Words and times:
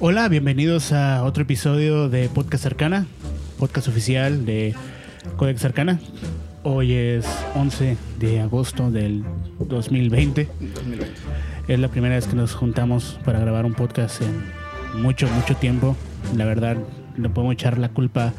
Hola, 0.00 0.28
bienvenidos 0.28 0.92
a 0.92 1.22
otro 1.24 1.42
episodio 1.42 2.08
de 2.08 2.28
Podcast 2.28 2.62
Cercana, 2.62 3.06
podcast 3.58 3.88
oficial 3.88 4.46
de 4.46 4.74
Codex 5.36 5.60
Cercana. 5.60 6.00
Hoy 6.62 6.94
es 6.94 7.26
11 7.54 7.96
de 8.18 8.40
agosto 8.40 8.90
del 8.90 9.24
2020. 9.58 10.48
2020. 10.60 11.14
Es 11.68 11.78
la 11.78 11.88
primera 11.88 12.14
vez 12.14 12.26
que 12.26 12.36
nos 12.36 12.54
juntamos 12.54 13.18
para 13.24 13.38
grabar 13.40 13.64
un 13.64 13.74
podcast 13.74 14.22
en 14.22 15.02
mucho, 15.02 15.28
mucho 15.28 15.54
tiempo. 15.56 15.96
La 16.36 16.44
verdad, 16.44 16.76
le 17.16 17.28
podemos 17.28 17.54
echar 17.54 17.78
la 17.78 17.90
culpa 17.90 18.32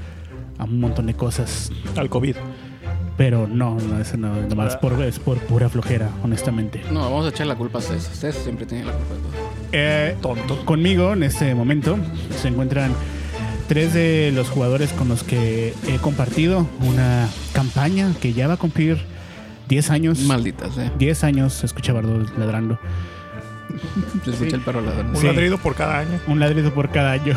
a 0.58 0.64
un 0.66 0.80
montón 0.80 1.06
de 1.08 1.14
cosas, 1.16 1.72
Al 1.96 2.10
COVID. 2.10 2.36
pero 3.18 3.48
no, 3.48 3.76
no, 3.80 4.00
eso 4.00 4.18
no, 4.18 4.36
nomás 4.48 4.78
por, 4.78 5.02
es 5.04 5.18
por 5.20 5.38
pura 5.40 5.70
flojera, 5.70 6.10
honestamente. 6.24 6.82
No, 6.92 7.02
vamos 7.02 7.26
a 7.26 7.30
echar 7.30 7.48
la 7.48 7.56
culpa 7.56 7.80
a 7.80 7.82
César. 7.82 8.14
César 8.14 8.44
siempre 8.44 8.66
tiene 8.66 8.86
la 8.86 8.94
culpa 8.94 9.14
de 9.16 9.20
todo. 9.22 9.51
Eh, 9.72 10.16
Tonto. 10.22 10.66
Conmigo 10.66 11.14
en 11.14 11.24
este 11.24 11.56
momento 11.56 11.98
se 12.42 12.50
encuentran 12.50 12.92
tres 13.68 13.94
de 13.94 14.32
los 14.36 14.50
jugadores 14.50 14.92
con 14.92 15.08
los 15.08 15.24
que 15.24 15.74
he 15.88 15.96
compartido 15.98 16.68
una 16.82 17.28
campaña 17.54 18.12
que 18.22 18.34
ya 18.34 18.48
va 18.48 18.56
a 18.56 18.58
cumplir 18.58 18.98
10 19.70 19.90
años. 19.92 20.20
Malditas, 20.22 20.78
eh. 20.78 20.92
10 21.00 21.24
años, 21.24 21.54
se 21.54 21.66
escucha 21.66 21.94
Bardo 21.94 22.26
ladrando. 22.38 22.78
Se 24.26 24.32
escucha 24.32 24.50
Sí. 24.50 24.56
el 24.56 24.62
perro 24.62 24.82
ladrando. 24.82 25.14
Un 25.14 25.22
Sí. 25.22 25.28
ladrido 25.28 25.58
por 25.58 25.76
cada 25.76 26.00
año. 26.00 26.20
Un 26.28 26.40
ladrido 26.42 26.74
por 26.74 26.90
cada 26.92 27.14
año, 27.14 27.34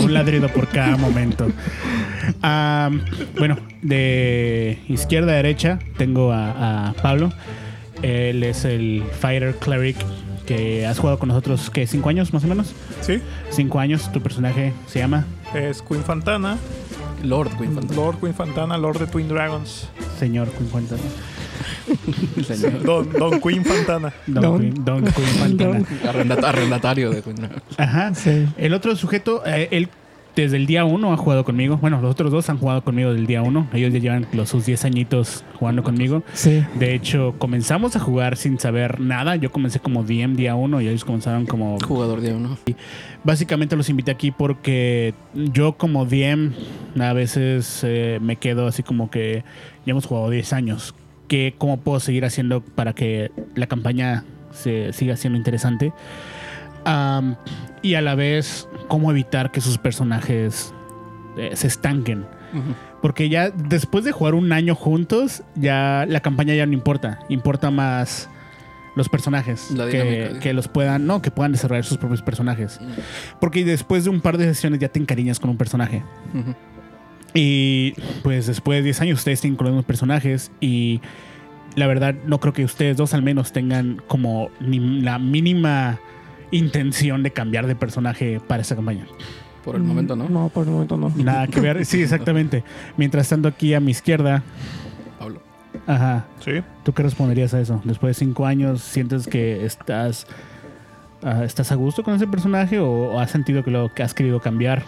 un 0.00 0.14
ladrido 0.14 0.48
por 0.48 0.68
cada 0.68 0.96
momento. 0.96 1.48
Bueno, 3.38 3.56
de 3.82 4.78
izquierda 4.88 5.32
a 5.32 5.36
derecha 5.36 5.80
tengo 5.96 6.32
a, 6.32 6.90
a 6.90 6.92
Pablo. 6.94 7.32
Él 8.02 8.42
es 8.44 8.64
el 8.64 9.02
Fighter 9.20 9.56
Cleric 9.56 9.96
que 10.56 10.86
has 10.86 10.98
jugado 10.98 11.18
con 11.18 11.28
nosotros, 11.28 11.70
¿qué? 11.70 11.86
¿Cinco 11.86 12.08
años 12.10 12.32
más 12.32 12.44
o 12.44 12.46
menos? 12.46 12.72
Sí. 13.00 13.20
Cinco 13.50 13.78
años, 13.78 14.10
tu 14.12 14.20
personaje 14.20 14.72
se 14.86 14.98
llama 14.98 15.24
Es 15.54 15.80
Queen 15.82 16.02
Fantana. 16.04 16.58
Lord 17.22 17.56
Queen 17.56 17.72
Fantasma. 17.74 18.02
Lord 18.02 18.18
Queen 18.20 18.34
Fantana, 18.34 18.76
Lord 18.78 18.98
de 18.98 19.06
Twin 19.06 19.28
Dragons. 19.28 19.88
Señor 20.18 20.48
Queen 20.50 20.68
Fantana. 20.68 21.00
Señor. 22.46 22.82
Don, 22.82 23.12
Don 23.12 23.40
Queen 23.40 23.64
Fantana. 23.64 24.12
Don, 24.26 24.42
Don. 24.42 24.58
Queen, 24.60 24.84
Don 24.84 25.04
Queen 25.04 25.28
Fantana. 25.38 25.84
Arrendata- 26.10 26.48
arrendatario 26.48 27.10
de 27.10 27.22
Queen 27.22 27.36
Dragon. 27.36 27.62
Ajá. 27.78 28.14
Sí. 28.14 28.46
El 28.56 28.74
otro 28.74 28.94
sujeto, 28.96 29.42
eh, 29.46 29.68
él 29.70 29.88
desde 30.34 30.56
el 30.56 30.66
día 30.66 30.84
uno 30.84 31.12
ha 31.12 31.16
jugado 31.16 31.44
conmigo. 31.44 31.76
Bueno, 31.76 32.00
los 32.00 32.12
otros 32.12 32.30
dos 32.30 32.48
han 32.48 32.58
jugado 32.58 32.82
conmigo 32.82 33.10
desde 33.10 33.20
el 33.20 33.26
día 33.26 33.42
uno. 33.42 33.66
Ellos 33.72 33.92
ya 33.92 33.98
llevan 33.98 34.26
los 34.32 34.48
sus 34.48 34.66
10 34.66 34.84
añitos 34.84 35.44
jugando 35.58 35.82
conmigo. 35.82 36.22
Sí. 36.32 36.64
De 36.78 36.94
hecho, 36.94 37.34
comenzamos 37.38 37.96
a 37.96 38.00
jugar 38.00 38.36
sin 38.36 38.58
saber 38.58 39.00
nada. 39.00 39.36
Yo 39.36 39.50
comencé 39.50 39.80
como 39.80 40.04
DM 40.04 40.34
día 40.36 40.54
uno 40.54 40.80
y 40.80 40.88
ellos 40.88 41.04
comenzaron 41.04 41.46
como... 41.46 41.78
Jugador 41.80 42.20
de 42.20 42.34
uno. 42.34 42.56
Básicamente 43.24 43.76
los 43.76 43.88
invité 43.88 44.10
aquí 44.10 44.30
porque 44.30 45.14
yo 45.34 45.74
como 45.74 46.06
DM 46.06 46.52
a 47.00 47.12
veces 47.12 47.80
eh, 47.84 48.18
me 48.20 48.36
quedo 48.36 48.66
así 48.66 48.82
como 48.82 49.10
que 49.10 49.44
ya 49.86 49.90
hemos 49.90 50.06
jugado 50.06 50.30
10 50.30 50.52
años. 50.52 50.94
¿Qué, 51.28 51.54
¿Cómo 51.56 51.78
puedo 51.78 52.00
seguir 52.00 52.24
haciendo 52.24 52.60
para 52.60 52.94
que 52.94 53.30
la 53.54 53.66
campaña 53.66 54.24
se 54.52 54.92
siga 54.92 55.16
siendo 55.16 55.38
interesante? 55.38 55.92
Y 57.82 57.94
a 57.94 58.00
la 58.00 58.14
vez, 58.14 58.68
cómo 58.88 59.10
evitar 59.10 59.50
que 59.50 59.60
sus 59.60 59.78
personajes 59.78 60.74
eh, 61.36 61.50
se 61.54 61.66
estanquen. 61.66 62.26
Porque 63.00 63.28
ya 63.28 63.50
después 63.50 64.04
de 64.04 64.12
jugar 64.12 64.34
un 64.34 64.52
año 64.52 64.74
juntos, 64.74 65.42
ya 65.54 66.04
la 66.06 66.20
campaña 66.20 66.54
ya 66.54 66.66
no 66.66 66.74
importa. 66.74 67.18
Importa 67.28 67.70
más 67.70 68.28
los 68.94 69.08
personajes. 69.08 69.70
La 69.70 69.88
que, 69.88 70.38
que 70.40 70.52
los 70.52 70.68
puedan, 70.68 71.06
no, 71.06 71.22
que 71.22 71.30
puedan 71.30 71.52
desarrollar 71.52 71.84
sus 71.84 71.98
propios 71.98 72.22
personajes. 72.22 72.78
Porque 73.40 73.64
después 73.64 74.04
de 74.04 74.10
un 74.10 74.20
par 74.20 74.38
de 74.38 74.44
sesiones 74.44 74.80
ya 74.80 74.88
te 74.88 75.00
encariñas 75.00 75.40
con 75.40 75.50
un 75.50 75.56
personaje. 75.56 76.02
Y 77.34 77.94
pues 78.22 78.46
después 78.46 78.78
de 78.78 78.82
10 78.82 79.00
años 79.00 79.18
ustedes 79.20 79.40
tienen 79.40 79.56
con 79.56 79.66
los 79.66 79.72
mismos 79.72 79.86
personajes 79.86 80.52
y 80.60 81.00
la 81.76 81.86
verdad 81.86 82.14
no 82.26 82.40
creo 82.40 82.52
que 82.52 82.64
ustedes 82.64 82.98
dos 82.98 83.14
al 83.14 83.22
menos 83.22 83.52
tengan 83.52 84.02
como 84.06 84.50
ni 84.60 85.00
la 85.00 85.18
mínima 85.18 85.98
intención 86.52 87.22
de 87.24 87.32
cambiar 87.32 87.66
de 87.66 87.74
personaje 87.74 88.40
para 88.46 88.62
esta 88.62 88.76
campaña. 88.76 89.06
Por 89.64 89.74
el 89.76 89.82
momento, 89.82 90.14
¿no? 90.16 90.28
No, 90.28 90.48
por 90.48 90.64
el 90.66 90.72
momento 90.72 90.96
no. 90.96 91.12
Nada 91.16 91.46
que 91.48 91.60
ver. 91.60 91.84
Sí, 91.84 92.02
exactamente. 92.02 92.62
Mientras 92.96 93.26
estando 93.26 93.48
aquí 93.48 93.74
a 93.74 93.80
mi 93.80 93.90
izquierda, 93.92 94.42
Pablo. 95.18 95.40
ajá, 95.86 96.24
Sí. 96.40 96.62
¿tú 96.84 96.92
qué 96.92 97.02
responderías 97.02 97.54
a 97.54 97.60
eso? 97.60 97.80
Después 97.84 98.16
de 98.16 98.24
cinco 98.24 98.46
años, 98.46 98.80
¿sientes 98.82 99.26
que 99.26 99.64
estás, 99.64 100.26
ah, 101.22 101.44
estás 101.44 101.70
a 101.72 101.76
gusto 101.76 102.02
con 102.02 102.14
ese 102.14 102.26
personaje 102.26 102.78
o, 102.80 102.90
o 103.12 103.18
has 103.20 103.30
sentido 103.30 103.62
que 103.64 103.70
lo 103.70 103.92
que 103.94 104.02
has 104.02 104.14
querido 104.14 104.40
cambiar? 104.40 104.82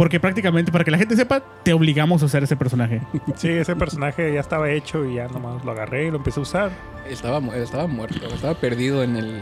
Porque 0.00 0.18
prácticamente, 0.18 0.72
para 0.72 0.82
que 0.82 0.90
la 0.90 0.96
gente 0.96 1.14
sepa, 1.14 1.42
te 1.62 1.74
obligamos 1.74 2.22
a 2.22 2.24
usar 2.24 2.42
ese 2.42 2.56
personaje. 2.56 3.02
Sí, 3.36 3.48
ese 3.48 3.76
personaje 3.76 4.32
ya 4.32 4.40
estaba 4.40 4.70
hecho 4.70 5.04
y 5.04 5.16
ya 5.16 5.28
nomás 5.28 5.62
lo 5.62 5.72
agarré 5.72 6.06
y 6.06 6.10
lo 6.10 6.16
empecé 6.16 6.40
a 6.40 6.42
usar. 6.42 6.70
Estaba, 7.06 7.38
estaba 7.56 7.86
muerto. 7.86 8.26
Estaba 8.34 8.54
perdido 8.54 9.02
en, 9.02 9.16
el, 9.16 9.36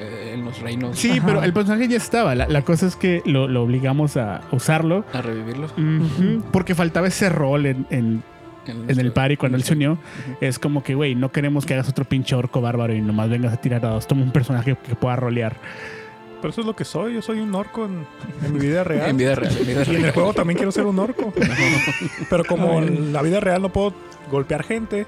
eh, 0.00 0.30
en 0.34 0.44
los 0.44 0.60
reinos. 0.60 0.96
Sí, 0.96 1.10
Ajá. 1.18 1.22
pero 1.26 1.42
el 1.42 1.52
personaje 1.52 1.88
ya 1.88 1.96
estaba. 1.96 2.36
La, 2.36 2.46
la 2.46 2.62
cosa 2.62 2.86
es 2.86 2.94
que 2.94 3.22
lo, 3.24 3.48
lo 3.48 3.64
obligamos 3.64 4.16
a 4.16 4.42
usarlo. 4.52 5.04
A 5.12 5.20
revivirlo. 5.20 5.66
Ujú, 5.66 6.44
Porque 6.52 6.76
faltaba 6.76 7.08
ese 7.08 7.28
rol 7.28 7.66
en, 7.66 7.86
en- 7.90 8.22
en 8.66 8.98
el 9.00 9.12
party 9.12 9.36
cuando 9.36 9.56
él 9.58 9.64
se 9.64 9.74
unió. 9.74 9.98
Es 10.40 10.58
como 10.60 10.82
que, 10.84 10.94
güey, 10.94 11.14
no 11.16 11.30
queremos 11.32 11.66
que 11.66 11.74
hagas 11.74 11.88
otro 11.88 12.04
pinche 12.04 12.34
orco 12.36 12.60
bárbaro 12.60 12.94
y 12.94 13.02
nomás 13.02 13.28
vengas 13.28 13.52
a 13.52 13.56
tirar 13.58 13.80
dados. 13.82 14.06
Toma 14.06 14.22
un 14.22 14.30
personaje 14.32 14.76
que 14.86 14.94
pueda 14.94 15.16
rolear. 15.16 15.56
Pero 16.44 16.52
eso 16.52 16.60
es 16.60 16.66
lo 16.66 16.76
que 16.76 16.84
soy. 16.84 17.14
Yo 17.14 17.22
soy 17.22 17.40
un 17.40 17.54
orco 17.54 17.86
en, 17.86 18.06
en 18.44 18.52
mi 18.52 18.58
vida 18.58 18.84
real. 18.84 19.08
En 19.08 19.16
vida 19.16 19.34
real. 19.34 19.56
En 19.56 19.66
vida 19.66 19.82
Y 19.90 19.96
en 19.96 20.04
el 20.04 20.10
juego 20.10 20.34
también 20.34 20.58
quiero 20.58 20.70
ser 20.72 20.84
un 20.84 20.98
orco. 20.98 21.32
Pero 22.28 22.44
como 22.44 22.82
en 22.82 23.14
la 23.14 23.22
vida 23.22 23.40
real 23.40 23.62
no 23.62 23.70
puedo 23.70 23.94
golpear 24.30 24.62
gente, 24.62 25.06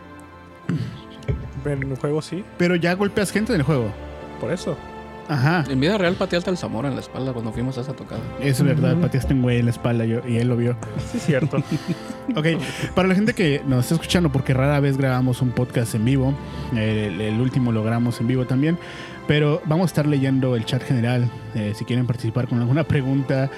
en 1.67 1.91
el 1.91 1.97
juego 1.99 2.23
sí. 2.23 2.43
Pero 2.57 2.75
ya 2.75 2.95
golpeas 2.95 3.33
gente 3.33 3.53
en 3.53 3.61
el 3.61 3.65
juego. 3.67 3.93
Por 4.41 4.51
eso. 4.51 4.79
Ajá. 5.29 5.65
En 5.69 5.79
vida 5.79 5.99
real 5.99 6.15
pateaste 6.15 6.49
al 6.49 6.57
Zamora 6.57 6.89
en 6.89 6.95
la 6.95 7.01
espalda 7.01 7.35
cuando 7.35 7.53
fuimos 7.53 7.77
a 7.77 7.83
esa 7.83 7.93
tocada. 7.93 8.23
Es 8.41 8.63
verdad, 8.63 8.93
Ujú. 8.93 9.03
pateaste 9.03 9.35
un 9.35 9.43
güey 9.43 9.59
en 9.59 9.67
la 9.67 9.73
espalda 9.73 10.07
yo, 10.07 10.21
y 10.27 10.39
él 10.39 10.49
lo 10.49 10.57
vio. 10.57 10.75
Sí, 11.11 11.19
es 11.19 11.27
cierto. 11.27 11.63
Ok, 12.35 12.45
para 12.97 13.07
la 13.07 13.15
gente 13.15 13.35
que 13.35 13.63
nos 13.69 13.85
está 13.85 13.95
escuchando, 13.95 14.33
porque 14.33 14.53
rara 14.53 14.81
vez 14.81 14.97
grabamos 14.97 15.43
un 15.43 15.53
podcast 15.53 15.95
en 15.95 16.05
vivo, 16.05 16.35
el, 16.73 17.21
el 17.21 17.41
último 17.41 17.71
lo 17.71 17.85
grabamos 17.85 18.21
en 18.21 18.27
vivo 18.27 18.47
también, 18.47 18.77
pero 19.27 19.61
vamos 19.67 19.85
a 19.85 19.87
estar 19.87 20.07
leyendo 20.07 20.57
el 20.57 20.65
chat 20.65 20.83
general. 20.83 21.29
eh, 21.55 21.73
si 21.75 21.85
quieren 21.85 22.07
participar 22.07 22.47
con 22.49 22.59
alguna 22.61 22.85
pregunta, 22.85 23.51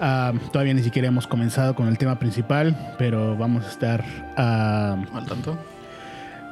ah, 0.00 0.32
todavía 0.52 0.74
ni 0.74 0.82
siquiera 0.82 1.08
hemos 1.08 1.26
comenzado 1.26 1.74
con 1.74 1.88
el 1.88 1.96
tema 1.98 2.18
principal, 2.18 2.94
pero 2.98 3.36
vamos 3.36 3.64
a 3.64 3.68
estar. 3.70 4.04
ah, 4.36 4.96
¿Al 5.14 5.26
tanto? 5.26 5.56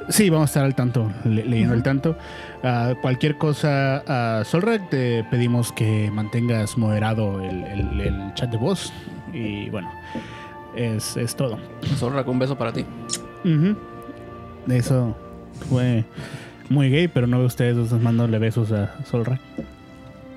sí, 0.09 0.31
vamos 0.31 0.45
a 0.45 0.51
estar 0.51 0.65
al 0.65 0.75
tanto, 0.75 1.13
le- 1.25 1.45
leyendo 1.45 1.75
al 1.75 1.83
tanto. 1.83 2.17
Ah, 2.65 2.95
cualquier 3.01 3.37
cosa, 3.39 4.03
uh, 4.41 4.45
Solrak, 4.45 4.89
te 4.91 5.25
pedimos 5.31 5.71
que 5.73 6.11
mantengas 6.13 6.77
moderado 6.77 7.41
el, 7.41 7.63
el- 7.65 8.01
el 8.01 8.35
chat 8.35 8.51
de 8.51 8.57
voz. 8.57 8.93
Y 9.33 9.71
bueno, 9.71 9.91
es, 10.77 11.17
es 11.17 11.35
todo. 11.37 11.59
Zorra, 11.97 12.23
un 12.27 12.39
beso 12.39 12.57
para 12.59 12.73
ti. 12.73 12.85
Ujú. 13.45 13.77
Eso 14.69 15.17
fue 15.69 16.05
muy 16.73 16.91
gay, 16.91 17.09
pero 17.09 17.27
no 17.27 17.39
veo 17.39 17.47
ustedes 17.47 17.77
dos 17.77 17.91
mandándole 17.93 18.39
besos 18.39 18.73
a 18.73 18.95
Solra. 19.05 19.39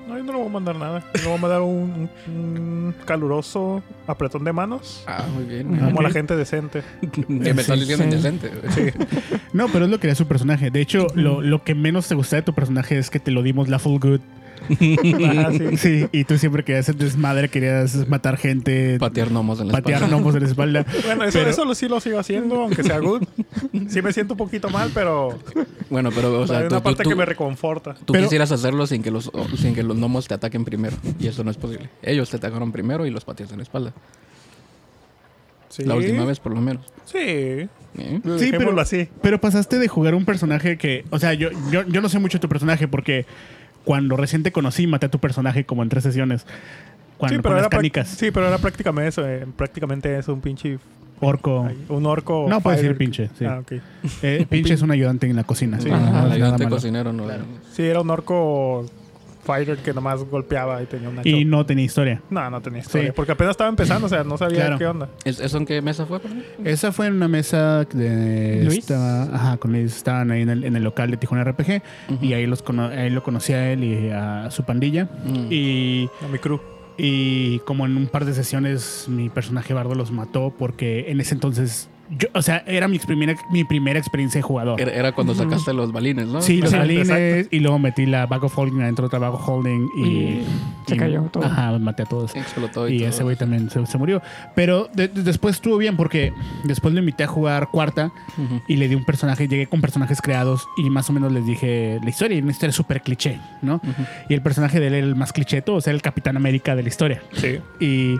No, 0.08 0.16
yo 0.16 0.22
no 0.22 0.32
le 0.32 0.38
voy 0.38 0.46
a 0.46 0.50
mandar 0.50 0.76
nada. 0.76 1.02
Le 1.14 1.24
voy 1.24 1.34
a 1.34 1.40
mandar 1.40 1.60
un, 1.62 2.08
un 2.28 2.94
caluroso 3.04 3.82
apretón 4.06 4.44
de 4.44 4.52
manos. 4.52 5.02
Ah, 5.08 5.24
muy 5.34 5.44
bien. 5.44 5.76
Como 5.78 6.00
la 6.00 6.10
gente 6.10 6.36
decente. 6.36 6.82
Que 7.12 7.24
me 7.28 7.60
estás 7.60 7.80
diciendo 7.80 8.04
Sí. 8.04 8.10
indecente. 8.16 8.50
güey. 8.50 8.92
No, 9.52 9.66
pero 9.68 9.86
es 9.86 9.90
lo 9.90 9.98
que 9.98 10.06
era 10.06 10.14
su 10.14 10.26
personaje. 10.28 10.70
De 10.70 10.80
hecho, 10.80 11.08
lo, 11.14 11.40
lo 11.42 11.64
que 11.64 11.74
menos 11.74 12.06
te 12.06 12.14
gusta 12.14 12.36
de 12.36 12.42
tu 12.42 12.52
personaje 12.54 12.96
es 12.98 13.10
que 13.10 13.18
te 13.18 13.32
lo 13.32 13.42
dimos 13.42 13.68
la 13.68 13.78
full 13.80 13.98
good. 13.98 14.20
Ah, 14.68 15.50
sí. 15.56 15.76
Sí, 15.76 16.08
y 16.12 16.24
tú 16.24 16.38
siempre 16.38 16.64
querías 16.64 16.84
hacer 16.88 16.96
desmadre, 16.96 17.48
querías 17.48 18.08
matar 18.08 18.36
gente, 18.36 18.98
Patear 18.98 19.30
gnomos 19.30 19.60
en 19.60 19.68
la 19.68 19.72
patear 19.72 19.96
espalda. 20.02 20.16
gnomos 20.16 20.34
en 20.34 20.42
la 20.42 20.48
espalda. 20.48 20.86
Bueno, 21.06 21.24
eso, 21.24 21.38
Pero- 21.38 21.50
eso 21.50 21.64
lo, 21.64 21.74
sí 21.74 21.88
lo 21.88 22.00
sigo 22.00 22.18
haciendo, 22.18 22.60
aunque 22.62 22.82
sea 22.82 22.98
good. 22.98 23.22
Sí 23.88 24.02
me 24.02 24.12
siento 24.12 24.34
un 24.34 24.38
poquito 24.38 24.68
mal, 24.70 24.90
pero 24.94 25.38
Bueno, 25.90 26.10
pero, 26.14 26.40
o 26.40 26.46
sea, 26.46 26.58
hay 26.58 26.66
una 26.66 26.78
tú- 26.78 26.82
parte 26.82 27.02
tú- 27.04 27.10
que 27.10 27.16
me 27.16 27.24
reconforta. 27.26 27.94
tú 28.04 28.12
Pero- 28.12 28.24
quisieras 28.24 28.50
hacerlo 28.52 28.86
sin 28.86 29.02
que, 29.02 29.10
los, 29.10 29.30
sin 29.56 29.74
que 29.74 29.82
los 29.82 29.96
gnomos 29.96 30.26
te 30.28 30.34
ataquen 30.34 30.64
primero. 30.64 30.96
Y 31.18 31.26
eso 31.28 31.44
no 31.44 31.50
es 31.50 31.56
posible. 31.56 31.88
Ellos 32.02 32.28
te 32.30 32.36
atacaron 32.36 32.72
primero 32.72 33.06
y 33.06 33.10
los 33.10 33.24
pateaste 33.24 33.54
en 33.54 33.58
la 33.58 33.62
espalda. 33.64 33.92
Sí. 35.68 35.84
La 35.84 35.94
última 35.94 36.24
vez, 36.24 36.40
por 36.40 36.52
lo 36.54 36.60
menos. 36.60 36.86
Sí. 37.04 37.18
¿Eh? 37.18 37.68
Sí, 38.38 38.50
pero, 38.50 38.78
así. 38.80 39.08
pero 39.22 39.40
pasaste 39.40 39.78
de 39.78 39.88
jugar 39.88 40.14
un 40.14 40.24
personaje 40.24 40.76
que, 40.78 41.04
o 41.10 41.18
sea, 41.18 41.34
yo, 41.34 41.48
yo, 41.70 41.82
yo 41.86 42.00
no 42.00 42.08
sé 42.08 42.18
mucho 42.18 42.38
de 42.38 42.42
tu 42.42 42.48
personaje 42.48 42.88
porque 42.88 43.26
cuando 43.86 44.16
recién 44.16 44.42
te 44.42 44.50
conocí 44.50 44.86
maté 44.88 45.06
a 45.06 45.08
tu 45.08 45.20
personaje 45.20 45.64
como 45.64 45.82
en 45.84 45.88
tres 45.88 46.02
sesiones. 46.02 46.44
Cuando 47.18 47.36
Sí 47.36 47.36
con 47.36 47.42
pero, 47.44 47.54
las 47.54 47.60
era 47.62 47.70
prac- 47.70 47.78
canicas. 47.78 48.08
sí, 48.08 48.30
pero 48.32 48.48
era 48.48 48.58
prácticamente 48.58 49.08
eso. 49.08 49.26
eh, 49.26 49.46
prácticamente 49.56 50.18
eso, 50.18 50.34
un 50.34 50.40
pinche. 50.40 50.78
Orco. 51.20 51.66
Un 51.88 52.04
orco. 52.04 52.46
No 52.48 52.60
puedes 52.60 52.80
fighter. 52.80 52.94
decir 52.94 52.96
pinche, 52.98 53.30
sí. 53.38 53.44
Ah, 53.46 53.60
ok. 53.60 53.72
Eh, 54.22 54.44
pinche 54.50 54.74
es 54.74 54.82
un 54.82 54.90
ayudante 54.90 55.26
en 55.26 55.36
la 55.36 55.44
cocina. 55.44 55.80
Sí. 55.80 55.88
El 55.88 55.94
es 55.94 56.00
nada 56.02 56.34
ayudante 56.34 56.68
cocinero 56.68 57.12
no 57.12 57.26
Sí, 57.72 57.84
era 57.84 58.00
un 58.00 58.10
orco 58.10 58.84
fighter 59.46 59.78
que 59.78 59.92
nomás 59.94 60.22
golpeaba 60.24 60.82
y 60.82 60.86
tenía 60.86 61.08
una 61.08 61.22
Y 61.24 61.44
no 61.44 61.64
tenía 61.64 61.84
historia. 61.84 62.20
No, 62.28 62.50
no 62.50 62.60
tenía 62.60 62.80
historia. 62.80 63.08
Sí. 63.08 63.12
Porque 63.14 63.32
apenas 63.32 63.52
estaba 63.52 63.70
empezando, 63.70 64.06
o 64.06 64.08
sea, 64.10 64.24
no 64.24 64.36
sabía 64.36 64.56
Claro. 64.62 64.78
qué 64.78 64.86
onda. 64.86 65.08
¿Es- 65.24 65.40
¿Eso 65.40 65.58
en 65.58 65.66
qué 65.66 65.80
mesa 65.80 66.04
fue? 66.06 66.20
Esa 66.64 66.92
fue 66.92 67.06
en 67.06 67.14
una 67.14 67.28
mesa 67.28 67.84
de... 67.84 68.62
Luis. 68.64 68.78
Estaba, 68.78 69.22
ajá, 69.34 69.56
con 69.58 69.72
Luis. 69.72 69.96
Estaban 69.96 70.30
ahí 70.30 70.42
en 70.42 70.50
el, 70.50 70.64
en 70.64 70.76
el 70.76 70.82
local 70.82 71.10
de 71.10 71.16
Tijuana 71.16 71.44
RPG. 71.44 71.82
Y 72.20 72.32
ahí, 72.32 72.46
los 72.46 72.62
cono- 72.62 72.88
ahí 72.88 73.10
lo 73.10 73.22
conocí 73.22 73.52
a 73.52 73.72
él 73.72 73.84
y 73.84 74.10
a 74.10 74.50
su 74.50 74.64
pandilla. 74.64 75.08
Mm. 75.24 75.46
Y, 75.50 76.10
A 76.24 76.28
mi 76.28 76.38
crew. 76.38 76.60
y 76.98 77.58
como 77.60 77.86
en 77.86 77.96
un 77.96 78.06
par 78.06 78.24
de 78.24 78.32
sesiones 78.34 79.06
mi 79.08 79.28
personaje 79.28 79.74
Bardo 79.74 79.94
los 79.94 80.10
mató 80.10 80.52
porque 80.58 81.10
en 81.10 81.20
ese 81.20 81.34
entonces... 81.34 81.88
Yo, 82.10 82.28
o 82.34 82.42
sea, 82.42 82.62
era 82.66 82.86
mi 82.88 82.98
primera, 82.98 83.34
mi 83.50 83.64
primera 83.64 83.98
experiencia 83.98 84.38
de 84.38 84.42
jugador. 84.42 84.80
Era, 84.80 84.92
era 84.92 85.12
cuando 85.12 85.34
sacaste 85.34 85.72
los 85.72 85.92
balines, 85.92 86.26
¿no? 86.28 86.40
Sí, 86.40 86.58
los 86.60 86.70
Sí, 86.70 86.76
balines 86.76 87.08
exacto. 87.10 87.56
y 87.56 87.60
luego 87.60 87.78
metí 87.78 88.06
la 88.06 88.26
bag 88.26 88.44
of 88.44 88.56
holding 88.56 88.80
adentro 88.82 89.02
de 89.04 89.06
otra 89.06 89.18
bag 89.18 89.34
of 89.34 89.48
holding 89.48 89.88
y, 89.96 90.02
Y 90.06 90.46
se 90.86 90.94
y- 90.94 90.98
cayó 90.98 91.22
todo. 91.32 91.44
Ajá, 91.44 91.78
maté 91.78 92.02
a 92.04 92.06
todos. 92.06 92.34
Explotó 92.36 92.88
y, 92.88 92.94
Y 92.94 92.98
todo. 93.00 93.08
ese 93.08 93.22
güey 93.24 93.36
también 93.36 93.68
se, 93.70 93.84
se 93.86 93.98
murió. 93.98 94.22
Pero 94.54 94.88
de- 94.94 95.08
de- 95.08 95.22
después 95.22 95.56
estuvo 95.56 95.76
bien 95.78 95.96
porque 95.96 96.32
después 96.64 96.94
lo 96.94 97.00
invité 97.00 97.24
a 97.24 97.26
jugar 97.26 97.68
cuarta 97.70 98.12
y 98.68 98.76
le 98.76 98.88
di 98.88 98.94
un 98.94 99.04
personaje, 99.04 99.48
llegué 99.48 99.66
con 99.66 99.80
personajes 99.80 100.20
creados 100.22 100.66
y 100.76 100.88
más 100.90 101.10
o 101.10 101.12
menos 101.12 101.32
les 101.32 101.44
dije 101.46 101.98
la 102.02 102.08
historia. 102.10 102.38
Y 102.38 102.42
una 102.42 102.52
historia 102.52 102.72
súper 102.72 103.02
cliché, 103.02 103.38
¿no? 103.62 103.80
Y 104.28 104.34
el 104.34 104.42
personaje 104.42 104.80
de 104.80 104.86
él 104.88 104.94
era 104.94 105.06
el 105.06 105.16
más 105.16 105.32
cliché 105.32 105.56
de 105.56 105.62
todos, 105.62 105.86
era 105.86 105.94
el 105.94 106.02
Capitán 106.02 106.36
América 106.36 106.76
de 106.76 106.82
la 106.82 106.88
historia. 106.88 107.22
Sí. 107.32 107.58
Y 107.80 108.16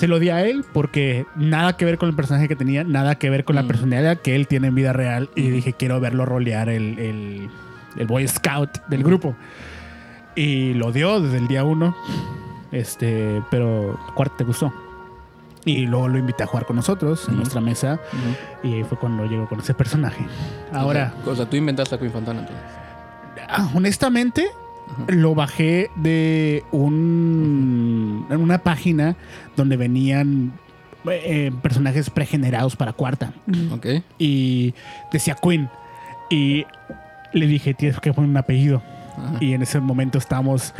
se 0.00 0.08
lo 0.08 0.18
di 0.18 0.30
a 0.30 0.44
él 0.44 0.64
porque 0.72 1.26
nada 1.36 1.76
que 1.76 1.84
ver 1.84 1.98
con 1.98 2.08
el 2.08 2.16
personaje 2.16 2.48
que 2.48 2.56
tenía, 2.56 2.82
nada 2.84 3.14
que 3.16 3.30
ver 3.30 3.44
con 3.44 3.54
la 3.54 3.62
Mm. 3.62 3.66
personalidad 3.68 4.16
que 4.18 4.34
él 4.34 4.46
tiene 4.48 4.68
en 4.68 4.74
vida 4.74 4.92
real. 4.92 5.28
Y 5.36 5.50
dije, 5.50 5.74
quiero 5.74 6.00
verlo 6.00 6.24
rolear 6.26 6.68
el, 6.70 6.98
el, 6.98 7.50
el 7.96 8.06
Boy 8.06 8.26
Scout 8.26 8.78
del 8.88 9.04
grupo. 9.04 9.36
Y 10.34 10.74
lo 10.74 10.90
dio 10.92 11.20
desde 11.20 11.38
el 11.38 11.46
día 11.48 11.64
uno. 11.64 11.94
Este, 12.72 13.42
pero 13.50 13.98
cuarto 14.14 14.36
te 14.38 14.44
gustó. 14.44 14.72
Y 15.64 15.86
luego 15.86 16.08
lo 16.08 16.16
invité 16.18 16.44
a 16.44 16.46
jugar 16.46 16.64
con 16.64 16.76
nosotros 16.76 17.24
en 17.26 17.34
Ujú. 17.34 17.36
nuestra 17.38 17.60
mesa. 17.60 18.00
Ujú. 18.12 18.68
Y 18.68 18.74
ahí 18.76 18.84
fue 18.84 18.98
cuando 18.98 19.26
llegó 19.26 19.46
con 19.48 19.60
ese 19.60 19.74
personaje. 19.74 20.26
Ahora, 20.72 21.12
O 21.26 21.34
sea, 21.34 21.48
tú 21.48 21.56
inventaste 21.56 21.94
a 21.94 21.98
Queen 21.98 22.12
Fantana 22.12 22.40
entonces. 22.40 22.64
Ah, 23.48 23.68
honestamente, 23.74 24.46
Lo 25.08 25.34
bajé 25.34 25.90
de 25.96 26.62
un, 26.72 28.26
en 28.30 28.40
una 28.40 28.58
página 28.58 29.16
donde 29.56 29.76
venían 29.76 30.52
eh, 31.06 31.50
personajes 31.62 32.10
pregenerados 32.10 32.76
para 32.76 32.92
cuarta. 32.92 33.32
Ok. 33.72 33.86
Y 34.18 34.74
decía 35.12 35.36
Queen. 35.42 35.68
Y 36.30 36.64
le 37.32 37.46
dije, 37.46 37.74
tienes 37.74 37.98
que 38.00 38.12
poner 38.12 38.30
un 38.30 38.36
apellido. 38.36 38.82
Ajá. 39.16 39.36
Y 39.40 39.54
en 39.54 39.62
ese 39.62 39.80
momento 39.80 40.18
estábamos 40.18 40.74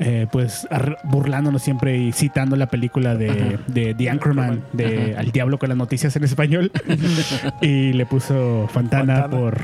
eh, 0.00 0.26
pues 0.30 0.66
burlándonos 1.04 1.60
siempre 1.60 1.98
y 1.98 2.12
citando 2.12 2.54
la 2.54 2.68
película 2.68 3.16
de, 3.16 3.58
de 3.66 3.94
The 3.94 4.10
Anchorman, 4.10 4.62
de 4.72 5.12
Ajá. 5.12 5.20
Al 5.20 5.32
Diablo 5.32 5.58
con 5.58 5.68
las 5.68 5.78
noticias 5.78 6.14
en 6.16 6.24
español. 6.24 6.70
y 7.62 7.92
le 7.92 8.06
puso 8.06 8.68
Fantana, 8.72 9.22
Fantana. 9.22 9.28
por 9.28 9.60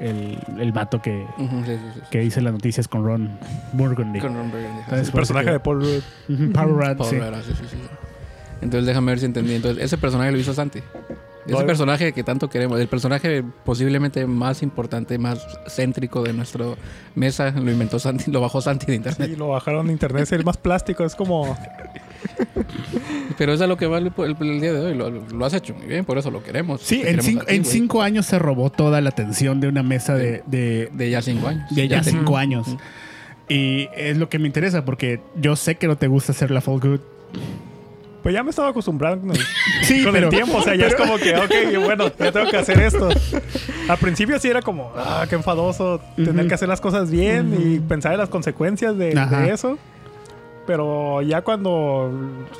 el, 0.00 0.38
el 0.58 0.72
vato 0.72 1.00
que, 1.02 1.26
Ujú, 1.38 1.64
sí, 1.64 1.72
sí, 1.76 1.80
sí. 1.94 2.00
que 2.10 2.20
dice 2.20 2.40
las 2.40 2.52
noticias 2.52 2.88
con 2.88 3.04
Ron 3.04 3.30
Burgundy. 3.72 4.18
Con 4.20 4.34
Ron 4.34 4.50
Burgundy. 4.50 4.78
Entonces, 4.84 5.08
El 5.08 5.14
personaje 5.14 5.46
que- 5.46 5.52
de 5.52 5.60
Paul 5.60 5.80
Rudd. 5.82 6.52
Paul 6.52 7.08
sí. 7.08 7.18
Rara, 7.18 7.42
sí, 7.42 7.52
sí, 7.56 7.64
sí. 7.70 7.76
Entonces 8.62 8.86
déjame 8.86 9.12
ver 9.12 9.18
si 9.20 9.26
entendí. 9.26 9.54
Entonces, 9.54 9.82
ese 9.84 9.96
personaje 9.98 10.32
lo 10.32 10.38
hizo 10.38 10.52
Santi. 10.52 10.80
Ese 11.46 11.64
personaje 11.64 12.12
que 12.12 12.22
tanto 12.22 12.48
queremos, 12.50 12.78
el 12.78 12.86
personaje 12.86 13.42
posiblemente 13.64 14.26
más 14.26 14.62
importante, 14.62 15.18
más 15.18 15.44
céntrico 15.66 16.22
de 16.22 16.32
nuestra 16.34 16.66
mesa, 17.14 17.50
lo 17.50 17.70
inventó 17.72 17.98
Santi, 17.98 18.30
lo 18.30 18.40
bajó 18.42 18.60
Santi 18.60 18.86
de 18.86 18.94
internet. 18.96 19.30
Sí, 19.30 19.36
lo 19.36 19.48
bajaron 19.48 19.86
de 19.86 19.92
internet. 19.94 20.22
Es 20.24 20.32
el 20.32 20.44
más 20.44 20.58
plástico. 20.58 21.04
Es 21.04 21.16
como... 21.16 21.56
Pero 23.38 23.52
es 23.54 23.60
lo 23.60 23.76
que 23.76 23.86
vale 23.86 24.10
el, 24.16 24.24
el- 24.24 24.36
el 24.50 24.60
día 24.60 24.72
de 24.72 24.80
hoy. 24.80 24.94
Lo, 24.94 25.10
lo 25.10 25.44
has 25.46 25.54
hecho 25.54 25.74
muy 25.74 25.86
bien, 25.86 26.04
por 26.04 26.18
eso 26.18 26.30
lo 26.30 26.42
queremos. 26.42 26.80
Sí, 26.82 26.96
en, 26.96 27.02
queremos 27.02 27.24
cinco, 27.26 27.42
a 27.42 27.46
ti, 27.46 27.54
en 27.56 27.62
güey. 27.62 27.72
cinco 27.72 28.02
años 28.02 28.26
se 28.26 28.38
robó 28.38 28.70
toda 28.70 29.00
la 29.00 29.10
atención 29.10 29.60
de 29.60 29.68
una 29.68 29.82
mesa 29.82 30.14
de, 30.14 30.42
de, 30.46 30.90
De 30.92 31.10
ya 31.10 31.22
cinco 31.22 31.48
años. 31.48 31.74
de 31.74 31.88
ya 31.88 32.02
cinco 32.02 32.36
años. 32.36 32.66
Y 33.48 33.88
es 33.96 34.16
lo 34.16 34.28
que 34.28 34.38
me 34.38 34.46
interesa 34.46 34.84
porque 34.84 35.20
yo 35.40 35.56
sé 35.56 35.74
que 35.76 35.86
no 35.88 35.96
te 35.96 36.06
gusta 36.06 36.32
hacer 36.32 36.50
la 36.50 36.60
Fall 36.60 36.80
Good. 36.80 37.00
Pues 38.22 38.34
ya 38.34 38.42
me 38.42 38.50
estaba 38.50 38.68
acostumbrando 38.68 39.26
con 39.26 39.30
el, 39.34 39.42
Sí, 39.82 40.04
con 40.04 40.12
pero, 40.12 40.28
el 40.28 40.34
tiempo. 40.34 40.58
O 40.58 40.62
sea, 40.62 40.74
ya 40.74 40.86
es 40.88 40.94
como 40.94 41.16
que, 41.16 41.34
ok, 41.36 41.82
bueno, 41.84 42.12
ya 42.18 42.30
tengo 42.30 42.50
que 42.50 42.58
hacer 42.58 42.78
esto. 42.80 43.08
Al 43.88 43.96
principio 43.96 44.38
sí 44.38 44.48
era 44.48 44.60
como, 44.60 44.92
ah, 44.94 45.24
qué 45.28 45.36
enfadoso 45.36 46.00
tener 46.16 46.46
que 46.46 46.52
hacer 46.54 46.68
las 46.68 46.82
cosas 46.82 47.10
bien 47.10 47.56
y 47.58 47.80
pensar 47.80 48.12
en 48.12 48.18
las 48.18 48.28
consecuencias 48.28 48.96
de, 48.98 49.14
eso. 49.50 49.78
Pero 50.70 51.20
ya 51.22 51.42
cuando, 51.42 52.12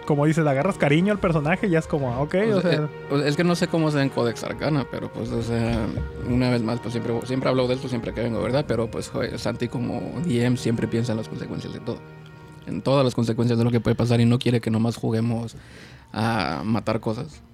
como 0.05 0.27
dices, 0.27 0.43
le 0.43 0.51
agarras 0.51 0.77
cariño 0.77 1.13
al 1.13 1.21
personaje, 1.21 1.71
ya 1.71 1.79
es 1.79 1.87
como, 1.87 2.21
ok, 2.21 2.35
O 2.53 2.57
o 2.57 2.61
sea, 2.61 2.71
sea, 2.73 2.83
eh, 2.83 2.89
pues, 3.09 3.25
es 3.25 3.37
que 3.37 3.45
no 3.45 3.55
sé 3.55 3.69
cómo 3.69 3.89
sea 3.93 4.03
en 4.03 4.09
Codex 4.09 4.43
Arcana, 4.43 4.85
pero 4.91 5.13
pues, 5.13 5.31
o 5.31 5.41
sea, 5.45 5.87
una 6.29 6.51
vez 6.51 6.61
más, 6.61 6.81
pues 6.81 6.91
siempre, 6.91 7.15
siempre 7.25 7.51
hablo 7.51 7.69
de 7.69 7.75
esto 7.75 7.89
siempre 7.89 8.13
que 8.13 8.21
vengo, 8.21 8.43
¿verdad? 8.43 8.65
Pero 8.67 8.91
pues, 8.91 9.11
joder, 9.11 9.39
Santi 9.39 9.69
como 9.69 10.01
DM 10.27 10.57
siempre 10.57 10.89
piensa 10.89 11.13
en 11.13 11.19
las 11.19 11.29
consecuencias 11.29 11.73
de 11.73 11.79
todo. 11.79 11.99
En 12.67 12.83
todas 12.83 13.05
las 13.05 13.15
consecuencias 13.15 13.57
de 13.61 13.65
lo 13.65 13.71
que 13.71 13.79
puede 13.79 13.95
pasar 13.95 14.21
y 14.21 14.25
no 14.25 14.41
quiere 14.41 14.61
que 14.61 14.73
nomás 14.73 14.97
juguemos 14.97 15.55
a 16.13 16.63
matar 16.65 16.99
cosas. 16.99 17.45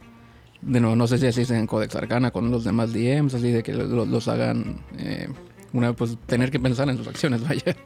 De 0.63 0.81
nuevo, 0.81 0.97
no 0.97 1.07
sé 1.07 1.19
si 1.19 1.27
así 1.27 1.43
es 1.43 1.51
en 1.51 1.67
Codex 1.67 1.95
Arcana 1.97 2.31
con 2.31 2.51
los 2.51 2.65
demás 2.65 2.95
DMs, 2.95 3.35
así 3.35 3.53
de 3.53 3.63
que 3.63 3.75
los, 3.75 4.09
los 4.09 4.27
hagan, 4.29 4.81
eh, 4.97 5.29
una 5.75 5.93
pues 5.93 6.17
tener 6.25 6.51
que 6.51 6.59
pensar 6.59 6.89
en 6.89 6.97
sus 6.97 7.09
acciones, 7.09 7.43
vaya. 7.47 7.77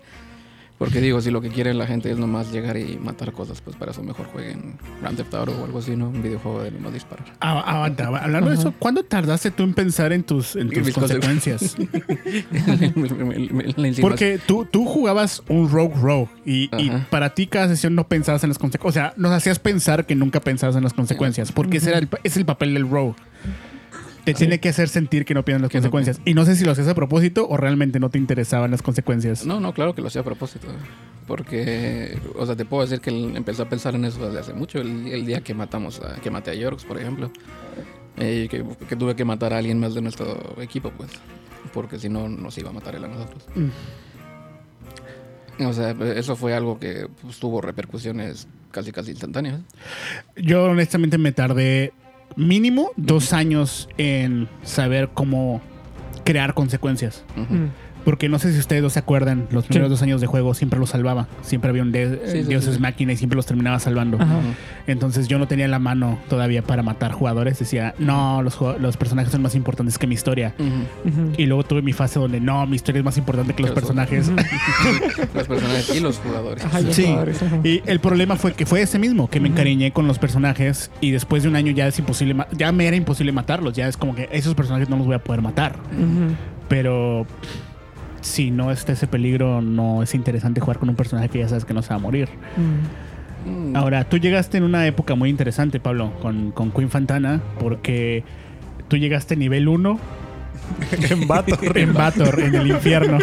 Porque 0.80 1.02
digo, 1.02 1.20
si 1.20 1.30
lo 1.30 1.42
que 1.42 1.50
quiere 1.50 1.74
la 1.74 1.86
gente 1.86 2.10
es 2.10 2.16
nomás 2.16 2.50
llegar 2.50 2.78
y 2.78 2.96
matar 2.96 3.32
cosas, 3.32 3.60
pues 3.60 3.76
para 3.76 3.90
eso 3.90 4.02
mejor 4.02 4.24
jueguen 4.28 4.78
Grand 5.02 5.14
Theft 5.14 5.34
Auto 5.34 5.52
o 5.60 5.64
algo 5.66 5.80
así, 5.80 5.94
¿no? 5.94 6.08
Un 6.08 6.22
videojuego 6.22 6.62
de 6.62 6.70
no 6.70 6.90
disparar. 6.90 7.26
Ah, 7.38 7.60
aguanta, 7.60 8.06
hablando 8.06 8.48
de 8.48 8.56
eso, 8.56 8.72
¿cuándo 8.78 9.02
tardaste 9.02 9.50
tú 9.50 9.64
en 9.64 9.74
pensar 9.74 10.10
en 10.14 10.22
tus, 10.22 10.56
en 10.56 10.70
tus 10.70 10.86
Mis 10.86 10.94
consecuencias? 10.94 11.76
Porque 14.00 14.40
tú, 14.46 14.64
tú 14.64 14.86
jugabas 14.86 15.42
un 15.48 15.70
Rogue 15.70 15.96
Rogue 16.00 16.30
y, 16.46 16.70
para 17.10 17.34
ti 17.34 17.46
cada 17.46 17.68
sesión 17.68 17.94
no 17.94 18.08
pensabas 18.08 18.42
en 18.44 18.48
las 18.48 18.58
consecuencias. 18.58 18.90
O 18.90 19.10
sea, 19.10 19.12
nos 19.18 19.32
hacías 19.32 19.58
pensar 19.58 20.06
que 20.06 20.14
nunca 20.14 20.40
pensabas 20.40 20.76
en 20.76 20.82
las 20.82 20.94
consecuencias 20.94 21.52
porque 21.52 21.76
ese 21.76 21.90
era 21.90 21.98
el, 21.98 22.08
es 22.24 22.38
el 22.38 22.46
papel 22.46 22.72
del 22.72 22.88
Rogue. 22.88 23.16
Te 24.24 24.34
tiene 24.34 24.60
que 24.60 24.68
hacer 24.68 24.88
sentir 24.88 25.24
que 25.24 25.34
no 25.34 25.44
piensas 25.44 25.58
en 25.58 25.62
las 25.62 25.70
Que 25.70 25.78
no 25.78 25.90
consecuencias. 25.90 26.20
y 26.24 26.34
no 26.34 26.44
sé 26.44 26.56
si 26.56 26.64
lo 26.64 26.72
hacías 26.72 26.88
a 26.88 26.94
propósito 26.94 27.46
o 27.48 27.56
realmente 27.56 27.98
no 28.00 28.10
te 28.10 28.18
interesaban 28.18 28.70
las 28.70 28.82
consecuencias. 28.82 29.46
No, 29.46 29.60
no, 29.60 29.72
claro 29.72 29.94
que 29.94 30.02
lo 30.02 30.08
hacía 30.08 30.20
a 30.20 30.24
propósito. 30.24 30.66
Porque, 31.26 32.18
o 32.36 32.44
sea, 32.44 32.56
te 32.56 32.64
puedo 32.64 32.82
decir 32.82 33.00
que 33.00 33.10
él 33.10 33.32
empezó 33.36 33.62
a 33.62 33.68
pensar 33.68 33.94
en 33.94 34.04
eso 34.04 34.26
desde 34.26 34.40
hace 34.40 34.52
mucho. 34.52 34.78
El, 34.80 35.06
el 35.06 35.24
día 35.26 35.40
que 35.42 35.54
matamos, 35.54 36.00
a, 36.00 36.16
que 36.20 36.30
maté 36.30 36.50
a 36.50 36.54
Yorks, 36.54 36.84
por 36.84 36.98
ejemplo. 37.00 37.30
Eh, 38.18 38.48
que, 38.50 38.64
que 38.88 38.96
tuve 38.96 39.14
que 39.14 39.24
matar 39.24 39.52
a 39.54 39.58
alguien 39.58 39.78
más 39.78 39.94
de 39.94 40.02
nuestro 40.02 40.56
equipo, 40.60 40.90
pues. 40.90 41.10
Porque 41.72 41.98
si 41.98 42.08
no, 42.08 42.28
nos 42.28 42.58
iba 42.58 42.70
a 42.70 42.72
matar 42.72 42.96
él 42.96 43.04
a 43.04 43.08
nosotros. 43.08 43.44
O 45.60 45.72
sea, 45.72 45.90
eso 46.16 46.36
fue 46.36 46.54
algo 46.54 46.78
que 46.78 47.06
pues, 47.22 47.38
tuvo 47.38 47.60
repercusiones 47.60 48.48
casi, 48.70 48.92
casi 48.92 49.10
instantáneas. 49.10 49.60
Yo 50.36 50.64
honestamente 50.64 51.18
me 51.18 51.32
tardé 51.32 51.92
mínimo 52.36 52.90
dos 52.96 53.32
años 53.32 53.88
en 53.98 54.48
saber 54.62 55.10
cómo 55.12 55.60
crear 56.24 56.54
consecuencias. 56.54 57.24
Porque 58.04 58.28
no 58.28 58.38
sé 58.38 58.52
si 58.52 58.58
ustedes 58.58 58.82
dos 58.82 58.94
se 58.94 58.98
acuerdan, 58.98 59.46
los 59.50 59.66
primeros 59.66 59.90
dos 59.90 60.02
años 60.02 60.20
de 60.20 60.26
juego 60.26 60.54
siempre 60.54 60.78
los 60.80 60.90
salvaba. 60.90 61.26
Siempre 61.42 61.70
había 61.70 61.82
un 61.82 61.92
de- 61.92 62.20
Sí, 62.26 62.42
sí, 62.42 62.48
dioses 62.48 62.74
sí. 62.76 62.80
máquina 62.80 63.12
y 63.12 63.16
siempre 63.16 63.36
los 63.36 63.46
terminaba 63.46 63.78
salvando. 63.78 64.16
Ajá. 64.20 64.40
Entonces 64.86 65.28
yo 65.28 65.38
no 65.38 65.46
tenía 65.46 65.68
la 65.68 65.78
mano 65.78 66.18
todavía 66.28 66.62
para 66.62 66.82
matar 66.82 67.12
jugadores. 67.12 67.58
Decía, 67.58 67.94
no, 67.98 68.42
los, 68.42 68.58
los 68.80 68.96
personajes 68.96 69.32
son 69.32 69.42
más 69.42 69.54
importantes 69.54 69.98
que 69.98 70.06
mi 70.06 70.14
historia. 70.14 70.54
Y 71.36 71.46
luego 71.46 71.62
tuve 71.64 71.82
mi 71.82 71.92
fase 71.92 72.18
donde 72.18 72.40
no, 72.40 72.66
mi 72.66 72.76
historia 72.76 73.00
es 73.00 73.04
más 73.04 73.18
importante 73.18 73.54
que 73.54 73.62
los 73.62 73.72
personajes. 73.72 74.30
Los 75.34 75.46
personajes 75.46 75.94
y 75.96 76.00
los 76.00 76.18
jugadores. 76.18 76.64
Ajá, 76.64 76.80
y 76.80 76.92
Sí. 76.92 77.04
jugadores. 77.04 77.40
Y 77.64 77.82
el 77.86 78.00
problema 78.00 78.36
fue 78.36 78.52
que 78.54 78.66
fue 78.66 78.82
ese 78.82 78.98
mismo, 78.98 79.28
que 79.28 79.40
me 79.40 79.48
encariñé 79.48 79.92
con 79.92 80.06
los 80.06 80.18
personajes 80.18 80.90
y 81.00 81.10
después 81.10 81.42
de 81.42 81.48
un 81.48 81.56
año 81.56 81.72
ya 81.72 81.86
es 81.86 81.98
imposible, 81.98 82.36
ya 82.56 82.72
me 82.72 82.86
era 82.86 82.96
imposible 82.96 83.32
matarlos, 83.32 83.74
ya 83.74 83.86
es 83.88 83.96
como 83.96 84.14
que 84.14 84.28
esos 84.32 84.54
personajes 84.54 84.88
no 84.88 84.96
los 84.96 85.06
voy 85.06 85.14
a 85.16 85.18
poder 85.22 85.42
matar. 85.42 85.76
Pero 86.68 87.26
si 88.20 88.50
no 88.50 88.70
está 88.70 88.92
ese 88.92 89.06
peligro, 89.06 89.60
no 89.60 90.02
es 90.02 90.14
interesante 90.14 90.60
jugar 90.60 90.78
con 90.78 90.88
un 90.88 90.96
personaje 90.96 91.28
que 91.28 91.38
ya 91.38 91.48
sabes 91.48 91.64
que 91.64 91.74
no 91.74 91.82
se 91.82 91.90
va 91.90 91.96
a 91.96 91.98
morir. 92.00 92.28
Mm. 93.46 93.74
Ahora, 93.76 94.04
tú 94.04 94.18
llegaste 94.18 94.58
en 94.58 94.64
una 94.64 94.86
época 94.86 95.14
muy 95.14 95.30
interesante, 95.30 95.80
Pablo, 95.80 96.12
con, 96.20 96.52
con 96.52 96.70
Queen 96.70 96.90
Fantana, 96.90 97.40
porque 97.58 98.22
tú 98.88 98.96
llegaste 98.96 99.36
nivel 99.36 99.68
1 99.68 99.98
en 101.10 101.28
vato. 101.28 101.58
en 101.74 101.94
Bator, 101.94 102.40
en 102.40 102.54
el 102.54 102.66
infierno. 102.68 103.18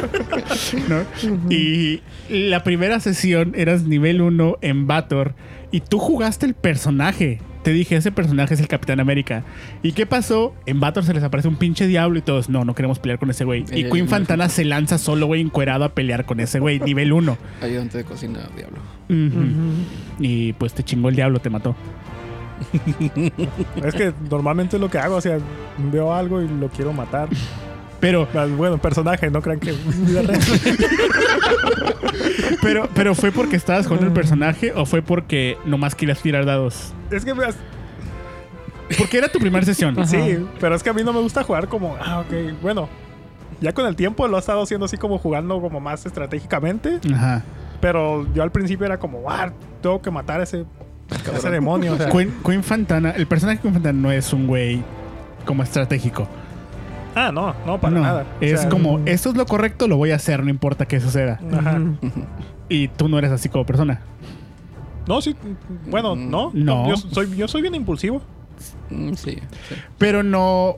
¿no? 0.89 1.51
Y 1.51 2.01
la 2.29 2.63
primera 2.63 2.99
sesión 2.99 3.53
eras 3.55 3.83
nivel 3.83 4.21
1 4.21 4.57
en 4.61 4.87
Bator 4.87 5.35
y 5.71 5.81
tú 5.81 5.99
jugaste 5.99 6.45
el 6.45 6.53
personaje. 6.53 7.39
Te 7.67 7.73
dije, 7.73 7.97
ese 7.97 8.13
personaje 8.13 8.53
es 8.53 8.61
el 8.61 8.69
Capitán 8.69 9.01
América. 9.01 9.43
¿Y 9.83 9.91
qué 9.91 10.05
pasó? 10.05 10.55
En 10.65 10.79
Bator 10.79 11.03
se 11.03 11.13
les 11.13 11.21
aparece 11.21 11.49
un 11.49 11.57
pinche 11.57 11.85
diablo 11.85 12.17
y 12.17 12.21
todos, 12.21 12.47
no, 12.47 12.63
no 12.63 12.73
queremos 12.73 12.97
pelear 12.97 13.19
con 13.19 13.29
ese 13.29 13.43
güey. 13.43 13.65
Y 13.73 13.81
Eh, 13.81 13.89
Queen 13.89 14.05
eh, 14.05 14.07
Fantana 14.07 14.47
se 14.47 14.63
lanza 14.63 14.97
solo, 14.97 15.25
güey, 15.27 15.41
encuerado 15.41 15.83
a 15.83 15.89
pelear 15.89 16.25
con 16.25 16.39
ese 16.39 16.61
güey, 16.61 16.79
nivel 16.79 17.11
1. 17.11 17.37
Ayudante 17.61 17.97
de 17.97 18.03
cocina, 18.05 18.39
diablo. 18.55 18.77
Y 20.17 20.53
pues 20.53 20.75
te 20.75 20.83
chingó 20.83 21.09
el 21.09 21.17
diablo, 21.17 21.41
te 21.41 21.49
mató. 21.49 21.75
Es 23.83 23.93
que 23.95 24.13
normalmente 24.31 24.77
es 24.77 24.81
lo 24.81 24.89
que 24.89 24.99
hago, 24.99 25.17
o 25.17 25.21
sea, 25.21 25.37
veo 25.91 26.13
algo 26.13 26.41
y 26.41 26.47
lo 26.47 26.69
quiero 26.69 26.93
matar. 26.93 27.27
Pero, 27.99 28.27
Ah, 28.33 28.45
Bueno, 28.45 28.77
personaje, 28.77 29.29
no 29.31 29.41
crean 29.41 29.59
que 29.59 29.73
pero, 32.61 32.89
pero 32.93 33.15
¿fue 33.15 33.31
porque 33.31 33.55
estabas 33.55 33.87
jugando 33.87 34.07
el 34.07 34.13
personaje 34.13 34.71
o 34.73 34.85
fue 34.85 35.01
porque 35.01 35.57
nomás 35.65 35.95
querías 35.95 36.21
tirar 36.21 36.45
dados? 36.45 36.93
Es 37.11 37.25
que 37.25 37.33
me- 37.33 37.45
Porque 38.97 39.17
era 39.17 39.29
tu 39.29 39.39
primera 39.39 39.65
sesión. 39.65 39.95
sí, 40.07 40.45
pero 40.59 40.75
es 40.75 40.83
que 40.83 40.89
a 40.89 40.93
mí 40.93 41.03
no 41.03 41.13
me 41.13 41.19
gusta 41.21 41.43
jugar 41.43 41.67
como, 41.67 41.95
ah, 42.03 42.19
ok, 42.21 42.61
bueno. 42.61 42.87
Ya 43.59 43.73
con 43.73 43.87
el 43.87 43.95
tiempo 43.95 44.27
lo 44.27 44.37
he 44.37 44.39
estado 44.39 44.61
haciendo 44.61 44.85
así 44.85 44.97
como 44.97 45.17
jugando 45.17 45.59
como 45.59 45.79
más 45.79 46.05
estratégicamente. 46.05 46.99
Ajá. 47.11 47.43
Pero 47.81 48.31
yo 48.35 48.43
al 48.43 48.51
principio 48.51 48.85
era 48.85 48.99
como, 48.99 49.23
ah, 49.31 49.51
tengo 49.81 49.99
que 49.99 50.11
matar 50.11 50.41
a 50.41 50.43
ese, 50.43 50.63
a 51.33 51.35
ese 51.37 51.49
demonio. 51.49 51.93
O 51.93 51.97
sea, 51.97 52.09
Queen, 52.09 52.31
Queen 52.45 52.63
Fantana, 52.63 53.11
el 53.11 53.25
personaje 53.25 53.57
de 53.57 53.61
Queen 53.63 53.73
Fantana 53.73 53.99
no 53.99 54.11
es 54.11 54.31
un 54.31 54.45
güey 54.45 54.83
como 55.45 55.63
estratégico. 55.63 56.27
Ah, 57.17 57.31
no, 57.31 57.55
no, 57.65 57.81
para 57.81 57.95
no, 57.95 58.01
nada. 58.01 58.25
O 58.39 58.43
es 58.43 58.61
sea, 58.61 58.69
como, 58.69 58.99
esto 59.05 59.29
es 59.29 59.35
lo 59.35 59.45
correcto, 59.45 59.87
lo 59.87 59.97
voy 59.97 60.11
a 60.11 60.15
hacer, 60.15 60.43
no 60.43 60.49
importa 60.49 60.85
qué 60.85 60.99
suceda. 60.99 61.39
Ajá. 61.51 61.79
Y 62.69 62.89
tú 62.89 63.07
no 63.07 63.17
eres 63.17 63.31
así 63.31 63.49
como 63.49 63.65
persona. 63.65 64.01
No, 65.07 65.21
sí, 65.21 65.35
bueno, 65.89 66.15
no. 66.15 66.51
No. 66.53 66.89
Yo 66.89 66.97
soy, 66.97 67.35
yo 67.35 67.47
soy 67.47 67.61
bien 67.61 67.75
impulsivo. 67.75 68.21
Mm, 68.89 69.13
sí, 69.13 69.39
sí. 69.69 69.75
Pero 69.97 70.21
no 70.23 70.77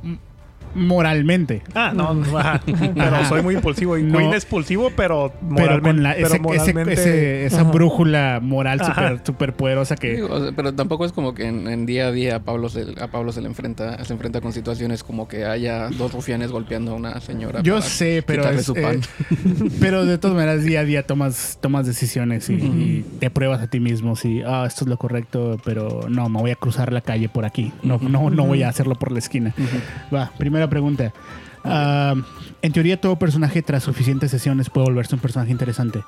moralmente. 0.76 1.62
Ah, 1.76 1.92
no, 1.96 2.14
no, 2.14 2.38
ajá. 2.38 2.62
pero 2.66 3.26
soy 3.26 3.42
muy 3.42 3.56
impulsivo. 3.56 3.98
Y 3.98 4.04
No. 4.04 4.18
Queen 4.18 4.34
es 4.34 4.44
impulsivo, 4.44 4.92
pero 4.96 5.32
Pero 5.40 5.52
moralmente. 5.52 5.90
con 5.90 6.04
la, 6.04 6.14
pero 6.14 6.26
ese- 6.28 6.36
ese- 6.36 6.42
moralmente- 6.74 6.94
ese- 6.94 7.46
esa 7.46 7.62
Ajá. 7.62 7.72
brújula 7.72 8.40
moral 8.42 8.80
súper 8.84 9.22
super 9.26 9.54
poderosa 9.54 9.96
que... 9.96 10.16
Sí, 10.18 10.22
o 10.22 10.42
sea, 10.44 10.52
pero 10.56 10.74
tampoco 10.74 11.06
es 11.06 11.12
como 11.12 11.34
que 11.34 11.48
en, 11.48 11.68
en 11.68 11.86
día 11.86 12.08
a 12.08 12.12
día 12.12 12.38
a 12.38 12.40
Pablo 12.40 12.70
se, 12.70 12.86
a 13.02 13.08
Pablo 13.08 13.32
se 13.32 13.42
le 13.42 13.48
enfrenta 13.48 14.04
se 14.04 14.14
enfrenta 14.14 14.42
con 14.42 14.54
situaciones 14.54 15.04
como 15.04 15.28
que 15.28 15.46
haya 15.46 15.90
dos 15.90 16.14
rufianes 16.14 16.52
golpeando 16.52 16.92
a 16.92 16.96
una 16.96 17.20
señora. 17.22 17.62
Yo 17.62 17.76
para 17.76 17.86
sé, 17.86 18.24
pero 18.26 18.42
quitarle 18.42 18.60
es, 18.62 18.66
su 18.66 18.74
pan. 18.74 19.02
eh, 19.02 19.70
pero 19.80 20.06
de 20.06 20.18
todas 20.18 20.36
maneras 20.36 20.64
día 20.64 20.82
a 20.82 20.84
día 20.84 21.04
tomas 21.04 21.58
tomas 21.62 21.86
decisiones 21.86 22.50
y, 22.50 22.54
y 22.54 23.06
te 23.20 23.30
pruebas 23.30 23.62
a 23.62 23.68
ti 23.68 23.80
mismo 23.80 24.16
si 24.16 24.42
ah 24.46 24.66
esto 24.68 24.86
es 24.86 24.90
lo 24.90 24.98
correcto, 24.98 25.58
pero 25.64 26.02
no 26.10 26.30
me 26.30 26.40
voy 26.40 26.52
a 26.52 26.56
cruzar 26.56 26.92
la 26.94 27.02
calle 27.02 27.30
por 27.30 27.46
aquí, 27.46 27.72
no 27.84 27.98
no 28.02 28.30
no 28.30 28.46
voy 28.46 28.64
a 28.64 28.70
hacerlo 28.70 28.96
por 28.96 29.12
la 29.12 29.20
esquina. 29.20 29.54
Va, 30.14 30.32
primera 30.68 30.70
pregunta. 30.70 31.14
Ah, 31.64 32.16
en 32.62 32.72
teoría 32.72 33.00
todo 33.00 33.18
personaje 33.18 33.62
tras 33.62 33.84
suficientes 33.84 34.32
sesiones 34.32 34.70
puede 34.70 34.86
volverse 34.88 35.16
un 35.16 35.22
personaje 35.22 35.52
interesante. 35.52 36.04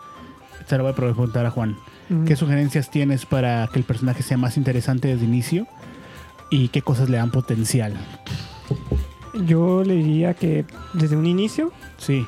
Se 0.68 0.78
lo 0.78 0.84
voy 0.84 0.92
a 0.92 0.96
preguntar 0.96 1.46
a 1.46 1.52
Juan. 1.52 1.78
¿Qué 2.26 2.36
sugerencias 2.36 2.92
tienes 2.92 3.26
para 3.26 3.68
que 3.72 3.80
el 3.80 3.86
personaje 3.86 4.22
sea 4.22 4.38
más 4.38 4.58
interesante 4.58 5.08
desde 5.08 5.24
el 5.24 5.30
inicio? 5.30 5.66
¿Y 6.50 6.68
qué 6.68 6.82
cosas 6.82 7.10
le 7.10 7.18
dan 7.18 7.32
potencial? 7.32 7.94
Yo 9.46 9.84
le 9.86 9.96
diría 9.96 10.34
que 10.34 10.66
desde 10.94 11.16
un 11.16 11.26
inicio, 11.26 11.72
Sí. 11.98 12.26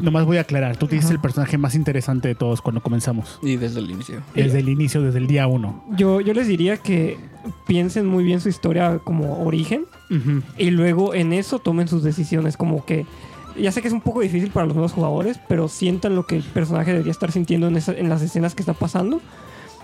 Nomás 0.00 0.24
voy 0.26 0.36
a 0.36 0.42
aclarar. 0.42 0.76
Tú 0.76 0.86
te 0.86 0.94
dices 0.94 1.10
el 1.10 1.18
personaje 1.18 1.58
más 1.58 1.74
interesante 1.74 2.28
de 2.28 2.36
todos 2.36 2.62
cuando 2.62 2.80
comenzamos. 2.80 3.40
Y 3.42 3.56
desde 3.56 3.80
el 3.80 3.90
inicio. 3.90 4.22
Desde 4.32 4.60
el 4.60 4.68
inicio, 4.68 5.02
desde 5.02 5.18
el 5.18 5.26
día 5.26 5.48
uno. 5.48 5.84
yo, 5.96 6.20
yo 6.20 6.32
les 6.34 6.46
diría 6.46 6.76
que 6.76 7.18
piensen 7.66 8.06
muy 8.06 8.22
bien 8.22 8.40
su 8.40 8.48
historia 8.48 9.00
como 9.02 9.42
origen 9.44 9.86
Y 10.56 10.70
luego 10.70 11.14
en 11.14 11.32
eso 11.32 11.58
tomen 11.58 11.86
sus 11.88 12.02
decisiones 12.02 12.56
como 12.56 12.84
que 12.84 13.04
ya 13.60 13.72
sé 13.72 13.82
que 13.82 13.88
es 13.88 13.94
un 13.94 14.00
poco 14.00 14.20
difícil 14.20 14.50
para 14.50 14.66
los 14.66 14.74
nuevos 14.74 14.92
jugadores 14.92 15.38
pero 15.48 15.68
sientan 15.68 16.14
lo 16.14 16.24
que 16.26 16.36
el 16.36 16.42
personaje 16.44 16.92
debería 16.92 17.10
estar 17.10 17.32
sintiendo 17.32 17.66
en, 17.66 17.76
esa- 17.76 17.92
en 17.92 18.08
las 18.08 18.22
escenas 18.22 18.54
que 18.54 18.62
está 18.62 18.72
pasando 18.72 19.20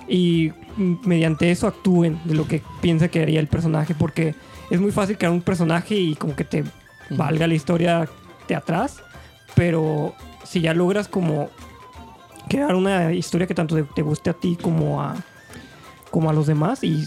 y 0.08 0.52
mediante 0.78 1.50
eso 1.50 1.66
actúen 1.66 2.20
de 2.24 2.34
lo 2.34 2.46
que 2.46 2.62
piensa 2.80 3.08
que 3.08 3.20
haría 3.22 3.40
el 3.40 3.48
personaje 3.48 3.94
porque 3.94 4.34
es 4.70 4.80
muy 4.80 4.92
fácil 4.92 5.18
crear 5.18 5.32
un 5.32 5.42
personaje 5.42 5.96
y 5.96 6.14
como 6.14 6.36
que 6.36 6.44
te 6.44 6.64
valga 7.10 7.46
la 7.46 7.54
historia 7.54 8.08
de 8.48 8.54
atrás 8.54 9.02
pero 9.54 10.14
si 10.44 10.60
ya 10.60 10.72
logras 10.72 11.08
como 11.08 11.48
crear 12.48 12.74
una 12.74 13.12
historia 13.12 13.46
que 13.46 13.54
tanto 13.54 13.74
te, 13.74 13.82
te 13.82 14.02
guste 14.02 14.30
a 14.30 14.34
ti 14.34 14.56
como 14.60 15.02
a 15.02 15.16
como 16.10 16.30
a 16.30 16.32
los 16.32 16.46
demás 16.46 16.84
y 16.84 17.04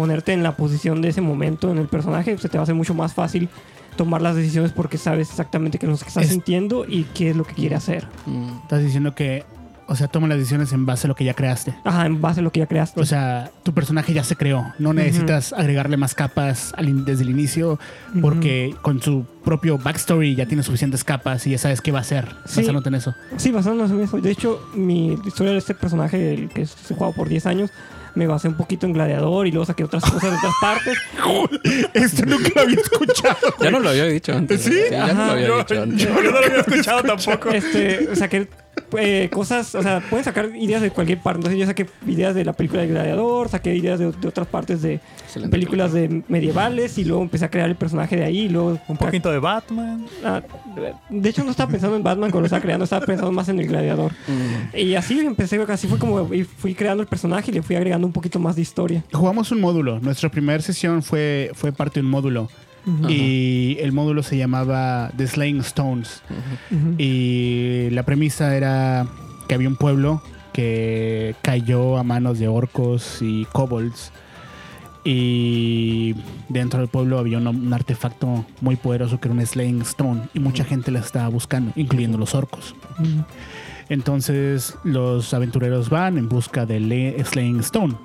ponerte 0.00 0.32
en 0.32 0.42
la 0.42 0.56
posición 0.56 1.02
de 1.02 1.08
ese 1.10 1.20
momento 1.20 1.70
en 1.70 1.76
el 1.76 1.86
personaje, 1.86 2.38
se 2.38 2.48
te 2.48 2.56
va 2.56 2.62
a 2.62 2.64
hacer 2.64 2.74
mucho 2.74 2.94
más 2.94 3.12
fácil 3.12 3.50
tomar 3.96 4.22
las 4.22 4.34
decisiones 4.34 4.72
porque 4.72 4.96
sabes 4.96 5.28
exactamente 5.28 5.78
qué 5.78 5.84
es 5.84 5.92
lo 5.92 5.98
que 5.98 6.08
estás 6.08 6.24
Es- 6.24 6.30
sintiendo 6.30 6.86
y 6.88 7.04
qué 7.14 7.28
es 7.30 7.36
lo 7.36 7.44
que 7.44 7.52
quiere 7.54 7.74
hacer. 7.76 8.06
Mm, 8.24 8.48
Estás 8.62 8.82
diciendo 8.82 9.14
que, 9.14 9.44
o 9.88 9.94
sea, 9.96 10.08
toma 10.08 10.26
las 10.26 10.38
decisiones 10.38 10.72
en 10.72 10.86
base 10.86 11.06
a 11.06 11.08
lo 11.08 11.14
que 11.14 11.24
ya 11.24 11.34
creaste. 11.34 11.74
Ajá, 11.84 12.06
en 12.06 12.18
base 12.20 12.40
a 12.40 12.42
lo 12.42 12.50
que 12.50 12.60
ya 12.60 12.66
creaste. 12.66 12.98
O 12.98 13.04
sea, 13.04 13.50
tu 13.62 13.74
personaje 13.74 14.14
ya 14.14 14.24
se 14.24 14.36
creó. 14.36 14.72
No 14.78 14.94
necesitas 14.94 15.52
agregarle 15.52 15.98
más 15.98 16.14
capas 16.14 16.72
al 16.78 16.88
in- 16.88 17.04
desde 17.04 17.24
el 17.24 17.30
inicio 17.30 17.78
porque 18.22 18.74
con 18.80 19.02
su 19.02 19.26
propio 19.44 19.76
backstory 19.76 20.34
ya 20.34 20.46
tiene 20.46 20.62
suficientes 20.62 21.04
capas 21.04 21.46
y 21.46 21.50
ya 21.50 21.58
sabes 21.58 21.80
qué 21.82 21.92
va 21.92 21.98
a 21.98 22.02
hacer. 22.02 22.28
Sí. 22.46 22.60
Basándote 22.60 22.88
en 22.88 22.94
eso. 22.94 23.14
Sí, 23.36 23.50
basándonos 23.50 23.90
en 23.90 24.00
eso. 24.00 24.18
De 24.18 24.30
hecho, 24.30 24.62
mi 24.74 25.12
historia 25.26 25.52
de 25.52 25.58
este 25.58 25.74
personaje, 25.74 26.32
el 26.34 26.48
que 26.48 26.64
se 26.64 26.94
jugado 26.94 27.12
por 27.12 27.28
10 27.28 27.44
años, 27.46 27.70
me 28.14 28.26
basé 28.26 28.48
un 28.48 28.54
poquito 28.54 28.86
en 28.86 28.92
Gladiador 28.92 29.46
y 29.46 29.52
luego 29.52 29.66
saqué 29.66 29.84
otras 29.84 30.02
cosas 30.04 30.30
de 30.30 30.36
otras 30.36 30.52
partes. 30.60 30.98
Esto 31.94 32.26
nunca 32.26 32.50
lo 32.56 32.60
había 32.62 32.76
escuchado. 32.80 33.54
Ya 33.60 33.70
no 33.70 33.80
lo 33.80 33.88
había 33.90 34.04
dicho 34.06 34.32
antes. 34.34 34.62
¿Sí? 34.62 34.78
ya 34.90 35.12
no 35.12 35.26
lo 35.26 35.32
había 35.32 35.46
Yo, 35.46 35.58
dicho 35.58 35.74
yo 35.74 35.82
antes. 35.82 36.08
no 36.10 36.20
lo 36.22 36.38
había 36.38 36.60
escuchado 36.60 37.02
tampoco. 37.02 37.50
este, 37.50 38.16
saqué 38.16 38.48
eh, 38.98 39.28
cosas, 39.32 39.74
o 39.74 39.82
sea, 39.82 40.00
pueden 40.08 40.24
sacar 40.24 40.50
ideas 40.56 40.82
de 40.82 40.90
cualquier 40.90 41.18
parte. 41.18 41.38
Entonces 41.38 41.58
yo 41.58 41.66
saqué 41.66 41.86
ideas 42.06 42.34
de 42.34 42.44
la 42.44 42.52
película 42.52 42.82
de 42.82 42.88
Gladiador, 42.88 43.48
saqué 43.48 43.74
ideas 43.74 43.98
de, 43.98 44.12
de 44.12 44.28
otras 44.28 44.46
partes 44.46 44.82
de 44.82 45.00
Excelente 45.24 45.50
películas 45.50 45.92
de 45.92 46.22
medievales 46.28 46.98
y 46.98 47.04
luego 47.04 47.22
empecé 47.22 47.44
a 47.44 47.50
crear 47.50 47.68
el 47.68 47.76
personaje 47.76 48.16
de 48.16 48.24
ahí 48.24 48.40
y 48.40 48.48
luego... 48.48 48.78
Un 48.88 48.96
poquito 48.96 49.30
de 49.30 49.38
Batman. 49.38 50.06
Ah, 50.24 50.42
de 51.08 51.28
hecho 51.28 51.44
no 51.44 51.50
estaba 51.50 51.70
pensando 51.70 51.96
en 51.96 52.02
Batman 52.02 52.30
cuando 52.30 52.40
lo 52.40 52.46
estaba 52.46 52.62
creando, 52.62 52.84
estaba 52.84 53.04
pensando 53.06 53.32
más 53.32 53.48
en 53.48 53.58
el 53.60 53.66
Gladiador. 53.66 54.12
Mm, 54.28 54.76
Y 54.76 54.94
así 54.94 55.18
empecé, 55.20 55.60
así 55.68 55.86
fue 55.86 55.98
como 55.98 56.32
y 56.34 56.44
fui 56.44 56.74
creando 56.74 57.02
el 57.02 57.08
personaje 57.08 57.50
y 57.50 57.54
le 57.54 57.62
fui 57.62 57.76
agregando 57.76 58.06
un 58.06 58.12
poquito 58.12 58.38
más 58.38 58.56
de 58.56 58.62
historia. 58.62 59.04
Jugamos 59.12 59.50
un 59.52 59.60
módulo. 59.60 60.00
Nuestra 60.00 60.28
primera 60.28 60.62
sesión 60.62 61.02
fue, 61.02 61.50
fue 61.54 61.72
parte 61.72 62.00
de 62.00 62.06
un 62.06 62.10
módulo. 62.10 62.48
Y 63.08 63.76
el 63.80 63.92
módulo 63.92 64.22
se 64.22 64.36
llamaba 64.36 65.10
The 65.16 65.26
Slaying 65.26 65.60
Stones. 65.60 66.22
Y 66.98 67.88
la 67.90 68.04
premisa 68.04 68.56
era 68.56 69.06
que 69.48 69.54
había 69.54 69.68
un 69.68 69.76
pueblo 69.76 70.22
que 70.52 71.34
cayó 71.42 71.96
a 71.98 72.02
manos 72.02 72.38
de 72.38 72.48
orcos 72.48 73.18
y 73.20 73.44
kobolds. 73.46 74.12
Y 75.02 76.14
dentro 76.48 76.80
del 76.80 76.88
pueblo 76.88 77.18
había 77.18 77.38
un, 77.38 77.46
un 77.46 77.72
artefacto 77.72 78.44
muy 78.60 78.76
poderoso 78.76 79.18
que 79.18 79.28
era 79.28 79.34
un 79.34 79.46
Slaying 79.46 79.82
Stone. 79.82 80.28
Y 80.34 80.40
mucha 80.40 80.64
gente 80.64 80.90
la 80.90 81.00
estaba 81.00 81.28
buscando, 81.28 81.72
incluyendo 81.76 82.18
los 82.18 82.34
orcos. 82.34 82.74
Entonces 83.88 84.76
los 84.84 85.34
aventureros 85.34 85.90
van 85.90 86.16
en 86.16 86.28
busca 86.28 86.64
del 86.64 87.16
Slaying 87.24 87.60
Stone. 87.60 87.96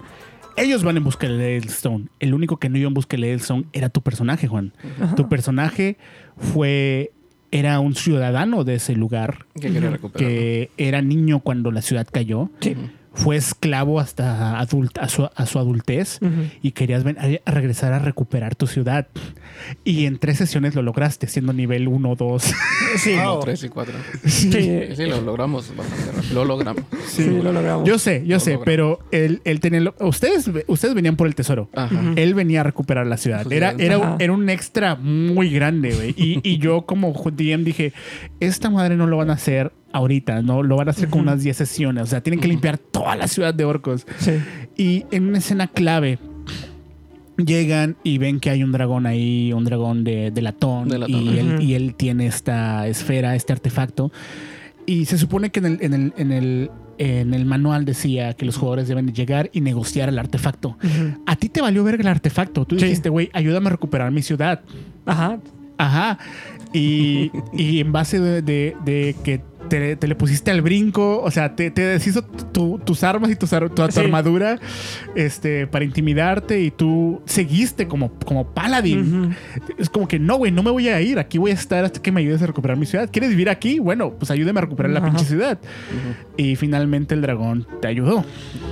Ellos 0.58 0.84
van 0.84 0.98
en 0.98 1.04
busca 1.04 1.28
del 1.28 1.38
Ley 1.38 1.58
Stone. 1.66 2.06
El 2.20 2.34
único 2.34 2.58
que 2.58 2.70
no 2.70 2.78
iba 2.78 2.88
en 2.88 2.94
busca 2.94 3.16
del 3.18 3.22
Ley 3.22 3.32
Stone 3.32 3.66
era 3.74 3.90
tu 3.90 4.02
personaje, 4.02 4.48
Juan. 4.48 4.74
Tu 5.16 5.28
personaje 5.28 5.98
fue 6.38 7.12
era 7.52 7.80
un 7.80 7.96
ciudadano 7.96 8.64
de 8.66 8.76
ese 8.76 8.96
lugar 8.96 9.46
Que 9.60 9.72
quería 9.72 9.90
recuperar. 9.90 10.28
que 10.28 10.72
era 10.78 11.02
niño 11.02 11.40
cuando 11.40 11.72
la 11.72 11.82
ciudad 11.82 12.06
cayó. 12.12 12.50
Sí. 12.60 12.76
Fue 13.16 13.36
esclavo 13.38 14.00
hasta 14.00 14.60
adult- 14.62 15.00
a, 15.00 15.08
su, 15.10 15.28
a 15.34 15.46
su 15.46 15.58
adultez 15.60 16.20
Ujú. 16.22 16.32
y 16.62 16.72
querías 16.72 17.04
ven- 17.04 17.18
a, 17.18 17.24
a 17.50 17.52
regresar 17.52 17.94
a 17.94 18.00
recuperar 18.00 18.56
tu 18.56 18.68
ciudad. 18.68 19.08
Y 19.84 20.06
en 20.06 20.20
tres 20.20 20.38
sesiones 20.38 20.76
lo 20.76 20.82
lograste, 20.82 21.28
siendo 21.28 21.54
nivel 21.54 21.88
1 21.88 22.16
2. 22.16 22.54
Sí, 22.98 23.16
Wow. 23.16 23.40
Tres 23.42 23.64
y 23.64 23.70
cuatro. 23.70 23.94
sí, 24.26 24.52
Sí, 24.52 24.80
sí, 24.96 25.06
lo 25.06 25.20
logramos 25.22 25.74
bastante. 25.76 26.34
Lo 26.34 26.46
logramos. 26.46 26.84
sí, 27.08 27.26
lo 27.42 27.52
logramos. 27.52 27.88
Yo 27.88 27.98
sé, 28.00 28.24
yo 28.26 28.36
Lo 28.36 28.40
sé, 28.40 28.52
logra. 28.52 28.66
pero 28.66 29.00
él, 29.12 29.42
él 29.46 29.60
tenía... 29.60 29.80
lo- 29.82 29.96
Ustedes, 30.00 30.50
ustedes 30.68 30.94
venían 30.94 31.16
por 31.16 31.28
el 31.28 31.36
tesoro. 31.36 31.70
Ajá. 31.74 32.14
Él 32.16 32.34
venía 32.34 32.62
a 32.62 32.64
recuperar 32.64 33.08
la 33.08 33.18
ciudad. 33.18 33.52
Era, 33.52 33.76
era, 33.78 33.96
Ajá. 33.96 34.16
era 34.20 34.34
un 34.34 34.50
extra 34.50 34.96
muy 34.96 35.50
grande, 35.52 35.94
güey. 35.94 36.14
Y, 36.18 36.40
y 36.44 36.58
yo 36.58 36.86
como 36.86 37.14
DM 37.14 37.64
dije, 37.64 37.94
esta 38.40 38.70
madre 38.70 38.96
no 38.96 39.08
lo 39.08 39.18
van 39.18 39.30
a 39.30 39.34
hacer 39.34 39.72
ahorita, 39.96 40.42
¿no? 40.42 40.62
Lo 40.64 40.76
van 40.76 40.88
a 40.88 40.92
hacer 40.92 41.10
con 41.10 41.22
unas 41.22 41.42
10 41.42 41.56
sesiones. 41.56 42.04
O 42.04 42.06
sea, 42.08 42.22
tienen 42.22 42.40
que 42.40 42.48
limpiar 42.48 42.78
toda 42.78 43.16
la 43.16 43.28
ciudad 43.28 43.54
de 43.54 43.64
orcos. 43.66 44.06
Sí. 44.18 44.32
Y 44.78 45.06
en 45.12 45.28
una 45.28 45.38
escena 45.38 45.68
clave 45.68 46.20
llegan 47.38 47.98
y 48.04 48.18
ven 48.18 48.40
que 48.40 48.50
hay 48.50 48.64
un 48.64 48.72
dragón 48.72 49.06
ahí, 49.06 49.52
un 49.54 49.66
dragón 49.66 50.04
de, 50.04 50.32
de 50.32 50.42
latón. 50.42 50.88
De 50.90 50.98
latón. 51.00 51.22
Y, 51.22 51.38
él, 51.38 51.54
Ujú. 51.56 51.62
y 51.62 51.74
él 51.74 51.96
tiene 51.96 52.28
esta 52.28 52.88
esfera, 52.88 53.36
este 53.36 53.54
artefacto. 53.54 54.12
Y 54.86 55.06
se 55.06 55.18
supone 55.18 55.50
que 55.50 55.60
en 55.60 55.66
el, 55.66 55.78
en 55.82 55.94
el, 55.94 56.14
en 56.18 56.32
el, 56.32 56.72
en 56.98 57.34
el 57.34 57.46
manual 57.46 57.86
decía 57.86 58.34
que 58.34 58.46
los 58.46 58.58
jugadores 58.58 58.88
deben 58.88 59.14
llegar 59.14 59.50
y 59.52 59.62
negociar 59.62 60.10
el 60.10 60.20
artefacto. 60.20 60.78
A 61.26 61.36
ti 61.36 61.50
te 61.50 61.62
valió 61.62 61.84
ver 61.84 62.00
el 62.00 62.08
artefacto. 62.08 62.66
Tú 62.66 62.78
Sí. 62.78 62.86
dijiste, 62.86 63.10
güey, 63.10 63.30
ayúdame 63.34 63.68
a 63.68 63.72
recuperar 63.72 64.12
mi 64.12 64.22
ciudad. 64.22 64.62
Ajá. 65.06 65.40
Ajá. 65.78 66.20
Y, 66.72 67.32
y 67.54 67.80
en 67.80 67.92
base 67.92 68.20
de, 68.20 68.42
de- 68.42 68.76
de 68.86 69.16
que 69.24 69.42
te, 69.70 69.96
te 69.96 70.08
le 70.08 70.16
pusiste 70.16 70.52
al 70.52 70.62
brinco, 70.62 71.22
o 71.22 71.32
sea, 71.32 71.56
te, 71.56 71.72
te 71.72 71.82
deshizo 71.82 72.24
tu- 72.24 72.80
tus 72.80 73.04
armas 73.04 73.30
y 73.32 73.36
tu, 73.36 73.48
tu 73.48 73.92
Sí. 73.92 74.00
armadura 74.00 74.60
este, 75.16 75.68
para 75.68 75.86
intimidarte 75.86 76.62
y 76.62 76.72
tú 76.72 77.22
seguiste 77.26 77.88
como, 77.88 78.12
como 78.26 78.54
paladín. 78.54 79.36
Es 79.78 79.90
como 79.90 80.08
que 80.08 80.20
no, 80.20 80.38
güey, 80.38 80.52
no 80.52 80.64
me 80.64 80.72
voy 80.72 80.88
a 80.90 81.02
ir. 81.02 81.20
Aquí 81.20 81.38
voy 81.38 81.52
a 81.52 81.54
estar 81.56 81.84
hasta 81.86 82.02
que 82.02 82.12
me 82.12 82.22
ayudes 82.22 82.42
a 82.42 82.48
recuperar 82.48 82.78
mi 82.78 82.86
ciudad. 82.86 83.10
¿Quieres 83.12 83.30
vivir 83.32 83.50
aquí? 83.50 83.80
Bueno, 83.80 84.12
pues 84.12 84.32
ayúdame 84.32 84.60
a 84.60 84.62
recuperar 84.62 84.92
la 84.92 85.04
pinche 85.04 85.26
ciudad. 85.26 85.60
Y 86.38 86.56
finalmente 86.56 87.14
el 87.16 87.22
dragón 87.22 87.68
te 87.82 87.88
ayudó 87.88 88.24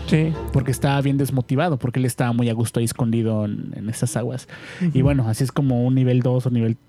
Sí. 0.08 0.34
porque 0.52 0.72
estaba 0.72 1.00
bien 1.02 1.18
desmotivado, 1.18 1.78
porque 1.78 2.00
él 2.00 2.06
estaba 2.06 2.34
muy 2.34 2.50
a 2.50 2.54
gusto 2.54 2.80
ahí 2.80 2.86
escondido 2.86 3.46
en, 3.46 3.72
en 3.76 3.90
esas 3.90 4.16
aguas. 4.18 4.48
Y 4.94 5.02
bueno, 5.02 5.28
así 5.30 5.44
es 5.44 5.52
como 5.52 5.86
un 5.86 5.96
nivel 5.96 6.22
2 6.22 6.46
o 6.46 6.50
nivel 6.50 6.76
3, 6.76 6.84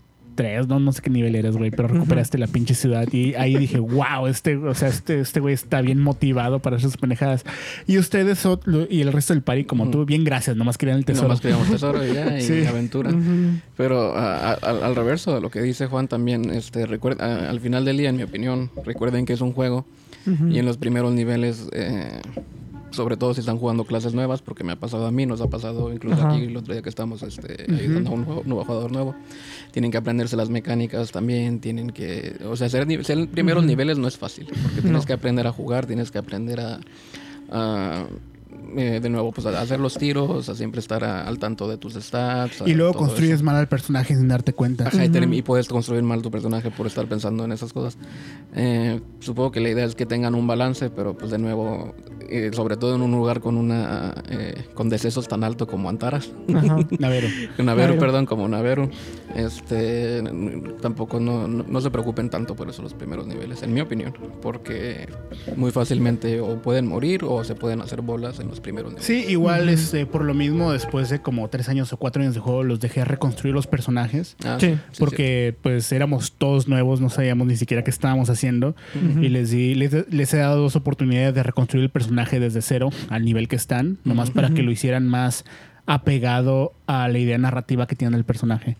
no, 0.68 0.80
no 0.80 0.92
sé 0.92 1.00
qué 1.02 1.10
nivel 1.10 1.34
eres, 1.36 1.56
güey, 1.56 1.70
pero 1.70 1.88
recuperaste 1.88 2.38
la 2.38 2.46
pinche 2.46 2.74
ciudad 2.74 3.06
y 3.12 3.34
ahí 3.34 3.56
dije, 3.56 3.78
wow, 3.78 4.26
este, 4.26 4.56
o 4.56 4.74
sea, 4.74 4.88
este, 4.88 5.20
este 5.20 5.40
güey 5.40 5.54
está 5.54 5.80
bien 5.80 6.00
motivado 6.00 6.58
para 6.60 6.76
esas 6.76 6.96
pendejadas. 6.96 7.44
Y 7.86 7.98
ustedes 7.98 8.44
y 8.90 9.00
el 9.00 9.12
resto 9.12 9.32
del 9.32 9.42
party, 9.42 9.64
como 9.64 9.90
tú, 9.90 10.04
bien 10.04 10.24
gracias, 10.24 10.56
nomás 10.56 10.76
querían 10.78 10.98
el 10.98 11.04
tesoro. 11.04 11.28
Nomás 11.28 11.40
queríamos 11.40 11.70
tesoro 11.70 12.04
y 12.06 12.12
ya, 12.14 12.38
y 12.38 12.42
Sí. 12.42 12.64
aventura. 12.66 13.10
Pero 13.76 14.16
a- 14.16 14.50
a- 14.50 14.54
al, 14.54 14.82
al 14.82 14.96
reverso 14.96 15.34
de 15.34 15.40
lo 15.40 15.50
que 15.50 15.62
dice 15.62 15.86
Juan 15.86 16.08
también, 16.08 16.50
este, 16.50 16.86
recuerda, 16.86 17.24
a- 17.46 17.50
al 17.50 17.60
final 17.60 17.84
del 17.84 17.96
día, 17.98 18.08
en 18.10 18.16
mi 18.16 18.22
opinión, 18.22 18.70
recuerden 18.84 19.26
que 19.26 19.32
es 19.34 19.40
un 19.40 19.52
juego 19.52 19.86
y 20.50 20.58
en 20.58 20.64
los 20.64 20.78
primeros 20.78 21.12
niveles, 21.12 21.68
eh, 21.72 22.20
sobre 22.94 23.16
todo 23.16 23.34
si 23.34 23.40
están 23.40 23.58
jugando 23.58 23.84
clases 23.84 24.14
nuevas, 24.14 24.40
porque 24.42 24.64
me 24.64 24.72
ha 24.72 24.76
pasado 24.76 25.06
a 25.06 25.10
mí, 25.10 25.26
nos 25.26 25.40
ha 25.40 25.48
pasado 25.48 25.92
incluso 25.92 26.16
Ajá. 26.20 26.32
aquí 26.34 26.44
el 26.44 26.56
otro 26.56 26.72
día 26.74 26.82
que 26.82 26.88
estamos 26.88 27.22
este, 27.22 27.66
ayudando 27.72 28.10
a 28.10 28.12
un 28.14 28.24
nuevo, 28.24 28.42
nuevo 28.44 28.64
jugador 28.64 28.92
nuevo, 28.92 29.14
tienen 29.72 29.90
que 29.90 29.98
aprenderse 29.98 30.36
las 30.36 30.48
mecánicas 30.50 31.10
también, 31.12 31.60
tienen 31.60 31.90
que, 31.90 32.36
o 32.48 32.56
sea, 32.56 32.68
ser, 32.68 32.86
primeros 33.28 33.64
niveles 33.64 33.98
no 33.98 34.08
es 34.08 34.16
fácil, 34.16 34.46
porque 34.46 34.80
tienes 34.82 35.02
No. 35.02 35.06
que 35.06 35.12
aprender 35.12 35.46
a 35.46 35.52
jugar, 35.52 35.86
tienes 35.86 36.10
que 36.10 36.18
aprender 36.18 36.60
a... 36.60 36.80
a, 37.50 38.06
eh, 38.76 39.00
de 39.00 39.08
nuevo, 39.10 39.32
pues 39.32 39.46
a 39.46 39.60
hacer 39.60 39.80
los 39.80 39.96
tiros, 39.98 40.48
a 40.48 40.54
siempre 40.54 40.80
estar 40.80 41.04
a- 41.04 41.26
al 41.26 41.38
tanto 41.38 41.68
de 41.68 41.76
tus 41.78 41.94
stats. 41.94 42.62
y 42.66 42.74
luego 42.74 42.94
construyes 42.94 43.36
eso. 43.36 43.44
mal 43.44 43.56
al 43.56 43.68
personaje 43.68 44.14
sin 44.14 44.28
darte 44.28 44.52
cuenta. 44.52 44.88
Ajá, 44.88 45.04
y, 45.04 45.08
term- 45.08 45.24
Ujú. 45.26 45.34
y 45.34 45.42
puedes 45.42 45.68
construir 45.68 46.02
mal 46.02 46.22
tu 46.22 46.30
personaje 46.30 46.70
por 46.70 46.86
estar 46.86 47.06
pensando 47.06 47.44
en 47.44 47.52
esas 47.52 47.72
cosas. 47.72 47.96
Eh, 48.54 49.00
supongo 49.20 49.50
que 49.52 49.60
la 49.60 49.70
idea 49.70 49.84
es 49.84 49.94
que 49.94 50.06
tengan 50.06 50.34
un 50.34 50.46
balance, 50.46 50.90
pero 50.90 51.16
pues 51.16 51.30
de 51.30 51.38
nuevo, 51.38 51.94
eh, 52.28 52.50
sobre 52.52 52.76
todo 52.76 52.94
en 52.94 53.02
un 53.02 53.10
lugar 53.12 53.40
con 53.40 53.56
una 53.56 54.14
eh, 54.28 54.64
con 54.74 54.88
decesos 54.88 55.28
tan 55.28 55.44
alto 55.44 55.66
como 55.66 55.88
Antaras, 55.88 56.30
Ajá. 56.54 56.76
A 56.76 56.76
ver, 57.08 57.24
Naveru, 57.58 57.94
Claro. 57.94 57.98
perdón, 57.98 58.26
como 58.26 58.48
Naveru, 58.48 58.90
este, 59.34 60.22
tampoco 60.80 61.20
no, 61.20 61.46
no, 61.48 61.64
no 61.66 61.80
se 61.80 61.90
preocupen 61.90 62.30
tanto 62.30 62.54
por 62.54 62.68
eso 62.68 62.82
los 62.82 62.94
primeros 62.94 63.26
niveles, 63.26 63.62
en 63.62 63.72
mi 63.74 63.80
opinión, 63.80 64.14
porque 64.42 65.08
muy 65.56 65.70
fácilmente 65.70 66.40
o 66.40 66.60
pueden 66.62 66.86
morir 66.86 67.24
o 67.24 67.44
se 67.44 67.54
pueden 67.54 67.80
hacer 67.80 68.00
bolas 68.02 68.40
en 68.40 68.48
los 68.48 68.60
niveles. 68.73 69.04
Sí, 69.04 69.25
igual 69.28 69.68
este, 69.68 70.06
por 70.06 70.25
lo 70.25 70.35
mismo, 70.35 70.73
después 70.73 71.09
de 71.11 71.21
como 71.21 71.49
tres 71.49 71.68
años 71.68 71.92
o 71.92 71.97
cuatro 71.97 72.23
años 72.23 72.35
de 72.35 72.40
juego, 72.40 72.62
los 72.62 72.80
dejé 72.80 73.04
reconstruir 73.04 73.54
los 73.54 73.66
personajes. 73.66 74.37
Ah, 74.44 74.59
Sí. 74.61 74.76
porque 74.99 75.54
pues 75.62 75.90
éramos 75.92 76.33
todos 76.33 76.68
nuevos, 76.68 77.00
no 77.00 77.11
sabíamos 77.11 77.47
ni 77.47 77.56
siquiera 77.56 77.85
qué 77.85 77.90
estábamos 77.90 78.30
haciendo. 78.30 78.75
Y 79.21 79.28
les 79.28 79.50
di, 79.50 79.75
les, 79.75 80.11
les 80.12 80.33
he 80.35 80.38
dado 80.38 80.61
dos 80.62 80.76
oportunidades 80.76 81.35
de 81.35 81.42
reconstruir 81.42 81.85
el 81.85 81.90
personaje 81.90 82.40
desde 82.40 82.62
cero 82.62 82.90
al 83.09 83.25
nivel 83.25 83.49
que 83.49 83.56
están, 83.56 83.99
nomás 84.04 84.30
para 84.30 84.50
que 84.50 84.62
lo 84.62 84.71
hicieran 84.71 85.06
más 85.09 85.44
apegado 85.86 86.72
a 86.86 87.08
la 87.08 87.18
idea 87.18 87.36
narrativa 87.38 87.86
que 87.86 87.94
tiene 87.94 88.16
el 88.16 88.24
personaje. 88.24 88.76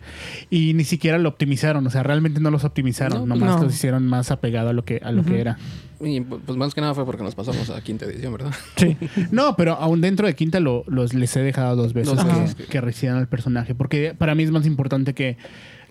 Y 0.49 0.73
ni 0.73 0.83
siquiera 0.83 1.17
lo 1.17 1.29
optimizaron, 1.29 1.85
o 1.85 1.89
sea, 1.89 2.03
realmente 2.03 2.39
no 2.39 2.49
los 2.51 2.63
optimizaron, 2.63 3.27
No, 3.27 3.35
nomás 3.35 3.57
no. 3.57 3.63
los 3.63 3.75
hicieron 3.75 4.07
más 4.07 4.31
apegado 4.31 4.69
a 4.69 4.73
lo 4.73 4.85
que, 4.85 5.01
a 5.03 5.11
lo 5.11 5.23
que 5.23 5.39
era. 5.39 5.57
Y 6.01 6.19
pues 6.21 6.57
más 6.57 6.73
que 6.73 6.81
nada 6.81 6.93
fue 6.93 7.05
porque 7.05 7.23
nos 7.23 7.35
pasamos 7.35 7.69
a 7.69 7.81
quinta 7.81 8.05
edición, 8.05 8.33
¿verdad? 8.33 8.51
Sí. 8.75 8.97
No, 9.31 9.55
pero 9.55 9.73
aún 9.73 10.01
dentro 10.01 10.27
de 10.27 10.35
Quinta 10.35 10.59
lo, 10.59 10.83
los, 10.87 11.13
les 11.13 11.35
he 11.37 11.41
dejado 11.41 11.75
dos 11.75 11.93
veces 11.93 12.15
Dos 12.15 12.55
que, 12.55 12.65
que 12.65 12.81
reciban 12.81 13.17
al 13.17 13.27
personaje. 13.27 13.75
Porque 13.75 14.13
para 14.17 14.35
mí 14.35 14.43
es 14.43 14.51
más 14.51 14.65
importante 14.65 15.13
que 15.13 15.37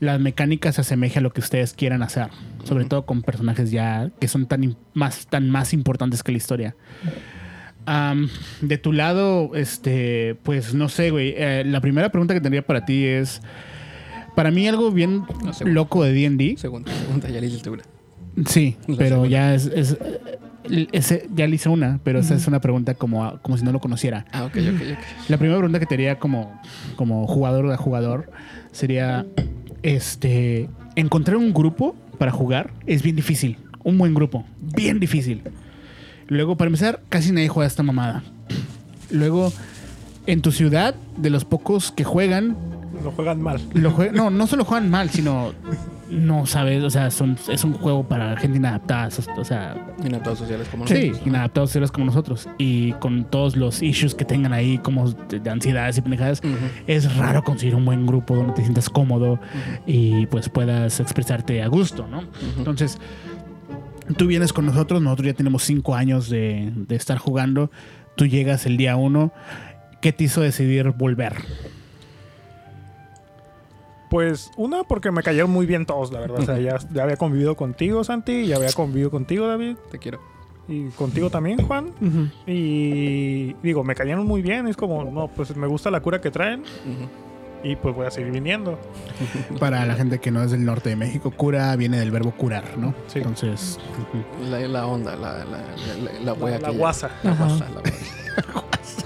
la 0.00 0.18
mecánica 0.18 0.72
se 0.72 0.82
asemeje 0.82 1.20
a 1.20 1.22
lo 1.22 1.32
que 1.32 1.40
ustedes 1.40 1.72
quieran 1.72 2.02
hacer. 2.02 2.28
Sobre 2.64 2.84
todo 2.84 3.06
con 3.06 3.22
personajes 3.22 3.70
ya 3.70 4.10
que 4.20 4.28
son 4.28 4.46
tan, 4.46 4.76
más, 4.92 5.26
tan 5.26 5.48
más 5.48 5.72
importantes 5.72 6.22
que 6.22 6.32
la 6.32 6.38
historia. 6.38 6.76
De 8.60 8.78
tu 8.78 8.92
lado, 8.92 9.50
este, 9.54 10.36
pues 10.42 10.74
no 10.74 10.88
sé, 10.88 11.10
güey. 11.10 11.34
Eh, 11.36 11.64
la 11.66 11.80
primera 11.80 12.08
pregunta 12.10 12.34
que 12.34 12.40
tendría 12.40 12.66
para 12.66 12.84
ti 12.84 13.04
es. 13.04 13.42
Para 14.34 14.50
mí, 14.50 14.66
algo 14.66 14.90
bien 14.90 15.22
loco 15.64 16.02
de 16.04 16.12
DD. 16.12 16.56
Segunda, 16.58 16.90
segunda, 16.92 17.28
ya 17.28 17.40
le 17.40 17.46
hiciste 17.46 17.70
una. 17.70 17.82
Sí, 18.46 18.76
La 18.88 18.96
pero 18.96 19.08
segunda. 19.10 19.28
ya 19.30 19.54
es. 19.54 19.66
es- 19.66 19.96
eh, 20.64 20.88
ese- 20.92 21.28
ya 21.34 21.46
le 21.46 21.54
hice 21.56 21.68
una, 21.68 22.00
pero 22.02 22.18
esa 22.20 22.34
es 22.34 22.46
una 22.48 22.58
pregunta 22.60 22.94
como, 22.94 23.38
como 23.42 23.58
si 23.58 23.64
no 23.64 23.70
lo 23.70 23.80
conociera. 23.80 24.24
Ah, 24.32 24.44
ok, 24.46 24.56
ok, 24.56 24.80
ok. 24.92 25.28
La 25.28 25.36
primera 25.36 25.58
pregunta 25.58 25.78
que 25.78 25.84
te 25.86 25.94
haría 25.94 26.18
como, 26.18 26.58
como 26.96 27.26
jugador 27.26 27.70
a 27.70 27.76
jugador 27.76 28.30
sería, 28.72 29.26
este, 29.82 30.68
encontrar 30.96 31.36
un 31.36 31.52
grupo 31.52 31.94
para 32.18 32.32
jugar 32.32 32.72
es 32.86 33.02
bien 33.02 33.14
difícil. 33.14 33.58
Un 33.84 33.98
buen 33.98 34.14
grupo, 34.14 34.46
bien 34.74 34.98
difícil. 34.98 35.42
Luego, 36.28 36.56
para 36.56 36.68
empezar, 36.68 37.00
casi 37.08 37.32
nadie 37.32 37.48
juega 37.48 37.66
esta 37.66 37.82
mamada. 37.82 38.22
Luego, 39.10 39.52
en 40.26 40.40
tu 40.42 40.52
ciudad, 40.52 40.94
de 41.16 41.30
los 41.30 41.44
pocos 41.44 41.92
que 41.92 42.04
juegan, 42.04 42.56
Lo 43.02 43.10
juegan 43.12 43.42
mal. 43.42 43.60
lo 43.74 43.92
jue- 43.94 44.12
no, 44.12 44.30
no 44.30 44.46
solo 44.46 44.64
juegan 44.64 44.90
mal, 44.90 45.10
sino 45.10 45.52
no 46.10 46.46
sabes, 46.46 46.82
o 46.84 46.90
sea, 46.90 47.10
son, 47.10 47.36
es 47.48 47.64
un 47.64 47.72
juego 47.72 48.06
para 48.06 48.36
gente 48.36 48.58
inadaptada, 48.58 49.08
o 49.36 49.44
sea, 49.44 49.74
Inadaptados 50.04 50.38
sociales 50.38 50.68
como 50.70 50.86
Sí, 50.86 51.08
nosotros. 51.08 51.26
inadaptados 51.26 51.70
seres 51.70 51.90
como 51.90 52.06
nosotros. 52.06 52.48
Y 52.58 52.92
con 52.94 53.24
todos 53.24 53.56
los 53.56 53.82
issues 53.82 54.14
que 54.14 54.24
tengan 54.24 54.52
ahí, 54.52 54.78
como 54.78 55.10
de, 55.10 55.40
de 55.40 55.50
ansiedades 55.50 55.98
y 55.98 56.02
pendejadas, 56.02 56.40
es 56.86 57.16
raro 57.16 57.42
conseguir 57.42 57.74
un 57.74 57.84
buen 57.84 58.06
grupo 58.06 58.36
donde 58.36 58.52
te 58.52 58.62
sientas 58.62 58.88
cómodo 58.90 59.40
y 59.86 60.26
pues 60.26 60.48
puedas 60.48 61.00
expresarte 61.00 61.62
a 61.62 61.68
gusto, 61.68 62.06
¿no? 62.06 62.22
Entonces, 62.58 62.98
tú 64.16 64.26
vienes 64.26 64.52
con 64.52 64.66
nosotros, 64.66 65.00
nosotros 65.02 65.26
ya 65.26 65.34
tenemos 65.34 65.62
cinco 65.64 65.94
años 65.94 66.28
de, 66.28 66.72
de 66.74 66.96
estar 66.96 67.18
jugando, 67.18 67.70
tú 68.16 68.26
llegas 68.26 68.66
el 68.66 68.76
día 68.76 68.96
uno, 68.96 69.32
¿qué 70.00 70.12
te 70.12 70.24
hizo 70.24 70.40
decidir 70.40 70.90
volver? 70.90 71.34
Pues 74.10 74.50
una, 74.56 74.84
porque 74.84 75.10
me 75.10 75.22
cayeron 75.22 75.50
muy 75.50 75.66
bien 75.66 75.86
todos, 75.86 76.12
la 76.12 76.20
verdad. 76.20 76.40
O 76.40 76.42
sea, 76.44 76.58
ya, 76.60 76.78
ya 76.92 77.02
había 77.02 77.16
convivido 77.16 77.56
contigo, 77.56 78.04
Santi, 78.04 78.46
ya 78.46 78.56
había 78.56 78.72
convivido 78.72 79.10
contigo, 79.10 79.46
David, 79.48 79.76
Te 79.90 79.98
quiero. 79.98 80.20
y 80.68 80.88
contigo 80.90 81.30
también, 81.30 81.58
Juan. 81.66 81.90
Y 82.46 83.54
digo, 83.62 83.82
me 83.82 83.94
cayeron 83.94 84.26
muy 84.26 84.40
bien. 84.42 84.68
Es 84.68 84.76
como, 84.76 85.04
no, 85.04 85.28
pues 85.28 85.56
me 85.56 85.66
gusta 85.66 85.90
la 85.90 86.00
cura 86.00 86.20
que 86.20 86.30
traen 86.30 86.60
Ujú. 86.60 87.08
Y 87.64 87.76
pues 87.76 87.94
voy 87.94 88.06
a 88.06 88.10
seguir 88.10 88.30
viniendo. 88.30 88.78
Para 89.58 89.84
la 89.86 89.94
gente 89.94 90.20
que 90.20 90.30
no 90.30 90.42
es 90.42 90.50
del 90.50 90.64
norte 90.64 90.90
de 90.90 90.96
México, 90.96 91.30
cura 91.30 91.74
viene 91.76 91.98
del 91.98 92.10
verbo 92.10 92.30
curar, 92.32 92.76
¿no? 92.76 92.94
Sí. 93.06 93.18
Entonces. 93.18 93.80
La, 94.50 94.60
la 94.60 94.86
onda, 94.86 95.16
la, 95.16 95.44
la, 95.44 95.64
la, 96.22 96.34
la, 96.34 96.58
la 96.58 96.70
guasa. 96.70 97.10
La 97.22 97.32
guasa, 97.32 97.66
la 97.70 97.80
guasa. 98.52 99.04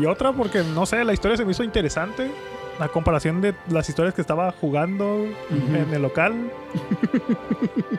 Y 0.00 0.06
otra 0.06 0.32
porque, 0.32 0.62
no 0.62 0.86
sé, 0.86 1.02
la 1.04 1.12
historia 1.14 1.36
se 1.36 1.44
me 1.44 1.52
hizo 1.52 1.64
interesante. 1.64 2.30
A 2.82 2.88
comparación 2.88 3.40
de 3.40 3.54
las 3.70 3.88
historias 3.88 4.12
que 4.12 4.20
estaba 4.20 4.50
jugando 4.60 5.24
en 5.50 5.94
el 5.94 6.02
local. 6.02 6.50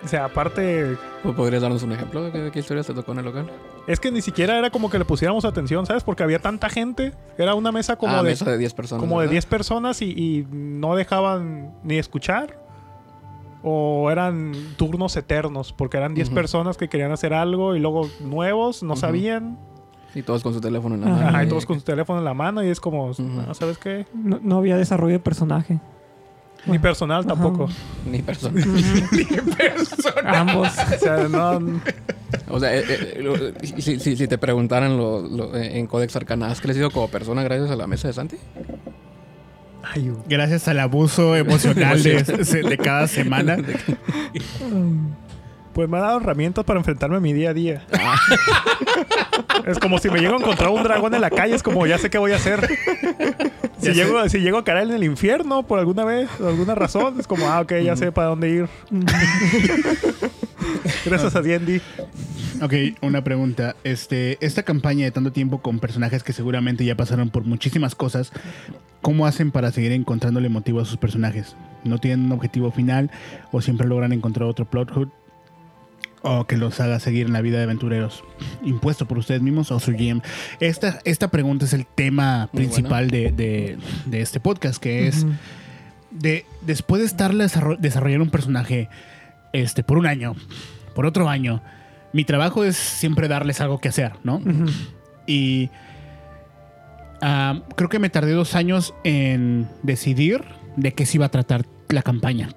o 0.03 0.07
sea, 0.07 0.25
aparte, 0.25 0.97
¿Podrías 1.37 1.61
darnos 1.61 1.83
un 1.83 1.93
ejemplo 1.93 2.21
de 2.23 2.31
qué, 2.31 2.39
de 2.39 2.51
qué 2.51 2.59
historias 2.59 2.85
te 2.87 2.93
tocó 2.93 3.13
en 3.13 3.19
el 3.19 3.25
local? 3.25 3.49
es 3.87 3.99
que 4.01 4.11
ni 4.11 4.21
siquiera 4.21 4.57
era 4.57 4.69
como 4.71 4.89
que 4.89 4.99
le 4.99 5.05
pusiéramos 5.05 5.45
atención, 5.45 5.85
¿sabes? 5.85 6.03
Porque 6.03 6.23
había 6.23 6.39
tanta 6.39 6.69
gente. 6.69 7.13
Era 7.37 7.55
una 7.55 7.71
mesa 7.71 7.95
como 7.95 8.13
ah, 8.13 8.23
de 8.23 8.29
mesa 8.31 8.49
de 8.51 8.57
10 8.57 8.73
personas. 8.73 8.99
como 8.99 9.19
de 9.21 9.27
¿verdad? 9.27 9.31
10 9.31 9.45
personas 9.45 10.01
y, 10.01 10.05
y 10.11 10.47
no 10.51 10.95
dejaban 10.95 11.73
ni 11.83 11.97
escuchar. 11.97 12.61
O 13.63 14.11
eran 14.11 14.51
turnos 14.75 15.15
eternos, 15.15 15.71
porque 15.71 15.95
eran 15.95 16.13
10 16.13 16.27
Ujú. 16.27 16.35
personas 16.35 16.75
que 16.75 16.89
querían 16.89 17.13
hacer 17.13 17.33
algo 17.33 17.75
y 17.75 17.79
luego 17.79 18.09
nuevos, 18.19 18.83
no 18.83 18.97
sabían. 18.97 19.57
Y 20.15 20.21
todos 20.21 20.43
con 20.43 20.53
su 20.53 20.61
teléfono 20.61 20.95
en 20.95 21.01
la 21.01 21.07
Ajá, 21.07 21.15
mano. 21.17 21.29
Ajá, 21.29 21.43
y 21.43 21.49
todos 21.49 21.65
con 21.65 21.79
su 21.79 21.85
teléfono 21.85 22.19
en 22.19 22.25
la 22.25 22.33
mano 22.33 22.63
y 22.63 22.67
es 22.69 22.79
como. 22.79 23.11
"Ah, 23.47 23.53
¿sabes 23.53 23.77
qué? 23.77 24.05
No, 24.13 24.39
no 24.43 24.57
había 24.59 24.77
desarrollo 24.77 25.13
de 25.13 25.19
personaje. 25.19 25.79
Ni 26.65 26.79
personal 26.79 27.19
Ajá. 27.21 27.29
tampoco. 27.29 27.67
Ni 28.09 28.21
persona. 28.21 28.61
Ambos. 30.25 30.69
O 30.69 30.99
sea, 30.99 31.27
no, 31.27 31.79
O 32.49 32.59
sea, 32.59 32.75
eh, 32.75 32.83
eh, 32.87 33.19
lo- 33.21 33.35
si, 33.81 33.99
si, 33.99 34.15
si 34.15 34.27
te 34.27 34.37
preguntaran 34.37 34.95
lo, 34.97 35.21
lo- 35.21 35.55
eh, 35.57 35.77
en 35.79 35.87
Codex 35.87 36.15
Arcana, 36.15 36.47
¿has 36.47 36.61
crecido 36.61 36.89
como 36.91 37.07
persona 37.09 37.43
gracias 37.43 37.69
a 37.71 37.75
la 37.75 37.87
mesa 37.87 38.07
de 38.07 38.13
Santi? 38.13 38.37
Ay, 39.83 40.11
gracias 40.29 40.67
al 40.69 40.79
abuso 40.79 41.35
emocional 41.35 42.01
de, 42.03 42.23
de 42.23 42.77
cada 42.77 43.07
semana. 43.07 43.57
Pues 45.73 45.89
me 45.89 45.97
ha 45.97 46.01
dado 46.01 46.17
herramientas 46.19 46.63
para 46.65 46.79
enfrentarme 46.79 47.17
a 47.17 47.19
mi 47.19 47.33
día 47.33 47.49
a 47.49 47.53
día. 47.53 47.85
es 49.65 49.79
como 49.79 49.97
si 49.97 50.09
me 50.09 50.19
llego 50.19 50.35
a 50.35 50.39
encontrar 50.39 50.69
un 50.69 50.83
dragón 50.83 51.13
en 51.15 51.21
la 51.21 51.29
calle, 51.29 51.55
es 51.55 51.63
como 51.63 51.87
ya 51.87 51.97
sé 51.97 52.09
qué 52.09 52.17
voy 52.17 52.31
a 52.31 52.35
hacer. 52.35 52.67
Si 53.79 53.87
Ya 53.87 53.93
llego, 53.93 54.29
si 54.29 54.39
llego 54.39 54.59
a 54.59 54.63
caer 54.63 54.83
en 54.83 54.91
el 54.93 55.03
infierno 55.03 55.63
por 55.63 55.79
alguna 55.79 56.05
vez, 56.05 56.29
por 56.37 56.47
alguna 56.47 56.75
razón, 56.75 57.19
es 57.19 57.27
como, 57.27 57.49
ah, 57.49 57.61
ok, 57.61 57.73
ya 57.83 57.95
sé 57.95 58.11
para 58.11 58.27
dónde 58.29 58.49
ir. 58.49 58.67
Gracias 61.05 61.35
a 61.35 61.41
D&D. 61.41 61.81
Ok, 62.61 62.73
una 63.01 63.23
pregunta. 63.23 63.75
Este, 63.83 64.37
esta 64.45 64.63
campaña 64.63 65.05
de 65.05 65.11
tanto 65.11 65.31
tiempo 65.31 65.61
con 65.61 65.79
personajes 65.79 66.23
que 66.23 66.33
seguramente 66.33 66.85
ya 66.85 66.95
pasaron 66.95 67.29
por 67.29 67.43
muchísimas 67.43 67.95
cosas, 67.95 68.31
¿cómo 69.01 69.25
hacen 69.25 69.51
para 69.51 69.71
seguir 69.71 69.91
encontrándole 69.91 70.49
motivo 70.49 70.79
a 70.79 70.85
sus 70.85 70.97
personajes? 70.97 71.55
¿No 71.83 71.97
tienen 71.97 72.27
un 72.27 72.31
objetivo 72.31 72.71
final 72.71 73.11
o 73.51 73.61
siempre 73.61 73.87
logran 73.87 74.13
encontrar 74.13 74.47
otro 74.47 74.65
plot 74.65 74.91
hook? 74.91 75.11
O 76.25 76.45
que 76.47 76.55
los 76.57 76.79
haga 76.79 76.99
seguir 77.01 77.27
en 77.27 77.33
la 77.33 77.41
vida 77.41 77.57
de 77.57 77.63
aventureros, 77.65 78.23
impuesto 78.63 79.05
por 79.05 79.17
ustedes 79.17 79.41
mismos 79.41 79.71
o 79.71 79.79
su 79.81 79.91
GM. 79.91 80.21
Esta, 80.61 80.99
esta 81.03 81.27
pregunta 81.29 81.65
es 81.65 81.73
el 81.73 81.85
tema 81.85 82.49
principal 82.53 83.09
de, 83.11 83.31
de- 83.31 83.77
de 84.05 84.21
este 84.21 84.39
podcast, 84.39 84.81
que 84.81 85.07
es 85.07 85.25
de 86.11 86.45
después 86.61 87.01
de 87.01 87.07
desarro- 87.37 87.77
desarrollando 87.77 88.23
un 88.23 88.29
personaje 88.31 88.87
este 89.51 89.83
por 89.83 89.97
un 89.97 90.07
año, 90.07 90.35
por 90.95 91.05
otro 91.05 91.27
año, 91.27 91.61
mi 92.13 92.23
trabajo 92.23 92.63
es 92.63 92.77
siempre 92.77 93.27
darles 93.27 93.59
algo 93.59 93.79
que 93.79 93.89
hacer, 93.89 94.13
¿no? 94.23 94.41
Y 95.27 95.69
ah, 97.21 97.61
creo 97.75 97.89
que 97.89 97.99
me 97.99 98.09
tardé 98.09 98.31
dos 98.31 98.55
años 98.55 98.93
en 99.03 99.67
decidir 99.83 100.43
de 100.77 100.93
qué 100.93 101.05
se 101.05 101.17
iba 101.17 101.25
a 101.25 101.29
tratar 101.29 101.65
la 101.89 102.01
campaña. 102.01 102.49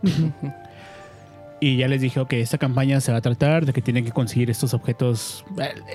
Y 1.58 1.78
ya 1.78 1.88
les 1.88 2.02
dije, 2.02 2.20
ok, 2.20 2.34
esta 2.34 2.58
campaña 2.58 3.00
se 3.00 3.12
va 3.12 3.18
a 3.18 3.20
tratar 3.22 3.64
de 3.64 3.72
que 3.72 3.80
tienen 3.80 4.04
que 4.04 4.12
conseguir 4.12 4.50
estos 4.50 4.74
objetos. 4.74 5.44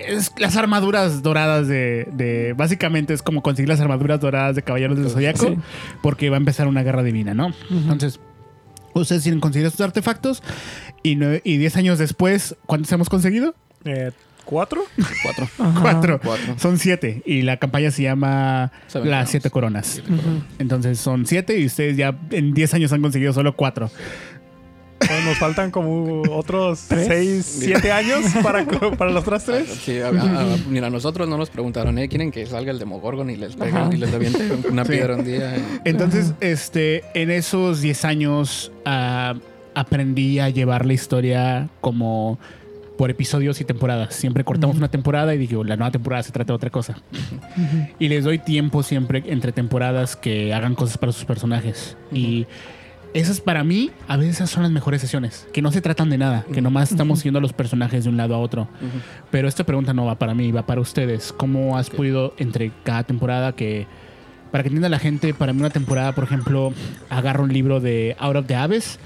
Es 0.08 0.32
las 0.38 0.58
armaduras 0.58 1.21
doradas 1.21 1.67
de, 1.67 2.08
de- 2.13 2.54
Básicamente 2.58 3.13
es 3.13 3.21
como 3.21 3.43
conseguir 3.43 3.69
las 3.69 3.80
armaduras 3.80 4.19
doradas 4.19 4.56
de 4.56 4.63
Caballeros 4.63 4.97
del 4.97 5.10
Zodiaco. 5.10 5.47
Sí. 5.50 5.56
Porque 6.02 6.30
va 6.32 6.38
a 6.38 6.39
empezar 6.39 6.67
una 6.67 6.82
guerra 6.82 7.04
divina, 7.04 7.36
¿no? 7.36 7.54
Entonces, 7.69 8.19
ustedes 8.95 9.21
tienen 9.21 9.39
que 9.39 9.43
conseguir 9.43 9.67
estos 9.67 9.82
artefactos. 9.86 10.41
Y, 11.04 11.15
nueve- 11.15 11.41
y 11.43 11.58
diez 11.58 11.76
años 11.78 12.00
después, 12.00 12.56
¿cuántos 12.65 12.91
hemos 12.91 13.08
conseguido? 13.10 13.54
Eh, 13.86 14.12
¿Cuatro? 14.45 14.82
Cuatro. 15.24 15.47
Cuatro. 15.82 16.19
Cuatro. 16.24 16.56
Son 16.58 16.80
siete. 16.80 17.21
Y 17.26 17.43
la 17.43 17.58
campaña 17.58 17.91
se 17.91 18.02
llama 18.02 18.71
Seven 18.88 19.10
Las. 19.12 19.30
Siete 19.30 19.52
Coronas. 19.52 20.02
Entonces 20.58 21.00
son 21.00 21.28
siete 21.28 21.60
y 21.60 21.67
ustedes 21.67 21.95
ya 21.97 22.17
en 22.32 22.54
10 22.56 22.74
años 22.74 22.91
han 22.91 23.02
conseguido 23.04 23.32
solo 23.34 23.56
cuatro. 23.56 23.91
Nos 25.26 25.38
faltan 25.38 25.71
como 25.71 26.21
otros 26.32 26.86
¿Tres? 26.88 27.08
seis, 27.08 27.45
siete 27.60 27.91
años 27.91 28.26
para, 28.43 28.65
para 28.97 29.12
los 29.12 29.21
otros 29.24 29.43
tres. 29.45 29.67
Sí, 29.69 30.00
a, 30.00 30.08
a- 30.08 30.10
a- 30.54 30.58
mira, 30.69 30.89
nosotros 30.89 31.28
no 31.28 31.38
nos 31.38 31.50
preguntaron, 31.50 31.97
¿eh? 31.97 32.08
¿Quieren 32.10 32.32
que 32.32 32.45
salga 32.45 32.71
el 32.71 32.80
Demogorgon 32.80 33.30
y 33.30 33.36
les 33.36 33.56
pegan 33.56 33.93
y 33.93 33.97
les 33.97 34.13
aviente 34.13 34.50
una 34.69 34.86
Sí. 34.86 34.91
piedra 34.91 35.15
un 35.15 35.26
día? 35.26 35.56
Entonces, 35.86 36.34
este, 36.39 37.04
en 37.13 37.32
esos 37.32 37.82
10 37.82 38.06
años 38.06 38.71
ah, 38.86 39.36
aprendí 39.76 40.39
a 40.39 40.50
llevar 40.50 40.86
la 40.86 40.93
historia 40.93 41.69
como 41.82 42.39
por 42.97 43.10
episodios 43.10 43.60
y 43.62 43.65
temporadas. 43.65 44.13
Siempre 44.13 44.43
cortamos 44.43 44.78
una 44.78 44.89
temporada 44.89 45.34
y 45.34 45.38
digo, 45.39 45.63
la 45.63 45.76
nueva 45.76 45.89
temporada 45.91 46.21
se 46.21 46.32
trata 46.32 46.54
de 46.54 46.56
otra 46.56 46.69
cosa. 46.69 47.02
Y 47.97 48.10
les 48.10 48.24
doy 48.26 48.38
tiempo 48.38 48.84
siempre 48.84 49.24
entre 49.28 49.52
temporadas 49.52 50.15
que 50.15 50.54
hagan 50.54 50.76
cosas 50.76 51.00
para 51.00 51.12
sus 51.12 51.26
personajes. 51.26 51.97
Y 52.13 52.45
esas 53.13 53.41
para 53.41 53.63
mí, 53.63 53.91
a 54.08 54.17
veces 54.17 54.50
son 54.50 54.63
las 54.63 54.71
mejores 54.71 55.02
sesiones, 55.02 55.47
que 55.54 55.62
no 55.62 55.71
se 55.71 55.82
tratan 55.82 56.10
de 56.10 56.17
nada, 56.17 56.45
que 56.54 56.62
nomás 56.62 56.91
estamos 56.91 57.19
siguiendo 57.19 57.39
a 57.39 57.41
los 57.41 57.54
personajes 57.54 58.04
de 58.04 58.10
un 58.10 58.17
lado 58.17 58.36
a 58.36 58.39
otro. 58.39 58.67
Pero 59.30 59.47
esta 59.47 59.65
pregunta 59.65 59.93
no 59.93 60.06
va 60.06 60.15
para 60.15 60.34
mí, 60.34 60.52
va 60.52 60.65
para 60.65 60.82
ustedes. 60.82 61.34
¿Cómo 61.36 61.78
has 61.78 61.89
podido 61.89 62.34
entre 62.38 62.71
cada 62.84 63.04
temporada 63.04 63.54
que... 63.54 63.88
Para 64.52 64.63
que 64.63 64.67
entienda 64.67 64.89
la 64.89 65.00
gente, 65.00 65.34
para 65.34 65.54
mí 65.54 65.60
una 65.60 65.69
temporada, 65.69 66.13
por 66.13 66.26
ejemplo, 66.26 66.74
agarro 67.10 67.45
un 67.45 67.54
libro 67.54 67.80
de 67.80 68.17
Out 68.19 68.36
of 68.36 68.47
the 68.47 68.56
Abyss 68.56 69.00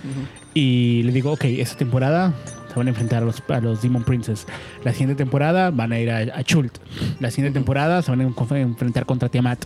y 0.56 1.04
le 1.04 1.12
digo, 1.12 1.34
ok, 1.34 1.46
esta 1.46 1.78
temporada 1.78 2.34
se 2.68 2.74
van 2.76 2.88
a 2.88 2.90
enfrentar 2.90 3.22
a 3.22 3.26
los, 3.28 3.44
a 3.48 3.60
los 3.60 3.82
Demon 3.84 4.04
Princes. 4.04 4.48
La 4.84 4.92
siguiente 4.92 5.14
temporada 5.14 5.70
van 5.70 5.92
a 5.92 6.00
ir 6.00 6.10
a, 6.10 6.18
a 6.18 6.44
Chult. 6.44 6.78
La 7.20 7.30
siguiente 7.30 7.54
temporada 7.54 8.02
se 8.02 8.10
van 8.10 8.22
a 8.22 8.60
enfrentar 8.60 9.06
contra 9.06 9.30
Tiamat. 9.30 9.66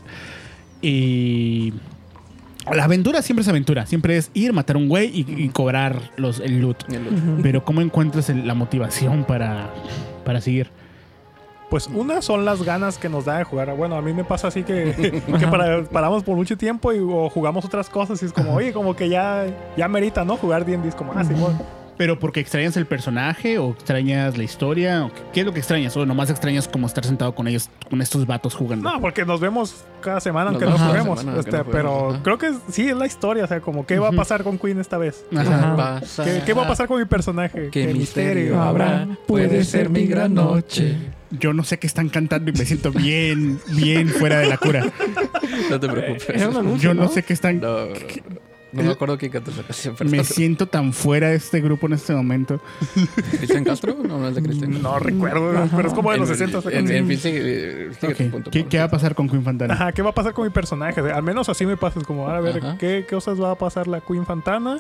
Y 0.82 1.74
la 2.74 2.84
aventura 2.86 3.22
siempre 3.22 3.42
es 3.44 3.48
aventura. 3.48 3.86
Siempre 3.86 4.18
es 4.18 4.32
ir, 4.34 4.54
matar 4.54 4.76
a 4.76 4.80
un 4.80 4.88
güey 4.90 5.08
y, 5.14 5.26
y 5.44 5.50
cobrar 5.50 6.12
los, 6.18 6.40
el 6.40 6.60
loot. 6.62 6.84
Pero 7.42 7.64
¿cómo 7.64 7.82
encuentras 7.82 8.30
el- 8.30 8.48
la 8.48 8.54
motivación 8.54 9.24
para, 9.24 9.70
para 10.26 10.42
seguir? 10.42 10.70
Pues 11.70 11.86
una 11.88 12.24
son 12.24 12.46
las 12.46 12.64
ganas 12.64 12.98
que 12.98 13.10
nos 13.10 13.26
da 13.26 13.38
de 13.38 13.44
jugar. 13.44 13.76
Bueno, 13.76 13.96
a 13.96 14.02
mí 14.02 14.12
me 14.12 14.24
pasa 14.24 14.48
así 14.48 14.64
que, 14.64 15.22
que 15.40 15.48
para- 15.48 15.84
paramos 15.84 16.24
por 16.24 16.36
mucho 16.36 16.58
tiempo 16.58 16.92
y 16.94 16.98
o 17.00 17.30
jugamos 17.30 17.64
otras 17.64 17.90
cosas 17.90 18.22
y 18.24 18.26
es 18.26 18.34
como, 18.34 18.54
oye, 18.56 18.74
como 18.74 18.96
que 18.96 19.08
ya, 19.08 19.46
ya 19.78 19.88
merita, 19.88 20.26
¿no? 20.26 20.36
Jugar 20.38 20.66
D&D 20.66 20.88
es 20.90 20.96
como, 20.96 21.14
ah, 21.16 21.24
sí, 21.24 21.34
bueno. 21.34 21.60
¿Pero 22.00 22.18
porque 22.18 22.40
extrañas 22.40 22.78
el 22.78 22.86
personaje 22.86 23.58
o 23.60 23.72
extrañas 23.72 24.38
la 24.38 24.44
historia? 24.46 25.04
¿O 25.04 25.10
qué- 25.14 25.22
¿Qué 25.34 25.40
es 25.42 25.46
lo 25.46 25.52
que 25.52 25.60
extrañas? 25.60 25.98
¿O 25.98 26.06
nomás 26.06 26.30
extrañas 26.30 26.70
como 26.70 26.88
estar 26.88 27.04
sentado 27.06 27.36
con 27.36 27.46
ellos, 27.50 27.70
con 27.90 28.02
estos 28.02 28.26
vatos 28.26 28.56
jugando? 28.56 28.90
No, 28.90 29.02
porque 29.02 29.26
nos 29.26 29.42
vemos 29.42 29.84
cada 30.00 30.22
semana 30.22 30.52
aunque 30.52 30.64
Nos 30.64 30.80
no 30.80 30.94
vemos 30.94 30.94
cada 30.94 31.00
juguemos. 31.02 31.20
semana, 31.20 31.36
aunque 31.36 31.50
Este, 31.50 31.58
no 31.58 31.64
juguemos, 31.66 32.00
pero 32.00 32.10
ajá. 32.12 32.24
creo 32.24 32.38
que 32.38 32.72
sí 32.72 32.88
es 32.88 32.96
la 32.96 33.06
historia, 33.06 33.44
o 33.44 33.48
sea, 33.48 33.60
como 33.60 33.86
qué 33.86 34.00
va 34.00 34.08
a 34.08 34.12
pasar 34.14 34.44
con 34.46 34.58
Queen 34.58 34.80
esta 34.80 34.98
vez. 34.98 35.26
Ajá. 35.36 35.76
Pasa- 35.76 36.24
¿Qué, 36.24 36.42
qué 36.46 36.54
va 36.54 36.64
a 36.64 36.68
pasar 36.70 36.88
con 36.88 37.00
mi 37.00 37.06
personaje? 37.06 37.68
¿Qué 37.70 37.88
misterio 37.94 38.62
habrá? 38.62 39.06
Puede 39.28 39.66
ser 39.66 39.90
mi 39.90 40.06
gran 40.08 40.34
noche. 40.34 40.96
Yo 41.32 41.52
no 41.54 41.64
sé 41.66 41.80
qué 41.80 41.86
están 41.88 42.08
cantando 42.08 42.50
y 42.50 42.54
me 42.54 42.66
siento 42.66 42.92
bien, 42.92 43.60
bien 43.74 44.08
fuera 44.08 44.40
de 44.40 44.48
la 44.48 44.58
cura. 44.58 44.86
No 45.70 45.80
te 45.80 45.88
preocupes. 45.90 46.30
Era 46.30 46.48
un 46.50 46.58
anuncio, 46.58 46.90
Yo 46.90 46.94
no 46.96 47.04
¿no? 47.04 47.10
sé 47.10 47.22
qué 47.24 47.34
están... 47.34 47.60
No, 47.60 47.86
no, 47.88 47.94
no. 48.72 48.84
Me 48.84 48.92
acuerdo 48.92 49.18
quién 49.18 49.32
canta 49.32 49.52
esa 49.52 49.64
canción. 49.64 49.96
Me 50.10 50.24
siento 50.24 50.68
tan 50.68 50.94
fuera 50.94 51.30
de 51.30 51.36
este 51.36 51.62
grupo 51.62 51.88
en 51.88 51.94
este 51.94 52.14
momento. 52.14 52.62
¿Cristian 53.38 53.64
Castro? 53.64 53.96
No, 54.08 54.20
no 54.20 54.28
es 54.28 54.36
de 54.36 54.44
Cristian. 54.44 54.82
No 54.82 55.00
recuerdo, 55.00 55.58
Ajá. 55.58 55.76
pero 55.76 55.88
es 55.88 55.94
como 55.94 56.12
de 56.12 56.18
los 56.20 56.30
En- 56.30 56.38
60. 56.38 56.70
En, 56.72 56.92
en 56.92 57.08
fin, 58.16 58.32
punto. 58.32 58.52
¿Qué, 58.52 58.78
va 58.78 58.86
a 58.86 58.90
pasar 58.90 59.16
con 59.16 59.28
Queen 59.30 59.44
Fantana? 59.44 59.74
Ajá, 59.74 59.92
¿qué 59.92 60.02
va 60.02 60.10
a 60.12 60.14
pasar 60.14 60.34
con 60.34 60.46
mi 60.46 60.52
personaje? 60.52 61.00
Al 61.02 61.24
menos 61.24 61.50
así 61.50 61.66
me 61.66 61.78
pasa. 61.78 62.00
Es 62.00 62.06
como, 62.06 62.28
a 62.30 62.40
ver, 62.40 62.58
Ajá. 62.58 62.78
¿qué, 62.78 63.06
¿qué 63.08 63.16
cosas 63.16 63.42
va 63.42 63.52
a 63.52 63.56
pasar 63.56 63.88
la 63.88 64.02
Queen 64.02 64.26
Fantana? 64.26 64.80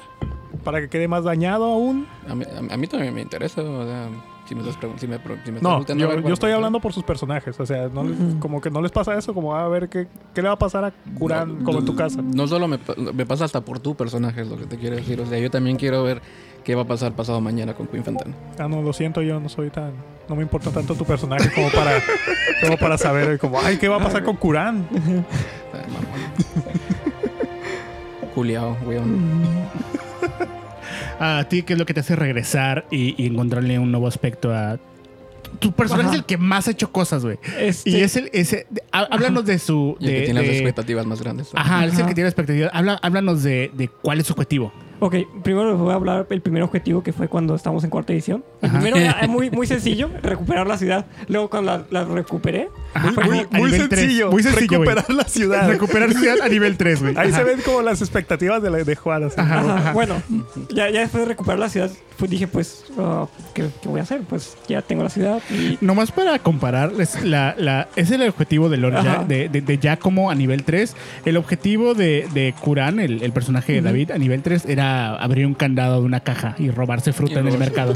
Para 0.63 0.81
que 0.81 0.89
quede 0.89 1.07
más 1.07 1.23
dañado 1.23 1.65
aún. 1.65 2.07
A 2.27 2.35
mí, 2.35 2.43
a 2.69 2.77
mí 2.77 2.87
también 2.87 3.13
me 3.13 3.21
interesa. 3.21 3.61
O 3.61 3.85
sea, 3.85 4.07
si 4.49 4.55
me 4.55 4.61
estás, 4.61 4.77
pregun- 4.81 4.97
si 4.97 5.07
me, 5.07 5.19
pro- 5.19 5.35
si 5.45 5.51
me 5.51 5.57
estás 5.59 5.61
No, 5.71 5.85
yo, 5.85 6.07
ver 6.07 6.17
yo 6.17 6.21
cuál- 6.23 6.33
estoy 6.33 6.51
hablando 6.51 6.79
por 6.79 6.91
sus 6.91 7.03
personajes. 7.03 7.59
O 7.59 7.65
sea, 7.65 7.87
no 7.87 8.03
les- 8.03 8.19
Ujú. 8.19 8.39
como 8.39 8.59
que 8.59 8.71
no 8.71 8.81
les 8.81 8.91
pasa 8.91 9.15
eso. 9.17 9.33
Como, 9.35 9.55
a 9.55 9.67
ver, 9.69 9.87
¿qué, 9.89 10.07
qué 10.33 10.41
le 10.41 10.47
va 10.47 10.55
a 10.55 10.59
pasar 10.59 10.83
a 10.85 10.91
Kuran 11.19 11.59
No, 11.59 11.63
como 11.65 11.79
en 11.79 11.85
tu 11.85 11.95
casa? 11.95 12.21
No 12.23 12.47
solo 12.47 12.67
me, 12.67 12.79
pa- 12.79 12.95
me 12.95 13.25
pasa 13.25 13.45
hasta 13.45 13.61
por 13.61 13.79
tu 13.79 13.95
personaje, 13.95 14.41
es 14.41 14.47
lo 14.47 14.57
que 14.57 14.65
te 14.65 14.77
quiero 14.77 14.95
decir. 14.95 15.21
O 15.21 15.25
sea, 15.27 15.37
yo 15.37 15.51
también 15.51 15.77
quiero 15.77 16.03
ver 16.03 16.21
qué 16.63 16.73
va 16.75 16.81
a 16.81 16.85
pasar 16.87 17.13
pasado 17.15 17.39
mañana 17.41 17.73
con 17.75 17.85
Queen 17.87 18.03
Fantana. 18.03 18.33
Ah, 18.57 18.67
no, 18.67 18.81
lo 18.81 18.91
siento, 18.91 19.21
yo 19.21 19.39
no 19.39 19.47
soy 19.49 19.69
tan... 19.69 19.91
No 20.27 20.35
me 20.35 20.41
importa 20.43 20.71
tanto 20.71 20.93
tu 20.95 21.05
personaje 21.05 21.49
como 21.53 21.69
para, 21.71 21.91
como 22.61 22.77
para 22.77 22.97
saber, 22.97 23.39
como, 23.39 23.59
ay, 23.59 23.77
¿qué 23.77 23.87
va 23.87 23.95
a 23.97 23.99
pasar 23.99 24.23
con 24.23 24.35
Kuran? 24.35 24.87
Mamón. 24.91 25.29
Juliao, 28.35 28.77
weón. 28.85 29.31
¿A 31.19 31.43
ti 31.49 31.63
qué 31.63 31.73
es 31.73 31.79
lo 31.79 31.85
que 31.85 31.93
te 31.93 31.99
hace 31.99 32.15
regresar 32.15 32.85
y, 32.91 33.21
y 33.21 33.27
encontrarle 33.27 33.77
un 33.79 33.91
nuevo 33.91 34.07
aspecto 34.07 34.53
a... 34.53 34.79
Tu 35.59 35.71
personaje 35.71 36.07
Ajá. 36.09 36.13
es 36.15 36.19
el 36.19 36.25
que 36.25 36.37
más 36.37 36.67
ha 36.67 36.71
hecho 36.71 36.91
cosas, 36.91 37.23
güey. 37.25 37.37
Este, 37.59 37.89
Y 37.89 37.95
es 38.01 38.15
el... 38.15 38.29
Ese, 38.33 38.67
de- 38.69 38.83
há- 38.91 39.07
háblanos 39.11 39.45
de 39.45 39.57
su... 39.57 39.97
Y 39.99 40.05
el 40.05 40.11
que 40.11 40.19
de- 40.19 40.25
tiene 40.25 40.39
las 40.41 40.49
de- 40.49 40.55
expectativas 40.57 41.05
más 41.05 41.21
grandes. 41.21 41.49
Ajá, 41.55 41.85
es 41.85 41.93
el 41.93 41.99
Ajá. 42.01 42.07
que 42.09 42.13
tiene 42.15 42.29
expectativas. 42.29 42.69
Habla, 42.73 42.99
háblanos 43.01 43.41
de, 43.43 43.71
de 43.73 43.87
cuál 43.87 44.19
es 44.19 44.27
su 44.27 44.33
objetivo. 44.33 44.71
Ok, 45.01 45.15
primero 45.43 45.71
les 45.71 45.79
voy 45.79 45.91
a 45.91 45.95
hablar 45.95 46.27
el 46.29 46.41
primer 46.41 46.61
objetivo 46.61 47.01
que 47.01 47.13
fue 47.13 47.29
cuando 47.29 47.55
estamos 47.55 47.83
en 47.85 47.89
cuarta 47.89 48.11
edición. 48.13 48.43
El 48.61 48.69
Ajá. 48.69 48.79
primero 48.79 48.97
era 49.17 49.27
muy, 49.27 49.49
muy 49.49 49.65
sencillo, 49.65 50.09
recuperar 50.21 50.67
la 50.67 50.77
ciudad. 50.77 51.05
Luego 51.29 51.49
cuando 51.49 51.71
la, 51.71 51.85
la 51.89 52.05
recuperé, 52.05 52.63
Ajá, 52.63 52.69
Muy, 53.51 53.71
sencillo. 53.71 54.31
Muy 54.31 54.43
sencillo. 54.43 54.79
Recuperar 54.79 55.09
la 55.09 55.23
ciudad. 55.23 55.67
Recuperar 55.69 56.13
ciudad 56.13 56.41
a 56.41 56.47
nivel 56.49 56.77
3, 56.77 57.01
güey. 57.01 57.17
Ahí 57.17 57.29
Ajá. 57.29 57.37
se 57.39 57.43
ven 57.43 57.61
como 57.61 57.81
las 57.81 58.01
expectativas 58.01 58.61
de, 58.61 58.69
la- 58.71 58.77
de. 58.83 58.97
Ajá. 59.37 59.59
Ajá, 59.77 59.91
Bueno, 59.93 60.21
ya, 60.69 60.89
ya 60.89 61.01
después 61.01 61.23
de 61.23 61.29
recuperar 61.29 61.59
la 61.59 61.69
ciudad, 61.69 61.89
pues 62.17 62.29
dije, 62.31 62.47
pues, 62.47 62.85
ah, 62.97 63.27
¿qué, 63.53 63.65
qué 63.81 63.87
voy 63.87 63.99
a 63.99 64.03
hacer? 64.03 64.21
Pues 64.21 64.57
ya 64.67 64.81
tengo 64.81 65.03
la 65.03 65.09
ciudad 65.09 65.41
y... 65.49 65.77
Nomás 65.81 66.11
para 66.11 66.39
comparar, 66.39 66.91
es, 66.99 67.23
la, 67.23 67.55
la, 67.57 67.87
es 67.95 68.11
el 68.11 68.27
objetivo 68.27 68.69
de 68.69 68.77
Lord. 68.77 69.03
Ya, 69.03 69.23
de, 69.23 69.49
de, 69.49 69.61
de 69.61 69.77
Giacomo 69.77 70.29
a 70.31 70.35
nivel 70.35 70.63
3. 70.63 70.95
El 71.25 71.37
objetivo 71.37 71.93
de, 71.93 72.27
de 72.33 72.53
Kuran, 72.59 72.99
el, 72.99 73.21
el 73.23 73.31
personaje 73.31 73.73
de. 73.73 73.81
David, 73.81 74.11
a 74.11 74.17
nivel 74.17 74.41
3 74.41 74.65
era 74.65 75.15
abrir 75.15 75.45
un 75.45 75.53
candado 75.53 75.99
de 76.01 76.05
una 76.05 76.19
caja 76.19 76.55
y 76.57 76.69
robarse 76.71 77.13
fruta 77.13 77.39
en 77.39 77.47
el 77.47 77.57
mercado. 77.57 77.93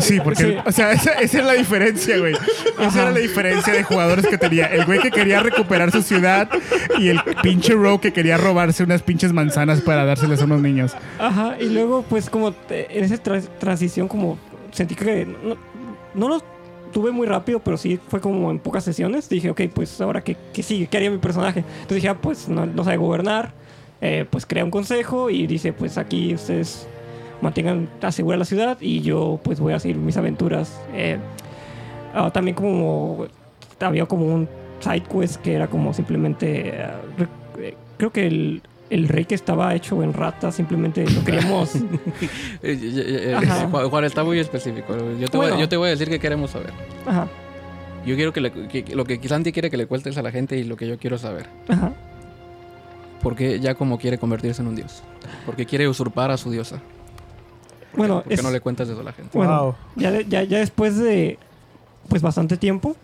Sí, 0.00 0.20
porque, 0.22 0.42
Sí. 0.44 0.56
o 0.64 0.72
sea, 0.72 0.92
esa, 0.92 1.12
esa 1.14 1.38
es 1.38 1.44
la 1.44 1.52
diferencia, 1.54 2.18
güey. 2.18 2.34
Esa 2.80 3.02
era 3.02 3.10
la 3.12 3.18
diferencia 3.18 3.72
de 3.72 3.82
jugadores 3.82 4.26
que 4.26 4.38
tenía. 4.38 4.66
El 4.66 4.84
güey 4.86 4.98
que 5.00 5.10
quería 5.10 5.40
recuperar 5.40 5.90
su 5.92 6.02
ciudad 6.02 6.48
y 6.98 7.08
el 7.08 7.20
pinche 7.42 7.74
Rogue 7.74 8.00
que 8.00 8.12
quería 8.12 8.36
robarse 8.36 8.82
unas 8.84 9.02
pinches 9.02 9.32
manzanas 9.32 9.80
para 9.80 10.04
dárselas 10.04 10.40
a 10.42 10.44
unos 10.44 10.60
niños. 10.62 10.92
Ajá, 11.18 11.56
y 11.60 11.68
luego 11.68 12.04
pues 12.08 12.30
como 12.30 12.54
en 12.70 13.04
esa 13.04 13.22
tra- 13.22 13.46
transición 13.58 14.08
como 14.08 14.38
sentí 14.72 14.94
que 14.94 15.26
no, 15.26 15.56
no 16.14 16.28
lo 16.28 16.42
tuve 16.92 17.10
muy 17.12 17.26
rápido, 17.26 17.60
pero 17.60 17.76
sí 17.76 18.00
fue 18.08 18.20
como 18.20 18.50
en 18.50 18.58
pocas 18.58 18.82
sesiones. 18.84 19.28
Dije, 19.28 19.50
ok, 19.50 19.60
pues 19.74 20.00
ahora 20.00 20.22
qué, 20.22 20.36
qué 20.52 20.62
sigue, 20.62 20.86
qué 20.88 20.96
haría 20.96 21.10
mi 21.10 21.18
personaje. 21.18 21.60
Entonces 21.60 21.96
dije, 21.96 22.08
ah, 22.08 22.16
pues 22.20 22.48
no, 22.48 22.66
no 22.66 22.82
sabe 22.84 22.96
gobernar, 22.96 23.52
eh, 24.00 24.24
pues 24.28 24.46
crea 24.46 24.64
un 24.64 24.70
consejo 24.70 25.30
y 25.30 25.46
dice, 25.46 25.72
pues 25.72 25.98
aquí 25.98 26.34
ustedes 26.34 26.86
mantengan, 27.42 27.88
asegura 28.02 28.36
la 28.36 28.44
ciudad 28.44 28.78
y 28.80 29.00
yo 29.02 29.40
pues 29.42 29.60
voy 29.60 29.72
a 29.72 29.78
seguir 29.80 29.96
mis 29.96 30.16
aventuras. 30.16 30.80
Eh, 30.94 31.18
ah, 32.14 32.30
también 32.32 32.54
como 32.54 33.26
había 33.80 34.06
como 34.06 34.26
un 34.26 34.48
side 34.80 35.02
quest 35.02 35.36
que 35.36 35.54
era 35.54 35.66
como 35.68 35.92
simplemente, 35.94 36.68
eh, 36.74 36.86
re- 37.56 37.74
creo 37.98 38.10
que 38.10 38.26
el, 38.26 38.62
el 38.90 39.08
rey 39.08 39.24
que 39.24 39.34
estaba 39.34 39.74
hecho 39.74 40.02
en 40.02 40.12
rata 40.12 40.52
simplemente 40.52 41.08
lo 41.10 41.24
queríamos... 41.24 41.72
Eh, 42.62 43.34
Ajá. 43.36 43.68
Juan 43.88 44.04
está 44.04 44.22
muy 44.24 44.38
específico. 44.38 44.94
Yo 45.18 45.28
te, 45.28 45.36
voy, 45.38 45.58
yo 45.58 45.68
te 45.68 45.76
voy 45.76 45.88
a 45.88 45.90
decir 45.92 46.08
que 46.10 46.18
queremos 46.18 46.50
saber. 46.50 46.70
ajá, 47.06 47.26
Yo 48.06 48.16
quiero 48.16 48.32
que, 48.32 48.40
le- 48.42 48.52
que- 48.68 48.94
lo 48.94 49.04
que 49.04 49.18
Santi 49.28 49.52
quiere 49.52 49.70
que 49.70 49.76
le 49.78 49.86
cuentes 49.86 50.16
a 50.18 50.22
la 50.22 50.30
gente 50.30 50.56
y 50.58 50.64
lo 50.64 50.76
que 50.76 50.86
yo 50.86 50.98
quiero 50.98 51.16
saber. 51.18 51.46
ajá. 51.68 51.92
Porque 53.22 53.60
ya 53.60 53.74
como 53.74 53.98
quiere 53.98 54.16
convertirse 54.16 54.62
en 54.62 54.68
un 54.68 54.74
dios. 54.76 55.02
Porque 55.44 55.66
quiere 55.66 55.86
usurpar 55.88 56.30
a 56.30 56.38
su 56.38 56.50
diosa. 56.50 56.80
Bueno, 57.96 58.20
¿Por 58.22 58.28
qué 58.28 58.34
es- 58.34 58.42
no 58.42 58.50
le 58.50 58.60
cuentas 58.60 58.88
eso 58.88 59.00
a 59.00 59.04
la 59.04 59.12
gente? 59.12 59.36
Bueno, 59.36 59.62
Wow. 59.62 59.74
ya, 59.96 60.20
ya, 60.22 60.42
ya 60.44 60.58
después 60.58 60.96
de 60.98 61.38
pues 62.08 62.22
bastante 62.22 62.56
tiempo, 62.56 62.96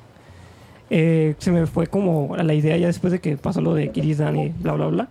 eh, 0.90 1.35
se 1.38 1.51
me 1.53 1.66
fue 1.66 1.87
como 1.87 2.35
a 2.35 2.42
la 2.42 2.55
idea 2.55 2.77
ya 2.77 2.87
después 2.87 3.12
de 3.12 3.20
que 3.20 3.37
pasó 3.37 3.61
lo 3.61 3.75
de 3.75 3.90
Kirisdan 3.90 4.37
y 4.37 4.49
bla, 4.51 4.72
bla, 4.72 4.87
bla. 4.87 5.09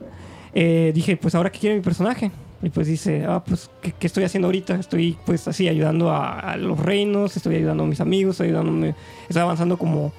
eh, 0.54 0.92
dije, 0.96 1.18
pues 1.18 1.36
ahora 1.36 1.52
qué 1.52 1.60
quiere 1.60 1.76
mi 1.76 1.82
personaje. 1.82 2.32
Y 2.64 2.70
pues 2.70 2.88
dice, 2.88 3.26
ah, 3.28 3.44
pues, 3.46 3.70
¿qué, 3.82 3.92
qué 3.92 4.08
estoy 4.08 4.24
haciendo 4.24 4.48
ahorita? 4.48 4.76
Estoy 4.76 5.18
pues 5.26 5.48
así 5.50 5.68
ayudando 5.68 6.10
a, 6.12 6.40
a 6.40 6.58
los 6.58 6.80
reinos, 6.80 7.36
estoy 7.36 7.58
ayudando 7.58 7.84
a 7.84 7.88
mis 7.88 8.00
amigos, 8.00 8.36
estoy 8.36 8.48
ayudándome, 8.48 8.96
estoy 9.28 9.42
avanzando 9.42 9.78
como... 9.78 10.14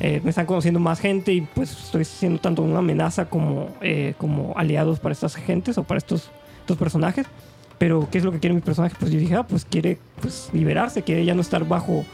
eh, 0.00 0.20
me 0.22 0.30
están 0.30 0.44
conociendo 0.46 0.78
más 0.78 1.00
gente 1.00 1.32
y 1.32 1.40
pues 1.40 1.72
estoy 1.72 2.04
siendo 2.04 2.38
tanto 2.40 2.62
una 2.62 2.78
amenaza 2.80 3.24
como, 3.30 3.68
eh, 3.80 4.12
como 4.18 4.52
aliados 4.56 5.00
para 5.00 5.12
estas 5.14 5.34
gentes 5.34 5.76
o 5.78 5.82
para 5.84 5.98
estos, 5.98 6.30
estos 6.60 6.76
personajes. 6.76 7.26
Pero, 7.78 8.08
¿qué 8.10 8.18
es 8.18 8.24
lo 8.24 8.32
que 8.32 8.40
quiere 8.40 8.54
mi 8.54 8.60
personaje? 8.60 8.96
Pues 8.98 9.10
yo 9.12 9.18
dije, 9.18 9.36
ah, 9.36 9.44
pues 9.44 9.64
quiere 9.64 9.98
pues, 10.20 10.50
liberarse, 10.52 11.02
quiere 11.02 11.24
ya 11.24 11.34
no 11.34 11.40
estar 11.40 11.66
bajo, 11.66 12.04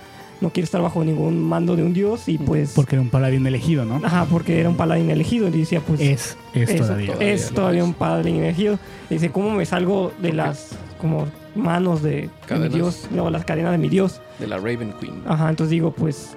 no 0.40 0.50
quiere 0.50 0.64
estar 0.64 0.82
bajo 0.82 1.02
ningún 1.02 1.42
mando 1.42 1.74
de 1.74 1.82
un 1.82 1.94
dios 1.94 2.28
y 2.28 2.36
pues... 2.36 2.72
Porque 2.74 2.96
era 2.96 3.02
un 3.02 3.08
paladín 3.08 3.46
elegido, 3.46 3.84
¿no? 3.84 4.00
Ajá, 4.04 4.26
porque 4.30 4.60
era 4.60 4.68
un 4.68 4.76
paladín 4.76 5.10
elegido. 5.10 5.48
Y 5.48 5.52
decía, 5.52 5.80
pues... 5.80 6.00
Es, 6.00 6.36
es 6.52 6.68
eso, 6.68 6.84
todavía. 6.84 7.12
Todavía 7.12 7.32
es 7.32 7.50
todavía 7.50 7.80
es. 7.80 7.86
un 7.86 7.94
paladín 7.94 8.36
elegido. 8.36 8.78
Y 9.08 9.14
dice, 9.14 9.30
¿cómo 9.30 9.50
me 9.50 9.64
salgo 9.64 10.12
de 10.20 10.34
las 10.34 10.76
como 11.00 11.26
manos 11.54 12.02
de, 12.02 12.28
de 12.48 12.58
mi 12.58 12.68
dios? 12.68 13.08
No, 13.10 13.30
las 13.30 13.44
cadenas 13.46 13.72
de 13.72 13.78
mi 13.78 13.88
dios. 13.88 14.20
De 14.38 14.46
la 14.46 14.56
Raven 14.56 14.92
Queen. 15.00 15.22
Ajá, 15.26 15.48
entonces 15.48 15.70
digo, 15.70 15.92
pues 15.92 16.36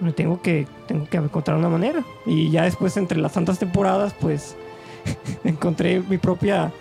me 0.00 0.12
tengo 0.12 0.42
que, 0.42 0.66
tengo 0.88 1.08
que 1.08 1.16
encontrar 1.18 1.56
una 1.56 1.68
manera. 1.68 2.04
Y 2.26 2.50
ya 2.50 2.64
después, 2.64 2.96
entre 2.96 3.18
las 3.18 3.32
tantas 3.32 3.58
temporadas, 3.58 4.14
pues 4.20 4.56
encontré 5.44 6.00
mi 6.00 6.18
propia 6.18 6.72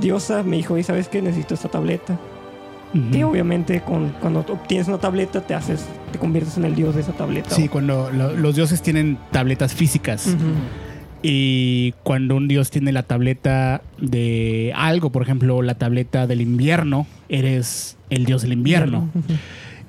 diosa. 0.00 0.42
Me 0.42 0.56
dijo, 0.56 0.76
¿y 0.78 0.82
sabes 0.82 1.08
qué? 1.08 1.22
Necesito 1.22 1.54
esta 1.54 1.68
tableta. 1.68 2.18
Que 3.12 3.24
obviamente 3.24 3.82
con, 3.82 4.10
cuando 4.22 4.40
obtienes 4.40 4.88
una 4.88 4.96
tableta 4.96 5.42
te 5.46 5.52
haces, 5.52 5.84
te 6.12 6.18
conviertes 6.18 6.56
en 6.56 6.64
el 6.64 6.74
dios 6.74 6.94
de 6.94 7.02
esa 7.02 7.12
tableta. 7.12 7.50
Sí, 7.50 7.68
cuando 7.68 8.10
lo- 8.10 8.34
los 8.34 8.56
dioses 8.56 8.80
tienen 8.80 9.18
tabletas 9.32 9.74
físicas. 9.74 10.34
Y 11.22 11.92
cuando 12.04 12.36
un 12.36 12.48
dios 12.48 12.70
tiene 12.70 12.92
la 12.92 13.02
tableta 13.02 13.82
de 14.00 14.72
algo, 14.76 15.10
por 15.10 15.22
ejemplo, 15.22 15.60
la 15.60 15.74
tableta 15.74 16.26
del 16.26 16.40
invierno, 16.40 17.06
eres 17.28 17.98
el 18.08 18.24
dios 18.24 18.40
del 18.42 18.52
invierno. 18.54 19.10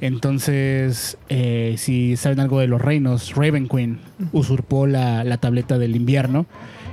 Entonces, 0.02 1.18
eh, 1.30 1.76
si 1.78 2.18
saben 2.18 2.40
algo 2.40 2.60
de 2.60 2.68
los 2.68 2.82
reinos, 2.82 3.34
Raven 3.36 3.68
Queen 3.68 4.00
usurpó 4.32 4.86
la, 4.88 5.24
la 5.24 5.38
tableta 5.38 5.78
del 5.78 5.96
invierno 5.96 6.46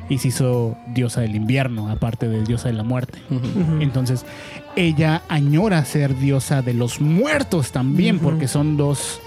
y 0.08 0.18
se 0.18 0.28
hizo 0.28 0.76
diosa 0.88 1.20
del 1.20 1.34
invierno, 1.34 1.88
aparte 1.90 2.28
de 2.28 2.42
diosa 2.44 2.68
de 2.68 2.74
la 2.74 2.82
muerte. 2.82 3.18
Entonces, 3.80 4.24
ella 4.76 5.22
añora 5.28 5.84
ser 5.84 6.16
diosa 6.18 6.62
de 6.62 6.74
los 6.74 7.00
muertos 7.00 7.72
también, 7.72 8.18
porque 8.18 8.48
son 8.48 8.76
dos 8.76 9.20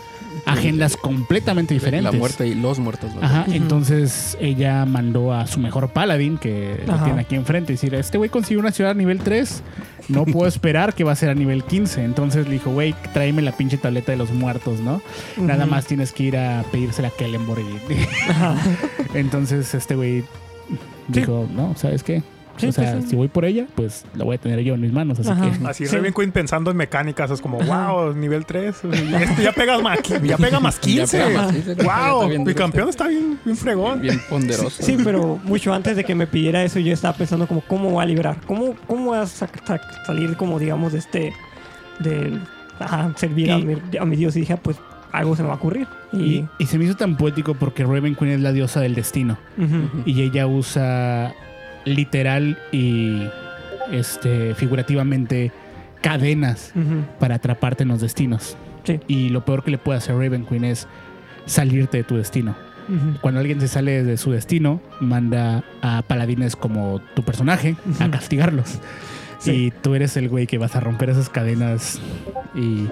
agendas 0.46 0.98
completamente 0.98 1.74
diferentes. 1.74 2.14
La 2.14 2.18
muerte 2.18 2.48
y 2.48 2.56
los 2.56 2.80
muertos. 2.80 3.14
¿no? 3.16 3.22
Ajá, 3.22 3.46
entonces 3.48 4.38
ella 4.40 4.86
mandó 4.86 5.34
a 5.34 5.48
su 5.48 5.60
mejor 5.60 5.90
paladín, 5.90 6.38
que 6.38 6.84
lo 6.86 6.94
Ajá. 6.94 7.06
tiene 7.06 7.22
aquí 7.22 7.36
enfrente, 7.36 7.74
y 7.74 7.76
decir, 7.76 7.96
este 7.96 8.18
güey 8.18 8.30
consiguió 8.30 8.60
una 8.60 8.72
ciudad 8.72 8.92
a 8.92 8.96
nivel 8.96 9.20
3, 9.20 9.64
no 10.10 10.26
puedo 10.26 10.48
esperar 10.48 10.94
que 10.94 11.04
va 11.04 11.12
a 11.14 11.16
ser 11.16 11.30
a 11.30 11.36
nivel 11.36 11.64
15. 11.64 12.04
Entonces 12.04 12.46
le 12.46 12.54
dijo, 12.54 12.72
güey, 12.72 12.96
tráeme 13.14 13.42
la 13.42 13.52
pinche 13.52 13.78
tableta 13.78 14.12
de 14.12 14.18
los 14.18 14.32
muertos, 14.32 14.80
¿no? 14.80 15.02
Nada 15.38 15.66
más 15.66 15.86
tienes 15.86 16.12
que 16.12 16.24
ir 16.24 16.38
a 16.38 16.64
pedírsela 16.72 17.10
a 17.10 17.12
Kellenborg. 17.12 17.66
Entonces 19.14 19.74
este 19.74 19.96
güey 19.96 20.24
dijo, 21.08 21.48
no, 21.56 21.76
¿sabes 21.76 22.04
qué? 22.04 22.24
Sí, 22.58 22.66
o 22.66 22.72
sea, 22.72 22.94
pues 22.94 23.04
sí. 23.04 23.10
si 23.12 23.16
voy 23.16 23.28
por 23.28 23.46
ella, 23.46 23.68
pues 23.76 24.04
la 24.16 24.24
voy 24.24 24.34
a 24.36 24.40
tener 24.40 24.60
yo 24.62 24.74
en 24.74 24.82
mis 24.82 24.92
manos, 24.92 25.20
así 25.20 25.30
Ajá. 25.30 25.52
que... 25.60 25.68
Así 25.68 25.86
Sí. 25.86 25.96
Raven 25.96 26.12
Queen 26.12 26.32
pensando 26.32 26.72
en 26.72 26.78
mecánicas, 26.78 27.30
es 27.30 27.40
como, 27.40 27.62
Ajá. 27.62 27.92
wow, 27.92 28.14
nivel 28.16 28.48
3. 28.48 28.76
Y 28.84 29.14
este 29.14 29.44
ya 29.44 29.52
pega 29.52 29.78
más, 29.78 30.00
ya 30.24 30.38
pega 30.38 30.60
más 30.60 30.80
15. 30.80 31.18
Ya 31.20 31.28
pega 31.28 31.40
más 31.44 31.52
15, 31.54 31.72
está 31.74 31.84
wow, 32.12 32.28
mi 32.44 32.54
campeón 32.56 32.90
está 32.90 33.08
bien, 33.10 33.38
bien 33.46 33.56
fregón. 33.58 34.02
Bien 34.02 34.20
ponderoso. 34.28 34.72
Sí, 34.84 34.98
pero 35.04 35.40
mucho 35.44 35.72
antes 35.72 35.96
de 35.98 36.04
que 36.04 36.16
me 36.16 36.26
pidiera 36.26 36.64
eso, 36.64 36.80
yo 36.80 36.92
estaba 36.94 37.16
pensando 37.16 37.46
como, 37.48 37.62
¿cómo 37.62 37.92
voy 37.92 38.02
a 38.02 38.08
liberar? 38.08 38.38
¿Cómo, 38.48 38.74
cómo 38.88 39.06
voy 39.12 39.20
a 39.20 39.28
sa- 39.28 39.48
sa- 39.64 39.80
salir 40.08 40.36
como, 40.36 40.58
digamos, 40.58 40.94
de 40.94 41.00
este... 41.00 41.34
del... 42.00 42.42
Servir 43.18 43.52
a 43.52 43.58
mi, 43.60 43.76
a 44.00 44.06
mi 44.06 44.16
dios? 44.16 44.36
Y 44.36 44.40
dije, 44.42 44.54
ah, 44.54 44.60
pues 44.62 44.78
algo 45.12 45.36
se 45.36 45.44
me 45.44 45.48
va 45.50 45.56
a 45.56 45.58
ocurrir. 45.58 45.88
Y... 46.14 46.46
Se 46.66 46.78
me 46.78 46.86
hizo 46.86 46.96
tan 46.96 47.18
poético 47.18 47.54
porque 47.56 47.84
Raven 47.84 48.16
Queen 48.16 48.32
es 48.32 48.42
la 48.42 48.54
diosa 48.54 48.80
del 48.80 48.96
destino. 48.96 49.38
Y 50.06 50.22
ella 50.22 50.48
usa 50.48 51.34
literal 51.86 52.58
y 52.72 53.24
este 53.92 54.54
figurativamente 54.56 55.52
cadenas 56.02 56.74
para 57.20 57.36
atraparte 57.36 57.84
en 57.84 57.90
los 57.90 58.02
destinos. 58.02 58.58
Sí. 58.84 59.00
Y 59.08 59.30
lo 59.30 59.44
peor 59.44 59.64
que 59.64 59.72
le 59.72 59.78
puede 59.78 59.98
hacer 59.98 60.16
Raven 60.16 60.46
Queen 60.46 60.64
es 60.66 60.88
salirte 61.46 61.98
de 61.98 62.04
tu 62.04 62.16
destino. 62.16 62.56
Cuando 63.20 63.42
alguien 63.42 63.60
se 63.60 63.68
sale 63.68 64.04
de 64.04 64.16
su 64.16 64.32
destino, 64.32 64.80
manda 65.02 65.66
a 65.82 66.04
paladines 66.04 66.56
como 66.56 67.02
tu 67.16 67.24
personaje 67.24 67.76
a 68.00 68.10
castigarlos. 68.10 68.80
Sí. 69.40 69.52
Y 69.52 69.72
tú 69.72 69.94
eres 69.94 70.16
el 70.18 70.30
güey 70.30 70.48
que 70.48 70.58
vas 70.58 70.76
a 70.76 70.80
romper 70.80 71.10
esas 71.10 71.30
cadenas 71.30 72.00
y 72.56 72.88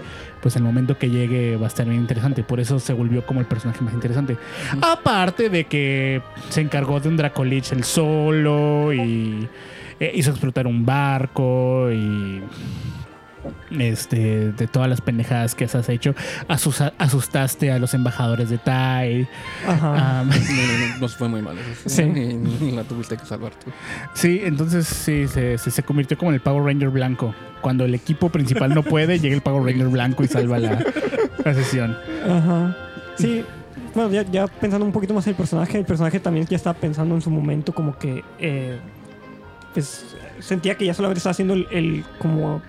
pues 0.45 0.55
el 0.57 0.61
momento 0.61 0.95
que 0.95 1.09
llegue 1.09 1.57
va 1.57 1.65
a 1.65 1.67
estar 1.69 1.87
bien 1.87 2.01
interesante. 2.01 2.43
Por 2.43 2.59
eso 2.59 2.79
se 2.79 2.93
volvió 2.93 3.25
como 3.25 3.39
el 3.39 3.47
personaje 3.47 3.83
más 3.83 3.95
interesante. 3.95 4.37
Aparte 4.79 5.49
de 5.49 5.63
que 5.63 6.21
se 6.49 6.61
encargó 6.61 6.99
de 6.99 7.09
un 7.09 7.17
Dracolich 7.17 7.71
el 7.71 7.83
solo 7.83 8.93
y 8.93 9.47
eh, 9.99 10.11
hizo 10.13 10.29
explotar 10.29 10.67
un 10.67 10.85
barco 10.85 11.91
y 11.91 12.43
este 13.71 14.51
de 14.51 14.67
todas 14.67 14.89
las 14.89 15.01
pendejadas 15.01 15.55
que 15.55 15.65
has 15.65 15.89
hecho. 15.89 16.15
Asusa- 16.47 16.93
asustaste 16.97 17.71
a 17.71 17.79
los 17.79 17.93
embajadores 17.93 18.49
de 18.49 18.57
Tai. 18.57 19.27
Ajá. 19.67 20.19
Am, 20.21 20.29
No, 20.29 20.35
no, 20.35 20.87
no, 20.89 20.97
nos 21.01 21.15
fue 21.15 21.27
muy 21.29 21.41
mal. 21.41 21.57
eso 21.57 21.89
Sí. 21.89 22.03
Ni, 22.03 22.33
ni 22.33 22.71
la 22.71 22.83
tuviste 22.83 23.17
que 23.17 23.25
salvar 23.25 23.51
tú. 23.55 23.71
Sí, 24.13 24.41
entonces 24.43 24.87
sí, 24.87 25.27
se, 25.27 25.57
se, 25.57 25.71
se 25.71 25.83
convirtió 25.83 26.17
como 26.17 26.31
en 26.31 26.35
el 26.35 26.41
Power 26.41 26.63
Ranger 26.63 26.89
blanco. 26.89 27.33
Cuando 27.61 27.85
el 27.85 27.95
equipo 27.95 28.29
principal 28.29 28.73
no 28.73 28.83
puede, 28.83 29.19
llega 29.21 29.35
el 29.35 29.41
Power 29.41 29.63
Ranger 29.63 29.87
blanco 29.89 30.23
y 30.23 30.27
salva 30.27 30.59
la, 30.59 30.83
la 31.43 31.53
sesión. 31.53 31.97
Ajá. 32.29 32.75
Sí. 33.17 33.43
Bueno, 33.93 34.11
ya, 34.11 34.23
ya 34.29 34.47
pensando 34.47 34.85
un 34.85 34.91
poquito 34.91 35.13
más 35.13 35.25
en 35.25 35.31
el 35.31 35.37
personaje, 35.37 35.77
el 35.77 35.85
personaje 35.85 36.19
también 36.19 36.45
ya 36.47 36.57
estaba 36.57 36.77
pensando 36.77 37.15
en 37.15 37.21
su 37.21 37.29
momento 37.29 37.73
como 37.73 37.97
que... 37.97 38.23
eh, 38.39 38.77
pues 39.73 40.05
sentía 40.39 40.75
que 40.75 40.85
ya 40.85 40.93
solamente 40.93 41.17
estaba 41.19 41.31
haciendo 41.31 41.53
el, 41.53 41.67
el- 41.71 42.05
como 42.19 42.61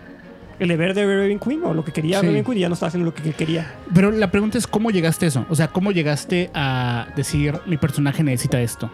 el 0.58 0.68
deber 0.68 0.94
de 0.94 1.04
Raven 1.04 1.38
Queen 1.38 1.62
o 1.64 1.74
lo 1.74 1.84
que 1.84 1.92
quería 1.92 2.20
Sí. 2.20 2.26
Raven 2.26 2.44
Queen 2.44 2.58
y 2.58 2.60
ya 2.62 2.68
no 2.68 2.74
estaba 2.74 2.88
haciendo 2.88 3.04
lo 3.10 3.14
que 3.14 3.32
quería. 3.32 3.74
Pero 3.94 4.10
la 4.10 4.30
pregunta 4.30 4.58
es, 4.58 4.66
¿cómo 4.66 4.90
llegaste 4.90 5.26
a 5.26 5.28
eso? 5.28 5.46
O 5.48 5.54
sea, 5.54 5.68
¿cómo 5.68 5.92
llegaste 5.92 6.50
a 6.54 7.08
decir, 7.16 7.54
mi 7.66 7.76
personaje 7.76 8.22
necesita 8.22 8.60
esto? 8.60 8.90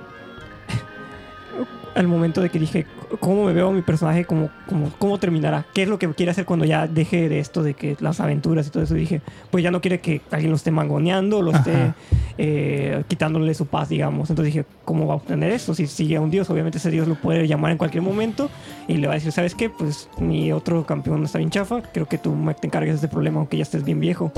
Al 1.94 2.08
momento 2.08 2.40
de 2.40 2.48
que 2.48 2.58
dije, 2.58 2.86
¿cómo 3.20 3.44
me 3.44 3.52
veo 3.52 3.70
mi 3.70 3.82
personaje? 3.82 4.24
¿Cómo, 4.24 4.48
cómo, 4.68 4.90
¿Cómo 4.98 5.18
terminará? 5.18 5.66
¿Qué 5.74 5.82
es 5.82 5.88
lo 5.88 5.98
que 5.98 6.08
quiere 6.14 6.32
hacer 6.32 6.46
cuando 6.46 6.64
ya 6.64 6.86
deje 6.86 7.28
de 7.28 7.38
esto, 7.38 7.62
de 7.62 7.74
que 7.74 7.96
las 8.00 8.20
aventuras 8.20 8.66
y 8.66 8.70
todo 8.70 8.82
eso? 8.82 8.94
Dije, 8.94 9.20
pues 9.50 9.62
ya 9.62 9.70
no 9.70 9.80
quiere 9.80 10.00
que 10.00 10.22
alguien 10.30 10.50
lo 10.50 10.56
esté 10.56 10.70
mangoneando, 10.70 11.42
lo 11.42 11.52
esté 11.52 11.92
eh, 12.38 13.04
quitándole 13.08 13.52
su 13.54 13.66
paz, 13.66 13.88
digamos. 13.90 14.30
Entonces 14.30 14.54
dije, 14.54 14.66
¿cómo 14.84 15.06
va 15.06 15.14
a 15.14 15.16
obtener 15.16 15.52
eso? 15.52 15.74
Si 15.74 15.86
sigue 15.86 16.16
a 16.16 16.20
un 16.20 16.30
dios, 16.30 16.48
obviamente 16.50 16.78
ese 16.78 16.90
dios 16.90 17.06
lo 17.06 17.14
puede 17.14 17.46
llamar 17.46 17.72
en 17.72 17.78
cualquier 17.78 18.02
momento 18.02 18.48
y 18.88 18.96
le 18.96 19.06
va 19.06 19.12
a 19.12 19.16
decir, 19.16 19.32
¿sabes 19.32 19.54
qué? 19.54 19.68
Pues 19.68 20.08
mi 20.18 20.52
otro 20.52 20.86
campeón 20.86 21.24
está 21.24 21.38
bien 21.38 21.50
chafa, 21.50 21.82
creo 21.82 22.06
que 22.06 22.18
tú 22.18 22.34
me 22.34 22.54
te 22.54 22.66
encargues 22.66 22.94
de 22.94 22.96
este 22.96 23.08
problema 23.08 23.38
aunque 23.38 23.56
ya 23.56 23.62
estés 23.62 23.84
bien 23.84 24.00
viejo. 24.00 24.32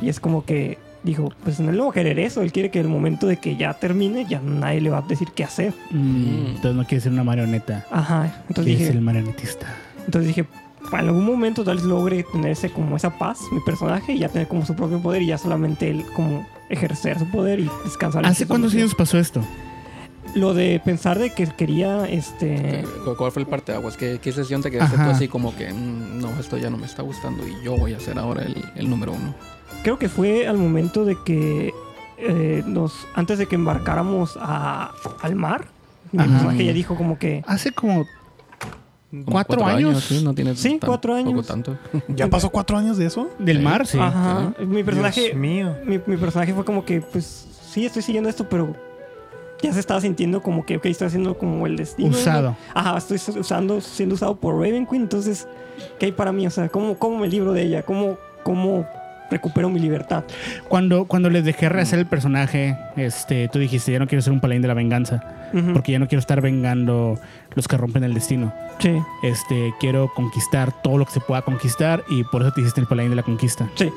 Y 0.00 0.08
es 0.08 0.20
como 0.20 0.44
que 0.44 0.78
dijo, 1.04 1.32
pues 1.44 1.60
él 1.60 1.76
no 1.76 1.84
va 1.84 1.90
a 1.90 1.94
querer 1.94 2.18
eso, 2.18 2.42
él 2.42 2.50
quiere 2.50 2.70
que 2.70 2.80
el 2.80 2.88
momento 2.88 3.26
de 3.26 3.36
que 3.36 3.56
ya 3.56 3.74
termine, 3.74 4.26
ya 4.28 4.40
nadie 4.40 4.80
le 4.80 4.90
va 4.90 4.98
a 4.98 5.02
decir 5.02 5.28
qué 5.34 5.44
hacer. 5.44 5.72
Mm, 5.90 6.46
entonces 6.56 6.74
no 6.74 6.84
quiere 6.86 7.00
ser 7.02 7.12
una 7.12 7.22
marioneta. 7.24 7.84
Ajá, 7.90 8.24
entonces 8.48 8.64
Quiere 8.64 8.70
dije, 8.72 8.86
ser 8.86 8.96
el 8.96 9.02
marionetista. 9.02 9.66
entonces 10.06 10.28
dije, 10.34 10.46
en 10.92 10.98
algún 10.98 11.24
momento 11.24 11.62
tal 11.64 11.76
vez 11.76 11.84
logre 11.84 12.24
tener 12.32 12.50
ese, 12.52 12.70
como 12.70 12.96
esa 12.96 13.18
paz, 13.18 13.38
mi 13.52 13.60
personaje, 13.60 14.14
y 14.14 14.18
ya 14.20 14.28
tener 14.28 14.48
como 14.48 14.64
su 14.66 14.74
propio 14.74 14.98
poder 15.00 15.22
y 15.22 15.26
ya 15.26 15.38
solamente 15.38 15.90
él 15.90 16.04
como 16.16 16.46
ejercer 16.70 17.18
su 17.18 17.26
poder 17.30 17.60
y 17.60 17.70
descansar. 17.84 18.24
¿Hace 18.26 18.46
cuántos 18.46 18.74
años 18.74 18.94
pasó 18.94 19.18
esto? 19.18 19.40
Lo 20.34 20.52
de 20.52 20.80
pensar 20.84 21.18
de 21.18 21.30
que 21.30 21.46
quería, 21.46 22.08
este... 22.08 22.84
¿Cu- 23.04 23.14
¿Cuál 23.16 23.30
fue 23.30 23.42
el 23.42 23.48
parte 23.48 23.72
aguas? 23.72 23.96
¿Qué, 23.96 24.18
¿Qué 24.20 24.32
sesión 24.32 24.62
te 24.62 24.70
quedaste 24.70 24.96
tú 24.96 25.02
Ajá. 25.02 25.10
así 25.12 25.28
como 25.28 25.54
que 25.54 25.72
"Mm, 25.72 26.18
no, 26.20 26.30
esto 26.40 26.56
ya 26.58 26.70
no 26.70 26.76
me 26.76 26.86
está 26.86 27.02
gustando 27.02 27.46
y 27.46 27.52
yo 27.64 27.76
voy 27.76 27.92
a 27.94 28.00
ser 28.00 28.18
ahora 28.18 28.42
el, 28.42 28.56
el 28.74 28.90
número 28.90 29.12
uno? 29.12 29.34
Creo 29.84 29.98
que 29.98 30.08
fue 30.08 30.48
al 30.48 30.58
momento 30.58 31.04
de 31.04 31.16
que 31.24 31.72
eh, 32.18 32.62
nos... 32.66 33.06
Antes 33.14 33.38
de 33.38 33.46
que 33.46 33.54
embarcáramos 33.54 34.36
a, 34.40 34.90
al 35.22 35.34
mar, 35.36 35.66
mi 36.10 36.20
Ajá. 36.22 36.30
personaje 36.32 36.64
ya 36.64 36.72
dijo 36.72 36.96
como 36.96 37.18
que... 37.18 37.44
Hace 37.46 37.70
como 37.72 38.04
Como 39.10 39.24
¿Cuatro 39.26 39.64
años? 39.64 40.02
sí, 40.02 40.24
no 40.24 40.34
tiene 40.34 40.56
Sí, 40.56 40.78
tan- 40.80 40.88
cuatro 40.88 41.14
poco 41.16 41.28
años. 41.30 41.46
tanto. 41.46 41.76
¿Ya 42.08 42.28
pasó 42.28 42.50
cuatro 42.50 42.76
años 42.78 42.96
de 42.96 43.06
eso? 43.06 43.28
del 43.38 43.58
Sí. 43.58 43.62
mar, 43.62 43.86
sí. 43.86 43.98
Ajá. 44.00 44.54
Mi 44.66 44.82
personaje... 44.82 45.20
Dios 45.20 45.36
mío. 45.36 45.76
mi, 45.84 46.00
mi 46.04 46.16
personaje 46.16 46.52
fue 46.54 46.64
como 46.64 46.84
que, 46.84 47.00
pues, 47.00 47.46
sí, 47.70 47.84
estoy 47.86 48.02
siguiendo 48.02 48.28
esto, 48.30 48.48
pero 48.48 48.74
ya 49.62 49.72
se 49.72 49.80
estaba 49.80 50.00
sintiendo 50.00 50.42
como 50.42 50.64
que, 50.66 50.78
ok, 50.78 50.86
estoy 50.86 51.06
haciendo 51.08 51.36
como 51.38 51.66
el 51.66 51.76
destino. 51.76 52.10
¿no? 52.10 52.16
Usado. 52.16 52.56
Ajá, 52.74 52.96
estoy 52.96 53.18
usando, 53.38 53.80
siendo 53.80 54.14
usado 54.14 54.34
por 54.36 54.54
Raven 54.54 54.86
Queen, 54.86 55.02
entonces, 55.02 55.46
¿qué 55.98 56.06
hay 56.06 56.12
para 56.12 56.32
mí? 56.32 56.46
O 56.46 56.50
sea, 56.50 56.68
¿cómo, 56.68 56.98
cómo 56.98 57.18
me 57.18 57.28
libro 57.28 57.52
de 57.52 57.62
ella? 57.62 57.82
¿Cómo, 57.82 58.16
cómo 58.42 58.86
recupero 59.30 59.68
mi 59.70 59.80
libertad? 59.80 60.24
Cuando, 60.68 61.06
cuando 61.06 61.30
les 61.30 61.44
dejé 61.44 61.68
rehacer 61.68 61.98
el 61.98 62.06
personaje, 62.06 62.76
este, 62.96 63.48
tú 63.48 63.58
dijiste, 63.58 63.92
ya 63.92 63.98
no 63.98 64.06
quiero 64.06 64.22
ser 64.22 64.32
un 64.32 64.40
paladín 64.40 64.62
de 64.62 64.68
la 64.68 64.74
venganza, 64.74 65.22
porque 65.72 65.92
ya 65.92 65.98
no 66.00 66.08
quiero 66.08 66.20
estar 66.20 66.40
vengando 66.40 67.18
los 67.54 67.68
que 67.68 67.76
rompen 67.76 68.02
el 68.04 68.12
destino. 68.14 68.52
Sí, 68.80 68.90
Este, 69.22 69.72
quiero 69.78 70.10
conquistar 70.16 70.72
todo 70.82 70.98
lo 70.98 71.04
que 71.06 71.12
se 71.12 71.20
pueda 71.20 71.42
conquistar 71.42 72.02
y 72.10 72.24
por 72.24 72.42
eso 72.42 72.50
te 72.52 72.60
hiciste 72.60 72.80
el 72.80 72.88
paladín 72.88 73.10
de 73.10 73.16
la 73.16 73.22
conquista. 73.22 73.68
sí. 73.76 73.88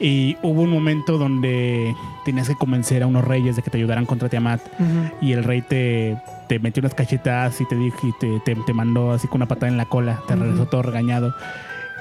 Y 0.00 0.36
hubo 0.42 0.62
un 0.62 0.70
momento 0.70 1.18
donde 1.18 1.94
tenías 2.24 2.48
que 2.48 2.54
convencer 2.54 3.02
a 3.02 3.06
unos 3.06 3.24
reyes 3.24 3.56
de 3.56 3.62
que 3.62 3.70
te 3.70 3.76
ayudaran 3.76 4.06
contra 4.06 4.28
Tiamat 4.30 4.60
Ujú. 4.80 5.10
y 5.20 5.32
el 5.32 5.44
rey 5.44 5.60
te, 5.62 6.16
te 6.48 6.58
metió 6.58 6.80
unas 6.80 6.94
cachetadas 6.94 7.60
y 7.60 7.66
te 7.66 7.76
dijo 7.76 7.98
y 8.06 8.12
te, 8.18 8.40
te, 8.40 8.54
te 8.56 8.72
mandó 8.72 9.12
así 9.12 9.28
con 9.28 9.36
una 9.42 9.46
patada 9.48 9.68
en 9.70 9.76
la 9.76 9.84
cola, 9.86 10.22
te 10.26 10.34
regresó 10.34 10.66
todo 10.66 10.82
regañado. 10.82 11.34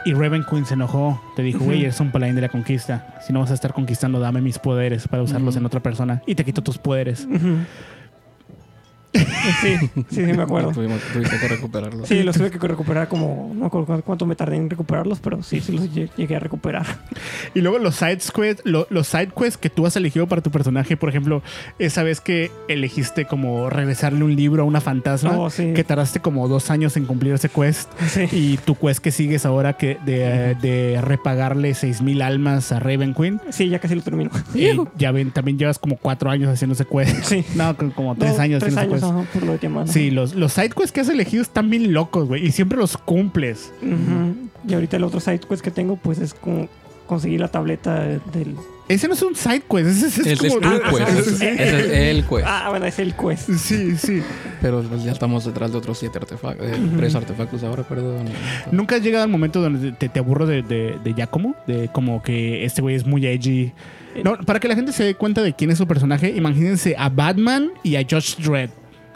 Y 0.05 0.13
Raven 0.13 0.43
Queen 0.49 0.65
se 0.65 0.73
enojó, 0.73 1.21
te 1.35 1.41
dijo, 1.41 1.63
güey, 1.63 1.83
eres 1.83 1.99
un 1.99 2.11
paladín 2.11 2.35
de 2.35 2.41
la 2.41 2.49
conquista. 2.49 3.15
Si 3.25 3.31
no 3.31 3.39
vas 3.39 3.51
a 3.51 3.53
estar 3.53 3.73
conquistando, 3.73 4.19
dame 4.19 4.41
mis 4.41 4.59
poderes 4.59 5.07
para 5.07 5.23
usarlos 5.23 5.55
en 5.55 5.65
otra 5.65 5.79
persona. 5.79 6.21
Y 6.25 6.35
te 6.35 6.43
quito 6.43 6.61
tus 6.61 6.77
poderes. 6.77 7.27
Sí, 9.13 9.77
sí, 9.77 9.89
sí, 10.09 10.21
me 10.21 10.41
acuerdo. 10.43 10.71
Tuvimos, 10.71 10.99
tuviste 11.13 11.37
que 11.39 11.47
recuperarlo. 11.47 12.05
Sí, 12.05 12.23
los 12.23 12.35
tuve 12.37 12.49
que 12.51 12.57
recuperar 12.59 13.07
como, 13.07 13.49
no 13.53 13.61
me 13.61 13.65
acuerdo 13.67 14.01
cuánto 14.03 14.25
me 14.25 14.35
tardé 14.35 14.55
en 14.57 14.69
recuperarlos, 14.69 15.19
pero 15.19 15.43
sí, 15.43 15.61
sí 15.61 15.71
los 15.71 15.85
lle- 15.93 16.09
llegué 16.17 16.35
a 16.35 16.39
recuperar. 16.39 16.85
Y 17.53 17.61
luego 17.61 17.77
los 17.79 17.95
side 17.95 18.17
quests, 18.33 18.61
lo- 18.65 18.87
los 18.89 19.07
side 19.07 19.29
quests 19.37 19.57
que 19.57 19.69
tú 19.69 19.85
has 19.85 19.95
elegido 19.95 20.27
para 20.27 20.41
tu 20.41 20.51
personaje, 20.51 20.97
por 20.97 21.09
ejemplo, 21.09 21.41
esa 21.79 22.03
vez 22.03 22.21
que 22.21 22.51
elegiste 22.67 23.25
como 23.25 23.69
regresarle 23.69 24.23
un 24.23 24.35
libro 24.35 24.63
a 24.63 24.65
una 24.65 24.81
fantasma, 24.81 25.37
Oh, 25.37 25.49
sí. 25.49 25.73
que 25.73 25.83
tardaste 25.83 26.19
como 26.19 26.47
dos 26.47 26.71
años 26.71 26.97
en 26.97 27.05
cumplir 27.05 27.33
ese 27.33 27.49
quest. 27.49 27.89
Sí. 28.07 28.27
Y 28.31 28.57
tu 28.57 28.75
quest 28.75 28.99
que 28.99 29.11
sigues 29.11 29.45
ahora 29.45 29.73
que 29.73 29.97
de, 30.05 30.55
de 30.61 30.99
repagarle 31.01 31.73
6000 31.73 32.21
almas 32.21 32.71
a 32.71 32.79
Raven 32.79 33.13
Queen. 33.13 33.39
Sí, 33.51 33.69
ya 33.69 33.79
casi 33.79 33.95
lo 33.95 34.01
termino. 34.01 34.31
eh, 34.55 34.77
ya 34.97 35.11
ven, 35.11 35.31
también 35.31 35.57
llevas 35.57 35.79
como 35.79 35.97
cuatro 35.97 36.29
años 36.29 36.49
haciendo 36.49 36.73
ese 36.73 36.85
quest. 36.85 37.23
Sí. 37.23 37.43
No, 37.55 37.75
como- 37.95 38.15
tres 38.15 38.39
años 38.39 38.59
Tres 38.59 38.73
haciendo 38.75 38.95
ese 38.95 39.01
quest. 39.01 39.02
Ajá, 39.03 39.25
por 39.33 39.43
lo 39.43 39.51
de 39.53 39.57
Tiamat. 39.59 39.87
Sí, 39.87 40.11
los, 40.11 40.35
los 40.35 40.53
side 40.53 40.69
quests 40.69 40.91
que 40.91 41.01
has 41.01 41.09
elegido 41.09 41.41
están 41.41 41.69
bien 41.69 41.93
locos, 41.93 42.27
güey. 42.27 42.45
Y 42.45 42.51
siempre 42.51 42.77
los 42.77 42.97
cumples. 42.97 43.71
Ujú. 43.81 44.49
Y 44.67 44.73
ahorita 44.73 44.97
el 44.97 45.03
otro 45.03 45.19
side 45.19 45.39
quest 45.39 45.61
que 45.63 45.71
tengo, 45.71 45.95
pues 45.97 46.19
es 46.19 46.33
como 46.33 46.67
conseguir 47.07 47.39
la 47.41 47.49
tableta 47.49 48.01
del. 48.03 48.55
Ese 48.89 49.07
no 49.07 49.13
es 49.13 49.21
un 49.21 49.33
side 49.33 49.61
quest, 49.69 49.87
ese, 49.87 50.07
ese 50.07 50.21
es, 50.21 50.27
Ese 50.27 50.47
es 50.47 50.53
como. 50.55 50.67
Ah, 50.67 50.79
quest. 50.89 51.01
ah, 51.01 51.09
Ese 51.09 51.19
es, 51.19 51.37
sí. 51.37 51.45
ese 51.45 51.79
es 51.79 52.17
el 52.17 52.25
quest. 52.25 52.45
Ah, 52.45 52.67
bueno, 52.69 52.85
es 52.85 52.99
el 52.99 53.13
quest. 53.15 53.49
Sí, 53.51 53.95
sí. 53.97 54.21
Pero 54.61 54.81
pues, 54.83 55.03
ya 55.03 55.11
estamos 55.13 55.45
detrás 55.45 55.71
de 55.71 55.77
otros 55.77 55.97
siete 55.97 56.17
artefactos. 56.19 56.67
eh. 56.67 56.75
Tres 56.97 57.15
artefactos 57.15 57.63
ahora, 57.63 57.83
perdón. 57.83 58.25
¿Nunca 58.71 58.95
has 58.95 59.01
llegado 59.01 59.23
al 59.23 59.29
momento 59.29 59.61
donde 59.61 59.93
te, 59.93 60.09
te 60.09 60.19
aburro 60.19 60.45
de, 60.45 60.63
de, 60.63 60.97
de 61.03 61.13
Giacomo? 61.13 61.55
De 61.65 61.89
como 61.93 62.21
que 62.21 62.65
este 62.65 62.81
güey 62.81 62.95
es 62.95 63.05
muy 63.05 63.25
edgy. 63.25 63.71
No, 64.23 64.37
para 64.37 64.59
que 64.59 64.67
la 64.67 64.75
gente 64.75 64.91
se 64.91 65.03
dé 65.03 65.15
cuenta 65.15 65.41
de 65.41 65.53
quién 65.53 65.71
es 65.71 65.77
su 65.77 65.87
personaje, 65.87 66.29
imagínense 66.35 66.95
a 66.97 67.09
Batman 67.09 67.71
y 67.83 67.95
a 67.95 68.05
Josh 68.07 68.35
Dredd 68.37 68.69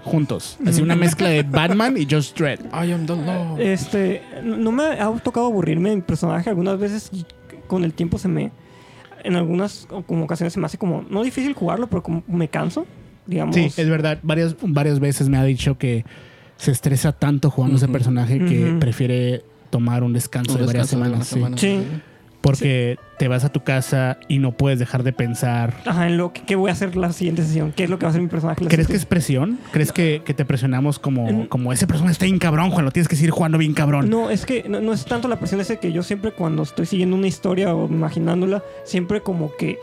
juntos. 0.08 0.58
Así 0.66 0.82
una 0.82 0.96
mezcla 0.96 1.30
de 1.30 1.44
Batman 1.44 1.96
y 1.98 2.08
Josh 2.10 2.34
Dredd. 2.34 2.62
I 2.74 2.92
am 2.92 3.06
the 3.06 3.16
law. 3.16 3.58
Este, 3.60 4.22
no 4.44 4.72
me 4.72 4.84
ha 4.84 5.12
tocado 5.24 5.48
aburrirme 5.48 5.92
en 5.92 6.02
personaje. 6.02 6.50
Algunas 6.50 6.80
veces 6.80 7.10
y 7.12 7.26
con 7.68 7.84
el 7.84 7.94
tiempo 7.94 8.18
se 8.18 8.28
me. 8.28 8.52
En 9.24 9.36
algunas 9.36 9.88
como 10.08 10.24
ocasiones 10.24 10.54
se 10.54 10.60
me 10.60 10.66
hace 10.66 10.78
como. 10.78 11.04
No 11.10 11.24
difícil 11.24 11.54
jugarlo, 11.54 11.88
pero 11.88 12.02
como 12.04 12.24
me 12.28 12.48
canso. 12.48 12.86
Digamos. 13.26 13.56
Sí, 13.56 13.66
es 13.76 13.90
verdad. 13.90 14.20
Varias, 14.24 14.56
varias 14.62 15.00
veces 15.00 15.28
me 15.30 15.38
ha 15.38 15.44
dicho 15.44 15.78
que 15.78 16.06
se 16.56 16.72
estresa 16.72 17.12
tanto 17.12 17.50
jugando 17.52 17.76
ese 17.78 17.86
Ujú. 17.86 17.94
personaje 17.94 18.40
que 18.40 18.76
prefiere 18.80 19.44
tomar 19.70 20.02
un 20.04 20.14
descanso 20.14 20.54
Un 20.54 20.60
de 20.62 20.66
varias 20.66 20.90
descanso 20.90 21.10
de 21.12 21.16
una 21.16 21.26
semanas. 21.26 21.58
sí. 21.60 21.66
semana, 21.68 21.92
Sí. 21.94 22.02
Porque 22.48 22.98
te 23.18 23.28
vas 23.28 23.44
a 23.44 23.50
tu 23.50 23.64
casa 23.64 24.18
y 24.28 24.40
no 24.40 24.52
puedes 24.52 24.80
dejar 24.80 25.04
de 25.04 25.12
pensar. 25.14 25.74
Ajá, 25.86 26.08
en 26.08 26.18
lo 26.18 26.34
que, 26.34 26.42
¿qué 26.42 26.56
voy 26.56 26.70
a 26.70 26.74
hacer 26.74 26.96
la 26.96 27.12
siguiente 27.12 27.44
sesión. 27.44 27.72
¿Qué 27.76 27.84
es 27.86 27.90
lo 27.90 27.98
que 28.00 28.06
va 28.06 28.10
a 28.10 28.12
hacer 28.12 28.22
mi 28.22 28.28
personaje? 28.28 28.64
la 28.64 28.70
¿Crees 28.70 28.88
que 28.88 28.96
es 28.96 29.06
presión? 29.06 29.60
¿Crees 29.72 29.92
que, 29.92 30.22
que 30.24 30.34
te 30.34 30.46
presionamos 30.46 31.00
como, 31.00 31.28
En- 31.28 31.46
como 31.48 31.74
ese 31.74 31.88
personaje 31.88 32.14
está 32.14 32.26
bien 32.26 32.40
cabrón, 32.40 32.70
Juan? 32.72 32.86
Lo 32.86 32.92
tienes 32.92 33.08
que 33.08 33.16
seguir 33.16 33.32
jugando 33.32 33.58
bien 33.58 33.74
cabrón. 33.74 34.10
No, 34.10 34.30
es 34.30 34.46
que 34.46 34.66
no, 34.70 34.80
no 34.82 34.94
es 34.94 35.06
tanto 35.06 35.28
la 35.28 35.38
presión, 35.40 35.62
es 35.62 35.72
que 35.80 35.92
yo 35.92 36.04
siempre 36.04 36.32
cuando 36.32 36.64
estoy 36.64 36.86
siguiendo 36.86 37.16
una 37.16 37.28
historia 37.28 37.74
o 37.76 37.88
imaginándola, 37.88 38.64
siempre 38.86 39.22
como 39.22 39.52
que 39.58 39.78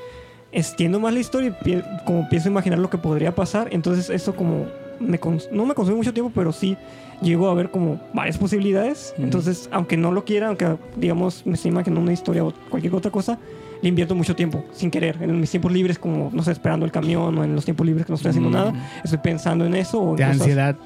extiendo 0.53 1.01
más 1.01 1.13
la 1.13 1.21
historia 1.21 1.49
y 1.49 1.65
pie- 1.65 1.85
como 2.05 2.29
a 2.31 2.49
imaginar 2.49 2.79
lo 2.79 2.89
que 2.89 2.99
podría 2.99 3.35
pasar. 3.35 3.69
Entonces 3.73 4.09
eso 4.11 4.37
como 4.37 4.67
me 5.01 5.19
no 5.53 5.67
me 5.67 5.75
consume 5.75 5.97
mucho 5.97 6.13
tiempo, 6.13 6.33
pero 6.35 6.53
sí 6.53 6.77
llego 7.23 7.49
a 7.49 7.55
ver 7.55 7.71
como 7.71 8.01
varias 8.13 8.39
posibilidades. 8.39 9.15
Entonces, 9.19 9.69
aunque 9.73 9.97
no 9.97 10.13
lo 10.13 10.25
quiera, 10.25 10.49
aunque 10.49 10.77
digamos 10.97 11.45
me 11.47 11.55
estoy 11.55 11.71
imaginando 11.71 12.01
una 12.01 12.13
historia 12.13 12.45
o 12.45 12.53
cualquier 12.71 12.95
otra 12.95 13.11
cosa, 13.11 13.39
le 13.83 13.89
invierto 13.89 14.15
mucho 14.15 14.35
tiempo 14.35 14.65
sin 14.73 14.91
querer. 14.91 15.19
En 15.23 15.39
mis 15.41 15.51
tiempos 15.51 15.71
libres, 15.73 15.99
como 15.99 16.31
no 16.33 16.43
sé, 16.43 16.53
esperando 16.53 16.87
el 16.87 16.93
camión 16.93 17.37
o 17.39 17.45
en 17.45 17.55
los 17.55 17.65
tiempos 17.65 17.87
libres 17.87 18.07
que 18.07 18.13
no 18.13 18.17
estoy 18.17 18.31
haciendo 18.31 18.51
Mm. 18.51 18.53
nada, 18.53 18.73
estoy 19.05 19.19
pensando 19.19 19.65
en 19.67 19.75
eso. 19.75 20.01
O 20.01 20.11
en 20.13 20.17
cosas- 20.17 20.31
ansiedad, 20.41 20.77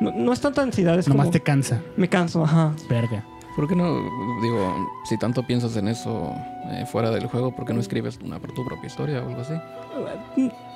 No, 0.00 0.10
no 0.16 0.32
es 0.32 0.40
tanta 0.40 0.62
ansiedad, 0.62 0.98
es 0.98 1.06
nomás 1.06 1.26
como 1.26 1.32
te 1.32 1.40
cansa. 1.40 1.80
me 1.96 2.08
canso, 2.08 2.42
ajá. 2.44 2.72
Verga. 2.90 3.24
¿Por 3.56 3.68
qué 3.68 3.76
no, 3.76 4.00
digo, 4.42 4.90
si 5.04 5.18
tanto 5.18 5.42
piensas 5.46 5.76
en 5.76 5.88
eso 5.88 6.32
eh, 6.70 6.84
fuera 6.90 7.10
del 7.10 7.26
juego, 7.26 7.54
¿por 7.54 7.66
qué 7.66 7.74
no 7.74 7.80
escribes 7.80 8.18
una 8.24 8.38
tu 8.38 8.64
propia 8.64 8.86
historia 8.86 9.22
o 9.22 9.28
algo 9.28 9.40
así? 9.42 9.54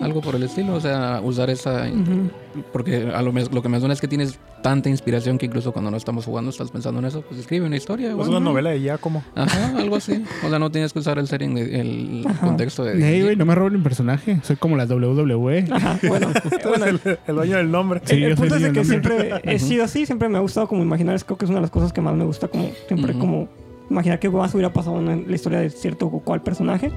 Algo 0.00 0.20
por 0.20 0.34
el 0.34 0.42
estilo, 0.42 0.74
o 0.74 0.80
sea, 0.80 1.20
usar 1.24 1.48
esa... 1.48 1.86
Ujú. 1.88 2.30
Porque 2.72 3.10
a 3.14 3.22
lo, 3.22 3.32
lo 3.32 3.62
que 3.62 3.68
me 3.68 3.78
suena 3.78 3.92
es 3.94 4.00
que 4.00 4.08
tienes 4.08 4.38
tanta 4.62 4.88
inspiración 4.88 5.36
que 5.38 5.46
incluso 5.46 5.72
cuando 5.72 5.90
no 5.90 5.96
estamos 5.96 6.24
jugando 6.24 6.50
estás 6.50 6.70
pensando 6.70 7.00
en 7.00 7.06
eso, 7.06 7.22
pues 7.22 7.40
escribe 7.40 7.66
una 7.66 7.76
historia. 7.76 8.06
Es 8.08 8.12
igual. 8.12 8.28
una 8.28 8.40
novela 8.40 8.70
de 8.70 8.80
Giacomo. 8.80 9.22
Ajá, 9.34 9.76
algo 9.78 9.96
así. 9.96 10.24
O 10.44 10.48
sea, 10.48 10.58
no 10.58 10.70
tienes 10.70 10.92
que 10.92 10.98
usar 10.98 11.18
el 11.18 11.28
setting, 11.28 11.54
de- 11.54 11.80
el 11.80 12.24
Ajá. 12.26 12.46
contexto 12.46 12.84
de... 12.84 12.94
Hey, 13.02 13.22
güey, 13.22 13.36
no 13.36 13.44
me 13.46 13.54
roben 13.54 13.74
mi 13.74 13.78
personaje. 13.80 14.38
Soy 14.42 14.56
como 14.56 14.76
la. 14.76 14.86
WWE. 14.86 15.66
Ajá, 15.70 15.98
bueno, 16.08 16.28
bueno, 16.64 16.84
el, 16.86 17.00
el 17.26 17.34
dueño 17.34 17.56
del 17.58 17.70
nombre. 17.70 18.00
Sí, 18.04 18.16
el, 18.16 18.24
el 18.24 18.36
punto 18.36 18.54
es 18.56 18.62
de 18.62 18.68
el 18.68 18.74
que 18.74 18.84
siempre 18.84 19.40
he 19.42 19.58
sido 19.58 19.84
así, 19.84 20.06
siempre 20.06 20.28
me 20.28 20.38
ha 20.38 20.40
gustado 20.40 20.66
como 20.68 20.82
imaginar, 20.82 21.14
es 21.14 21.24
creo 21.24 21.36
que 21.36 21.44
es 21.44 21.50
una 21.50 21.58
de 21.58 21.62
las 21.62 21.70
cosas 21.70 21.92
que 21.92 22.00
más 22.00 22.14
me 22.14 22.24
gusta, 22.24 22.48
como 22.48 22.65
siempre 22.88 23.12
Ujú. 23.12 23.20
como 23.20 23.48
imaginar 23.90 24.18
qué 24.18 24.28
más 24.30 24.52
hubiera 24.54 24.72
pasado 24.72 24.98
en 24.98 25.24
la 25.28 25.34
historia 25.34 25.60
de 25.60 25.70
cierto 25.70 26.06
o 26.06 26.20
cual 26.20 26.42
personaje. 26.42 26.90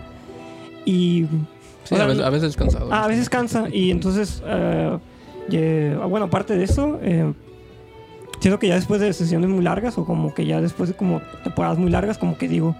Y 0.85 1.25
Sí, 1.83 1.93
o 1.95 1.97
sea, 1.97 2.03
a, 2.05 2.07
veces, 2.07 2.23
a 2.25 2.29
veces 2.29 2.57
ah, 2.91 3.03
a 3.03 3.07
veces 3.07 3.29
cansa 3.29 3.67
y 3.71 3.89
entonces, 3.91 4.43
eh, 4.45 4.97
ye- 5.49 5.95
bueno, 5.95 6.25
aparte 6.27 6.55
de 6.57 6.63
eso, 6.63 6.99
eh, 7.01 7.31
siento 8.39 8.59
que 8.59 8.67
ya 8.67 8.75
después 8.75 9.01
de 9.01 9.11
sesiones 9.13 9.49
muy 9.49 9.63
largas 9.63 9.97
o 9.97 10.05
como 10.05 10.33
que 10.33 10.45
ya 10.45 10.61
después 10.61 10.89
de 10.89 10.95
como 10.95 11.21
temporadas 11.43 11.77
muy 11.77 11.89
largas, 11.89 12.17
como 12.17 12.37
que 12.37 12.47
digo, 12.47 12.75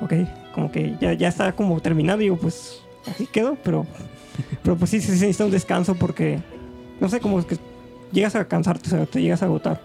ok, 0.00 0.12
como 0.54 0.70
que 0.72 0.94
ya, 1.00 1.12
ya 1.12 1.28
está 1.28 1.52
como 1.52 1.78
terminado, 1.80 2.18
digo, 2.18 2.36
pues 2.36 2.80
así 3.10 3.26
quedó, 3.26 3.56
pero, 3.62 3.84
pero 4.62 4.76
pues 4.76 4.90
sí, 4.90 5.00
sí, 5.00 5.06
sí 5.08 5.12
necesita 5.12 5.44
un 5.44 5.50
descanso 5.50 5.94
porque, 5.94 6.38
no 7.00 7.08
sé, 7.08 7.20
como 7.20 7.44
que 7.46 7.58
llegas 8.12 8.36
a 8.36 8.46
cansarte, 8.48 8.86
o 8.88 8.90
sea, 8.90 9.06
te 9.06 9.20
llegas 9.20 9.42
a 9.42 9.46
agotar. 9.46 9.80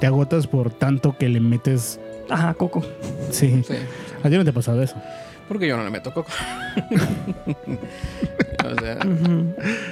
Te 0.00 0.06
agotas 0.06 0.46
por 0.46 0.70
tanto 0.70 1.16
que 1.18 1.28
le 1.28 1.40
metes. 1.40 2.00
Ajá, 2.28 2.54
Coco. 2.54 2.82
Sí. 3.30 3.62
Sí. 3.66 3.74
A 4.22 4.28
ti 4.28 4.36
no 4.36 4.44
te 4.44 4.50
ha 4.50 4.54
pasado 4.54 4.82
eso. 4.82 4.96
Porque 5.48 5.68
yo 5.68 5.76
no 5.76 5.84
le 5.84 5.90
meto 5.90 6.12
coco. 6.12 6.30
o 8.66 8.80
sea, 8.80 8.98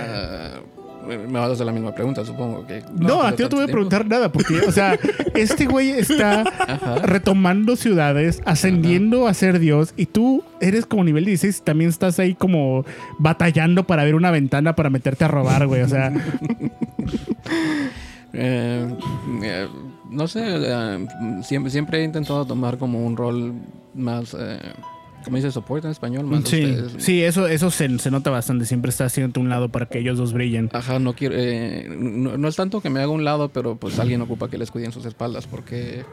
ah, 0.01 0.61
me 1.07 1.39
vas 1.39 1.51
a 1.51 1.53
hacer 1.53 1.67
la 1.67 1.73
misma 1.73 1.95
pregunta, 1.95 2.25
supongo. 2.25 2.67
que 2.67 2.83
No, 2.99 3.23
a 3.23 3.33
ti 3.33 3.43
no 3.45 3.49
te 3.49 3.57
voy 3.57 3.65
a 3.65 3.69
preguntar 3.69 4.07
nada, 4.07 4.33
porque, 4.33 4.59
o 4.61 4.73
sea, 4.73 4.99
este 5.35 5.67
güey 5.67 5.91
está. 5.91 6.41
Ajá. 6.43 6.97
retomando 7.03 7.77
ciudades, 7.77 8.43
ascendiendo 8.45 9.29
a 9.29 9.35
ser 9.35 9.61
Dios, 9.61 9.95
y 9.97 10.07
tú 10.07 10.43
eres 10.61 10.87
como 10.87 11.05
nivel 11.05 11.25
16 11.27 11.59
y 11.59 11.63
también 11.63 11.91
estás 11.91 12.19
ahí 12.19 12.35
como 12.35 12.85
batallando 13.19 13.85
para 13.85 14.03
ver 14.05 14.15
una 14.15 14.31
ventana 14.31 14.75
para 14.75 14.91
meterte 14.91 15.25
a 15.25 15.29
robar, 15.29 15.67
güey. 15.67 15.83
O 15.83 15.89
sea, 15.89 16.13
Eh, 18.35 18.89
eh, 19.43 19.69
no 20.11 20.29
sé, 20.29 20.43
eh, 20.45 21.07
siempre, 21.43 21.71
siempre 21.71 22.01
he 22.01 22.05
intentado 22.05 22.45
tomar 22.45 22.79
como 22.79 23.05
un 23.05 23.17
rol 23.17 23.55
más, 23.95 24.37
eh, 24.39 24.59
¿cómo 25.25 25.37
dice 25.37 25.51
soporte 25.53 25.87
en 25.87 25.93
español? 25.93 26.27
Más, 26.27 26.45
Sí, 26.45 26.77
sí, 26.99 27.23
eso, 27.23 27.47
eso 27.47 27.71
se, 27.71 27.99
se 27.99 28.11
nota 28.11 28.31
bastante. 28.31 28.67
Siempre 28.67 28.91
está 28.91 29.05
haciendo 29.07 29.41
un 29.41 29.49
lado 29.49 29.69
para 29.71 29.87
que 29.87 29.99
ellos 30.01 30.19
dos 30.19 30.33
brillen. 30.33 30.69
Ajá, 30.73 30.99
no 30.99 31.15
quiero, 31.15 31.35
eh, 31.39 31.89
no, 31.97 32.37
no 32.37 32.49
es 32.49 32.57
tanto 32.57 32.81
que 32.81 32.91
me 32.91 33.01
haga 33.01 33.11
un 33.11 33.25
lado, 33.25 33.49
pero 33.51 33.77
pues 33.77 33.99
alguien 33.99 34.21
ocupa 34.21 34.49
que 34.51 34.59
les 34.59 34.71
cuiden 34.71 34.93
sus 34.93 35.05
espaldas 35.07 35.47
porque, 35.47 36.05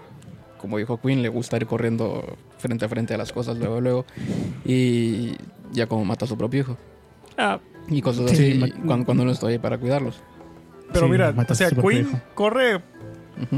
como 0.60 0.78
dijo 0.78 1.00
Queen, 1.02 1.22
le 1.22 1.30
gusta 1.30 1.58
ir 1.58 1.66
corriendo 1.66 2.38
frente 2.58 2.86
a 2.86 2.90
frente 2.90 3.14
a 3.14 3.18
las 3.18 3.32
cosas 3.32 3.58
luego, 3.58 3.82
luego 3.82 4.06
y 4.66 5.32
ya 5.74 5.88
como 5.88 6.06
mata 6.06 6.26
a 6.26 6.28
su 6.28 6.38
propio 6.38 6.60
hijo 6.62 6.78
Ah, 7.38 7.60
y 7.90 8.02
cosas 8.02 8.30
Sí, 8.32 8.60
así 8.62 8.72
cuando, 8.86 9.06
cuando 9.06 9.26
no 9.26 9.32
estoy 9.32 9.54
ahí 9.54 9.60
para 9.60 9.78
cuidarlos. 9.78 10.22
Pero 10.92 11.06
Sí, 11.06 11.12
mira, 11.12 11.34
o 11.48 11.56
sea, 11.56 11.70
Queen 11.72 12.22
corre 12.34 12.82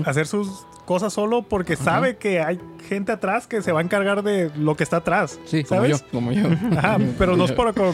a 0.06 0.10
hacer 0.10 0.28
sus 0.28 0.66
cosas 0.86 1.14
solo 1.14 1.44
porque 1.44 1.76
sabe 1.76 2.18
que 2.18 2.42
hay 2.42 2.60
gente 2.88 3.12
atrás 3.12 3.48
que 3.48 3.62
se 3.62 3.72
va 3.72 3.80
a 3.80 3.84
encargar 3.84 4.24
de 4.24 4.52
lo 4.58 4.76
que 4.76 4.84
está 4.84 4.98
atrás. 4.98 5.40
Sí, 5.46 5.64
como 5.64 5.82
¿sabes? 5.82 6.02
yo, 6.02 6.08
como 6.12 6.32
yo. 6.32 6.48
Ajá, 6.78 6.98
pero 7.18 7.36
no 7.36 7.46
es 7.46 7.52
para 7.52 7.74
que 7.74 7.94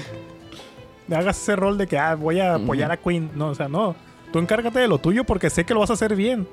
hagas 1.15 1.41
ese 1.41 1.55
rol 1.55 1.77
de 1.77 1.87
que 1.87 1.97
ah, 1.97 2.15
voy 2.15 2.39
a 2.39 2.55
apoyar 2.55 2.91
a 2.91 2.97
Queen. 2.97 3.31
No, 3.35 3.47
o 3.47 3.55
sea, 3.55 3.67
no. 3.67 3.95
Tú 4.31 4.39
encárgate 4.39 4.79
de 4.79 4.87
lo 4.87 4.99
tuyo 4.99 5.23
porque 5.23 5.49
sé 5.49 5.65
que 5.65 5.73
lo 5.73 5.79
vas 5.79 5.89
a 5.89 5.93
hacer 5.93 6.15
bien. 6.15 6.47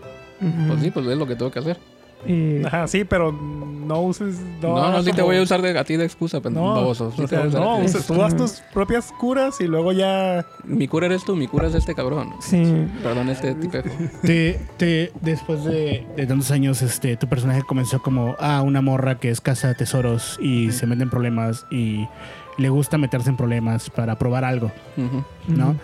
Pues 0.68 0.80
sí, 0.80 0.91
pues 0.91 1.07
es 1.07 1.16
lo 1.16 1.26
que 1.26 1.34
tengo 1.37 1.51
que 1.51 1.59
hacer. 1.59 1.78
Ajá, 2.67 2.89
sí, 2.89 3.05
pero 3.05 3.31
no 3.31 4.01
uses. 4.01 4.37
No, 4.61 4.75
No, 4.75 4.91
no, 4.91 5.03
sí 5.03 5.12
te 5.12 5.23
voy 5.23 5.37
a 5.37 5.43
usar 5.43 5.62
de, 5.62 5.79
a 5.79 5.85
ti 5.85 5.97
de 5.97 6.05
excusa, 6.05 6.41
pen- 6.41 6.55
No, 6.55 6.75
baboso. 6.75 7.12
Sí 7.12 7.23
o 7.23 7.29
te 7.29 7.37
sea, 7.37 7.45
no, 7.61 7.79
uses- 7.79 8.07
tú 8.07 8.21
haz 8.23 8.37
tus 8.37 8.62
propias 8.75 9.12
curas 9.12 9.61
y 9.61 9.67
luego 9.69 9.93
ya. 9.93 10.45
Mi 10.64 10.89
cura 10.89 11.07
eres 11.07 11.25
tú, 11.25 11.37
mi 11.37 11.47
cura 11.47 11.69
es 11.69 11.75
este 11.75 11.95
cabrón. 11.95 12.33
sí. 12.41 12.62
Perdón, 13.03 13.29
este 13.29 13.55
tipejo. 13.55 13.89
Te, 14.23 14.59
te, 14.77 15.12
después 15.21 15.64
de, 15.64 16.05
de 16.17 16.27
tantos 16.27 16.51
años, 16.51 16.83
este, 16.83 17.17
tu 17.17 17.29
personaje 17.29 17.62
comenzó 17.62 18.03
como 18.03 18.35
ah, 18.41 18.62
una 18.62 18.81
morra 18.81 19.19
que 19.21 19.31
es 19.31 19.41
casa 19.41 19.69
de 19.69 19.75
tesoros 19.77 20.39
y 20.41 20.73
se 20.73 20.87
mete 20.87 21.05
en 21.05 21.11
problemas 21.11 21.64
y 21.71 22.09
le 22.59 22.69
gusta 22.71 22.99
meterse 22.99 23.29
en 23.31 23.37
problemas 23.37 23.89
para 23.91 24.19
probar 24.19 24.45
algo. 24.45 24.73
¿no? 25.47 25.77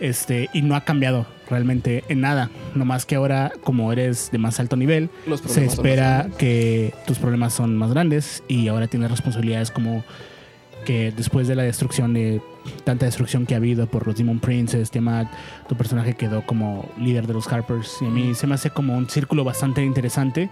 Este, 0.00 0.48
y 0.52 0.62
no 0.62 0.74
ha 0.74 0.80
cambiado 0.80 1.26
realmente 1.48 2.04
en 2.08 2.20
nada. 2.20 2.50
No 2.74 2.84
más 2.84 3.06
que 3.06 3.16
ahora, 3.16 3.52
como 3.62 3.92
eres 3.92 4.30
de 4.30 4.38
más 4.38 4.60
alto 4.60 4.76
nivel, 4.76 5.10
Los 5.26 5.40
se 5.40 5.64
espera 5.64 6.28
que 6.38 6.94
tus 7.06 7.18
problemas 7.18 7.52
son 7.52 7.76
más 7.76 7.90
grandes 7.90 8.42
y 8.48 8.68
ahora 8.68 8.86
tienes 8.86 9.10
responsabilidades 9.10 9.70
como 9.70 10.04
que 10.84 11.12
después 11.16 11.48
de 11.48 11.56
la 11.56 11.62
destrucción 11.62 12.12
de 12.14 12.40
tanta 12.84 13.06
destrucción 13.06 13.46
que 13.46 13.54
ha 13.54 13.56
habido 13.56 13.86
por 13.86 14.06
los 14.06 14.16
Demon 14.16 14.38
Princes, 14.38 14.90
tema, 14.90 15.30
tu 15.68 15.76
personaje 15.76 16.14
quedó 16.14 16.46
como 16.46 16.88
líder 16.98 17.26
de 17.26 17.34
los 17.34 17.50
Harpers 17.50 17.98
y 18.00 18.06
a 18.06 18.10
mí 18.10 18.34
se 18.34 18.46
me 18.46 18.54
hace 18.54 18.70
como 18.70 18.96
un 18.96 19.08
círculo 19.08 19.44
bastante 19.44 19.82
interesante 19.82 20.50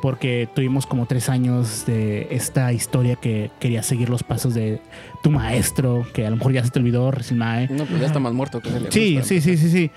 porque 0.00 0.48
tuvimos 0.54 0.86
como 0.86 1.06
tres 1.06 1.28
años 1.28 1.84
de 1.86 2.28
esta 2.30 2.72
historia 2.72 3.16
que 3.16 3.50
quería 3.60 3.82
seguir 3.82 4.08
los 4.08 4.22
pasos 4.22 4.54
de 4.54 4.80
tu 5.22 5.30
maestro, 5.30 6.06
que 6.14 6.26
a 6.26 6.30
lo 6.30 6.36
mejor 6.36 6.52
ya 6.52 6.64
se 6.64 6.70
te 6.70 6.78
olvidó, 6.78 7.10
recién 7.10 7.38
Mae. 7.38 7.68
No, 7.68 7.84
pues 7.84 8.00
ya 8.00 8.06
está 8.06 8.18
más 8.18 8.32
muerto 8.32 8.60
que 8.60 8.70
se 8.70 8.80
le 8.80 8.90
Sí, 8.90 9.20
sí, 9.22 9.40
sí, 9.40 9.56
sí, 9.56 9.68
sí. 9.68 9.90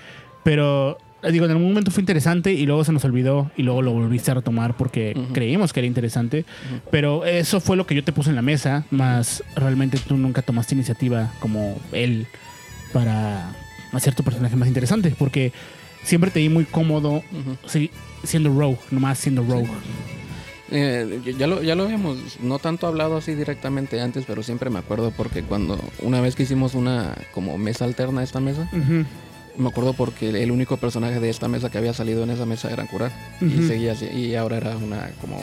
Pero 0.46 0.96
digo, 1.28 1.44
en 1.44 1.50
algún 1.50 1.66
momento 1.66 1.90
fue 1.90 2.02
interesante 2.02 2.52
y 2.52 2.66
luego 2.66 2.84
se 2.84 2.92
nos 2.92 3.04
olvidó 3.04 3.50
y 3.56 3.64
luego 3.64 3.82
lo 3.82 3.90
volviste 3.90 4.30
a 4.30 4.34
retomar 4.34 4.76
porque 4.76 5.20
creímos 5.32 5.72
que 5.72 5.80
era 5.80 5.88
interesante. 5.88 6.44
Pero 6.92 7.24
eso 7.24 7.60
fue 7.60 7.76
lo 7.76 7.84
que 7.84 7.96
yo 7.96 8.04
te 8.04 8.12
puse 8.12 8.30
en 8.30 8.36
la 8.36 8.42
mesa, 8.42 8.84
más 8.92 9.42
realmente 9.56 9.98
tú 9.98 10.16
nunca 10.16 10.42
tomaste 10.42 10.76
iniciativa 10.76 11.32
como 11.40 11.76
él 11.90 12.28
para 12.92 13.50
hacer 13.92 14.14
tu 14.14 14.22
personaje 14.22 14.54
más 14.54 14.68
interesante 14.68 15.12
porque 15.18 15.52
siempre 16.04 16.30
te 16.30 16.38
vi 16.38 16.48
muy 16.48 16.64
cómodo 16.64 17.14
Ujú. 17.14 17.56
sí, 17.66 17.90
siendo 18.22 18.50
Rogue, 18.50 18.78
nomás 18.92 19.18
siendo 19.18 19.42
Rogue. 19.42 19.66
Eh, 20.70 21.22
ya, 21.38 21.48
lo, 21.48 21.60
ya 21.62 21.74
lo 21.74 21.84
habíamos, 21.84 22.38
no 22.40 22.60
tanto 22.60 22.86
hablado 22.86 23.16
así 23.16 23.34
directamente 23.34 24.00
antes, 24.00 24.24
pero 24.26 24.44
siempre 24.44 24.70
me 24.70 24.78
acuerdo 24.78 25.10
porque 25.10 25.42
cuando 25.42 25.76
una 26.02 26.20
vez 26.20 26.36
que 26.36 26.44
hicimos 26.44 26.74
una 26.74 27.16
como 27.32 27.58
mesa 27.58 27.84
alterna 27.84 28.20
a 28.20 28.24
esta 28.24 28.38
mesa, 28.38 28.68
me 29.58 29.68
acuerdo 29.68 29.92
porque 29.94 30.28
el 30.42 30.50
único 30.50 30.76
personaje 30.76 31.20
de 31.20 31.30
esta 31.30 31.48
mesa 31.48 31.70
que 31.70 31.78
había 31.78 31.92
salido 31.92 32.22
en 32.24 32.30
esa 32.30 32.46
mesa 32.46 32.70
era 32.70 32.84
Curar 32.86 33.12
y 33.40 33.62
seguía 33.62 33.92
así, 33.92 34.06
y 34.06 34.34
ahora 34.34 34.56
era 34.58 34.76
una 34.76 35.10
como 35.20 35.42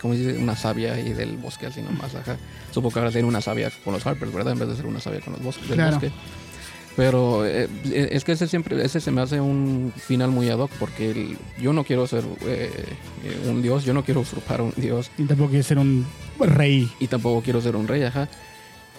como 0.00 0.12
dice 0.14 0.36
una 0.38 0.54
sabia 0.54 0.92
ahí 0.94 1.14
del 1.14 1.36
bosque 1.38 1.66
así 1.66 1.80
nomás 1.80 2.14
ajá. 2.14 2.36
Supongo 2.72 2.92
que 2.94 2.98
ahora 3.00 3.10
sería 3.12 3.26
una 3.26 3.40
sabia 3.40 3.70
con 3.84 3.94
los 3.94 4.06
Harpers, 4.06 4.32
¿verdad? 4.34 4.52
En 4.52 4.58
vez 4.58 4.68
de 4.68 4.76
ser 4.76 4.86
una 4.86 5.00
sabia 5.00 5.20
con 5.20 5.32
los 5.32 5.42
bosques 5.42 5.66
del 5.68 5.76
Claro. 5.78 5.92
bosque. 5.92 6.12
Pero 6.96 7.44
eh, 7.44 7.68
es 8.12 8.22
que 8.22 8.32
ese 8.32 8.46
siempre, 8.46 8.84
ese 8.84 9.00
se 9.00 9.10
me 9.10 9.20
hace 9.20 9.40
un 9.40 9.92
final 9.96 10.30
muy 10.30 10.48
ad 10.48 10.58
hoc 10.60 10.70
porque 10.78 11.10
el- 11.10 11.36
yo 11.60 11.72
no 11.72 11.82
quiero 11.84 12.06
ser 12.06 12.22
eh, 12.46 12.70
eh, 13.24 13.48
un 13.48 13.62
dios, 13.62 13.84
yo 13.84 13.92
no 13.94 14.04
quiero 14.04 14.20
usurpar 14.20 14.60
un 14.60 14.72
dios 14.76 15.10
Y 15.18 15.24
tampoco 15.24 15.48
quieres 15.50 15.66
ser 15.66 15.78
un 15.78 16.06
rey. 16.38 16.88
y 17.00 17.08
tampoco 17.08 17.42
quiero 17.42 17.60
ser 17.60 17.74
un 17.74 17.88
rey, 17.88 18.02
ajá. 18.04 18.28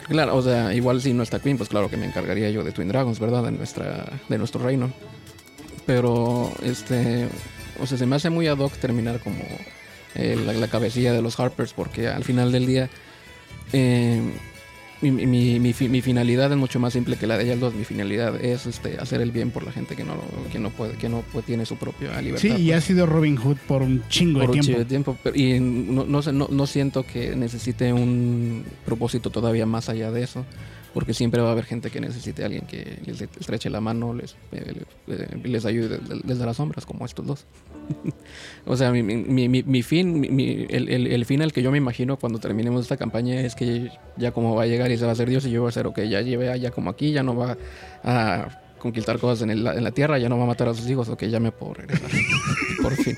Claro, 0.08 0.36
o 0.36 0.42
sea, 0.42 0.74
igual 0.74 1.02
si 1.02 1.14
no 1.14 1.24
está 1.24 1.40
Queen, 1.40 1.58
pues 1.58 1.70
claro 1.70 1.90
que 1.90 1.98
me 1.98 2.06
encargaría 2.06 2.50
yo 2.50 2.64
de 2.64 2.72
Twin 2.72 2.88
Dragons, 2.88 3.20
¿verdad? 3.20 3.44
De, 3.44 3.52
nuestra, 3.52 4.06
de 4.30 4.38
nuestro 4.38 4.64
reino. 4.64 4.92
Pero, 5.86 6.52
este, 6.64 7.28
o 7.80 7.88
sea, 7.88 7.98
se 7.98 8.06
me 8.06 8.16
hace 8.16 8.30
muy 8.30 8.48
ad 8.48 8.58
hoc 8.60 8.74
terminar 8.74 9.20
como 9.20 9.44
eh, 10.16 10.38
la, 10.44 10.54
la 10.54 10.68
cabecilla 10.68 11.12
de 11.14 11.22
los 11.22 11.40
Harpers, 11.40 11.74
porque 11.74 12.08
al 12.08 12.24
final 12.24 12.52
del 12.52 12.66
día, 12.68 12.90
eh, 13.74 14.22
mi, 15.12 15.26
mi, 15.26 15.60
mi, 15.60 15.74
mi 15.90 16.02
finalidad 16.02 16.52
es 16.52 16.58
mucho 16.58 16.80
más 16.80 16.94
simple 16.94 17.18
que 17.18 17.28
la 17.28 17.38
de 17.38 17.46
ellas 17.46 17.60
dos. 17.60 17.74
Mi 17.74 17.84
finalidad 17.86 18.44
es 18.44 18.66
este, 18.66 18.98
hacer 19.00 19.22
el 19.22 19.32
bien 19.32 19.52
por 19.52 19.64
la 19.64 19.72
gente 19.72 19.96
que 19.96 20.04
no, 20.04 20.16
que 20.52 20.60
no 20.60 20.70
puede, 20.70 20.94
que 20.94 21.10
no 21.10 21.22
puede- 21.22 21.46
tiene 21.46 21.66
su 21.66 21.76
propia 21.78 22.22
libertad. 22.22 22.42
Sí, 22.42 22.48
y 22.64 22.68
pues 22.68 22.78
ha 22.78 22.82
sido 22.82 23.06
Robin 23.06 23.36
Hood 23.38 23.58
por 23.68 23.82
un 23.82 24.04
chingo 24.10 24.40
por 24.40 24.42
de 24.42 24.46
un 24.48 24.52
tiempo. 24.54 24.66
chingo 24.68 24.80
de 24.80 24.86
tiempo. 24.86 25.18
pero- 25.24 25.36
y 25.36 25.60
no, 25.60 26.06
no, 26.06 26.22
no, 26.32 26.48
no 26.50 26.68
siento 26.68 27.04
que 27.06 27.36
necesite 27.36 27.92
un 27.94 28.64
propósito 28.86 29.30
todavía 29.30 29.66
más 29.66 29.90
allá 29.90 30.12
de 30.12 30.24
eso. 30.24 30.46
Porque 30.96 31.14
siempre 31.14 31.42
va 31.42 31.50
a 31.50 31.52
haber 31.52 31.66
gente 31.66 31.92
que 31.92 32.00
necesite 32.00 32.42
a 32.42 32.46
alguien 32.46 32.66
que 32.66 32.98
les 33.06 33.22
estreche 33.22 33.70
la 33.70 33.82
mano, 33.82 34.14
les, 34.14 34.36
eh, 34.54 34.82
les 35.44 35.66
ayude 35.66 35.90
de- 36.00 36.22
desde 36.24 36.46
las 36.46 36.56
sombras, 36.58 36.86
como 36.86 37.06
estos 37.06 37.28
dos. 37.28 37.46
o 38.66 38.76
sea, 38.78 38.92
mi, 38.92 39.04
mi, 39.04 39.48
mi, 39.50 39.62
mi 39.62 39.84
fin, 39.84 40.24
el, 40.70 40.88
el, 40.90 41.08
el 41.08 41.26
fin 41.26 41.42
al 41.42 41.52
que 41.52 41.62
yo 41.62 41.70
me 41.70 41.78
imagino 41.78 42.16
cuando 42.18 42.40
terminemos 42.40 42.82
esta 42.82 42.96
campaña 42.98 43.42
es 43.42 43.56
que 43.56 43.92
ya 44.18 44.32
como 44.32 44.56
va 44.56 44.64
a 44.64 44.68
llegar 44.68 44.90
y 44.90 44.98
se 44.98 45.04
va 45.04 45.10
a 45.10 45.14
hacer 45.14 45.30
Dios 45.30 45.46
y 45.46 45.52
yo 45.52 45.62
voy 45.62 45.70
a 45.70 45.74
ser, 45.74 45.86
ok, 45.86 46.00
ya 46.04 46.22
lleve 46.22 46.50
allá 46.50 46.72
como 46.72 46.90
aquí, 46.90 47.12
ya 47.12 47.24
no 47.24 47.36
va 47.36 47.58
a 48.04 48.62
conquistar 48.80 49.20
cosas 49.20 49.42
en, 49.44 49.50
el- 49.50 49.68
en 49.68 49.84
la 49.84 49.92
tierra, 49.92 50.18
ya 50.18 50.30
no 50.30 50.38
va 50.38 50.46
a 50.46 50.48
matar 50.48 50.70
a 50.70 50.74
sus 50.74 50.90
hijos, 50.90 51.10
ok, 51.10 51.24
ya 51.26 51.40
me 51.42 51.52
puedo 51.52 51.74
regresar. 51.74 52.10
Por 52.82 52.94
fin. 52.96 53.16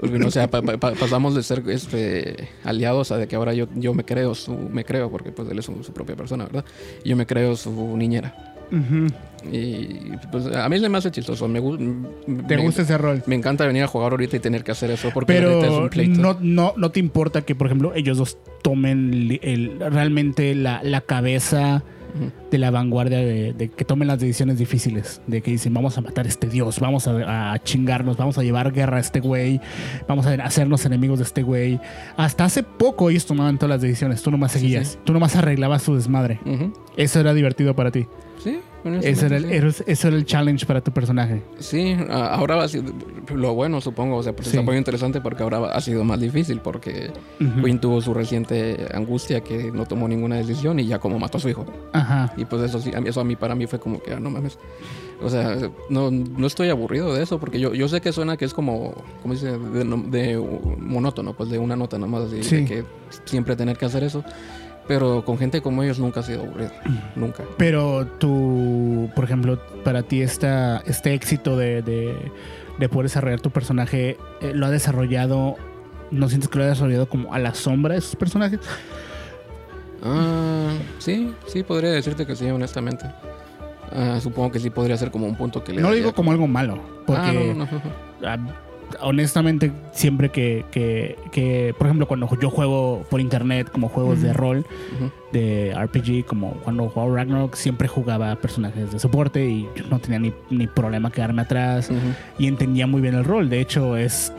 O 0.00 0.30
sea, 0.30 0.48
pa- 0.48 0.62
pa- 0.62 0.76
pa- 0.78 0.92
pasamos 0.92 1.34
de 1.34 1.42
ser 1.42 1.62
este, 1.68 2.48
aliados 2.64 3.10
a 3.10 3.16
de 3.16 3.26
que 3.26 3.34
ahora 3.36 3.52
yo, 3.54 3.66
yo 3.74 3.94
me 3.94 4.04
creo 4.04 4.34
su, 4.34 4.52
me 4.56 4.84
creo, 4.84 5.10
porque 5.10 5.32
pues 5.32 5.48
él 5.50 5.58
es 5.58 5.64
su, 5.64 5.82
su 5.82 5.92
propia 5.92 6.14
persona, 6.14 6.44
¿verdad? 6.44 6.64
Y 7.04 7.08
yo 7.10 7.16
me 7.16 7.26
creo 7.26 7.56
su 7.56 7.96
niñera. 7.96 8.54
Y 9.50 10.10
pues 10.30 10.46
a 10.46 10.68
mí 10.68 10.78
se 10.78 10.88
me 10.88 10.98
hace 10.98 11.10
chistoso. 11.10 11.48
Me, 11.48 11.60
gu- 11.60 11.78
¿Te 12.46 12.56
me- 12.56 12.62
gusta 12.62 12.82
ese 12.82 12.98
rol? 12.98 13.22
Me 13.26 13.34
encanta 13.34 13.66
venir 13.66 13.82
a 13.82 13.86
jugar 13.86 14.12
ahorita 14.12 14.36
y 14.36 14.40
tener 14.40 14.62
que 14.64 14.72
hacer 14.72 14.90
eso 14.90 15.10
porque 15.14 15.32
ahorita 15.32 15.58
es 15.58 15.62
Pero 15.72 15.78
un 15.84 15.88
pleito. 15.88 16.20
no, 16.20 16.36
no, 16.40 16.74
no 16.76 16.90
te 16.90 17.00
importa 17.00 17.42
que, 17.42 17.54
por 17.54 17.66
ejemplo, 17.68 17.92
ellos 17.94 18.18
dos 18.18 18.36
tomen 18.62 19.38
el, 19.42 19.78
realmente 19.80 20.54
la, 20.54 20.82
la 20.82 21.00
cabeza 21.00 21.82
De 22.50 22.58
la 22.58 22.70
vanguardia 22.70 23.18
de, 23.18 23.52
de 23.52 23.68
que 23.68 23.84
tomen 23.84 24.08
las 24.08 24.18
decisiones 24.20 24.58
difíciles, 24.58 25.20
de 25.26 25.40
que 25.42 25.50
dicen 25.50 25.74
vamos 25.74 25.96
a 25.98 26.00
matar 26.00 26.26
a 26.26 26.28
este 26.28 26.48
dios, 26.48 26.80
vamos 26.80 27.06
a, 27.06 27.52
a 27.52 27.58
chingarnos, 27.62 28.16
vamos 28.16 28.38
a 28.38 28.42
llevar 28.42 28.72
guerra 28.72 28.96
a 28.96 29.00
este 29.00 29.20
güey, 29.20 29.60
vamos 30.08 30.26
a 30.26 30.32
hacernos 30.34 30.84
enemigos 30.86 31.18
de 31.18 31.24
este 31.24 31.42
güey. 31.42 31.78
Hasta 32.16 32.44
hace 32.44 32.62
poco 32.62 33.10
ellos 33.10 33.26
tomaban 33.26 33.58
todas 33.58 33.70
las 33.70 33.82
decisiones, 33.82 34.22
tú 34.22 34.30
nomás 34.30 34.52
Sí, 34.52 34.60
seguías, 34.60 34.88
sí. 34.88 34.98
tú 35.04 35.12
nomás 35.12 35.36
arreglabas 35.36 35.82
su 35.82 35.94
desmadre. 35.94 36.40
Eso 36.96 37.20
era 37.20 37.34
divertido 37.34 37.74
para 37.76 37.90
ti. 37.90 38.06
Sí, 38.42 38.60
Ese 39.02 39.26
era, 39.26 39.36
el, 39.36 39.72
sí. 39.72 39.82
eso 39.86 40.08
era 40.08 40.16
el 40.16 40.24
challenge 40.24 40.64
para 40.64 40.80
tu 40.80 40.92
personaje. 40.92 41.42
Sí, 41.58 41.96
ahora 42.10 42.56
va 42.56 42.64
a 42.64 42.68
ser 42.68 42.82
lo 43.34 43.52
bueno, 43.54 43.80
supongo. 43.80 44.16
O 44.16 44.22
sea, 44.22 44.34
pues 44.34 44.48
Sí. 44.48 44.56
está 44.56 44.62
muy 44.64 44.76
interesante 44.76 45.20
porque 45.20 45.42
ahora 45.42 45.72
ha 45.72 45.80
sido 45.80 46.04
más 46.04 46.20
difícil 46.20 46.60
porque 46.60 47.10
Ujú. 47.40 47.62
Queen 47.62 47.80
tuvo 47.80 48.00
su 48.00 48.14
reciente 48.14 48.86
angustia 48.94 49.40
que 49.42 49.70
no 49.72 49.84
tomó 49.84 50.06
ninguna 50.08 50.36
decisión 50.36 50.78
y 50.80 50.86
ya 50.86 50.98
como 50.98 51.18
mató 51.18 51.38
a 51.38 51.40
su 51.40 51.48
hijo. 51.48 51.66
Ajá. 51.92 52.32
Y 52.36 52.44
pues 52.44 52.62
eso 52.62 52.80
sí, 52.80 52.92
eso 53.04 53.20
a 53.20 53.24
mí 53.24 53.36
para 53.36 53.54
mí 53.54 53.66
fue 53.66 53.78
como 53.80 54.00
que, 54.02 54.12
ah, 54.14 54.20
no 54.20 54.30
mames. 54.30 54.58
O 55.20 55.28
sea, 55.28 55.56
no, 55.90 56.10
no 56.12 56.46
estoy 56.46 56.68
aburrido 56.70 57.12
de 57.12 57.24
eso 57.24 57.40
porque 57.40 57.58
yo, 57.58 57.74
yo 57.74 57.88
sé 57.88 58.00
que 58.00 58.12
suena 58.12 58.36
que 58.36 58.44
es 58.44 58.54
como, 58.54 58.94
¿cómo 59.20 59.34
dice? 59.34 59.58
De, 59.58 59.84
de, 59.84 60.38
uh, 60.38 60.76
monótono, 60.78 61.32
pues 61.34 61.50
de 61.50 61.58
una 61.58 61.74
nota 61.74 61.98
nomás 61.98 62.26
así, 62.26 62.44
Sí. 62.44 62.56
de 62.58 62.64
que 62.64 62.84
siempre 63.24 63.56
tener 63.56 63.76
que 63.76 63.84
hacer 63.86 64.04
eso. 64.04 64.22
Pero 64.88 65.24
con 65.24 65.38
gente 65.38 65.60
como 65.60 65.82
ellos 65.82 65.98
nunca 65.98 66.20
ha 66.20 66.22
sido 66.22 66.42
aburrido. 66.42 66.70
nunca. 67.14 67.44
Pero 67.58 68.06
tú, 68.18 69.10
por 69.14 69.24
ejemplo, 69.24 69.60
para 69.84 70.02
ti 70.02 70.22
esta, 70.22 70.78
este 70.86 71.14
éxito 71.14 71.56
de, 71.56 71.82
de, 71.82 72.16
de 72.78 72.88
poder 72.88 73.04
desarrollar 73.04 73.40
tu 73.40 73.50
personaje, 73.50 74.16
eh, 74.40 74.52
¿lo 74.54 74.66
ha 74.66 74.70
desarrollado, 74.70 75.56
no 76.10 76.28
sientes 76.28 76.48
que 76.48 76.58
lo 76.58 76.64
ha 76.64 76.68
desarrollado 76.68 77.08
como 77.08 77.34
a 77.34 77.38
la 77.38 77.54
sombra 77.54 77.92
de 77.92 77.98
esos 78.00 78.16
personajes? 78.16 78.60
Ah, 80.02 80.70
sí, 80.98 81.34
sí, 81.46 81.62
podría 81.62 81.90
decirte 81.90 82.24
que 82.26 82.34
sí, 82.34 82.46
honestamente. 82.50 83.04
Ah, 83.92 84.18
supongo 84.20 84.52
que 84.52 84.60
sí 84.60 84.70
podría 84.70 84.96
ser 84.96 85.10
como 85.10 85.26
un 85.26 85.34
punto 85.34 85.64
que 85.64 85.72
le 85.72 85.80
No 85.80 85.88
lo 85.90 85.94
digo 85.94 86.12
como 86.12 86.30
algo 86.30 86.46
malo, 86.46 86.78
porque 87.06 87.22
Ah, 87.22 87.32
no, 87.32 87.54
no, 87.54 87.64
no. 87.64 88.67
Honestamente, 89.00 89.72
siempre 89.92 90.30
que, 90.30 90.64
que, 90.70 91.16
que, 91.32 91.74
por 91.76 91.86
ejemplo, 91.86 92.06
cuando 92.06 92.28
yo 92.40 92.50
juego 92.50 93.04
por 93.10 93.20
internet 93.20 93.70
como 93.70 93.88
juegos 93.88 94.22
de 94.22 94.32
rol, 94.32 94.66
de 95.32 95.74
RPG, 95.74 96.26
como 96.26 96.52
cuando 96.64 96.88
jugaba 96.88 97.16
Ragnarok, 97.16 97.54
siempre 97.54 97.88
jugaba 97.88 98.34
personajes 98.36 98.92
de 98.92 98.98
soporte 98.98 99.44
y 99.48 99.68
yo 99.76 99.84
no 99.90 99.98
tenía 99.98 100.18
ni, 100.18 100.32
ni 100.50 100.66
problema 100.66 101.10
quedarme 101.10 101.42
atrás 101.42 101.90
y 102.38 102.46
entendía 102.46 102.86
muy 102.86 103.00
bien 103.00 103.14
el 103.14 103.24
rol. 103.24 103.48
De 103.48 103.60
hecho, 103.60 103.96
es 103.96 104.32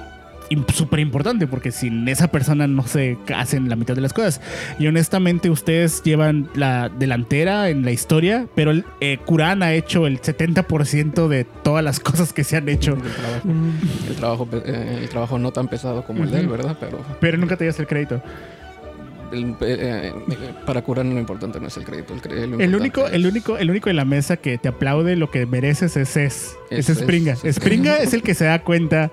súper 0.74 1.00
importante 1.00 1.48
porque 1.48 1.72
sin 1.72 2.08
esa 2.08 2.30
persona 2.30 2.68
no 2.68 2.86
se 2.86 3.18
hacen 3.36 3.70
la 3.70 3.76
mitad 3.76 3.96
de 3.96 4.02
las 4.02 4.14
cosas. 4.14 4.42
Y 4.80 4.88
honestamente, 4.88 5.50
ustedes 5.50 6.04
llevan 6.04 6.50
la 6.56 6.90
delantera 6.90 7.70
en 7.70 7.86
la 7.86 7.92
historia, 7.92 8.48
pero 8.56 8.72
el, 8.72 8.86
eh, 9.02 9.20
Kuran 9.26 9.64
ha 9.64 9.74
hecho 9.74 10.08
el 10.08 10.22
70% 10.22 11.28
de 11.28 11.44
todas 11.46 11.84
las 11.84 12.00
cosas 12.00 12.34
que 12.34 12.44
se 12.44 12.58
han 12.58 12.70
hecho. 12.70 12.94
El 12.94 13.12
trabajo, 13.12 13.48
el 14.10 14.16
trabajo, 14.16 14.50
eh, 14.66 15.00
el 15.04 15.10
trabajo 15.10 15.40
no 15.40 15.52
tan 15.52 15.68
pesado 15.68 16.04
como 16.04 16.24
el 16.24 16.32
de 16.32 16.40
él. 16.40 16.48
¿verdad? 16.48 16.78
Pero 16.80 17.00
Pero 17.20 17.38
nunca 17.38 17.56
te 17.56 17.66
das 17.66 17.80
el 17.80 17.88
crédito. 17.88 18.22
El- 19.32 19.56
eh, 19.62 20.14
para 20.66 20.82
curar 20.82 21.06
lo 21.06 21.20
importante 21.20 21.60
no 21.60 21.68
es 21.68 21.78
el 21.78 21.84
crédito. 21.86 22.14
El, 22.60 22.72
lo 22.72 22.78
único, 22.78 23.08
es- 23.08 23.14
el 23.14 23.26
único, 23.26 23.58
el 23.58 23.70
único 23.70 23.90
en 23.90 23.96
la 23.96 24.06
mesa 24.06 24.38
que 24.38 24.58
te 24.58 24.68
aplaude 24.70 25.16
lo 25.16 25.30
que 25.32 25.46
mereces 25.46 25.98
es 25.98 26.16
es, 26.18 26.56
es, 26.70 26.90
Es- 26.90 26.98
Springa. 27.00 27.36
es- 27.44 27.56
Springa 27.56 27.98
es 27.98 28.14
el 28.14 28.22
que 28.24 28.34
se 28.34 28.46
da 28.46 28.64
cuenta 28.64 29.12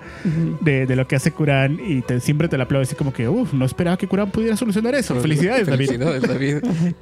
de, 0.61 0.85
de 0.85 0.95
lo 0.95 1.07
que 1.07 1.15
hace 1.15 1.31
Kuran 1.31 1.79
y 1.85 2.01
te- 2.01 2.19
siempre 2.19 2.47
te 2.47 2.57
la 2.57 2.63
aplaude 2.65 2.83
así 2.83 2.95
como 2.95 3.13
que, 3.13 3.27
uff, 3.27 3.53
no 3.53 3.65
esperaba 3.65 3.97
que 3.97 4.07
Kuran 4.07 4.31
pudiera 4.31 4.55
solucionar 4.57 4.95
eso. 4.95 5.13
Pero- 5.13 5.21
Felicidades, 5.23 5.67
David. 5.67 5.87
Felicidades, 5.87 6.21
David. 6.23 6.57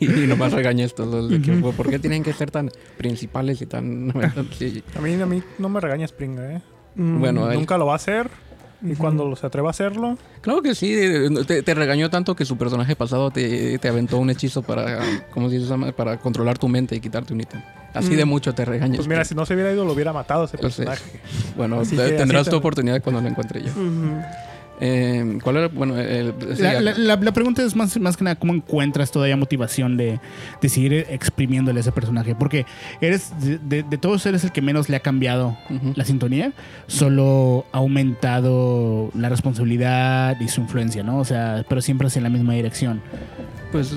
y, 0.00 0.22
y 0.24 0.26
nomás 0.26 0.52
regaña 0.52 0.84
estos 0.84 1.06
los 1.08 1.28
de 1.30 1.36
equipo. 1.36 1.72
¿Por 1.72 1.90
qué 1.90 1.98
tienen 1.98 2.22
que 2.22 2.32
ser 2.32 2.50
tan 2.50 2.70
principales 2.98 3.60
y 3.62 3.66
tan... 3.66 4.12
sí. 4.58 4.82
A 4.96 5.00
mí, 5.00 5.14
a 5.20 5.26
mí 5.26 5.42
no 5.58 5.68
me 5.68 5.80
regaña 5.80 6.06
Springa, 6.06 6.52
¿eh? 6.54 6.62
Mm. 6.94 7.20
Bueno, 7.20 7.50
él- 7.50 7.58
Nunca 7.58 7.76
lo 7.78 7.86
va 7.86 7.92
a 7.92 7.96
hacer. 7.96 8.28
Y 8.88 8.94
cuando 8.96 9.34
se 9.36 9.46
atreva 9.46 9.68
a 9.68 9.70
hacerlo, 9.70 10.16
Claro 10.40 10.62
que 10.62 10.74
sí, 10.74 10.94
te, 11.46 11.62
te 11.62 11.74
regañó 11.74 12.08
tanto 12.10 12.36
que 12.36 12.44
su 12.44 12.56
personaje 12.56 12.94
pasado 12.96 13.30
te, 13.30 13.78
te 13.78 13.88
aventó 13.88 14.18
un 14.18 14.30
hechizo 14.30 14.62
para, 14.62 15.00
¿cómo 15.30 15.50
se 15.50 15.58
llama? 15.60 15.92
Para 15.92 16.18
controlar 16.18 16.58
tu 16.58 16.68
mente 16.68 16.94
y 16.96 17.00
quitarte 17.00 17.32
un 17.32 17.40
ítem. 17.40 17.60
Así 17.94 18.10
Mm. 18.12 18.16
de 18.16 18.24
mucho 18.26 18.54
te 18.54 18.64
regaña. 18.64 18.96
pues 18.96 19.08
mira, 19.08 19.24
si 19.24 19.34
no 19.34 19.46
se 19.46 19.54
hubiera 19.54 19.72
ido, 19.72 19.84
lo 19.84 19.92
hubiera 19.92 20.12
matado 20.12 20.44
ese 20.44 20.58
personaje. 20.58 21.02
Bueno, 21.56 21.76
que 21.76 21.82
así 21.82 21.96
tendrás 21.96 22.44
te- 22.44 22.50
tu 22.50 22.56
oportunidad 22.56 23.02
cuando 23.02 23.20
lo 23.22 23.28
encuentre 23.28 23.62
yo. 23.62 23.70
Ujú. 23.70 24.20
Eh, 24.80 25.38
¿Cuál 25.42 25.56
era? 25.56 25.68
Bueno, 25.68 25.96
el, 25.98 26.34
La, 26.58 26.70
al- 26.70 26.84
la- 26.84 26.98
la- 26.98 27.16
la 27.16 27.32
pregunta 27.32 27.62
es 27.62 27.74
más, 27.74 27.98
más 27.98 28.16
que 28.16 28.24
nada 28.24 28.36
cómo 28.36 28.52
encuentras 28.54 29.10
todavía 29.10 29.36
motivación 29.36 29.96
de, 29.96 30.20
de 30.60 30.68
seguir 30.68 30.92
exprimiéndole 31.08 31.78
a 31.78 31.80
ese 31.80 31.92
personaje. 31.92 32.34
Porque 32.34 32.66
eres 33.00 33.32
de, 33.40 33.58
de- 33.58 33.82
de 33.82 33.98
todos 33.98 34.24
eres 34.26 34.44
el 34.44 34.52
que 34.52 34.60
menos 34.62 34.88
le 34.88 34.96
ha 34.96 35.00
cambiado 35.00 35.56
la 35.94 36.04
sintonía. 36.04 36.52
Solo 36.88 37.64
ha 37.72 37.78
aumentado 37.78 39.10
la 39.14 39.28
responsabilidad 39.28 40.38
y 40.40 40.48
su 40.48 40.60
influencia, 40.60 41.02
¿no? 41.02 41.18
O 41.18 41.24
sea, 41.24 41.64
pero 41.68 41.80
siempre 41.80 42.06
hacia 42.08 42.20
la 42.22 42.28
misma 42.28 42.52
dirección. 42.54 43.00
Pues 43.72 43.92
eh, 43.92 43.96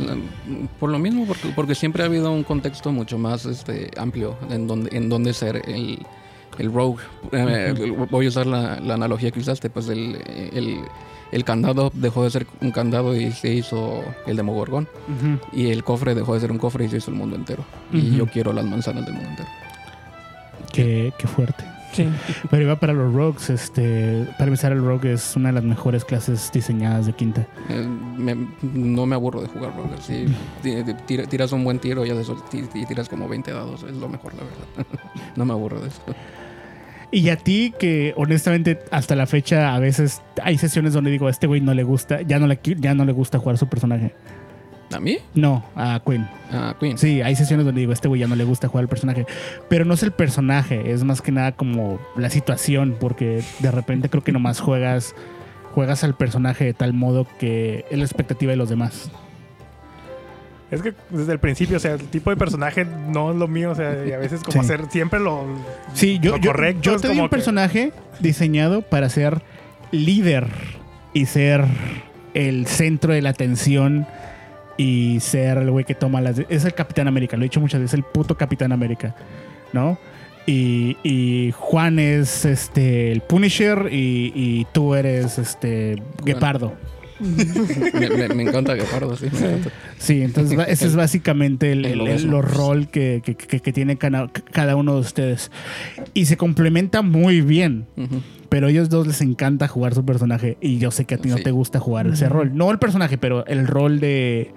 por 0.79 0.89
lo 0.89 0.97
mismo, 0.99 1.25
porque, 1.25 1.49
porque 1.55 1.75
siempre 1.75 2.03
ha 2.03 2.05
habido 2.05 2.31
un 2.31 2.43
contexto 2.43 2.91
mucho 2.91 3.17
más 3.17 3.45
este, 3.45 3.91
amplio 3.97 4.35
en 4.49 4.65
donde, 4.67 4.95
en 4.95 5.09
donde 5.09 5.33
ser 5.33 5.61
el, 5.67 5.99
el 6.59 6.71
rogue. 6.71 7.01
Eh, 7.31 7.73
Voy 8.11 8.25
a 8.25 8.29
usar 8.29 8.45
la, 8.45 8.79
la 8.79 8.93
analogía 8.93 9.31
que 9.31 9.39
usaste, 9.39 9.69
pues 9.69 9.89
el, 9.89 10.15
el, 10.53 10.79
el 11.31 11.43
candado 11.43 11.91
dejó 11.93 12.23
de 12.23 12.29
ser 12.29 12.45
un 12.61 12.71
candado 12.71 13.15
y 13.15 13.31
se 13.31 13.53
hizo 13.53 14.03
el 14.27 14.35
demogorgón. 14.37 14.87
Y 15.51 15.71
el 15.71 15.83
cofre 15.83 16.13
dejó 16.15 16.33
de 16.35 16.41
ser 16.41 16.51
un 16.51 16.57
cofre 16.59 16.85
y 16.85 16.89
se 16.89 16.97
hizo 16.97 17.09
el 17.11 17.17
mundo 17.17 17.35
entero. 17.35 17.63
Y 17.91 18.15
yo 18.15 18.27
quiero 18.27 18.53
las 18.53 18.65
manzanas 18.65 19.05
del 19.05 19.15
mundo 19.15 19.29
entero. 19.29 19.49
Qué, 20.71 21.13
qué 21.17 21.27
fuerte. 21.27 21.63
Sí. 21.91 22.07
Pero 22.51 22.61
iba 22.63 22.75
para 22.79 22.93
los 22.93 23.11
rogues. 23.11 23.49
Este, 23.49 24.23
para 24.37 24.45
empezar, 24.45 24.71
el 24.71 24.83
rogue 24.83 25.13
es 25.13 25.35
una 25.35 25.49
de 25.49 25.53
las 25.53 25.63
mejores 25.63 26.05
clases 26.05 26.51
diseñadas 26.53 27.07
de 27.07 27.13
quinta. 27.13 27.47
Eh, 27.67 27.83
me- 28.15 28.47
no 28.61 29.07
me 29.07 29.15
aburro 29.15 29.41
de 29.41 29.47
jugar 29.47 29.75
rogue. 29.75 29.95
Si 29.99 30.25
ti- 30.61 30.83
ti- 30.83 30.93
tira- 31.07 31.25
tiras 31.25 31.51
un 31.51 31.63
buen 31.63 31.79
tiro 31.79 32.05
y 32.05 32.85
tiras 32.85 33.09
como 33.09 33.27
20 33.27 33.51
dados, 33.51 33.81
es 33.83 33.95
lo 33.95 34.07
mejor, 34.07 34.33
la 34.35 34.43
verdad. 34.43 34.99
no 35.35 35.45
me 35.45 35.53
aburro 35.53 35.79
de 35.81 35.87
eso. 35.87 36.01
Y 37.11 37.29
a 37.29 37.37
ti, 37.37 37.73
que 37.79 38.13
honestamente 38.17 38.79
hasta 38.91 39.15
la 39.15 39.25
fecha 39.25 39.73
a 39.73 39.79
veces 39.79 40.21
hay 40.43 40.57
sesiones 40.57 40.93
donde 40.93 41.09
digo, 41.09 41.27
a 41.27 41.31
este 41.31 41.47
güey 41.47 41.59
no 41.59 41.73
le 41.73 41.83
gusta, 41.83 42.21
ya 42.21 42.37
no 42.37 42.45
le, 42.45 42.59
ya 42.63 42.93
no 42.93 43.03
le 43.05 43.11
gusta 43.13 43.39
jugar 43.39 43.57
su 43.57 43.67
personaje. 43.67 44.13
¿A 44.91 44.99
mí? 44.99 45.17
No, 45.35 45.63
a 45.75 46.01
Quinn. 46.05 46.27
A 46.51 46.75
Queen. 46.79 46.97
Sí, 46.97 47.21
hay 47.21 47.35
sesiones 47.35 47.65
donde 47.65 47.81
digo, 47.81 47.91
a 47.91 47.93
este 47.93 48.07
güey 48.07 48.21
ya 48.21 48.27
no 48.27 48.35
le 48.35 48.43
gusta 48.43 48.67
jugar 48.67 48.83
el 48.83 48.89
personaje. 48.89 49.25
Pero 49.69 49.85
no 49.85 49.93
es 49.93 50.03
el 50.03 50.11
personaje, 50.11 50.91
es 50.91 51.03
más 51.03 51.21
que 51.21 51.31
nada 51.31 51.51
como 51.51 51.99
la 52.15 52.29
situación, 52.29 52.95
porque 52.99 53.43
de 53.59 53.71
repente 53.71 54.09
creo 54.09 54.23
que 54.23 54.31
nomás 54.31 54.59
juegas, 54.59 55.15
juegas 55.73 56.03
al 56.03 56.15
personaje 56.15 56.65
de 56.65 56.73
tal 56.73 56.93
modo 56.93 57.27
que 57.39 57.85
es 57.89 57.97
la 57.97 58.03
expectativa 58.03 58.51
de 58.51 58.57
los 58.57 58.69
demás. 58.69 59.11
Es 60.71 60.81
que 60.83 60.93
desde 61.09 61.33
el 61.33 61.39
principio, 61.39 61.77
o 61.77 61.79
sea, 61.79 61.93
el 61.93 62.01
tipo 62.01 62.29
de 62.29 62.37
personaje 62.37 62.85
no 62.85 63.31
es 63.31 63.37
lo 63.37 63.47
mío, 63.47 63.71
o 63.71 63.75
sea, 63.75 64.05
y 64.05 64.11
a 64.11 64.17
veces 64.17 64.41
como 64.41 64.53
Sí. 64.53 64.59
hacer 64.59 64.85
siempre 64.91 65.19
lo... 65.19 65.43
Sí, 65.93 66.19
yo, 66.21 66.31
Lo 66.31 66.37
yo, 66.37 66.51
correcto 66.51 66.81
yo 66.81 66.97
te 66.99 67.07
di 67.07 67.13
como 67.13 67.23
un 67.23 67.29
que- 67.29 67.35
personaje 67.35 67.91
diseñado 68.19 68.81
para 68.83 69.09
ser 69.09 69.41
líder 69.91 70.47
y 71.13 71.25
ser 71.25 71.65
el 72.35 72.67
centro 72.67 73.13
de 73.13 73.21
la 73.23 73.29
atención 73.31 74.05
y 74.77 75.19
ser 75.21 75.57
el 75.57 75.71
güey 75.71 75.85
que 75.85 75.95
toma 75.95 76.21
las... 76.21 76.37
Es 76.49 76.65
el 76.65 76.73
Capitán 76.75 77.07
América, 77.07 77.35
lo 77.35 77.43
he 77.43 77.47
dicho 77.47 77.59
muchas 77.59 77.81
veces, 77.81 77.95
el 77.95 78.03
puto 78.03 78.37
Capitán 78.37 78.71
América, 78.71 79.15
¿no? 79.73 79.97
Y, 80.45 80.97
y 81.03 81.51
Juan 81.57 81.99
es 81.99 82.45
este 82.45 83.11
el 83.11 83.21
Punisher 83.21 83.87
y, 83.91 84.31
y 84.35 84.67
tú 84.71 84.95
eres 84.95 85.37
este 85.37 86.01
Guepardo. 86.23 86.73
Me, 87.19 88.09
me- 88.09 88.27
me 88.35 88.43
encanta 88.43 88.73
Guepardo, 88.75 89.15
sí. 89.17 89.25
encanta. 89.25 89.69
Sí, 89.97 90.21
entonces 90.21 90.57
ese 90.67 90.87
es 90.87 90.95
básicamente 90.95 91.71
el, 91.71 91.79
El 91.79 91.85
el- 91.85 91.91
el- 91.91 91.97
lobesno. 91.99 92.31
los 92.41 92.51
rol 92.53 92.87
que, 92.87 93.21
que- 93.23 93.35
que- 93.35 93.59
que 93.59 93.73
tiene 93.73 93.97
cada, 93.97 94.29
cada 94.51 94.75
uno 94.75 94.95
de 94.95 95.01
ustedes. 95.01 95.51
Y 96.13 96.25
se 96.25 96.37
complementa 96.37 97.01
muy 97.01 97.41
bien. 97.41 97.85
Pero 98.49 98.67
a 98.67 98.69
ellos 98.71 98.89
dos 98.89 99.05
les 99.05 99.21
encanta 99.21 99.67
jugar 99.67 99.93
su 99.93 100.03
personaje. 100.05 100.57
Y 100.61 100.77
yo 100.79 100.89
sé 100.91 101.05
que 101.05 101.15
a 101.15 101.17
ti 101.19 101.29
no 101.29 101.37
te 101.37 101.51
gusta 101.51 101.79
jugar 101.79 102.07
ese 102.07 102.27
rol. 102.29 102.51
No 102.55 102.71
el 102.71 102.79
personaje, 102.79 103.17
pero 103.17 103.45
el 103.45 103.67
rol 103.67 103.99
de, 103.99 104.51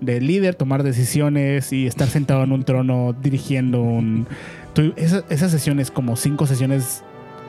de 0.00 0.20
líder, 0.20 0.54
tomar 0.54 0.82
decisiones 0.84 1.72
y 1.72 1.86
estar 1.86 2.08
sentado 2.08 2.44
en 2.44 2.52
un 2.52 2.62
trono 2.64 3.16
dirigiendo 3.20 3.80
un. 3.82 4.28
tú- 4.74 4.92
esa- 4.96 5.24
esas 5.30 5.50
sesiones, 5.50 5.90
como 5.90 6.14
cinco 6.16 6.46
sesiones, 6.46 7.02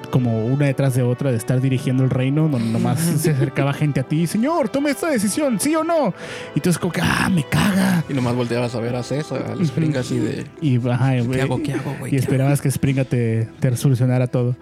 como 0.09 0.45
una 0.45 0.65
detrás 0.65 0.95
de 0.95 1.03
otra, 1.03 1.31
de 1.31 1.37
estar 1.37 1.61
dirigiendo 1.61 2.03
el 2.03 2.09
reino, 2.09 2.47
donde 2.47 2.69
nomás 2.69 2.99
se 3.17 3.31
acercaba 3.31 3.73
gente 3.73 3.99
a 3.99 4.03
ti, 4.03 4.27
señor, 4.27 4.69
tome 4.69 4.91
esta 4.91 5.09
decisión, 5.09 5.59
sí 5.59 5.75
o 5.75 5.83
no. 5.83 6.13
Y 6.55 6.59
tú 6.59 6.69
es 6.69 6.77
como 6.77 6.91
que, 6.91 7.01
ah, 7.01 7.29
me 7.31 7.43
caga. 7.43 8.03
Y 8.09 8.13
nomás 8.13 8.35
volteabas 8.35 8.75
a 8.75 8.79
ver 8.79 8.95
a 8.95 9.03
César, 9.03 9.45
al 9.51 9.61
Spring 9.61 9.95
así 9.97 10.19
de... 10.19 10.45
Y, 10.61 10.77
ajá, 10.87 11.11
¿Qué 11.11 11.21
güey, 11.21 11.39
hago? 11.41 11.61
¿Qué 11.61 11.73
hago, 11.73 11.95
güey? 11.99 12.07
y 12.07 12.11
¿Qué 12.11 12.17
esperabas 12.17 12.61
que 12.61 12.71
Springa 12.71 13.05
te, 13.05 13.47
te 13.59 13.75
solucionara 13.75 14.27
todo. 14.27 14.55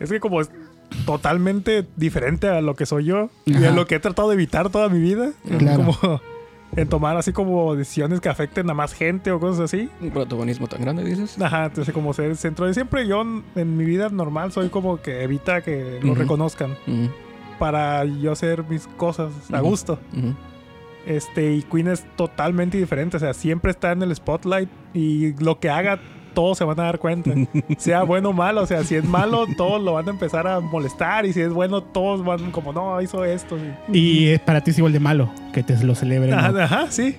Es 0.00 0.10
que 0.10 0.20
como 0.20 0.40
es 0.40 0.50
totalmente 1.06 1.86
diferente 1.96 2.48
a 2.48 2.60
lo 2.60 2.74
que 2.74 2.86
soy 2.86 3.04
yo 3.04 3.30
y 3.44 3.54
a 3.64 3.70
lo 3.70 3.86
que 3.86 3.96
he 3.96 4.00
tratado 4.00 4.28
de 4.28 4.34
evitar 4.34 4.70
toda 4.70 4.88
mi 4.88 5.00
vida. 5.00 5.32
Claro. 5.58 5.84
Como 5.84 6.20
en 6.76 6.88
tomar 6.88 7.16
así 7.16 7.32
como 7.32 7.74
decisiones 7.76 8.20
que 8.20 8.28
afecten 8.28 8.68
a 8.70 8.74
más 8.74 8.92
gente 8.94 9.30
o 9.30 9.38
cosas 9.40 9.60
así. 9.72 9.88
Un 10.00 10.10
protagonismo 10.10 10.66
tan 10.66 10.80
grande, 10.82 11.04
dices. 11.04 11.40
Ajá, 11.40 11.66
entonces 11.66 11.92
como 11.94 12.12
ser 12.12 12.26
el 12.26 12.36
centro 12.36 12.66
de 12.66 12.74
siempre. 12.74 13.06
Yo 13.06 13.22
en- 13.22 13.76
mi 13.76 13.84
vida 13.84 14.08
normal 14.08 14.52
soy 14.52 14.68
como 14.68 15.00
que 15.00 15.22
evita 15.22 15.62
que 15.62 16.00
lo 16.02 16.14
reconozcan 16.14 16.76
para 17.58 18.04
yo 18.04 18.32
hacer 18.32 18.64
mis 18.64 18.86
cosas 18.86 19.30
a 19.52 19.60
gusto. 19.60 19.98
Este, 21.06 21.52
y 21.52 21.62
Queen 21.62 21.88
es 21.88 22.04
totalmente 22.16 22.78
diferente. 22.78 23.16
O 23.18 23.20
sea, 23.20 23.34
siempre 23.34 23.70
está 23.70 23.92
en 23.92 24.02
el 24.02 24.14
spotlight 24.14 24.68
y 24.94 25.34
lo 25.42 25.60
que 25.60 25.68
haga, 25.70 26.00
todos 26.34 26.58
se 26.58 26.64
van 26.64 26.78
a 26.80 26.84
dar 26.84 26.98
cuenta. 26.98 27.30
sea 27.78 28.02
bueno 28.02 28.30
o 28.30 28.32
malo. 28.32 28.62
O 28.62 28.66
sea, 28.66 28.84
si 28.84 28.96
es 28.96 29.04
malo, 29.04 29.46
todos 29.56 29.80
lo 29.82 29.92
van 29.94 30.06
a 30.08 30.10
empezar 30.10 30.46
a 30.46 30.60
molestar. 30.60 31.24
Y 31.26 31.32
si 31.32 31.40
es 31.40 31.52
bueno, 31.52 31.80
todos 31.82 32.24
van 32.24 32.50
como, 32.50 32.72
no, 32.72 33.00
hizo 33.00 33.24
esto. 33.24 33.56
Y- 33.88 33.98
Y 33.98 34.28
eh, 34.28 34.38
para 34.38 34.60
ti 34.62 34.72
es 34.72 34.78
igual 34.78 34.92
de 34.92 35.00
malo 35.00 35.30
que 35.52 35.62
te 35.62 35.82
lo 35.84 35.94
celebren. 35.94 36.30
¿no? 36.32 36.36
Ajá, 36.38 36.64
ajá, 36.64 36.86
sí. 36.90 37.16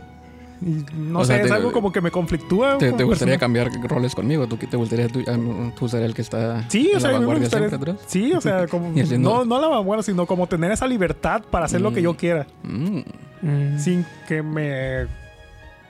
Y 0.61 0.85
no 0.95 1.19
O 1.19 1.25
sé, 1.25 1.33
sea, 1.33 1.41
es 1.43 1.47
te- 1.49 1.53
algo 1.53 1.71
como 1.73 1.91
que 1.91 1.99
me 1.99 2.11
conflictúa. 2.11 2.77
¿Te, 2.77 2.87
gustaría 2.89 3.07
persona. 3.09 3.37
cambiar 3.37 3.69
roles 3.89 4.15
conmigo? 4.15 4.47
¿Tú, 4.47 4.55
te 4.55 4.77
gustaría 4.77 5.07
tú, 5.09 5.19
em, 5.27 5.71
tú 5.75 5.89
ser 5.89 6.01
el 6.03 6.13
que 6.13 6.21
está 6.21 6.67
Sí, 6.69 6.89
en 6.91 6.97
o 6.97 6.99
sea, 7.01 7.11
la 7.11 7.17
vanguardia 7.17 7.43
gustaría- 7.43 7.67
siempre 7.69 7.91
atrás? 7.91 8.05
Sí, 8.07 8.31
o 8.31 8.39
sea, 8.39 8.65
como. 8.69 8.89
No, 9.19 9.43
no 9.43 9.59
la 9.61 9.67
vanguardia, 9.67 10.03
sino 10.03 10.25
como 10.25 10.47
tener 10.47 10.71
esa 10.71 10.87
libertad 10.87 11.41
para 11.51 11.65
hacer 11.65 11.81
lo 11.81 11.91
que 11.93 11.99
Mm. 11.99 12.03
yo 12.03 12.13
quiera. 12.15 12.47
Mm, 12.63 12.99
Mm. 13.41 13.77
Sin 13.79 14.05
que 14.29 14.41
me 14.41 15.07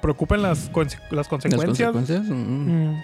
preocupen 0.01 0.41
las, 0.41 0.71
conse- 0.71 0.99
las 1.03 1.11
¿Las 1.11 1.27
consecuencias. 1.27 1.91
consecuencias? 1.91 2.35
Mm. 2.35 2.95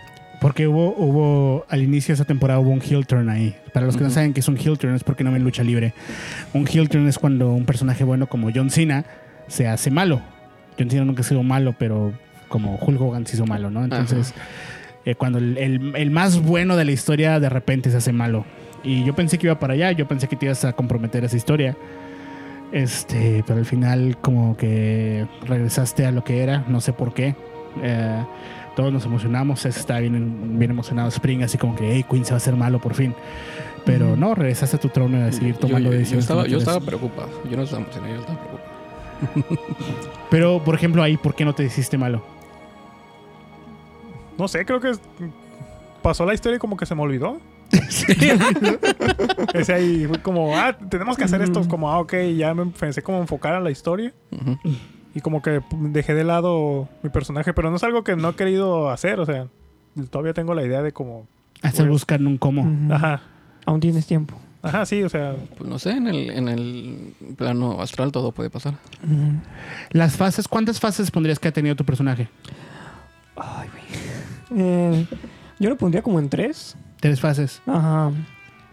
Porque 0.42 0.68
hubo, 0.68 0.94
hubo, 0.98 1.66
al 1.70 1.84
inicio 1.84 2.12
de 2.12 2.16
esa 2.16 2.26
temporada 2.26 2.60
hubo 2.60 2.72
un 2.72 2.82
heel 2.82 3.06
turn 3.06 3.30
ahí. 3.30 3.56
Para 3.74 3.86
los 3.86 3.96
que 3.96 4.04
no 4.04 4.10
saben 4.10 4.34
que 4.34 4.40
es 4.40 4.48
un 4.48 4.58
heel 4.58 4.78
turn 4.78 4.96
es 4.96 5.04
porque 5.04 5.24
no 5.24 5.32
ven 5.32 5.44
lucha 5.44 5.64
libre. 5.64 5.94
Un 6.54 6.68
heel 6.68 6.90
turn 6.90 7.08
es 7.08 7.20
cuando 7.20 7.54
un 7.54 7.66
personaje 7.66 8.04
bueno 8.04 8.26
como 8.28 8.50
John 8.54 8.72
Cena 8.72 9.06
se 9.48 9.68
hace 9.68 9.92
malo. 9.92 10.20
John 10.80 10.90
Cena 10.90 11.06
nunca 11.06 11.22
ha 11.22 11.24
sido 11.24 11.44
malo, 11.44 11.76
pero 11.78 12.12
como 12.50 12.76
Hulk 12.76 13.00
Hogan 13.00 13.28
se 13.28 13.36
hizo 13.36 13.46
malo, 13.46 13.70
¿no? 13.70 13.84
Entonces, 13.84 14.34
eh, 15.06 15.14
cuando 15.16 15.38
el, 15.38 15.58
el- 15.60 15.96
el 15.96 16.10
más 16.12 16.42
bueno 16.42 16.76
de 16.76 16.86
la 16.86 16.92
historia 16.92 17.40
de 17.40 17.48
repente 17.50 17.92
se 17.92 17.98
hace 17.98 18.12
malo. 18.12 18.44
Y 18.84 19.04
yo 19.06 19.14
pensé 19.14 19.38
que 19.38 19.46
iba 19.46 19.60
para 19.60 19.74
allá, 19.76 19.92
yo 19.92 20.08
pensé 20.08 20.28
que 20.28 20.36
te 20.36 20.48
ibas 20.48 20.66
a 20.66 20.74
comprometer 20.74 21.24
esa 21.24 21.38
historia. 21.38 21.78
Este, 22.72 23.44
pero 23.46 23.60
al 23.60 23.66
final 23.66 24.18
como 24.22 24.56
que 24.58 25.28
regresaste 25.46 26.06
a 26.06 26.12
lo 26.12 26.24
que 26.24 26.42
era, 26.42 26.64
no 26.68 26.82
sé 26.82 26.94
por 26.94 27.14
qué. 27.14 27.36
Eh, 27.84 28.24
todos 28.76 28.92
nos 28.94 29.06
emocionamos, 29.06 29.62
Cés 29.62 29.78
estaba 29.78 30.00
bien, 30.00 30.58
bien 30.60 30.72
emocionado, 30.72 31.10
Spring 31.10 31.44
así 31.44 31.58
como 31.58 31.76
que, 31.76 31.92
hey, 31.94 32.06
Queen 32.10 32.24
se 32.26 32.32
va 32.32 32.36
a 32.36 32.38
hacer 32.38 32.56
malo 32.56 32.80
por 32.80 32.94
fin. 32.94 33.14
Pero 33.86 34.16
no, 34.16 34.36
regresaste 34.36 34.78
a 34.78 34.80
tu 34.80 34.90
trono 34.90 35.18
y 35.18 35.22
a 35.22 35.32
seguir 35.32 35.54
Yo- 35.56 35.60
tomando 35.60 35.90
yo, 35.90 35.94
yo 35.94 35.98
decisiones. 36.00 36.24
estaba, 36.26 36.48
yo 36.48 36.58
estaba 36.60 36.80
preocupado. 36.80 37.30
Yo 37.50 37.58
no 37.58 37.64
estaba 37.64 37.82
emocionado, 37.84 38.14
yo 38.16 38.20
estaba 38.22 38.40
preocupado. 38.40 38.72
Pero, 40.30 40.64
por 40.64 40.76
ejemplo, 40.76 41.02
ahí, 41.04 41.18
¿por 41.18 41.34
qué 41.36 41.46
no 41.46 41.54
te 41.54 41.64
hiciste 41.64 41.98
malo? 41.98 42.24
No 44.38 44.48
sé, 44.48 44.66
creo 44.66 44.80
que 44.80 44.94
pasó 46.02 46.26
la 46.26 46.34
historia 46.34 46.56
y 46.56 46.60
como 46.60 46.78
que 46.78 46.86
se 46.86 46.96
me 46.96 47.02
olvidó. 47.02 47.40
Ese 49.54 49.74
ahí 49.74 50.06
fue 50.08 50.22
como, 50.22 50.56
ah, 50.58 50.76
tenemos 50.90 51.18
que 51.18 51.24
hacer 51.24 51.42
esto. 51.42 51.68
Como, 51.68 51.90
ah, 51.92 52.00
ok, 52.00 52.14
ya 52.38 52.54
me 52.54 52.66
pensé 52.68 53.02
como 53.02 53.20
enfocar 53.20 53.54
a 53.54 53.60
la 53.60 53.72
historia. 53.72 54.14
Ujú. 54.32 54.58
Y 55.14 55.22
como 55.22 55.42
que 55.42 55.62
dejé 55.72 56.14
de 56.14 56.24
lado 56.24 56.88
mi 57.04 57.10
personaje. 57.10 57.54
Pero 57.54 57.70
no 57.70 57.76
es 57.76 57.84
algo 57.84 58.04
que 58.04 58.16
no 58.16 58.30
he 58.30 58.36
querido 58.36 58.90
hacer. 58.90 59.20
O 59.20 59.26
sea, 59.26 59.48
todavía 60.10 60.34
tengo 60.34 60.54
la 60.54 60.64
idea 60.64 60.82
de 60.82 60.92
como, 60.94 61.28
Hasta 61.62 61.80
Bueno. 61.84 61.94
buscan 61.94 62.26
un 62.28 62.38
cómo. 62.38 62.94
Ajá, 62.94 63.22
Aún 63.66 63.80
tienes 63.80 64.08
tiempo. 64.08 64.36
ajá, 64.64 64.86
sí, 64.86 65.04
o 65.04 65.10
sea, 65.10 65.36
Pues 65.58 65.70
no 65.70 65.78
sé, 65.80 65.92
en 65.92 66.08
el, 66.08 66.30
en 66.32 66.48
el 66.48 67.14
plano 67.38 67.82
astral 67.82 68.12
todo 68.12 68.32
puede 68.32 68.50
pasar. 68.50 68.76
Las 69.92 70.16
fases, 70.16 70.48
¿cuántas 70.48 70.80
fases 70.80 71.12
pondrías 71.12 71.40
que 71.40 71.48
ha 71.50 71.52
tenido 71.52 71.76
tu 71.76 71.84
personaje? 71.86 72.30
Ay, 73.36 73.70
güey. 73.70 73.82
Eh, 74.54 75.08
yo 75.60 75.70
lo 75.70 75.78
pondría 75.78 76.02
como 76.02 76.20
en 76.20 76.28
tres. 76.28 76.76
Tres 77.00 77.22
fases. 77.22 77.62
Ajá. 77.66 78.12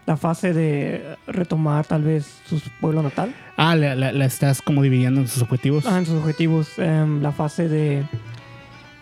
La 0.09 0.17
fase 0.17 0.53
de 0.53 1.03
retomar 1.27 1.85
tal 1.85 2.01
vez 2.03 2.41
su 2.49 2.59
pueblo 2.81 3.03
natal. 3.03 3.31
Ah, 3.57 3.75
la, 3.75 3.93
la- 3.93 4.11
la 4.11 4.25
estás 4.25 4.59
como 4.59 4.81
dividiendo 4.81 5.21
en 5.21 5.27
sus 5.27 5.43
objetivos. 5.43 5.85
Ah, 5.85 5.99
en 5.99 6.07
sus 6.07 6.15
objetivos. 6.15 6.79
Em, 6.79 7.21
la 7.21 7.31
fase 7.31 7.69
de. 7.69 8.03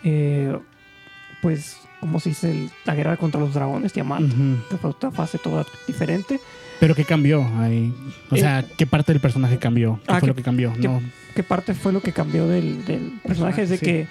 eh, 0.04 0.54
pues, 1.42 1.78
como 2.02 2.20
se 2.20 2.30
dice, 2.30 2.68
la 2.84 2.94
guerra 2.94 3.16
contra 3.16 3.40
los 3.40 3.54
dragones, 3.54 3.94
Tiamat. 3.94 4.22
Que 4.70 4.76
fue 4.76 4.90
otra 4.90 5.10
fase 5.12 5.38
toda 5.38 5.66
diferente. 5.88 6.42
Pero 6.82 6.94
¿qué 6.94 7.06
cambió 7.06 7.48
ahí? 7.58 7.94
O 8.30 8.36
Eh, 8.36 8.40
sea, 8.42 8.66
¿qué 8.78 8.86
parte 8.86 9.14
del 9.14 9.22
personaje 9.22 9.58
cambió? 9.60 10.02
¿Qué 10.06 10.12
ah, 10.12 10.14
fue 10.16 10.22
que- 10.22 10.28
lo 10.28 10.36
que 10.36 10.44
cambió? 10.44 10.74
que- 10.74 10.90
No. 10.90 11.02
¿Qué 11.36 11.42
parte 11.44 11.74
fue 11.74 11.94
lo 11.94 12.02
que 12.02 12.12
cambió 12.12 12.50
del, 12.50 12.84
del 12.84 13.14
personaje? 13.26 13.62
Es 13.64 13.70
de 13.70 13.78
Sí. 13.78 13.86
que 13.86 14.08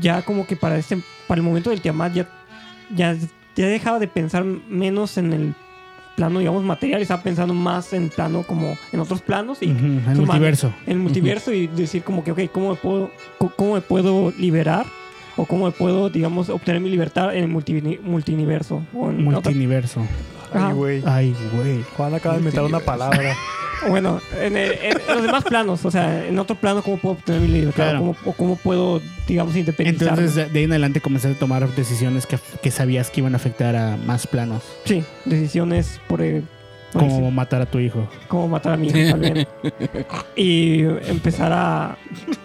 ya 0.00 0.22
como 0.22 0.46
que 0.46 0.56
para 0.56 0.78
este 0.78 0.96
para 1.26 1.40
el 1.40 1.44
momento 1.44 1.68
del 1.68 1.82
Tiamat 1.82 2.14
ya, 2.14 2.26
ya, 2.96 3.14
ya 3.62 3.68
dejaba 3.68 3.98
de 3.98 4.08
pensar 4.08 4.44
menos 4.44 5.18
en 5.18 5.32
el 5.32 5.54
plano, 6.16 6.40
digamos, 6.40 6.64
material, 6.64 7.00
estaba 7.00 7.22
pensando 7.22 7.54
más 7.54 7.92
en 7.92 8.08
plano 8.08 8.42
como 8.42 8.76
en 8.92 8.98
otros 9.00 9.20
planos 9.22 9.58
y 9.62 9.70
Ujú, 9.70 9.86
El 10.10 10.16
multiverso. 10.16 10.72
en 10.86 10.92
el 10.94 10.98
multiverso 10.98 11.52
y 11.52 11.68
decir 11.68 12.02
como 12.02 12.24
que, 12.24 12.32
ok, 12.32 12.40
¿cómo 12.52 12.70
me 12.70 12.74
puedo, 12.76 13.10
cómo 13.56 13.74
me 13.74 13.80
puedo 13.80 14.32
liberar? 14.38 14.84
O 15.36 15.44
cómo 15.46 15.66
me 15.66 15.70
puedo, 15.70 16.10
digamos, 16.10 16.48
obtener 16.48 16.80
mi 16.80 16.90
libertad 16.90 17.32
en 17.36 17.44
el 17.44 17.48
multi- 17.48 18.00
multiverso. 18.02 18.82
O 18.92 19.10
en 19.10 19.22
otra- 19.38 19.52
ay, 20.52 20.72
güey. 20.72 21.02
Ay, 21.06 21.36
güey. 21.54 21.84
Juan 21.96 22.14
acaba 22.14 22.34
de 22.34 22.40
inventar 22.40 22.64
una 22.64 22.80
palabra. 22.80 23.36
Bueno, 23.88 24.20
en, 24.40 24.56
el- 24.56 24.72
en 24.72 24.98
los 25.08 25.22
demás 25.22 25.44
planos, 25.44 25.84
o 25.84 25.90
sea, 25.90 26.26
en 26.26 26.38
otro 26.38 26.56
plano, 26.56 26.82
¿cómo 26.82 26.96
puedo 26.96 27.14
obtener 27.14 27.40
mi 27.42 27.48
libertad? 27.48 27.74
Claro. 27.90 27.98
Cómo, 28.00 28.16
o 28.24 28.32
cómo 28.32 28.56
puedo, 28.56 29.00
digamos, 29.26 29.54
independizarme. 29.56 30.22
Entonces, 30.24 30.52
de 30.52 30.58
ahí 30.58 30.64
en 30.64 30.72
adelante 30.72 31.00
comenzaste 31.00 31.36
a 31.36 31.38
tomar 31.38 31.68
decisiones 31.74 32.26
que, 32.26 32.38
que 32.62 32.70
sabías 32.70 33.10
que 33.10 33.20
iban 33.20 33.34
a 33.34 33.36
afectar 33.36 33.76
a 33.76 33.96
más 33.96 34.26
planos. 34.26 34.64
Sí, 34.84 35.04
decisiones 35.24 36.00
por, 36.08 36.22
eh, 36.22 36.42
por 36.92 37.02
Como 37.02 37.16
decir, 37.18 37.32
matar 37.32 37.62
a 37.62 37.66
tu 37.66 37.78
hijo. 37.78 38.08
cómo 38.28 38.48
matar 38.48 38.72
a 38.72 38.76
mi 38.76 38.88
hijo 38.88 39.10
también. 39.10 39.46
y 40.36 40.80
empezar 40.82 41.52
a... 41.52 41.96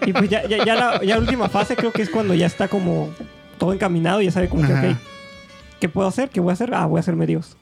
Y 0.05 0.13
pues 0.13 0.29
ya, 0.29 0.47
ya, 0.47 0.63
ya 0.63 0.75
la, 0.75 1.03
ya 1.03 1.15
la 1.15 1.21
última 1.21 1.49
fase 1.49 1.75
creo 1.75 1.91
que 1.91 2.01
es 2.03 2.09
cuando 2.09 2.33
ya 2.33 2.45
está 2.45 2.67
como 2.67 3.09
todo 3.57 3.73
encaminado 3.73 4.21
y 4.21 4.25
ya 4.25 4.31
sabe 4.31 4.49
como 4.49 4.67
que, 4.67 4.73
ok, 4.73 4.97
¿qué 5.79 5.89
puedo 5.89 6.07
hacer? 6.07 6.29
¿Qué 6.29 6.39
voy 6.41 6.51
a 6.51 6.53
hacer? 6.53 6.73
Ah, 6.73 6.85
voy 6.85 6.97
a 6.97 6.99
hacerme 6.99 7.25
Dios. 7.25 7.55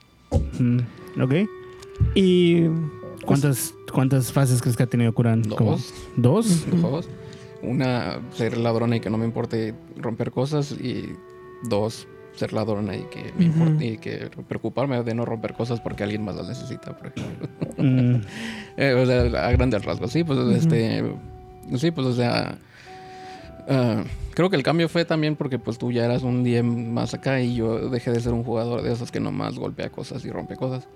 Mm, 0.60 0.80
¿Ok? 1.22 1.34
Y... 2.16 2.64
¿Cuántas, 3.26 3.74
¿Cuántas 3.94 4.32
fases 4.32 4.62
crees 4.62 4.76
que 4.78 4.84
ha 4.84 4.88
tenido 4.88 5.14
Kuran? 5.14 5.44
Como- 5.44 5.72
Dos. 5.72 5.94
¿Dos? 6.18 6.66
Dos. 6.82 7.10
Una, 7.62 8.20
ser 8.34 8.58
ladrona 8.58 8.96
y 8.96 9.00
que 9.00 9.10
no 9.10 9.18
me 9.18 9.26
importe 9.26 9.76
romper 9.98 10.32
cosas. 10.32 10.72
Y 10.72 11.10
dos, 11.70 12.08
ser 12.36 12.54
ladrona 12.54 12.96
y 12.96 13.04
que 13.04 13.32
me 13.38 13.46
importe 13.46 13.86
y 13.86 13.98
que 13.98 14.30
preocuparme 14.48 15.04
de 15.04 15.14
no 15.14 15.26
romper 15.26 15.54
cosas 15.54 15.80
porque 15.80 16.04
alguien 16.04 16.24
más 16.24 16.36
las 16.36 16.48
necesita, 16.48 16.98
por 16.98 17.08
ejemplo. 17.16 17.48
Mm, 17.78 18.22
Eh, 18.78 18.94
o 18.94 19.06
sea, 19.06 19.48
a 19.48 19.52
grandes 19.52 19.84
rasgos, 19.86 20.12
sí, 20.12 20.24
pues 20.24 20.40
este. 20.56 21.04
Sí, 21.78 21.92
pues 21.92 22.08
o 22.08 22.14
sea. 22.14 22.58
ah, 23.68 24.04
creo 24.34 24.50
que 24.50 24.56
el 24.56 24.64
cambio 24.64 24.90
fue 24.90 25.06
también 25.06 25.36
porque 25.36 25.60
pues 25.60 25.78
tú 25.78 25.92
ya 25.92 26.06
eras 26.06 26.24
un 26.24 26.44
DM 26.44 26.90
más 26.92 27.14
acá 27.14 27.42
y 27.42 27.54
yo 27.56 27.90
dejé 27.90 28.12
de 28.12 28.20
ser 28.22 28.34
un 28.34 28.44
jugador 28.44 28.82
de 28.82 28.92
esos 28.94 29.12
que 29.12 29.20
nomás 29.20 29.60
golpea 29.60 29.90
cosas 29.92 30.26
y 30.26 30.32
rompe 30.32 30.56
cosas. 30.56 30.88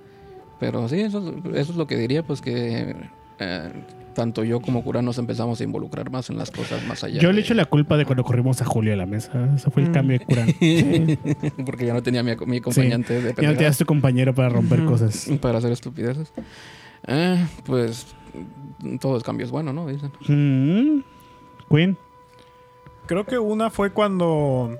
Pero 0.59 0.87
sí, 0.89 0.99
eso, 1.01 1.19
es- 1.29 1.35
eso 1.55 1.71
es 1.71 1.75
lo 1.77 1.87
que 1.87 1.97
diría, 1.97 2.23
pues 2.23 2.41
que 2.41 2.95
eh, 3.39 3.71
tanto 4.13 4.43
yo 4.45 4.61
como 4.61 4.81
Cura 4.83 5.01
nos 5.01 5.17
empezamos 5.17 5.59
a 5.59 5.63
involucrar 5.65 6.09
más 6.09 6.29
en 6.29 6.37
las 6.37 6.49
cosas 6.51 6.85
más 6.87 7.03
allá. 7.03 7.19
Yo 7.19 7.29
le 7.31 7.35
de- 7.35 7.41
echo 7.41 7.53
la 7.53 7.65
culpa 7.65 7.97
de 7.97 8.05
cuando 8.05 8.23
corrimos 8.23 8.61
a 8.61 8.65
Julio 8.65 8.93
a 8.93 8.95
la 8.95 9.05
mesa. 9.05 9.53
Eso 9.55 9.71
fue 9.71 9.83
el 9.83 9.89
Mm. 9.89 9.93
cambio 9.93 10.19
de 10.19 10.25
Kuran. 10.25 10.47
Sí. 10.59 11.17
porque 11.65 11.85
ya 11.85 11.93
no 11.93 12.01
tenía 12.01 12.23
mi, 12.23 12.31
mi 12.45 12.57
acompañante 12.57 13.21
de 13.21 13.33
Ya 13.41 13.49
no 13.49 13.55
tenías 13.55 13.77
tu 13.77 13.85
compañero 13.85 14.33
para 14.33 14.47
romper 14.49 14.85
cosas. 14.85 15.27
para 15.41 15.57
hacer 15.57 15.71
estupideces. 15.73 16.31
Eh, 17.07 17.45
pues 17.65 18.07
todo 19.01 19.17
el 19.17 19.23
cambio 19.23 19.45
es 19.45 19.51
bueno, 19.51 19.73
¿no? 19.73 19.87
Dicen. 19.87 20.11
Mm. 20.27 21.01
Queen. 21.69 21.97
Creo 23.07 23.25
que 23.25 23.37
una 23.37 23.69
fue 23.69 23.91
cuando 23.91 24.77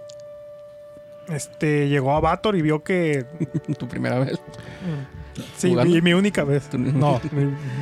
este 1.30 1.90
llegó 1.90 2.14
a 2.16 2.20
Vator 2.20 2.56
y 2.56 2.62
vio 2.62 2.84
que 2.84 3.26
Tu 3.80 3.88
primera 3.88 4.20
vez. 4.20 4.40
sí, 5.58 5.70
¿Jugando? 5.70 5.96
y 5.98 6.02
mi 6.02 6.14
única 6.14 6.44
vez. 6.44 6.70
No, 6.74 7.20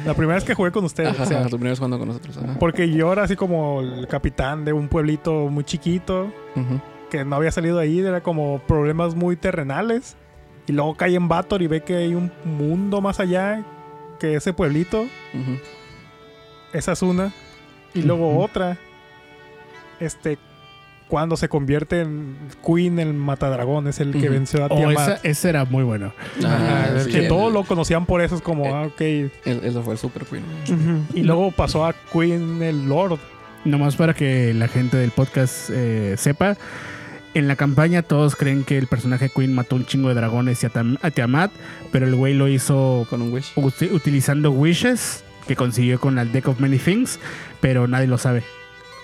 la 0.05 0.13
primera 0.13 0.35
vez 0.35 0.43
que 0.43 0.53
jugué 0.53 0.71
con 0.71 0.83
ustedes. 0.85 1.11
Ajá, 1.11 1.23
o 1.23 1.25
sea, 1.25 1.43
tu 1.43 1.49
primera 1.51 1.71
vez 1.71 1.79
jugando 1.79 1.99
con 1.99 2.07
nosotros. 2.07 2.37
Ajá. 2.37 2.57
porque 2.59 2.89
yo 2.89 3.11
era 3.11 3.23
así 3.23 3.35
como 3.35 3.81
el 3.81 4.07
capitán 4.07 4.65
de 4.65 4.73
un 4.73 4.87
pueblito 4.87 5.49
muy 5.49 5.63
chiquito 5.63 6.31
que 7.09 7.23
no 7.25 7.35
había 7.35 7.51
salido 7.51 7.77
de 7.77 7.83
ahí, 7.83 7.99
era 7.99 8.21
como 8.21 8.59
problemas 8.67 9.13
muy 9.15 9.35
terrenales. 9.35 10.15
Y 10.65 10.71
luego 10.71 10.95
cae 10.95 11.13
en 11.15 11.27
Vator 11.27 11.61
y 11.61 11.67
ve 11.67 11.83
que 11.83 11.95
hay 11.97 12.15
un 12.15 12.31
mundo 12.45 13.01
más 13.01 13.19
allá 13.19 13.63
que 14.19 14.35
ese 14.35 14.53
pueblito. 14.53 15.05
Esa 16.71 16.93
es 16.93 17.01
una. 17.01 17.31
Y 17.93 18.01
luego 18.01 18.39
otra. 18.39 18.77
Este. 19.99 20.39
Cuando 21.13 21.37
se 21.37 21.47
convierte 21.47 22.01
en 22.01 22.35
Queen, 22.65 22.97
el 22.97 23.13
matadragón, 23.13 23.87
es 23.87 23.99
el 23.99 24.13
que 24.13 24.29
venció 24.29 24.63
a 24.63 24.67
Oh, 24.71 24.77
Tiamat. 24.77 24.97
esa, 24.97 25.19
ese 25.21 25.49
era 25.49 25.63
muy 25.63 25.83
bueno. 25.83 26.11
Sí, 26.39 27.11
que 27.11 27.19
el- 27.19 27.27
todos 27.27 27.53
lo 27.53 27.63
conocían 27.65 28.07
por 28.07 28.19
eso, 28.23 28.33
es 28.35 28.41
como, 28.41 28.65
Eh, 28.65 28.71
ah, 28.73 28.81
ok. 28.87 28.99
el- 29.01 29.31
Eso 29.63 29.83
fue 29.83 29.93
el 29.93 29.99
Super 29.99 30.23
Queen. 30.25 30.43
Y 31.13 31.21
luego 31.21 31.51
pasó 31.51 31.85
a 31.85 31.93
Queen 32.11 32.63
el 32.63 32.89
Lord. 32.89 33.19
Nomás 33.63 33.95
para 33.95 34.15
que 34.15 34.55
la 34.55 34.67
gente 34.67 34.97
del 34.97 35.11
podcast 35.11 35.69
eh, 35.71 36.15
sepa. 36.17 36.57
En 37.35 37.47
la 37.47 37.55
campaña 37.57 38.01
todos 38.01 38.35
creen 38.35 38.63
que 38.63 38.79
el 38.79 38.87
personaje 38.87 39.29
Queen 39.29 39.53
mató 39.53 39.75
un 39.75 39.85
chingo 39.85 40.09
de 40.09 40.15
dragones 40.15 40.63
y 40.63 40.65
a, 40.65 40.71
Tam- 40.71 40.97
a 41.03 41.11
Tiamat, 41.11 41.51
pero 41.91 42.07
el 42.07 42.15
güey 42.15 42.33
lo 42.33 42.47
hizo 42.47 43.05
Con 43.11 43.21
un 43.21 43.31
wish. 43.31 43.51
uti- 43.55 43.91
utilizando 43.93 44.49
wishes 44.49 45.23
que 45.47 45.55
consiguió 45.55 45.99
con 45.99 46.17
el 46.17 46.31
Deck 46.31 46.47
of 46.47 46.59
Many 46.59 46.79
Things, 46.79 47.19
pero 47.61 47.87
nadie 47.87 48.07
lo 48.07 48.17
sabe. 48.17 48.41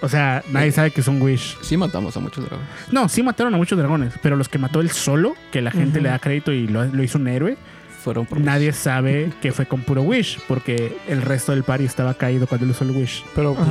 O 0.01 0.07
sea, 0.09 0.43
nadie 0.51 0.67
Eh. 0.69 0.71
sabe 0.71 0.91
que 0.91 1.01
es 1.01 1.07
un 1.07 1.21
wish. 1.21 1.57
Sí 1.61 1.75
matamos 1.77 2.15
a 2.15 2.19
muchos 2.19 2.45
dragones. 2.45 2.69
No, 2.91 3.09
sí 3.09 3.21
mataron 3.23 3.53
a 3.53 3.57
muchos 3.57 3.77
dragones, 3.77 4.13
pero 4.21 4.35
los 4.35 4.47
que 4.49 4.57
mató 4.57 4.79
él 4.81 4.89
solo, 4.91 5.35
que 5.51 5.61
la 5.61 5.71
gente 5.71 5.99
le 6.01 6.09
da 6.09 6.19
crédito 6.19 6.51
y 6.51 6.67
lo, 6.67 6.85
lo 6.85 7.03
hizo 7.03 7.17
un 7.17 7.27
héroe, 7.27 7.57
Fueron 8.03 8.25
por 8.25 8.39
nadie 8.39 8.71
sabe 8.71 9.29
que 9.41 9.51
fue 9.51 9.65
con 9.65 9.81
puro 9.81 10.01
wish, 10.03 10.39
porque 10.47 10.95
el 11.07 11.21
resto 11.21 11.51
del 11.51 11.63
party 11.63 11.83
estaba 11.85 12.13
caído 12.13 12.47
cuando 12.47 12.65
él 12.65 12.71
usó 12.71 12.85
el 12.85 12.91
wish. 12.91 13.23
Pero 13.35 13.51
Ajá. 13.59 13.65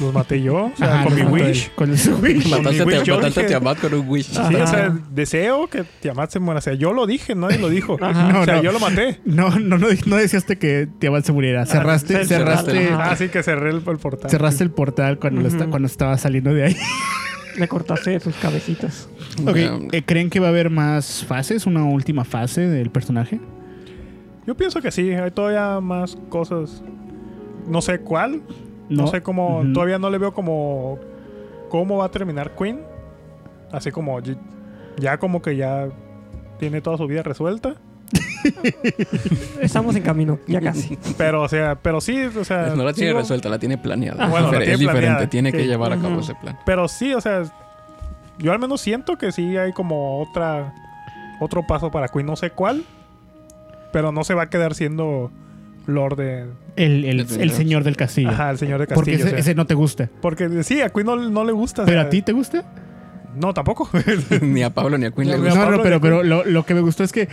los 0.00 0.14
maté 0.14 0.40
yo. 0.40 0.66
O 0.66 0.76
sea, 0.76 0.94
Ajá, 1.00 1.04
con 1.04 1.14
mi 1.16 1.22
wish. 1.22 1.64
él, 1.64 1.70
Con 1.74 1.98
su 1.98 2.14
wish. 2.18 2.42
Con 2.42 2.50
Mataste, 2.62 2.86
mi 2.86 2.92
wish, 2.94 3.08
mataste 3.10 3.40
a 3.40 3.46
Tiamat 3.46 3.80
con 3.80 3.94
un 3.94 4.08
wish. 4.08 4.26
Sí, 4.26 4.38
o 4.54 4.66
sea, 4.68 4.96
deseo 5.10 5.66
que 5.68 5.82
Tiamat 6.00 6.30
se 6.30 6.38
muera. 6.38 6.58
O 6.58 6.62
sea, 6.62 6.74
yo 6.74 6.92
lo 6.92 7.06
dije, 7.06 7.34
nadie 7.34 7.58
lo 7.58 7.68
dijo. 7.68 7.96
No, 8.00 8.08
o 8.40 8.44
sea, 8.44 8.56
no. 8.56 8.62
yo 8.62 8.70
lo 8.70 8.78
maté. 8.78 9.20
No, 9.24 9.50
no, 9.58 9.76
no, 9.76 9.88
no 10.06 10.16
decíaste 10.16 10.56
que 10.56 10.88
Tiamat 11.00 11.24
se 11.24 11.32
muriera. 11.32 11.66
Cerraste, 11.66 12.16
Ah, 12.16 12.24
cerraste. 12.24 12.88
Ah, 12.92 13.16
sí, 13.16 13.28
que 13.28 13.42
cerré 13.42 13.70
el, 13.70 13.82
el 13.84 13.98
portal. 13.98 14.30
cerraste 14.30 14.62
el 14.62 14.70
portal 14.70 15.18
cuando, 15.18 15.40
lo 15.40 15.48
esta- 15.48 15.62
Ujú. 15.64 15.70
cuando 15.70 15.86
estaba 15.86 16.16
saliendo 16.16 16.54
de 16.54 16.64
ahí. 16.66 16.76
Le 17.56 17.68
cortaste 17.68 18.18
sus 18.20 18.34
cabecitas. 18.36 19.08
Ok, 19.46 19.56
Um, 19.56 19.88
eh, 19.92 20.02
¿Creen 20.04 20.28
que 20.30 20.38
va 20.40 20.46
a 20.46 20.50
haber 20.50 20.70
más 20.70 21.24
fases? 21.26 21.66
¿Una 21.66 21.84
última 21.84 22.24
fase 22.24 22.62
del 22.62 22.90
personaje? 22.90 23.40
Yo 24.46 24.54
pienso 24.56 24.80
que 24.82 24.90
sí, 24.90 25.10
hay 25.12 25.30
todavía 25.30 25.80
más 25.80 26.16
cosas. 26.28 26.82
No 27.66 27.80
sé 27.80 28.00
cuál. 28.00 28.42
No, 28.88 29.06
sé 29.06 29.22
cómo. 29.22 29.62
Todavía 29.72 29.98
no 29.98 30.10
le 30.10 30.18
veo 30.18 30.32
como. 30.34 30.98
¿Cómo 31.70 31.98
va 31.98 32.06
a 32.06 32.10
terminar 32.10 32.54
Queen? 32.54 32.80
Así 33.72 33.90
como. 33.90 34.18
Ya 34.98 35.18
como 35.18 35.40
que 35.42 35.56
ya 35.56 35.88
tiene 36.58 36.80
toda 36.80 36.96
su 36.98 37.06
vida 37.06 37.22
resuelta. 37.22 37.74
Estamos 39.60 39.96
en 39.96 40.02
camino, 40.02 40.38
ya 40.46 40.60
casi. 40.60 40.98
Pero, 41.16 41.42
o 41.42 41.48
sea, 41.48 41.76
pero 41.80 42.00
sí, 42.00 42.24
o 42.24 42.44
sea. 42.44 42.74
No 42.76 42.84
la 42.84 42.92
tiene 42.92 43.10
sigo- 43.12 43.18
resuelta, 43.20 43.48
la 43.48 43.58
tiene 43.58 43.78
planeada. 43.78 44.24
Es 44.26 44.30
bueno, 44.30 44.46
la 44.52 44.58
difer- 44.58 44.64
tiene 44.64 44.72
es 44.74 44.78
diferente, 44.80 45.26
tiene 45.28 45.52
que 45.52 45.66
llevar 45.66 45.92
a 45.92 45.98
cabo 45.98 46.20
ese 46.20 46.34
plan. 46.34 46.58
Pero 46.66 46.86
sí, 46.88 47.14
o 47.14 47.20
sea, 47.20 47.42
yo 48.38 48.52
al 48.52 48.58
menos 48.58 48.80
siento 48.80 49.16
que 49.16 49.32
sí 49.32 49.56
hay 49.56 49.72
como 49.72 50.20
otra 50.20 50.74
otro 51.40 51.66
paso 51.66 51.90
para 51.90 52.08
Queen, 52.08 52.26
no 52.26 52.36
sé 52.36 52.50
cuál, 52.50 52.84
pero 53.94 54.12
no 54.12 54.24
se 54.24 54.34
va 54.34 54.42
a 54.42 54.50
quedar 54.50 54.74
siendo 54.74 55.32
Lord 55.86 56.16
de 56.16 56.44
El, 56.76 57.04
el, 57.06 57.20
el 57.20 57.50
señor 57.50 57.84
del 57.84 57.96
castillo. 57.96 58.28
ajá, 58.30 58.50
el 58.50 58.58
señor 58.58 58.80
de 58.80 58.86
Porque 58.88 59.12
Castillo. 59.12 59.24
ese, 59.28 59.28
o 59.28 59.30
sea, 59.30 59.38
ese 59.38 59.54
no 59.54 59.66
te 59.66 59.72
gusta. 59.74 60.10
porque 60.20 60.62
sí, 60.64 60.82
a 60.82 60.90
Queen 60.90 61.06
no, 61.06 61.16
no 61.16 61.44
le 61.44 61.52
gusta. 61.52 61.82
o 61.82 61.86
¿Pero 61.86 62.00
sea, 62.00 62.06
a 62.08 62.10
ti 62.10 62.20
te 62.20 62.32
gusta? 62.32 62.64
No, 63.36 63.54
tampoco. 63.54 63.88
ni 64.42 64.62
a 64.62 64.70
Pablo 64.70 64.98
ni 64.98 65.06
a 65.06 65.10
Queen 65.10 65.28
le 65.28 65.36
No, 65.38 65.42
gusta. 65.44 65.54
No, 65.54 65.60
Pablo 65.62 65.76
no, 65.78 65.82
pero, 65.82 66.00
pero 66.00 66.22
lo, 66.22 66.44
lo 66.44 66.66
que 66.66 66.74
me 66.74 66.80
gustó 66.80 67.02
es 67.04 67.12
que. 67.12 67.28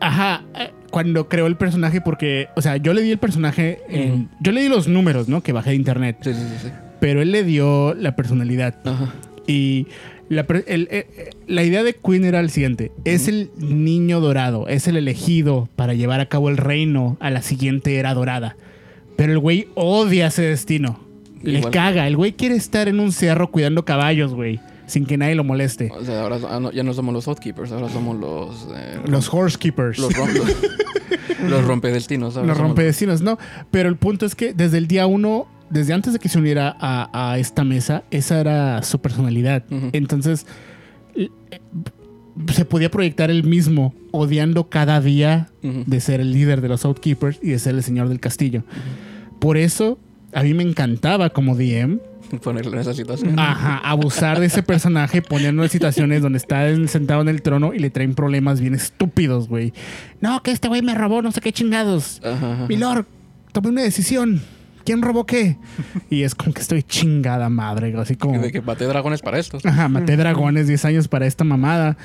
Ajá, 0.00 0.42
cuando 0.90 1.28
creó 1.28 1.46
el 1.46 1.56
personaje, 1.56 2.00
porque, 2.00 2.48
o 2.56 2.62
sea, 2.62 2.76
yo 2.76 2.92
le 2.92 3.02
di 3.02 3.10
el 3.10 3.18
personaje 3.18 3.80
en. 3.88 4.28
Yo 4.40 4.52
le 4.52 4.62
di 4.62 4.68
los 4.68 4.88
números, 4.88 5.28
¿no? 5.28 5.42
Que 5.42 5.52
bajé 5.52 5.70
de 5.70 5.76
internet. 5.76 6.18
Sí, 6.22 6.34
sí, 6.34 6.40
sí, 6.40 6.68
sí. 6.68 6.72
Pero 7.00 7.22
él 7.22 7.32
le 7.32 7.42
dio 7.44 7.94
la 7.94 8.16
personalidad. 8.16 8.74
Ajá. 8.84 9.12
Y 9.46 9.86
la, 10.28 10.46
el- 10.66 10.88
eh, 10.90 11.06
eh, 11.16 11.30
la 11.46 11.62
idea 11.62 11.82
de 11.82 11.94
Queen 11.94 12.24
era 12.24 12.40
el 12.40 12.50
siguiente: 12.50 12.92
es 13.04 13.28
el 13.28 13.50
niño 13.58 14.20
dorado, 14.20 14.68
es 14.68 14.88
el 14.88 14.96
elegido 14.96 15.68
para 15.76 15.94
llevar 15.94 16.20
a 16.20 16.26
cabo 16.28 16.48
el 16.48 16.56
reino 16.56 17.16
a 17.20 17.30
la 17.30 17.42
siguiente 17.42 17.96
era 17.96 18.14
dorada. 18.14 18.56
Pero 19.16 19.32
el 19.32 19.38
güey 19.38 19.68
odia 19.74 20.26
ese 20.26 20.42
destino. 20.42 21.00
Le 21.42 21.58
Igual. 21.58 21.72
caga. 21.72 22.06
El 22.06 22.16
güey 22.16 22.32
quiere 22.32 22.56
estar 22.56 22.88
en 22.88 22.98
un 23.00 23.12
cerro 23.12 23.50
cuidando 23.50 23.84
caballos, 23.84 24.34
güey. 24.34 24.60
Sin 24.86 25.04
que 25.06 25.16
nadie 25.16 25.34
lo 25.34 25.42
moleste. 25.44 25.90
O 25.96 26.04
sea, 26.04 26.22
ahora 26.22 26.38
ah, 26.48 26.70
ya 26.72 26.82
no 26.82 26.92
somos 26.94 27.12
los 27.14 27.24
Hotkeepers, 27.24 27.72
ahora 27.72 27.88
somos 27.88 28.16
los. 28.18 28.68
eh, 28.76 28.98
Los 29.06 29.32
horse 29.32 29.58
keepers. 29.58 29.98
los, 29.98 30.12
rom- 30.12 30.32
los, 30.32 31.50
los 31.50 31.64
rompedestinos. 31.64 32.34
Los 32.34 32.42
somos 32.46 32.58
rompedecinos, 32.58 33.20
no. 33.22 33.38
Pero 33.70 33.88
el 33.88 33.96
punto 33.96 34.26
es 34.26 34.34
que 34.34 34.52
desde 34.54 34.78
el 34.78 34.86
día 34.86 35.06
uno, 35.06 35.46
desde 35.70 35.92
antes 35.92 36.12
de 36.12 36.18
que 36.18 36.28
se 36.28 36.38
uniera 36.38 36.76
a, 36.80 37.30
a 37.32 37.38
esta 37.38 37.64
mesa, 37.64 38.04
esa 38.10 38.40
era 38.40 38.82
su 38.82 39.00
personalidad. 39.00 39.64
Entonces, 39.92 40.46
eh, 41.14 41.28
se 42.52 42.64
podía 42.64 42.90
proyectar 42.90 43.30
él 43.30 43.44
mismo 43.44 43.94
odiando 44.12 44.68
cada 44.68 45.00
día 45.00 45.48
de 45.62 46.00
ser 46.00 46.20
el 46.20 46.32
líder 46.32 46.60
de 46.60 46.68
los 46.68 46.84
Outkeepers 46.84 47.38
y 47.42 47.48
de 47.50 47.58
ser 47.58 47.74
el 47.74 47.82
señor 47.82 48.08
del 48.08 48.20
castillo. 48.20 48.62
Por 49.40 49.56
eso, 49.56 49.98
a 50.32 50.42
mí 50.42 50.54
me 50.54 50.62
encantaba 50.62 51.30
como 51.30 51.56
DM 51.56 51.98
Ponerlo 52.42 52.72
en 52.72 52.80
esa 52.80 52.92
situación. 52.92 53.38
Ajá, 53.38 53.78
abusar 53.78 54.40
de 54.40 54.46
ese 54.46 54.60
personaje, 54.64 55.22
ponerlo 55.22 55.62
en 55.62 55.68
situaciones 55.70 56.22
donde 56.22 56.38
está 56.38 56.68
en- 56.68 56.88
sentado 56.88 57.20
en 57.22 57.28
el 57.28 57.40
trono 57.40 57.72
y 57.72 57.78
le 57.78 57.88
traen 57.88 58.16
problemas 58.16 58.60
bien 58.60 58.74
estúpidos, 58.74 59.46
güey. 59.48 59.72
No, 60.20 60.42
que 60.42 60.50
este 60.50 60.66
güey 60.66 60.82
me 60.82 60.96
robó, 60.96 61.22
no 61.22 61.30
sé 61.30 61.40
qué 61.40 61.52
chingados. 61.52 62.20
Milord, 62.68 63.04
tomé 63.52 63.68
una 63.68 63.82
decisión. 63.82 64.42
¿Quién 64.86 65.02
robó 65.02 65.26
qué? 65.26 65.58
Y 66.08 66.22
es 66.22 66.36
como 66.36 66.54
que 66.54 66.62
estoy 66.62 66.84
chingada 66.84 67.48
madre, 67.50 67.92
así 67.98 68.14
como... 68.14 68.40
De 68.40 68.52
que 68.52 68.62
maté 68.62 68.84
dragones 68.86 69.20
para 69.20 69.38
estos. 69.38 69.66
Ajá, 69.66 69.88
maté 69.88 70.16
dragones 70.16 70.68
10 70.68 70.84
años 70.84 71.08
para 71.08 71.26
esta 71.26 71.42
mamada. 71.42 71.96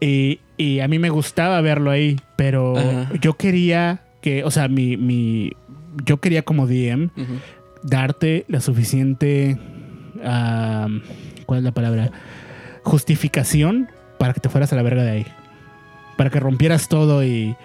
Y, 0.00 0.40
y 0.56 0.80
a 0.80 0.88
mí 0.88 0.98
me 0.98 1.10
gustaba 1.10 1.60
verlo 1.60 1.92
ahí, 1.92 2.20
pero 2.36 2.76
Ajá. 2.76 3.12
yo 3.20 3.34
quería 3.34 4.02
que, 4.20 4.42
o 4.42 4.50
sea, 4.50 4.66
mi, 4.66 4.96
mi, 4.96 5.52
yo 6.04 6.20
quería 6.20 6.42
como 6.42 6.66
DM 6.66 7.10
darte 7.84 8.44
la 8.48 8.60
suficiente, 8.60 9.56
¿cuál 11.46 11.58
es 11.58 11.64
la 11.64 11.72
palabra? 11.72 12.10
Justificación 12.82 13.88
para 14.18 14.34
que 14.34 14.40
te 14.40 14.48
fueras 14.48 14.72
a 14.72 14.76
la 14.76 14.82
verga 14.82 15.04
de 15.04 15.10
ahí. 15.10 15.26
Para 16.16 16.30
que 16.30 16.40
rompieras 16.40 16.88
todo 16.88 17.24
y, 17.24 17.56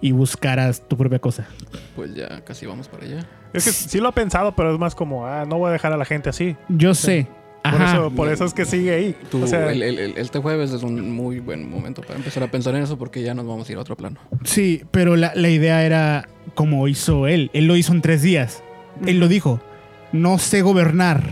y 0.00 0.12
buscaras 0.12 0.86
tu 0.88 0.96
propia 0.96 1.18
cosa. 1.18 1.46
Pues 1.94 2.14
ya 2.14 2.42
casi 2.44 2.66
vamos 2.66 2.88
para 2.88 3.04
allá. 3.04 3.26
Es 3.56 3.64
que 3.64 3.72
sí 3.72 3.98
lo 4.00 4.08
ha 4.08 4.12
pensado, 4.12 4.54
pero 4.54 4.72
es 4.72 4.78
más 4.78 4.94
como, 4.94 5.26
ah, 5.26 5.44
no 5.46 5.58
voy 5.58 5.68
a 5.70 5.72
dejar 5.72 5.92
a 5.92 5.96
la 5.96 6.04
gente 6.04 6.28
así. 6.28 6.56
Yo 6.68 6.94
sé. 6.94 7.26
Por 7.68 7.82
eso, 7.82 8.10
por 8.12 8.28
eso 8.28 8.44
es 8.44 8.54
que 8.54 8.64
sigue 8.64 8.94
ahí. 8.94 9.16
Tú, 9.28 9.42
o 9.42 9.46
sea, 9.48 9.72
el- 9.72 9.82
el- 9.82 9.98
el- 9.98 10.18
este 10.18 10.38
jueves 10.38 10.70
es 10.72 10.84
un 10.84 11.10
muy 11.10 11.40
buen 11.40 11.68
momento 11.68 12.00
para 12.00 12.14
empezar 12.14 12.44
a 12.44 12.46
pensar 12.48 12.76
en 12.76 12.82
eso 12.84 12.96
porque 12.96 13.22
ya 13.22 13.34
nos 13.34 13.44
vamos 13.44 13.68
a 13.68 13.72
ir 13.72 13.78
a 13.78 13.80
otro 13.80 13.96
plano. 13.96 14.18
Sí, 14.44 14.84
pero 14.92 15.16
la, 15.16 15.32
la 15.34 15.48
idea 15.48 15.84
era 15.84 16.28
como 16.54 16.86
hizo 16.86 17.26
él. 17.26 17.50
Él 17.54 17.66
lo 17.66 17.74
hizo 17.74 17.92
en 17.92 18.02
tres 18.02 18.22
días. 18.22 18.62
Él 19.04 19.18
lo 19.18 19.26
dijo. 19.26 19.60
No 20.12 20.38
sé 20.38 20.62
gobernar. 20.62 21.22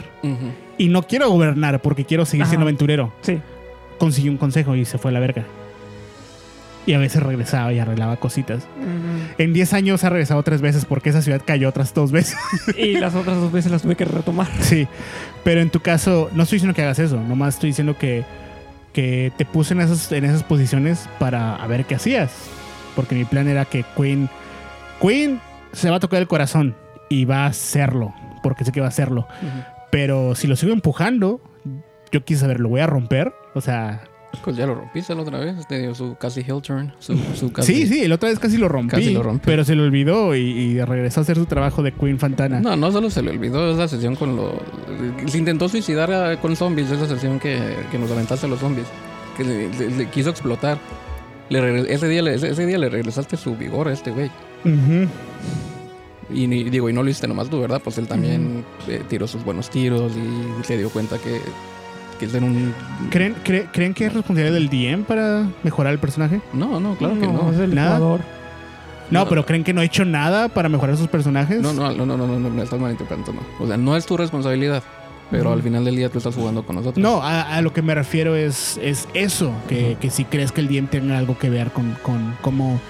Y 0.77 0.89
no 0.89 1.05
quiero 1.05 1.31
gobernar 1.31 1.81
porque 1.81 2.05
quiero 2.05 2.25
seguir 2.27 2.43
Ajá. 2.43 2.51
siendo 2.51 2.65
aventurero. 2.65 3.13
Sí. 3.21 3.39
Consiguió 3.99 4.33
un 4.33 4.39
consejo 4.39 4.75
y 4.75 4.85
se 4.85 4.99
fue 4.99 5.13
a 5.13 5.15
la 5.15 5.21
verga. 5.21 5.45
Y 6.87 6.93
a 6.93 6.99
veces 6.99 7.23
regresaba 7.23 7.73
y 7.73 7.79
arreglaba 7.79 8.17
cositas. 8.17 8.67
En 9.39 9.53
10 9.55 9.73
años 9.73 10.05
ha 10.05 10.11
regresado 10.11 10.43
tres 10.43 10.61
veces 10.61 10.85
porque 10.85 11.11
esa 11.11 11.23
ciudad 11.23 11.41
cayó 11.45 11.69
otras 11.69 11.95
dos 11.95 12.13
veces. 12.13 12.37
Y 12.77 12.99
las 12.99 13.15
otras 13.15 13.37
dos 13.37 13.53
veces 13.53 13.73
las 13.73 13.83
tuve 13.83 13.97
que 13.97 14.05
retomar. 14.05 14.49
sí. 14.61 14.87
Pero 15.45 15.61
en 15.61 15.71
tu 15.71 15.81
caso, 15.81 16.31
no 16.35 16.43
estoy 16.43 16.57
diciendo 16.57 16.75
que 16.75 16.83
hagas 16.83 16.99
eso. 16.99 17.21
Nomás 17.21 17.55
estoy 17.55 17.71
diciendo 17.71 17.97
que, 17.97 18.25
que 18.93 19.33
te 19.37 19.45
puse 19.45 19.75
en 19.75 19.81
esas, 19.81 20.11
en 20.13 20.25
esas 20.25 20.43
posiciones 20.43 21.09
para 21.19 21.57
a 21.57 21.67
ver 21.67 21.85
qué 21.87 21.95
hacías. 21.95 22.33
Porque 22.95 23.15
mi 23.15 23.25
plan 23.25 23.49
era 23.49 23.65
que 23.65 23.85
Queen. 23.97 24.29
Queen 25.01 25.41
se 25.73 25.91
va 25.91 25.97
a 25.97 26.01
tocar 26.01 26.21
el 26.21 26.29
corazón 26.29 26.77
y 27.09 27.25
va 27.25 27.45
a 27.45 27.47
hacerlo. 27.47 28.15
Porque 28.43 28.65
sé 28.65 28.73
que 28.73 28.81
va 28.81 28.87
a 28.87 28.91
hacerlo. 28.91 29.27
Pero 29.91 30.35
si 30.35 30.47
lo 30.47 30.57
sigo 30.57 30.73
empujando, 30.73 31.41
yo 32.13 32.25
quise 32.25 32.41
saber, 32.41 32.61
¿lo 32.61 32.69
voy 32.69 32.81
a 32.81 32.87
romper? 32.87 33.33
O 33.55 33.61
sea, 33.61 34.05
ya 34.57 34.67
lo 34.67 34.75
rompiste 34.75 35.15
la 35.15 35.23
otra 35.23 35.39
vez. 35.39 35.67
Te 35.67 35.79
dio 35.81 35.95
su 35.95 36.17
casi 36.17 36.41
heel 36.41 36.61
turn. 36.63 36.93
Su, 36.99 37.17
su 37.35 37.53
casi... 37.53 37.75
sí, 37.75 37.87
sí, 37.87 38.03
el 38.05 38.13
otra 38.13 38.29
vez 38.29 38.39
casi 38.39 38.57
lo 38.57 38.69
rompí. 38.69 38.91
Casi 38.97 39.11
lo 39.13 39.23
rompí. 39.23 39.43
Pero 39.47 39.65
se 39.65 39.75
le 39.75 39.83
olvidó 39.83 40.35
y, 40.35 40.41
y 40.41 40.81
regresó 40.85 41.21
a 41.21 41.23
hacer 41.23 41.37
su 41.37 41.47
trabajo 41.47 41.83
de 41.83 41.93
Queen 41.93 42.19
Fantana. 42.19 42.61
No, 42.61 42.77
no 42.77 42.91
solo 42.93 43.11
se 43.11 43.23
le 43.23 43.31
olvidó 43.31 43.73
esa 43.73 43.89
sesión 43.89 44.17
con 44.17 44.37
los... 44.37 44.53
Se 45.27 45.39
intentó 45.39 45.69
suicidar 45.69 46.13
a- 46.13 46.41
con 46.41 46.57
zombies, 46.57 46.91
esa 46.91 47.07
sesión 47.07 47.39
que, 47.39 47.59
que 47.91 47.99
nos 47.99 48.11
aventaste 48.11 48.47
a 48.47 48.49
los 48.49 48.61
zombies. 48.61 48.87
Que 49.37 49.45
le, 49.45 49.69
le- 49.71 49.91
le 49.91 50.07
quiso 50.11 50.31
explotar. 50.31 50.79
Le 51.51 51.93
ese, 51.93 52.09
día, 52.09 52.23
le- 52.23 52.35
ese, 52.35 52.51
ese 52.51 52.65
día 52.67 52.79
le 52.79 52.89
regresaste 52.89 53.37
su 53.37 53.57
vigor 53.57 53.89
a 53.89 53.93
este 53.93 54.11
güey. 54.11 54.31
Y 56.33 56.47
ni- 56.47 56.65
digo, 56.65 56.89
y 56.89 56.93
no 56.93 57.03
lo 57.03 57.11
hiciste 57.11 57.29
nomás 57.29 57.49
tú, 57.51 57.61
¿verdad? 57.61 57.81
Pues 57.85 57.99
él 57.99 58.09
también 58.09 58.65
eh, 58.89 59.03
tiró 59.09 59.27
sus 59.27 59.45
buenos 59.45 59.69
tiros 59.71 60.13
y 60.17 60.65
se 60.65 60.79
dio 60.79 60.89
cuenta 60.89 61.19
que, 61.19 61.41
que 62.25 62.31
es 62.31 62.35
en 62.35 62.45
un... 62.45 62.75
¿Creen, 63.11 63.35
cre- 63.45 63.67
¿Creen 63.73 63.95
que 63.95 64.07
es 64.07 64.13
responsabilidad 64.15 64.55
del 64.55 64.69
DM 64.69 65.05
para 65.05 65.47
mejorar 65.63 65.93
el 65.93 65.99
personaje? 65.99 66.41
No, 66.53 66.81
no, 66.81 66.95
claro 66.97 67.15
que 67.19 67.27
Es 67.27 67.33
no. 67.33 67.63
el 67.63 67.75
Nada. 67.75 67.97
jugador. 67.99 68.21
No, 69.11 69.21
No. 69.25 69.29
pero 69.29 69.45
¿creen 69.45 69.65
que 69.65 69.73
no 69.73 69.81
ha 69.81 69.85
hecho 69.85 70.05
nada 70.05 70.49
para 70.49 70.69
mejorar 70.69 70.97
sus 70.97 71.09
personajes? 71.09 71.61
No, 71.61 71.73
no, 71.73 71.93
no, 71.93 72.07
no, 72.07 72.17
no, 72.17 72.27
no, 72.27 72.39
no, 72.39 72.51
me 72.51 72.63
estás 72.63 72.81
malinterpretando, 72.81 73.33
no. 73.35 73.41
O 73.65 73.67
sea, 73.67 73.77
no 73.77 73.97
es 73.97 74.07
tu 74.07 74.17
responsabilidad, 74.17 74.83
pero 75.31 75.53
al 75.53 75.63
final 75.63 75.85
del 75.85 75.97
día 75.97 76.09
tú 76.09 76.19
estás 76.19 76.35
jugando 76.35 76.65
con 76.65 76.77
nosotros. 76.77 77.03
No, 77.03 77.23
a, 77.23 77.57
a 77.57 77.61
lo 77.61 77.73
que 77.73 77.83
me 77.83 77.95
refiero 77.95 78.35
es, 78.35 78.79
es 78.83 79.07
eso, 79.13 79.53
que, 79.69 79.97
que 80.01 80.09
si 80.11 80.25
crees 80.25 80.53
que 80.53 80.63
el 80.63 80.69
DM 80.69 80.87
tenga 80.89 81.19
algo 81.19 81.37
que 81.39 81.51
ver 81.51 81.71
con, 81.71 81.97
con 82.03 82.35
cómo, 82.41 82.81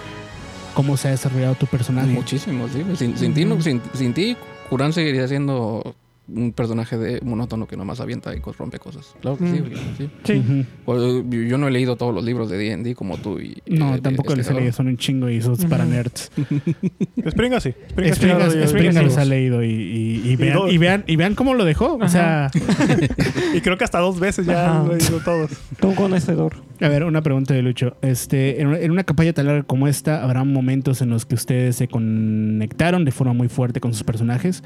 cómo 0.74 0.96
se 0.96 1.08
ha 1.08 1.10
desarrollado 1.10 1.56
tu 1.56 1.66
personaje. 1.66 2.08
Muchísimo, 2.12 2.68
sí. 2.68 2.84
Sin, 2.96 3.16
sin 3.18 3.34
ti, 3.34 3.44
no- 3.44 3.60
sin, 3.60 3.80
sin 3.94 4.14
ti, 4.14 4.36
Kuran 4.70 4.92
seguiría 4.92 5.26
siendo 5.26 5.94
un 6.26 6.52
personaje 6.52 6.96
de 6.96 7.20
monótono 7.20 7.66
que 7.66 7.76
nomás 7.76 8.00
avienta 8.00 8.34
y 8.34 8.40
rompe 8.40 8.78
cosas. 8.78 9.14
Claro 9.20 9.36
que 9.36 9.46
sí, 9.46 9.60
Mm. 9.60 10.06
sí. 10.24 10.66
Pues, 10.86 11.00
yo 11.28 11.42
yo 11.42 11.58
no 11.58 11.68
he 11.68 11.70
leído 11.70 11.96
todos 11.96 12.14
los 12.14 12.24
libros 12.24 12.48
de 12.48 12.56
D&D 12.56 12.94
como 12.94 13.18
tú 13.18 13.38
y... 13.40 13.62
No, 13.66 13.94
eh, 13.94 14.00
tampoco 14.00 14.30
este, 14.30 14.36
les 14.38 14.50
he 14.50 14.54
leído, 14.54 14.72
son 14.72 14.86
un 14.88 14.96
chingo 14.96 15.28
y 15.28 15.36
eso 15.36 15.52
es 15.52 15.66
para 15.66 15.84
nerds. 15.84 16.30
Springa 17.30 17.60
sí. 17.60 17.74
Springa 18.14 19.02
los 19.02 19.16
ha 19.18 19.24
leído 19.24 19.62
y, 19.62 19.68
y- 19.70 20.22
y 20.30 20.36
vean, 20.36 20.58
y, 20.70 20.78
vean, 20.78 21.04
y 21.06 21.16
vean 21.16 21.34
cómo 21.34 21.54
lo 21.54 21.64
dejó. 21.64 21.96
O 21.96 22.08
sea, 22.08 22.50
Y 23.54 23.60
creo 23.60 23.76
que 23.76 23.84
hasta 23.84 23.98
dos 23.98 24.18
veces 24.18 24.46
ya 24.46 24.70
Ajá. 24.80 24.84
lo 24.84 24.94
he 24.96 24.98
ido 25.02 25.20
todos. 25.20 25.50
Todo 25.78 25.90
un 25.90 25.96
conocedor. 25.96 26.54
A 26.80 26.88
ver, 26.88 27.04
una 27.04 27.22
pregunta 27.22 27.54
de 27.54 27.62
Lucho. 27.62 27.96
Este, 28.02 28.60
en, 28.60 28.90
una- 28.90 29.04
campaña 29.04 29.32
tan 29.32 29.46
larga 29.46 29.62
como 29.62 29.86
esta, 29.88 30.22
¿habrá 30.22 30.42
momentos 30.44 31.00
en 31.02 31.10
los 31.10 31.24
que 31.24 31.34
ustedes 31.36 31.76
se 31.76 31.88
conectaron 31.88 33.04
de 33.04 33.12
forma 33.12 33.32
muy 33.32 33.48
fuerte 33.48 33.80
con 33.80 33.92
sus 33.94 34.02
personajes 34.02 34.62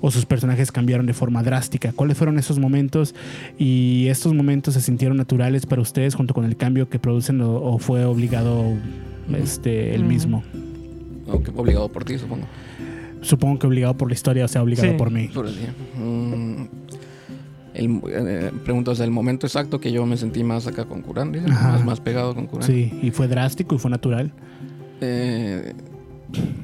o 0.00 0.10
sus 0.10 0.24
personajes 0.26 0.72
cambiaron 0.72 1.06
de 1.06 1.12
forma 1.12 1.42
drástica? 1.42 1.92
¿Cuáles 1.94 2.16
fueron 2.16 2.38
esos 2.38 2.58
momentos 2.58 3.14
y 3.58 4.06
estos 4.08 4.32
momentos 4.34 4.74
se 4.74 4.80
sintieron 4.80 5.16
naturales 5.16 5.66
para 5.66 5.82
ustedes 5.82 6.14
junto 6.14 6.32
con 6.34 6.44
el 6.44 6.56
cambio 6.56 6.88
que 6.88 6.98
producen 6.98 7.40
o, 7.42 7.54
o 7.56 7.78
fue 7.78 8.04
obligado 8.04 8.64
este, 9.36 9.94
el 9.94 10.04
mismo? 10.04 10.42
Aunque 11.28 11.50
obligado 11.54 11.88
por 11.90 12.04
ti, 12.04 12.18
supongo. 12.18 12.46
Supongo 13.22 13.58
que 13.58 13.66
obligado 13.66 13.94
por 13.98 14.08
la 14.08 14.14
historia, 14.14 14.46
o 14.46 14.48
sea, 14.48 14.62
obligado 14.62 14.92
Sí. 14.92 14.96
por 14.96 15.10
mí. 15.10 15.28
Por 15.34 15.46
el 15.46 15.54
día. 15.54 15.74
Mm, 16.02 16.59
el, 17.80 18.00
eh, 18.10 18.50
pregunto, 18.64 18.90
o 18.90 18.94
sea, 18.94 19.04
el 19.04 19.10
momento 19.10 19.46
exacto 19.46 19.80
que 19.80 19.90
yo 19.92 20.04
me 20.06 20.16
sentí 20.16 20.44
más 20.44 20.66
acá 20.66 20.84
con? 20.84 21.04
Ajá. 21.50 21.72
Más, 21.72 21.84
más 21.84 22.00
pegado 22.00 22.34
con 22.34 22.46
Kuran. 22.46 22.66
Sí, 22.66 22.98
y 23.02 23.10
fue 23.10 23.26
drástico 23.26 23.74
y 23.74 23.78
fue 23.78 23.90
natural. 23.90 24.32
Eh, 25.00 25.72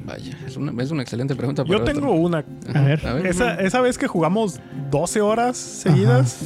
vaya, 0.05 0.37
es 0.45 0.55
una, 0.57 0.81
es 0.81 0.91
una 0.91 1.01
excelente 1.01 1.35
pregunta. 1.35 1.63
Yo 1.65 1.83
tengo 1.83 2.11
una. 2.11 2.45
A 2.73 2.81
ver. 2.81 3.01
Esa, 3.25 3.55
esa 3.55 3.81
vez 3.81 3.97
que 3.97 4.07
jugamos 4.07 4.59
12 4.91 5.21
horas 5.21 5.57
seguidas, 5.57 6.39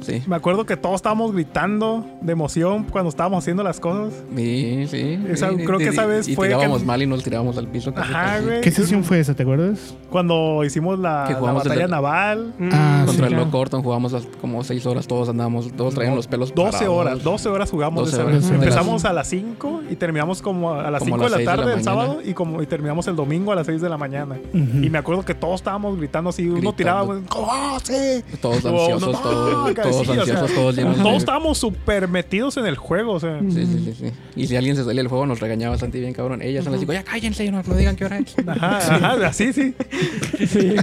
Sí. 0.00 0.22
Me 0.26 0.36
acuerdo 0.36 0.64
que 0.66 0.76
todos 0.76 0.96
estábamos 0.96 1.32
gritando 1.32 2.06
de 2.20 2.32
emoción 2.32 2.84
cuando 2.90 3.08
estábamos 3.10 3.44
haciendo 3.44 3.62
las 3.62 3.80
cosas. 3.80 4.12
Sí, 4.34 4.86
sí. 4.88 5.18
Esa- 5.28 5.50
sí, 5.50 5.56
creo 5.64 5.78
que 5.78 5.84
y- 5.84 5.88
esa 5.88 6.06
vez 6.06 6.26
y 6.28 6.34
fue 6.34 6.48
tirábamos 6.48 6.80
que- 6.80 6.86
mal 6.86 7.02
y 7.02 7.06
nos 7.06 7.22
tirábamos 7.22 7.56
al 7.58 7.68
piso. 7.68 7.92
casi, 7.92 8.12
Ajá, 8.12 8.24
casi. 8.36 8.44
güey. 8.46 8.60
¿Qué 8.62 8.70
sesión 8.70 9.04
fue 9.04 9.20
esa, 9.20 9.34
te 9.34 9.42
acuerdas? 9.42 9.94
Cuando 10.10 10.64
hicimos 10.64 10.98
la, 10.98 11.24
Que 11.26 11.34
la 11.34 11.38
jugamos 11.38 11.62
el 11.64 11.68
batalla 11.68 11.86
de- 11.86 11.90
naval. 11.90 12.54
Ah, 12.72 13.02
Contra 13.06 13.28
sí, 13.28 13.34
el. 13.34 13.40
Lock 13.40 13.54
Orton 13.54 13.82
jugamos 13.82 14.14
como 14.40 14.64
seis 14.64 14.84
horas, 14.86 15.06
todos 15.06 15.28
andábamos, 15.28 15.70
todos 15.76 15.94
traían 15.94 16.14
los 16.16 16.26
pelos 16.26 16.54
12 16.54 16.72
parados. 16.78 16.96
horas, 16.96 17.22
12 17.22 17.48
horas 17.48 17.70
jugamos 17.70 18.04
12 18.04 18.16
esa 18.16 18.24
horas. 18.24 18.50
Empezamos 18.50 19.04
a 19.04 19.12
las 19.12 19.28
5 19.28 19.82
y 19.90 19.96
terminamos 19.96 20.42
como 20.42 20.72
a 20.72 20.90
las 20.90 21.00
Como 21.00 21.16
5 21.16 21.20
a 21.20 21.24
de 21.24 21.30
las 21.30 21.32
la 21.32 21.38
de 21.38 21.44
tarde 21.44 21.64
la 21.66 21.78
el 21.78 21.84
mañana. 21.84 22.02
sábado 22.02 22.20
y 22.24 22.34
como 22.34 22.62
y 22.62 22.66
terminamos 22.66 23.06
el 23.08 23.16
domingo 23.16 23.52
a 23.52 23.54
las 23.54 23.66
6 23.66 23.80
de 23.80 23.88
la 23.88 23.96
mañana. 23.98 24.36
Y 24.52 24.88
me 24.90 24.98
acuerdo 24.98 25.24
que 25.24 25.34
todos 25.34 25.56
estábamos 25.60 25.96
gritando 25.98 26.30
así, 26.30 26.44
uno 26.46 26.54
Gritando. 26.54 26.72
tiraba, 26.76 27.02
güey, 27.02 27.20
¡oh, 27.36 27.78
sí! 27.82 28.22
Todos 28.40 28.64
ansiosos, 28.64 29.00
no, 29.12 29.18
todos, 29.18 29.74
todos 29.90 30.06
sí, 30.06 30.10
o 30.10 30.14
sea, 30.14 30.20
ansiosos, 30.34 30.54
todos 30.54 30.76
llenos 30.76 30.96
de- 30.96 31.02
Todos 31.02 31.16
estábamos 31.18 31.58
súper 31.58 32.08
metidos 32.08 32.56
en 32.56 32.66
el 32.66 32.76
juego, 32.76 33.12
o 33.12 33.20
sea. 33.20 33.40
Sí, 33.40 33.66
sí, 33.66 33.82
sí, 33.84 33.94
sí. 33.98 34.12
Y 34.36 34.46
si 34.46 34.56
alguien 34.56 34.76
se 34.76 34.84
salía 34.84 35.00
del 35.00 35.08
juego, 35.08 35.26
nos 35.26 35.40
regañaba 35.40 35.76
Santi 35.78 36.00
bien 36.00 36.12
cabrón. 36.12 36.42
Ella 36.42 36.62
se 36.62 36.70
les 36.70 36.80
dijo, 36.80 36.92
ya 36.92 37.02
cállense, 37.02 37.50
no 37.50 37.62
no 37.62 37.74
digan 37.74 37.96
qué 37.96 38.04
hora 38.04 38.18
es. 38.18 38.34
Ajá, 38.46 38.76
ajá, 38.78 39.26
así, 39.26 39.52
sí. 39.52 39.74
Sí. 40.46 40.74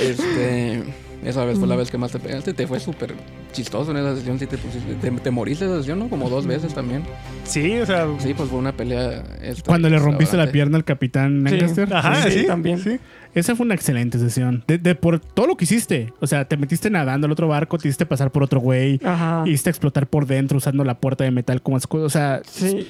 Este, 0.00 0.82
esa 1.24 1.44
vez 1.44 1.58
fue 1.58 1.66
la 1.66 1.76
vez 1.76 1.90
que 1.90 1.98
más 1.98 2.12
te 2.12 2.18
pegaste. 2.18 2.52
Te 2.54 2.66
fue 2.66 2.78
súper 2.80 3.14
chistoso 3.52 3.90
en 3.90 3.96
esa 3.98 4.16
sesión. 4.16 4.38
Sí, 4.38 4.46
te, 4.46 4.56
pusiste, 4.58 4.94
te, 4.94 5.10
te 5.10 5.30
moriste 5.30 5.64
esa 5.64 5.78
sesión, 5.78 5.98
¿no? 5.98 6.08
Como 6.08 6.28
dos 6.30 6.46
veces 6.46 6.74
también. 6.74 7.02
Sí, 7.44 7.78
o 7.80 7.86
sea. 7.86 8.06
Sí, 8.18 8.34
pues 8.34 8.48
fue 8.48 8.58
una 8.58 8.72
pelea. 8.72 9.24
esta, 9.42 9.62
Cuando 9.64 9.88
le 9.90 9.98
rompiste 9.98 10.36
la 10.36 10.50
pierna 10.50 10.76
al 10.76 10.84
capitán 10.84 11.44
Sí. 11.48 11.56
Lancaster. 11.56 11.92
Ajá, 11.94 12.22
Sí, 12.22 12.40
sí, 12.40 12.46
también. 12.46 12.78
sí. 12.78 12.98
Esa 13.38 13.54
fue 13.56 13.64
una 13.66 13.74
excelente 13.74 14.18
sesión. 14.18 14.64
De, 14.66 14.78
de 14.78 14.94
por 14.94 15.20
todo 15.20 15.46
lo 15.46 15.56
que 15.56 15.64
hiciste. 15.64 16.12
O 16.20 16.26
sea, 16.26 16.44
te 16.46 16.56
metiste 16.56 16.90
nadando 16.90 17.26
al 17.26 17.32
otro 17.32 17.48
barco, 17.48 17.78
te 17.78 17.88
hiciste 17.88 18.06
pasar 18.06 18.30
por 18.30 18.42
otro 18.42 18.60
güey, 18.60 19.00
Ajá. 19.04 19.42
hiciste 19.46 19.70
explotar 19.70 20.06
por 20.06 20.26
dentro 20.26 20.58
usando 20.58 20.84
la 20.84 20.98
puerta 20.98 21.24
de 21.24 21.30
metal 21.30 21.62
como 21.62 21.76
escudo. 21.76 22.04
O 22.04 22.10
sea, 22.10 22.40
Sí. 22.44 22.86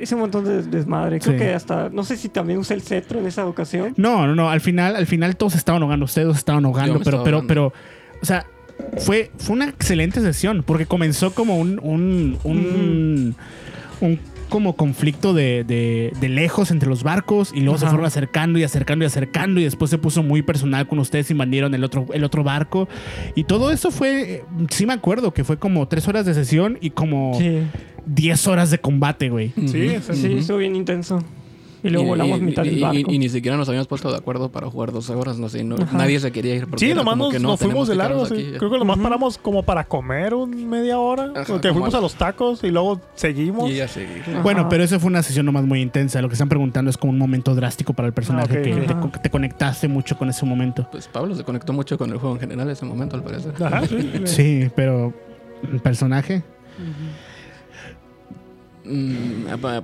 Hice 0.00 0.14
un 0.14 0.22
montón 0.22 0.44
de 0.44 0.62
desmadre. 0.62 1.18
Creo 1.20 1.34
Sí. 1.34 1.38
que 1.44 1.52
hasta. 1.52 1.88
No 1.90 2.04
sé 2.04 2.16
si 2.16 2.28
también 2.28 2.58
usé 2.58 2.74
el 2.74 2.82
cetro 2.82 3.18
en 3.18 3.26
esa 3.26 3.44
ocasión. 3.46 3.92
no, 3.96 4.26
no, 4.26 4.34
no. 4.34 4.48
Al 4.48 4.60
final, 4.60 4.96
al 4.96 5.06
final 5.06 5.36
todos 5.36 5.52
se 5.52 5.58
estaban 5.58 5.82
ahogando. 5.82 6.04
Ustedes 6.06 6.32
se 6.32 6.38
estaban 6.38 6.64
ahogando, 6.64 7.00
pero, 7.00 7.22
pero, 7.24 7.36
ahogando. 7.38 7.48
pero, 7.48 7.72
o 8.22 8.24
sea, 8.24 8.46
fue, 8.98 9.30
fue 9.36 9.56
una 9.56 9.66
excelente 9.68 10.20
sesión 10.20 10.62
porque 10.64 10.86
comenzó 10.86 11.34
como 11.34 11.58
un, 11.58 11.78
un, 11.82 12.38
un, 12.44 13.34
un 14.00 14.18
como 14.54 14.76
conflicto 14.76 15.34
de, 15.34 15.64
de- 15.64 16.12
de 16.20 16.28
lejos 16.28 16.70
entre 16.70 16.88
los 16.88 17.02
barcos 17.02 17.50
y 17.52 17.58
luego 17.58 17.76
se 17.76 17.86
fueron 17.88 18.06
acercando 18.06 18.56
y 18.56 18.62
acercando 18.62 19.04
y 19.04 19.06
acercando 19.06 19.58
y 19.60 19.64
después 19.64 19.90
se 19.90 19.98
puso 19.98 20.22
muy 20.22 20.42
personal 20.42 20.86
con 20.86 21.00
ustedes 21.00 21.28
y 21.28 21.32
invadieron 21.32 21.74
el 21.74 21.82
otro, 21.82 22.06
el 22.14 22.22
otro 22.22 22.44
barco 22.44 22.88
y 23.34 23.42
todo 23.42 23.72
eso 23.72 23.90
fue, 23.90 24.44
sí 24.70 24.86
me 24.86 24.92
acuerdo 24.92 25.34
que 25.34 25.42
fue 25.42 25.56
como 25.58 25.88
tres 25.88 26.06
horas 26.06 26.24
de 26.24 26.34
sesión 26.34 26.78
y 26.80 26.90
como 26.90 27.34
Sí. 27.36 27.62
diez 28.06 28.46
horas 28.46 28.70
de 28.70 28.78
combate, 28.78 29.28
güey. 29.28 29.52
Sí, 29.66 29.88
sea, 30.00 30.14
Sí, 30.14 30.34
estuvo 30.38 30.58
bien 30.58 30.76
intenso. 30.76 31.18
Y 31.84 31.90
luego 31.90 32.06
Y- 32.06 32.08
volamos 32.08 32.38
y- 32.38 32.42
mitad 32.42 32.64
y- 32.64 32.70
del 32.70 32.78
y- 32.78 32.80
barco. 32.80 33.12
Y, 33.12 33.18
ni 33.18 33.28
siquiera 33.28 33.56
nos 33.56 33.68
habíamos 33.68 33.86
puesto 33.86 34.10
de 34.10 34.16
acuerdo 34.16 34.50
para 34.50 34.68
jugar 34.70 34.90
12 34.90 35.14
horas, 35.14 35.38
no 35.38 35.48
sé, 35.48 35.62
no- 35.62 35.76
nadie 35.92 36.18
se 36.18 36.32
quería 36.32 36.54
ir. 36.54 36.66
porque 36.66 36.86
Sí, 36.86 36.94
nomás 36.94 37.16
nos, 37.16 37.30
que 37.32 37.38
no, 37.38 37.48
nos 37.50 37.60
fuimos 37.60 37.86
de 37.88 37.94
largo. 37.94 38.24
sí. 38.26 38.52
Creo 38.58 38.70
que 38.70 38.78
nomás 38.78 38.96
Ujú. 38.96 39.02
paramos 39.04 39.38
como 39.38 39.62
para 39.62 39.84
comer 39.84 40.34
un 40.34 40.68
media 40.68 40.98
hora. 40.98 41.30
Ajá, 41.36 41.44
porque 41.46 41.70
fuimos 41.72 41.94
a- 41.94 41.98
a 41.98 42.00
los 42.00 42.14
tacos 42.14 42.64
y 42.64 42.70
luego 42.70 43.00
seguimos. 43.14 43.70
Y 43.70 43.74
ya. 43.76 43.88
Bueno, 44.42 44.68
pero 44.68 44.82
eso 44.82 44.98
fue 44.98 45.08
una 45.08 45.22
sesión 45.22 45.46
nomás 45.46 45.64
muy 45.64 45.80
intensa. 45.82 46.20
Lo 46.22 46.28
que 46.28 46.34
están 46.34 46.48
preguntando 46.48 46.90
es 46.90 46.96
como 46.96 47.12
un 47.12 47.18
momento 47.18 47.54
drástico 47.54 47.92
para 47.92 48.08
el 48.08 48.14
personaje 48.14 48.56
Ah, 48.56 48.60
ok. 49.04 49.12
que 49.12 49.18
te, 49.18 49.30
conectaste 49.30 49.86
mucho 49.88 50.16
con 50.16 50.30
ese 50.30 50.46
momento. 50.46 50.88
Pues 50.90 51.06
Pablo 51.08 51.34
se 51.34 51.44
conectó 51.44 51.72
mucho 51.74 51.98
con 51.98 52.10
el 52.10 52.16
juego 52.18 52.36
en 52.36 52.40
general 52.40 52.66
en 52.66 52.72
ese 52.72 52.86
momento, 52.86 53.16
al 53.16 53.22
parecer. 53.22 53.52
Ajá, 53.62 53.86
sí. 53.86 54.12
Sí, 54.24 54.70
pero 54.74 55.12
el 55.70 55.80
personaje. 55.80 56.42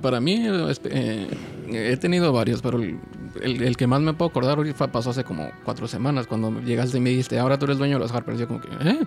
Para 0.01 0.19
mí, 0.19 0.37
espe- 0.45 0.89
eh, 0.91 1.27
he 1.69 1.97
tenido 1.97 2.31
varios, 2.31 2.61
pero 2.61 2.77
el, 2.81 2.97
el- 3.41 3.61
el 3.63 3.77
que 3.77 3.87
más 3.87 4.01
me 4.01 4.13
puedo 4.13 4.29
acordar 4.29 4.57
pasó 4.91 5.09
hace 5.09 5.23
como 5.23 5.49
cuatro 5.63 5.87
semanas, 5.87 6.27
cuando 6.27 6.61
llegaste 6.61 6.97
y 6.97 7.01
me 7.01 7.09
dijiste, 7.09 7.39
ahora 7.39 7.57
tú 7.57 7.65
eres 7.65 7.77
dueño 7.77 7.95
de 7.95 7.99
los 7.99 8.11
Harpers. 8.11 8.39
Yo 8.39 8.47
como 8.47 8.61
que, 8.61 8.67
¿eh? 8.81 8.99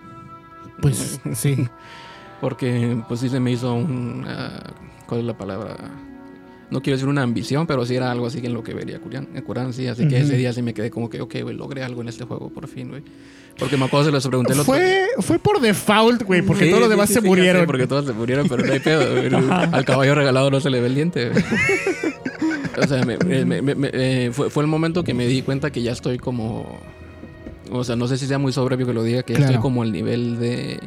Pues 0.81 1.21
sí. 1.35 1.67
Porque 2.41 3.01
pues 3.09 3.21
sí 3.21 3.29
se 3.29 3.41
me 3.41 3.53
hizo 3.53 3.73
un... 3.75 4.25
ah, 4.27 4.73
¿Cuál 5.07 5.21
es 5.21 5.27
la 5.27 5.37
palabra? 5.39 5.77
No 6.71 6.81
quiero 6.83 6.97
decir 6.97 7.09
una 7.09 7.23
ambición, 7.23 7.67
pero 7.67 7.87
sí 7.87 7.95
era 7.95 8.11
algo 8.11 8.27
así 8.27 8.45
en 8.45 8.53
lo 8.55 8.63
que 8.65 8.75
vería 8.75 8.99
Curán, 8.99 9.73
sí. 9.73 9.87
Así 9.87 10.09
que 10.09 10.19
ese 10.21 10.37
día 10.37 10.53
sí 10.53 10.61
me 10.63 10.75
quedé 10.75 10.91
como 10.91 11.09
que, 11.09 11.21
ok, 11.21 11.37
güey, 11.43 11.55
logré 11.57 11.85
algo 11.85 12.01
en 12.03 12.09
este 12.09 12.25
juego, 12.25 12.51
por 12.51 12.67
fin, 12.67 12.89
güey. 12.89 13.03
Porque 13.59 13.77
me 13.77 13.85
acuerdo, 13.85 14.07
se 14.07 14.11
los 14.13 14.27
pregunté 14.27 14.53
el 14.53 14.61
otro 14.61 14.73
Fue, 14.73 15.07
fue 15.21 15.39
por 15.39 15.61
default, 15.61 16.23
güey, 16.23 16.43
porque 16.43 16.65
Sí, 16.65 16.71
todos 16.71 16.81
los 16.81 16.91
demás 16.91 17.09
sí, 17.09 17.15
se 17.15 17.21
sé, 17.21 17.27
murieron. 17.27 17.67
porque 17.67 17.87
todos 17.87 18.05
se 18.07 18.13
murieron, 18.13 18.49
pero 18.49 18.65
no 18.67 18.73
hay 18.73 18.81
pedo. 18.81 19.03
Al 19.73 19.85
caballo 19.85 20.15
regalado 20.17 20.51
no 20.51 20.61
se 20.61 20.71
le 20.71 20.81
ve 20.81 20.89
el 20.89 20.95
diente. 20.97 21.31
o 22.83 22.87
sea, 22.87 23.05
me- 23.05 23.17
me- 23.19 23.45
me- 23.63 23.75
me- 23.75 23.91
eh, 23.93 24.31
fue, 24.33 24.51
fue 24.51 24.63
el 24.63 24.67
momento 24.69 25.05
que 25.05 25.15
me 25.15 25.27
di 25.27 25.43
cuenta 25.43 25.71
que 25.71 25.83
ya 25.83 25.93
estoy 25.93 26.19
como... 26.19 26.79
O 27.71 27.83
sea, 27.85 27.97
no 27.97 28.07
sé 28.09 28.19
si 28.19 28.27
sea 28.27 28.39
muy 28.39 28.53
soberbio 28.53 28.87
que 28.87 28.93
lo 28.93 29.03
diga, 29.03 29.23
que 29.23 29.35
Claro. 29.35 29.53
estoy 29.53 29.63
como 29.63 29.83
al 29.83 29.93
nivel 29.93 30.39
de 30.39 30.81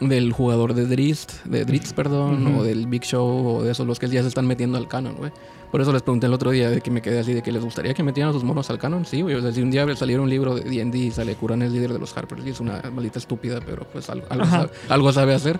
del 0.00 0.32
jugador 0.32 0.74
de 0.74 0.86
Drist, 0.86 1.44
de 1.44 1.64
Dritz, 1.64 1.92
perdón, 1.92 2.56
o 2.58 2.64
del 2.64 2.88
Big 2.88 3.04
Show, 3.04 3.46
o 3.58 3.62
de 3.62 3.70
esos, 3.70 3.86
los 3.86 4.00
que 4.00 4.08
ya 4.08 4.20
se 4.22 4.26
están 4.26 4.48
metiendo 4.48 4.76
al 4.76 4.88
canon, 4.88 5.14
güey. 5.14 5.30
Por 5.72 5.80
eso 5.80 5.90
les 5.90 6.02
pregunté 6.02 6.26
el 6.26 6.34
otro 6.34 6.50
día 6.50 6.68
de 6.68 6.82
que 6.82 6.90
me 6.90 7.00
quedé 7.00 7.18
así, 7.18 7.32
de 7.32 7.42
que 7.42 7.50
les 7.50 7.64
gustaría 7.64 7.94
que 7.94 8.02
metieran 8.02 8.28
a 8.28 8.32
sus 8.34 8.44
monos 8.44 8.68
al 8.68 8.78
canon. 8.78 9.06
Sí, 9.06 9.22
güey. 9.22 9.36
O 9.36 9.40
sea, 9.40 9.52
si 9.52 9.62
un 9.62 9.70
día 9.70 9.86
saliera 9.96 10.20
un 10.20 10.28
libro 10.28 10.54
de 10.54 10.68
D&D 10.68 10.98
y 10.98 11.10
sale 11.10 11.34
Kuran 11.34 11.62
el 11.62 11.72
líder 11.72 11.94
de 11.94 11.98
los 11.98 12.14
Harpers 12.14 12.46
y 12.46 12.50
es 12.50 12.60
una 12.60 12.82
maldita 12.94 13.18
estúpida, 13.18 13.58
pero 13.64 13.86
pues 13.90 14.10
algo, 14.10 14.26
algo, 14.28 14.44
sabe, 14.44 14.70
algo 14.90 15.12
sabe 15.14 15.34
hacer, 15.34 15.58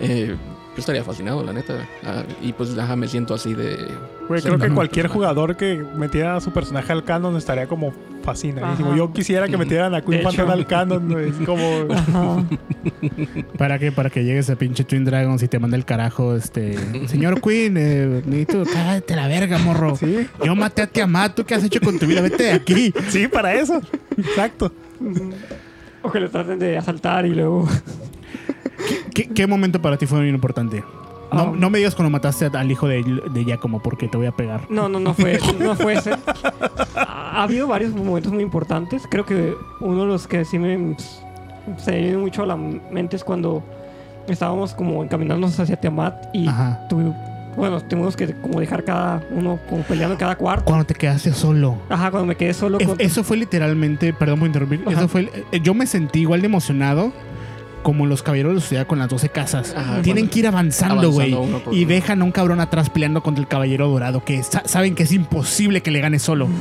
eh, 0.00 0.36
yo 0.76 0.80
estaría 0.80 1.02
fascinado, 1.02 1.42
la 1.42 1.54
neta. 1.54 1.88
Ah, 2.04 2.22
y 2.42 2.52
pues, 2.52 2.76
ajá, 2.76 2.96
me 2.96 3.08
siento 3.08 3.32
así 3.32 3.54
de... 3.54 3.88
Güey, 4.28 4.42
creo 4.42 4.58
que 4.58 4.68
cualquier 4.68 5.04
personaje. 5.04 5.08
jugador 5.08 5.56
que 5.56 5.82
metiera 5.96 6.36
a 6.36 6.40
su 6.42 6.50
personaje 6.52 6.92
al 6.92 7.02
canon 7.02 7.34
estaría 7.38 7.66
como 7.66 7.94
fascinadísimo. 8.22 8.88
Ajá. 8.88 8.96
Yo 8.98 9.10
quisiera 9.10 9.48
que 9.48 9.56
metieran 9.56 9.94
a 9.94 10.02
Queen 10.02 10.22
Panther 10.22 10.50
al 10.50 10.66
canon, 10.66 11.08
güey. 11.08 11.30
Es 11.30 11.36
como... 11.46 11.86
Ajá. 11.90 12.44
¿Para 13.56 13.78
qué? 13.78 13.90
Para 13.90 14.10
que 14.10 14.22
llegues 14.22 14.50
a 14.50 14.56
pinche 14.56 14.84
Twin 14.84 15.06
Dragons 15.06 15.42
y 15.42 15.48
te 15.48 15.58
mande 15.58 15.78
el 15.78 15.86
carajo, 15.86 16.36
este... 16.36 16.76
Señor 17.08 17.40
Queen, 17.40 17.76
eh, 17.78 18.22
necesito... 18.26 18.64
Cállate 18.70 19.16
la 19.16 19.28
verga, 19.28 19.56
morro. 19.56 19.96
Sí, 19.96 20.28
Yo 20.44 20.54
maté 20.54 20.82
a 20.82 20.86
Tiamat, 20.88 21.36
¿tú 21.36 21.44
qué 21.46 21.54
has 21.54 21.64
hecho 21.64 21.80
con 21.80 21.98
tu 21.98 22.04
vida? 22.06 22.20
Vete 22.20 22.42
de 22.42 22.52
aquí. 22.52 22.92
sí, 23.08 23.28
para 23.28 23.54
eso. 23.54 23.80
Exacto. 24.18 24.70
O 26.02 26.10
que 26.10 26.20
lo 26.20 26.28
traten 26.28 26.58
de 26.58 26.76
asaltar 26.76 27.24
y 27.24 27.30
luego. 27.34 27.66
¿Qué, 29.14 29.28
qué 29.28 29.46
momento 29.46 29.80
para 29.80 29.96
ti 29.96 30.06
fue 30.06 30.18
muy 30.20 30.28
importante? 30.28 30.84
No, 31.32 31.40
Ah. 31.42 31.52
no 31.56 31.70
me 31.70 31.78
digas 31.78 31.94
cuando 31.96 32.10
mataste 32.10 32.46
al 32.46 32.70
hijo 32.70 32.86
de, 32.86 33.02
de 33.32 33.44
Giacomo 33.44 33.80
porque 33.82 34.06
te 34.06 34.16
voy 34.16 34.26
a 34.26 34.32
pegar. 34.32 34.60
No, 34.70 34.88
no, 34.88 35.00
no 35.00 35.12
fue, 35.12 35.40
no 35.58 35.74
fue 35.74 35.94
ese. 35.94 36.12
Ha, 36.12 36.20
ha 37.40 37.42
habido 37.42 37.66
varios 37.66 37.92
momentos 37.94 38.32
muy 38.32 38.42
importantes. 38.44 39.02
Creo 39.10 39.26
que 39.26 39.54
uno 39.80 40.02
de 40.02 40.06
los 40.06 40.28
que 40.28 40.44
sí 40.44 40.58
me 40.58 40.96
se 41.78 41.90
me 41.90 41.98
viene 42.00 42.18
mucho 42.18 42.44
a 42.44 42.46
la 42.46 42.56
mente 42.56 43.16
es 43.16 43.24
cuando 43.24 43.64
estábamos 44.28 44.72
como 44.72 45.02
encaminándonos 45.02 45.58
hacia 45.58 45.74
Tiamat 45.80 46.14
y 46.32 46.48
bueno, 47.56 47.80
tuvimos 47.80 48.14
que 48.16 48.32
como 48.40 48.60
dejar 48.60 48.84
cada 48.84 49.24
uno 49.30 49.58
como 49.68 49.82
peleando 49.82 50.12
en 50.14 50.18
cada 50.20 50.36
cuarto. 50.36 50.64
Cuando 50.66 50.84
te 50.84 50.94
quedaste 50.94 51.32
solo. 51.32 51.76
Ajá, 51.88 52.10
cuando 52.10 52.26
me 52.26 52.36
quedé 52.36 52.52
solo 52.54 52.78
Es- 52.78 52.86
con... 52.86 53.00
Eso 53.00 53.24
fue 53.24 53.36
literalmente, 53.38 54.12
perdón 54.12 54.38
por 54.40 54.46
interrumpir, 54.46 54.82
Ajá. 54.86 54.98
eso 54.98 55.08
fue, 55.08 55.30
eh, 55.52 55.60
yo 55.60 55.74
me 55.74 55.86
sentí 55.86 56.20
igual 56.20 56.40
de 56.42 56.46
emocionado 56.46 57.12
como 57.86 58.04
los 58.04 58.20
caballeros 58.24 58.50
de 58.50 58.54
la 58.56 58.66
ciudad 58.66 58.86
con 58.88 58.98
las 58.98 59.08
12 59.08 59.28
casas. 59.28 59.72
Ajá, 59.76 60.02
Tienen 60.02 60.26
que 60.28 60.40
ir 60.40 60.48
avanzando, 60.48 61.12
güey. 61.12 61.30
Y 61.30 61.34
uno. 61.34 61.60
dejan 61.86 62.20
a 62.20 62.24
un 62.24 62.32
cabrón 62.32 62.58
atrás 62.58 62.90
peleando 62.90 63.22
contra 63.22 63.40
el 63.42 63.46
caballero 63.46 63.86
dorado, 63.86 64.24
que 64.24 64.42
sa- 64.42 64.64
saben 64.66 64.96
que 64.96 65.04
es 65.04 65.12
imposible 65.12 65.82
que 65.82 65.92
le 65.92 66.00
gane 66.00 66.18
solo. 66.18 66.46
Ujú. 66.46 66.52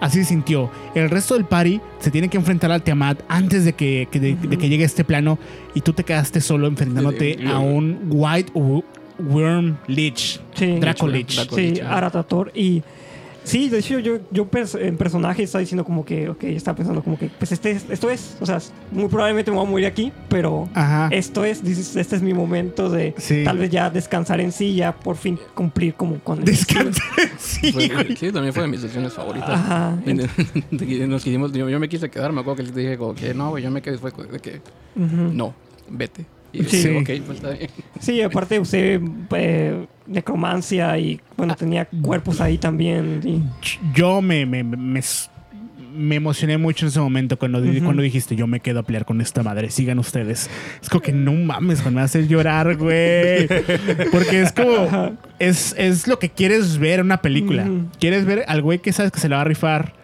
Así 0.00 0.20
se 0.20 0.24
sintió. 0.30 0.70
El 0.94 1.10
resto 1.10 1.34
del 1.34 1.44
party 1.44 1.82
se 1.98 2.10
tiene 2.10 2.28
que 2.28 2.38
enfrentar 2.38 2.72
al 2.72 2.82
Tiamat 2.82 3.20
antes 3.28 3.66
de 3.66 3.74
que, 3.74 4.08
que 4.10 4.18
de, 4.18 4.34
de 4.34 4.56
que 4.56 4.70
llegue 4.70 4.84
a 4.84 4.86
este 4.86 5.04
plano 5.04 5.38
y 5.74 5.82
tú 5.82 5.92
te 5.92 6.04
quedaste 6.04 6.40
solo 6.40 6.66
enfrentándote 6.68 7.38
a 7.46 7.58
un 7.58 8.06
White 8.08 8.52
Wo- 8.54 8.82
Worm 9.18 9.76
Lich. 9.88 10.40
Sí. 10.54 10.78
Draco 10.80 11.06
Lich. 11.06 11.38
Sí. 11.54 11.80
Aratator. 11.86 12.50
Y 12.54 12.82
sí, 13.44 13.68
de 13.68 13.78
hecho, 13.78 13.98
yo, 13.98 14.18
yo 14.30 14.50
pers- 14.50 14.78
en 14.80 14.96
personaje 14.96 15.42
estaba 15.42 15.60
diciendo 15.60 15.84
como 15.84 16.04
que, 16.04 16.28
ok, 16.28 16.44
estaba 16.44 16.76
pensando 16.76 17.02
como 17.02 17.18
que, 17.18 17.28
pues 17.38 17.52
este, 17.52 17.70
es- 17.72 17.86
esto 17.90 18.10
es, 18.10 18.36
o 18.40 18.46
sea, 18.46 18.58
muy 18.90 19.08
probablemente 19.08 19.50
me 19.50 19.56
voy 19.58 19.66
a 19.66 19.70
morir 19.70 19.86
aquí, 19.86 20.12
pero 20.28 20.68
Ajá. 20.74 21.08
esto 21.12 21.44
es, 21.44 21.62
dices, 21.64 21.96
este 21.96 22.16
es 22.16 22.22
mi 22.22 22.34
momento 22.34 22.88
de 22.90 23.14
Sí. 23.18 23.42
tal 23.44 23.58
vez 23.58 23.70
ya 23.70 23.90
descansar 23.90 24.40
en 24.40 24.52
sí, 24.52 24.74
ya 24.74 24.92
por 24.92 25.16
fin 25.16 25.38
cumplir 25.54 25.94
como 25.94 26.18
con 26.20 26.38
el- 26.40 26.44
Descansa. 26.44 27.02
sí, 27.38 27.72
también 28.32 28.52
fue 28.52 28.62
de 28.62 28.68
mis 28.68 28.80
sesiones 28.80 29.12
favoritas. 29.12 29.50
Ajá. 29.50 29.96
Nos 30.70 31.22
quisimos, 31.24 31.52
yo, 31.52 31.68
yo 31.68 31.80
me 31.80 31.88
quise 31.88 32.08
quedar, 32.10 32.32
me 32.32 32.40
acuerdo 32.40 32.56
que 32.58 32.62
les 32.64 32.74
dije 32.74 32.96
como 32.98 33.14
que 33.14 33.34
no, 33.34 33.50
güey, 33.50 33.62
yo 33.64 33.70
me 33.70 33.82
quedé 33.82 33.92
después 33.98 34.14
de 34.30 34.38
que 34.40 34.60
no, 34.96 35.54
vete. 35.88 36.26
Y 36.52 36.64
Sí. 36.64 36.82
sí, 36.82 36.88
ok, 36.90 37.10
pues 37.26 37.38
está 37.38 37.50
bien. 37.50 37.70
Sí, 38.00 38.20
aparte 38.22 38.58
usé 38.60 39.00
eh, 39.34 39.86
necromancia 40.06 40.98
y 40.98 41.20
bueno, 41.36 41.54
tenía 41.56 41.86
cuerpos 41.86 42.40
ahí 42.40 42.58
también. 42.58 43.20
y- 43.24 43.42
yo 43.94 44.20
me, 44.20 44.44
me, 44.44 44.62
me, 44.62 45.00
me 45.94 46.14
emocioné 46.16 46.58
mucho 46.58 46.84
en 46.86 46.88
ese 46.90 47.00
momento 47.00 47.38
cuando, 47.38 47.60
cuando 47.84 48.02
dijiste, 48.02 48.34
yo 48.36 48.46
me 48.46 48.60
quedo 48.60 48.80
a 48.80 48.82
pelear 48.82 49.04
con 49.04 49.20
esta 49.20 49.42
madre, 49.42 49.70
sigan 49.70 49.98
ustedes. 49.98 50.48
Es 50.82 50.88
como 50.88 51.00
que 51.02 51.12
no 51.12 51.32
mames, 51.32 51.84
me 51.90 52.00
hace 52.00 52.26
llorar, 52.26 52.76
güey. 52.76 53.46
Porque 54.10 54.42
es 54.42 54.52
como, 54.52 55.16
es, 55.38 55.74
es 55.78 56.06
lo 56.06 56.18
que 56.18 56.30
quieres 56.30 56.78
ver 56.78 57.00
en 57.00 57.06
una 57.06 57.20
película. 57.22 57.66
Quieres 57.98 58.24
ver 58.24 58.44
al 58.46 58.62
güey 58.62 58.78
que 58.80 58.92
sabes 58.92 59.12
que 59.12 59.20
se 59.20 59.28
la 59.28 59.36
va 59.36 59.42
a 59.42 59.46
rifar 59.46 59.94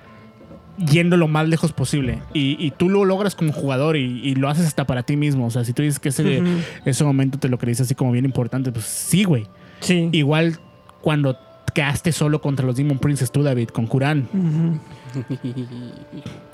yendo 0.79 1.17
lo 1.17 1.29
más 1.29 1.49
lejos 1.49 1.73
posible. 1.73 2.21
Y, 2.33 2.57
y 2.59 2.71
tú 2.71 2.89
lo 2.89 3.05
logras 3.05 3.35
como 3.35 3.53
jugador 3.53 3.97
y, 3.97 4.21
y 4.23 4.35
lo 4.35 4.49
haces 4.49 4.67
hasta 4.67 4.87
para 4.87 5.03
ti 5.03 5.17
mismo. 5.17 5.47
O 5.47 5.51
sea, 5.51 5.65
si 5.65 5.73
tú 5.73 5.83
dices 5.83 5.99
que 5.99 6.11
ese, 6.11 6.43
ese 6.85 7.05
momento 7.05 7.39
te 7.39 7.49
lo 7.49 7.59
crees 7.59 7.81
así 7.81 7.95
como 7.95 8.13
bien 8.13 8.25
importante, 8.25 8.73
pues 8.73 8.85
sí, 8.85 9.25
güey. 9.25 9.47
Sí. 9.81 10.09
Igual 10.13 10.59
cuando 11.01 11.37
quedaste 11.75 12.13
solo 12.13 12.41
contra 12.41 12.67
los 12.67 12.77
Demon 12.77 12.99
Princes 12.99 13.31
tú, 13.31 13.43
David, 13.43 13.69
con 13.69 13.87
Kuran. 13.87 14.29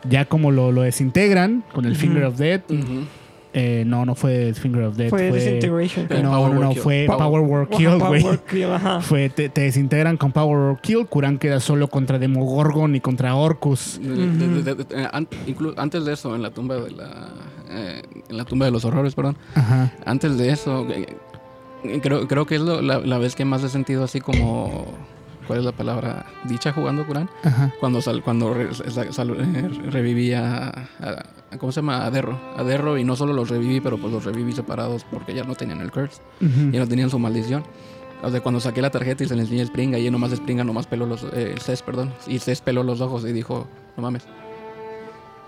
Ya 0.09 0.25
como 0.27 0.51
lo, 0.51 0.72
lo 0.72 0.83
desintegran 0.83 1.64
con 1.72 1.85
el. 1.87 1.97
Finger 1.97 2.25
of 2.25 2.37
Death. 2.37 2.62
Eh, 3.57 3.84
no, 3.86 4.05
no 4.05 4.16
fue 4.16 4.52
Finger 4.52 4.82
of 4.82 4.96
Death. 4.96 5.11
Fue 5.11 5.28
Fue, 5.30 5.38
Disintegration. 5.38 6.09
No, 6.22 6.48
no, 6.48 6.55
no, 6.61 6.74
fue 6.74 7.07
Power- 7.07 7.44
Ajá, 7.44 7.76
Kill, 7.76 7.98
Power 7.98 8.20
güey. 8.22 8.38
Kill, 8.50 8.64
ajá. 8.64 9.00
Fue, 9.00 9.28
te, 9.28 9.48
te 9.48 9.61
desintegran 9.61 10.16
con 10.16 10.32
Power 10.32 10.57
Word 10.59 10.80
Kill. 10.80 11.07
Kuran 11.07 11.38
queda 11.38 11.61
solo 11.61 11.86
contra 11.88 12.18
Demogorgon 12.18 12.96
y 12.96 13.00
contra 13.00 13.36
Orcus. 13.36 14.00
De- 14.02 14.09
de- 14.26 14.62
de- 14.62 14.74
de- 14.74 15.02
eh, 15.02 15.09
an- 15.12 15.28
inclu- 15.46 15.74
antes 15.76 16.05
de 16.05 16.12
eso, 16.14 16.34
en 16.34 16.42
la 16.42 16.50
tumba 16.50 16.74
de 16.76 16.90
la. 16.90 17.28
eh, 17.70 18.02
en 18.28 18.36
la 18.36 18.44
tumba 18.44 18.66
de 18.66 18.72
los 18.72 18.84
horrores, 18.84 19.14
perdón. 19.14 19.36
Ajá. 19.55 19.92
Antes 20.05 20.36
de 20.36 20.50
eso, 20.50 20.84
eh, 20.90 21.07
creo, 22.02 22.26
creo 22.26 22.46
que 22.46 22.57
es 22.57 22.61
lo- 22.61 22.82
la, 22.82 22.98
la 22.98 23.18
vez 23.18 23.36
que 23.36 23.44
más 23.44 23.62
he 23.62 23.68
sentido 23.68 24.02
así 24.02 24.20
como. 24.20 24.86
¿Cuál 25.46 25.59
es 25.59 25.64
la 25.66 25.72
palabra? 25.72 26.24
Dicha 26.44 26.72
jugando 26.72 27.07
Kuran. 27.07 27.28
Ajá. 27.44 27.70
Cuando, 27.78 28.00
sal, 28.00 28.22
cuando 28.22 28.55
re- 28.55 28.74
sal- 28.74 29.36
eh, 29.38 29.90
revivía. 29.90 30.68
a- 31.00 31.24
¿Cómo 31.59 31.72
se 31.72 31.80
llama? 31.80 32.05
A 32.05 32.11
Derro. 32.11 32.38
A 32.57 32.62
Derro, 32.64 32.98
y 32.98 33.05
no 33.05 33.16
solo 33.16 33.32
los 33.32 33.48
reviví, 33.48 33.80
pero 33.80 33.98
pues 33.98 34.12
los 34.12 34.24
reviví 34.24 34.52
separados 34.52 35.05
porque 35.05 35.34
ya 35.34 35.44
no 35.44 35.55
tenían 35.55 35.80
el 35.80 35.90
curse. 35.90 36.20
Ujú. 36.40 36.70
Ya 36.70 36.80
no 36.80 36.88
tenían 36.88 37.11
su 37.11 37.18
maldición. 37.18 37.64
O 38.22 38.30
sea, 38.30 38.40
cuando 38.40 38.61
saqué 38.61 38.80
la 38.80 38.90
tarjeta 38.90 39.24
y 39.24 39.26
se 39.28 39.34
le 39.34 39.42
enseñé 39.42 39.62
a 39.62 39.66
Springa, 39.66 39.98
y 39.98 40.07
él 40.07 40.12
nomás 40.12 40.32
Springa 40.32 40.64
nomás 40.64 40.86
peló 40.86 41.07
los... 41.07 41.26
Eh, 41.32 41.57
Cés, 41.61 41.82
perdón. 41.82 42.12
Y 42.26 42.38
Cés 42.38 42.61
peló 42.61 42.82
los 42.82 43.00
ojos 43.00 43.24
y 43.24 43.32
dijo, 43.32 43.66
no 43.96 44.02
mames. 44.02 44.26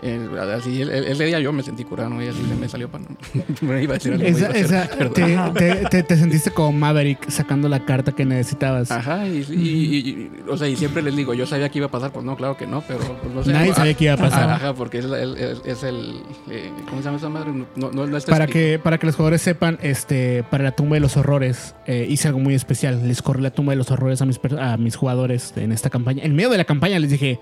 Eh, 0.03 0.29
así, 0.55 0.83
el- 0.83 0.91
el- 0.91 1.19
día 1.19 1.41
yo 1.41 1.53
me 1.53 1.63
sentí 1.63 1.83
curado, 1.85 2.23
y 2.23 2.29
así 2.29 2.39
me 2.61 2.69
salió 2.69 2.91
para... 2.91 3.05
me 3.63 3.83
iba 3.83 3.95
a 3.95 3.99
decir 3.99 4.13
algo. 4.13 4.25
Esa, 4.27 4.49
a 4.49 4.51
esa- 4.53 4.89
te, 4.89 5.37
te- 5.55 5.75
te- 5.89 6.03
te 6.03 6.17
sentiste 6.17 6.51
como 6.51 6.73
Maverick 6.73 7.31
sacando 7.31 7.69
la 7.69 7.85
carta 7.87 8.13
que 8.13 8.25
necesitabas. 8.27 8.91
Ajá, 8.91 9.27
y, 9.27 9.39
y- 9.51 9.99
y- 10.09 10.31
o 10.51 10.57
sea, 10.59 10.69
y 10.69 10.77
siempre 10.77 11.03
les 11.03 11.17
digo, 11.17 11.33
yo 11.33 11.47
sabía 11.47 11.71
que 11.71 11.79
iba 11.79 11.87
a 11.87 11.91
pasar, 11.91 12.13
pues 12.13 12.25
no, 12.27 12.37
claro 12.37 12.57
que 12.59 12.67
no, 12.67 12.83
pero 12.87 12.99
pues 13.23 13.35
no 13.35 13.43
sé. 13.43 13.53
Nadie 13.53 13.71
ah, 13.71 13.75
sabía 13.75 13.95
que 13.95 14.05
iba 14.05 14.15
a 14.15 14.19
pasar. 14.19 14.51
Ajá, 14.51 14.75
porque 14.75 14.99
es, 14.99 15.07
el- 15.07 15.61
es 15.65 15.83
el... 15.83 16.21
eh, 16.51 16.71
¿Cómo 16.89 17.01
se 17.01 17.07
llama 17.07 17.17
esa 17.19 17.29
madre? 17.31 17.53
No, 17.75 17.91
no, 17.91 18.07
no 18.07 18.19
Para 18.21 18.47
que, 18.47 18.79
para 18.79 18.99
que 18.99 19.07
los 19.07 19.17
jugadores 19.17 19.41
sepan, 19.41 19.79
este, 19.83 20.45
para 20.51 20.65
la 20.65 20.73
tumba 20.73 20.95
de 20.95 21.01
los 21.01 21.17
horrores, 21.17 21.75
eh, 21.87 22.07
hice 22.09 22.29
algo 22.29 22.41
muy 22.41 22.55
especial. 22.55 23.07
Les 23.09 23.23
corrí 23.23 23.43
la 23.43 23.51
tumba 23.51 23.73
de 23.73 23.77
los 23.77 23.91
horrores 23.91 24.21
a 24.21 24.27
mis, 24.27 24.39
a 24.59 24.77
mis 24.77 24.95
jugadores 24.97 25.55
en 25.57 25.73
esta 25.73 25.89
campaña. 25.91 26.23
En 26.23 26.35
medio 26.37 26.51
de 26.51 26.59
la 26.59 26.65
campaña 26.65 26.99
les 26.99 27.11
dije, 27.11 27.41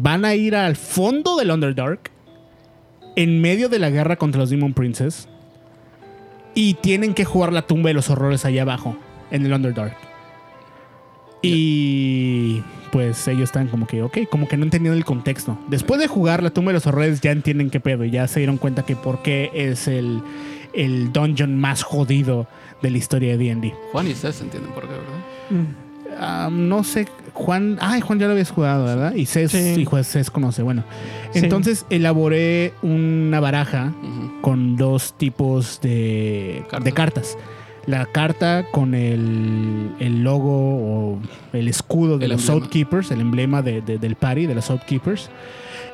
van 0.00 0.24
a 0.24 0.34
ir 0.34 0.56
al 0.56 0.76
fondo 0.76 1.36
del 1.36 1.50
Underdark, 1.50 2.10
en 3.16 3.40
medio 3.40 3.68
de 3.68 3.78
la 3.78 3.90
guerra 3.90 4.16
contra 4.16 4.40
los 4.40 4.50
Demon 4.50 4.74
Princes, 4.74 5.28
y 6.54 6.74
tienen 6.74 7.14
que 7.14 7.24
jugar 7.24 7.52
la 7.52 7.62
tumba 7.62 7.88
de 7.88 7.94
los 7.94 8.10
horrores 8.10 8.44
allá 8.44 8.62
abajo, 8.62 8.96
en 9.30 9.46
el 9.46 9.52
Underdark. 9.52 9.96
Y 11.42 12.62
pues 12.90 13.28
ellos 13.28 13.44
están 13.44 13.68
como 13.68 13.86
que, 13.86 14.02
ok, 14.02 14.18
como 14.30 14.48
que 14.48 14.56
no 14.56 14.64
entendieron 14.64 14.96
el 14.96 15.04
contexto. 15.04 15.58
Después 15.68 16.00
de 16.00 16.06
jugar 16.06 16.42
la 16.42 16.50
tumba 16.50 16.70
de 16.70 16.74
los 16.74 16.86
horrores 16.86 17.20
ya 17.20 17.32
entienden 17.32 17.70
qué 17.70 17.80
pedo 17.80 18.04
y 18.04 18.10
ya 18.10 18.26
se 18.28 18.40
dieron 18.40 18.56
cuenta 18.56 18.84
que 18.84 18.96
por 18.96 19.20
qué 19.22 19.50
es 19.52 19.88
el, 19.88 20.22
el 20.72 21.12
dungeon 21.12 21.58
más 21.58 21.82
jodido 21.82 22.46
de 22.82 22.90
la 22.90 22.98
historia 22.98 23.36
de 23.36 23.44
D&D. 23.44 23.74
Juan 23.92 24.06
y 24.06 24.14
Cés 24.14 24.40
entienden 24.40 24.72
por 24.72 24.84
qué, 24.84 24.92
¿verdad? 24.92 25.18
Mm. 25.50 25.83
No 26.50 26.84
sé, 26.84 27.06
Juan, 27.32 27.78
ay, 27.80 28.00
Juan 28.00 28.18
ya 28.18 28.26
lo 28.26 28.32
habías 28.32 28.50
jugado, 28.50 28.84
¿verdad? 28.84 29.14
Y 29.14 29.26
Cés, 29.26 29.50
Sí. 29.52 29.74
y 29.80 29.84
Juan 29.84 30.04
Cés 30.04 30.30
conoce, 30.30 30.62
bueno. 30.62 30.84
Sí. 31.32 31.40
Entonces 31.40 31.84
elaboré 31.90 32.72
una 32.82 33.40
baraja 33.40 33.92
con 34.40 34.76
dos 34.76 35.14
tipos 35.18 35.80
de 35.82 36.62
Cartas. 36.70 36.84
de 36.84 36.92
cartas. 36.92 37.38
La 37.86 38.06
carta 38.06 38.64
con 38.72 38.94
el, 38.94 39.90
el 39.98 40.22
logo 40.22 40.50
o 41.14 41.18
el 41.52 41.68
escudo 41.68 42.16
de 42.18 42.24
El 42.26 42.30
los 42.32 42.40
emblema. 42.42 42.60
Southkeepers, 42.60 43.10
el 43.10 43.20
emblema 43.20 43.60
de- 43.60 43.82
de- 43.82 43.98
del 43.98 44.16
party, 44.16 44.46
de 44.46 44.54
los 44.54 44.64
Southkeepers. 44.64 45.28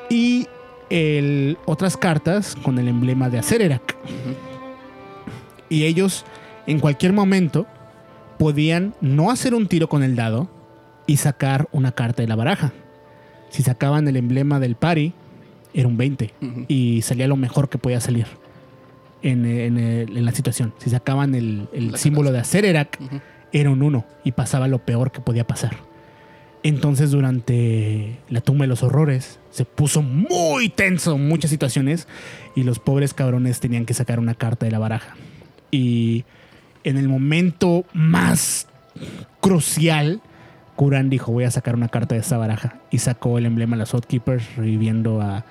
Y 0.09 0.47
el, 0.89 1.57
otras 1.67 1.97
cartas 1.97 2.57
con 2.63 2.79
el 2.79 2.87
emblema 2.87 3.29
de 3.29 3.39
Acererak. 3.41 3.97
Ujú. 4.05 4.35
Y 5.69 5.85
ellos 5.85 6.25
en 6.67 6.79
cualquier 6.79 7.13
momento 7.13 7.67
podían 8.41 8.95
no 9.03 9.31
hacer 9.31 9.55
un 9.55 9.67
tiro 9.67 9.91
con 9.91 10.03
el 10.03 10.17
dado 10.17 10.49
y 11.07 11.19
sacar 11.19 11.69
una 11.73 11.93
carta 11.93 12.23
de 12.23 12.29
la 12.29 12.37
baraja. 12.37 12.73
Si 13.51 13.63
sacaban 13.63 14.09
el 14.09 14.17
emblema 14.17 14.59
del 14.59 14.77
party, 14.77 15.13
era 15.75 15.87
un 15.87 15.99
20 15.99 16.33
Ujú. 16.41 16.65
y 16.67 17.03
salía 17.03 17.29
lo 17.29 17.37
mejor 17.37 17.69
que 17.69 17.77
podía 17.77 18.01
salir 18.01 18.25
en, 19.21 19.45
en 19.45 20.25
la 20.25 20.33
situación. 20.33 20.73
Si 20.79 20.89
sacaban 20.89 21.35
el, 21.35 21.69
símbolo 21.97 22.33
de 22.33 22.39
Acererak, 22.39 22.99
Ujú. 22.99 23.21
era 23.53 23.69
un 23.69 23.83
1 23.83 24.07
y 24.25 24.33
pasaba 24.33 24.69
lo 24.69 24.79
peor 24.79 25.13
que 25.13 25.21
podía 25.21 25.47
pasar. 25.47 25.77
Entonces 26.63 27.11
durante 27.11 28.21
la 28.31 28.41
tumba 28.41 28.63
de 28.63 28.69
los 28.69 28.83
horrores 28.83 29.39
se 29.51 29.67
puso 29.67 30.01
muy 30.01 30.71
tenso 30.71 31.17
en 31.17 31.29
muchas 31.29 31.51
situaciones 31.51 32.09
y 32.57 32.63
los 32.63 32.79
pobres 32.79 33.13
cabrones 33.13 33.61
tenían 33.61 33.85
que 33.85 33.93
sacar 33.93 34.19
una 34.19 34.35
carta 34.35 34.65
de 34.65 34.73
la 34.73 34.79
baraja. 34.79 35.15
Y 35.71 36.25
en 36.85 36.97
el 36.97 37.09
momento 37.09 37.85
más 37.93 38.67
crucial, 39.41 40.21
Kuran 40.77 41.11
dijo 41.11 41.33
voy 41.33 41.45
a 41.45 41.51
sacar 41.51 41.75
una 41.75 41.89
carta 41.89 42.15
de 42.15 42.23
esa 42.23 42.39
baraja 42.39 42.81
y 42.91 42.99
sacó 42.99 43.39
el 43.39 43.47
emblema 43.47 43.77
de 43.77 43.81
los 43.81 43.95
Outkeepers 43.95 44.57
reviviendo 44.57 45.21
a, 45.21 45.45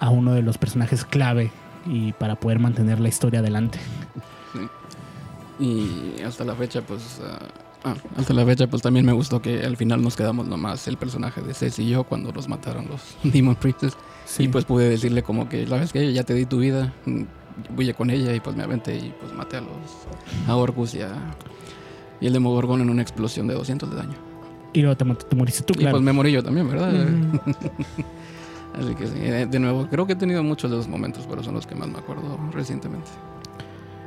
a 0.00 0.10
uno 0.10 0.32
de 0.32 0.42
los 0.42 0.58
personajes 0.58 1.04
clave 1.04 1.50
y 1.86 2.12
para 2.12 2.36
poder 2.36 2.58
mantener 2.58 3.00
la 3.00 3.08
historia 3.08 3.40
adelante. 3.40 3.78
Y 5.58 6.20
hasta 6.22 6.44
la 6.44 6.54
fecha, 6.54 6.82
pues. 6.82 7.20
ah, 7.22 7.38
ah, 7.84 7.94
hasta 8.16 8.34
la 8.34 8.44
fecha, 8.44 8.66
pues 8.66 8.82
también 8.82 9.06
me 9.06 9.12
gustó 9.12 9.40
que 9.40 9.64
al 9.64 9.76
final 9.76 10.02
nos 10.02 10.16
quedamos 10.16 10.46
nomás 10.46 10.88
el 10.88 10.96
personaje 10.96 11.42
de 11.42 11.54
Cés 11.54 11.78
y 11.78 11.88
yo 11.88 12.04
cuando 12.04 12.32
nos 12.32 12.48
mataron 12.48 12.88
los 12.88 13.00
Demon 13.22 13.54
Princess. 13.54 13.96
Sí. 14.24 14.44
Y 14.44 14.48
pues 14.48 14.64
pude 14.64 14.88
decirle 14.88 15.22
como 15.22 15.48
que, 15.48 15.66
¿sabes 15.66 15.92
qué? 15.92 16.12
Ya 16.12 16.24
te 16.24 16.34
di 16.34 16.46
tu 16.46 16.58
vida. 16.58 16.92
Voy 17.70 17.92
con 17.92 18.10
ella 18.10 18.34
y 18.34 18.40
pues 18.40 18.56
me 18.56 18.62
aventé 18.64 18.96
y 18.96 19.14
pues 19.20 19.32
maté 19.32 19.58
a 19.58 19.60
los. 19.60 19.70
a 20.48 20.56
Orcus 20.56 20.94
y 20.94 21.02
a. 21.02 21.12
Y 22.20 22.26
el 22.26 22.32
Demogorgon 22.32 22.80
en 22.80 22.90
una 22.90 23.02
explosión 23.02 23.46
de 23.46 23.54
200 23.54 23.90
de 23.90 23.96
daño. 23.96 24.16
Y 24.72 24.80
luego 24.82 24.96
te, 24.96 25.04
te 25.04 25.36
moriste 25.36 25.62
tú, 25.62 25.74
Y 25.74 25.78
claro. 25.78 25.92
pues 25.92 26.02
me 26.02 26.12
morí 26.12 26.32
yo 26.32 26.42
también, 26.42 26.68
¿verdad? 26.68 26.92
Así 28.78 28.94
que 28.96 29.06
sí, 29.06 29.14
eh, 29.18 29.46
de 29.48 29.58
nuevo, 29.60 29.86
creo 29.88 30.04
que 30.06 30.14
he 30.14 30.16
tenido 30.16 30.42
muchos 30.42 30.68
de 30.70 30.76
esos 30.78 30.88
momentos, 30.88 31.26
pero 31.28 31.42
son 31.44 31.54
los 31.54 31.66
que 31.66 31.76
más 31.76 31.88
me 31.88 31.98
acuerdo 31.98 32.38
recientemente. 32.52 33.08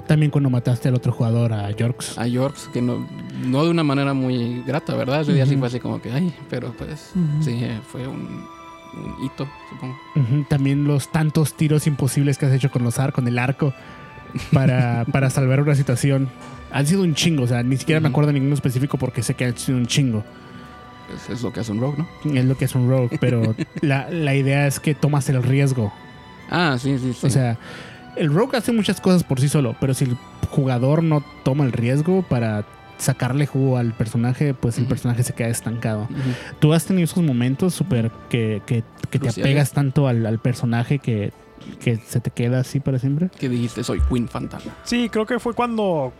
También 0.07 0.29
cuando 0.31 0.49
mataste 0.49 0.89
al 0.89 0.95
otro 0.95 1.11
jugador, 1.13 1.53
a 1.53 1.71
Yorks. 1.71 2.17
A 2.17 2.27
Yorks, 2.27 2.69
que 2.73 2.81
no, 2.81 3.05
no 3.45 3.63
de 3.63 3.69
una 3.69 3.83
manera 3.83 4.13
muy 4.13 4.61
grata, 4.63 4.93
¿verdad? 4.95 5.21
Ese 5.21 5.33
día 5.33 5.45
sí 5.45 5.51
Ujú. 5.51 5.59
fue 5.59 5.67
así 5.67 5.79
como 5.79 6.01
que, 6.01 6.11
ay, 6.11 6.33
pero 6.49 6.73
pues 6.73 7.11
sí, 7.41 7.59
eh, 7.61 7.79
fue 7.85 8.07
un, 8.07 8.45
un 8.93 9.25
hito, 9.25 9.47
supongo. 9.69 9.97
También 10.49 10.85
los 10.85 11.09
tantos 11.09 11.53
tiros 11.53 11.87
imposibles 11.87 12.37
que 12.37 12.45
has 12.45 12.53
hecho 12.53 12.71
con 12.71 12.83
los 12.83 12.99
ar, 12.99 13.13
con 13.13 13.27
el 13.27 13.39
arco 13.39 13.73
para, 14.51 15.05
para 15.11 15.29
salvar 15.29 15.61
una 15.61 15.75
situación. 15.75 16.29
Han 16.71 16.85
sido 16.85 17.03
un 17.03 17.15
chingo, 17.15 17.43
o 17.43 17.47
sea, 17.47 17.63
ni 17.63 17.77
siquiera 17.77 18.01
me 18.01 18.09
acuerdo 18.09 18.27
de 18.27 18.33
ninguno 18.33 18.53
específico 18.55 18.97
porque 18.97 19.23
sé 19.23 19.33
que 19.35 19.45
han 19.45 19.57
sido 19.57 19.77
un 19.77 19.87
chingo. 19.87 20.23
Es, 21.15 21.29
es 21.29 21.41
lo 21.41 21.53
que 21.53 21.61
hace 21.61 21.71
un 21.71 21.79
rogue, 21.79 22.05
¿no? 22.25 22.33
Es 22.33 22.45
lo 22.45 22.57
que 22.57 22.65
es 22.65 22.75
un 22.75 22.89
rogue, 22.89 23.17
pero 23.19 23.55
la, 23.81 24.09
la 24.09 24.35
idea 24.35 24.67
es 24.67 24.79
que 24.79 24.93
tomas 24.93 25.29
el 25.29 25.41
riesgo. 25.41 25.93
Ah, 26.49 26.77
sí, 26.79 26.97
sí, 26.99 27.13
sí. 27.13 27.25
O 27.25 27.29
sea, 27.29 27.57
el 28.17 28.33
rogue 28.33 28.57
hace 28.57 28.71
muchas 28.71 28.99
cosas 28.99 29.23
por 29.23 29.39
sí 29.39 29.47
solo, 29.47 29.75
pero 29.79 29.93
si 29.93 30.05
el 30.05 30.17
jugador 30.49 31.03
no 31.03 31.23
toma 31.43 31.63
el 31.63 31.71
riesgo 31.71 32.23
para 32.23 32.65
sacarle 32.97 33.45
jugo 33.45 33.77
al 33.77 33.93
personaje, 33.93 34.53
pues 34.53 34.77
el 34.77 34.85
personaje 34.85 35.23
se 35.23 35.33
queda 35.33 35.49
estancado. 35.49 36.07
¿Tú 36.59 36.73
has 36.73 36.85
tenido 36.85 37.05
esos 37.05 37.23
momentos 37.23 37.73
súper 37.73 38.11
que, 38.29 38.61
que, 38.65 38.83
que 39.09 39.19
te 39.19 39.29
apegas 39.29 39.71
tanto 39.71 40.07
al, 40.07 40.25
al 40.25 40.39
personaje 40.39 40.99
que, 40.99 41.31
que 41.79 41.97
se 41.97 42.19
te 42.19 42.31
queda 42.31 42.59
así 42.59 42.79
para 42.79 42.99
siempre? 42.99 43.29
¿Qué 43.39 43.49
dijiste? 43.49 43.83
Soy 43.83 44.01
Queen 44.01 44.27
Fantasma. 44.27 44.73
Sí, 44.83 45.09
creo 45.09 45.25
que 45.25 45.39
fue 45.39 45.53
cuando. 45.53 46.13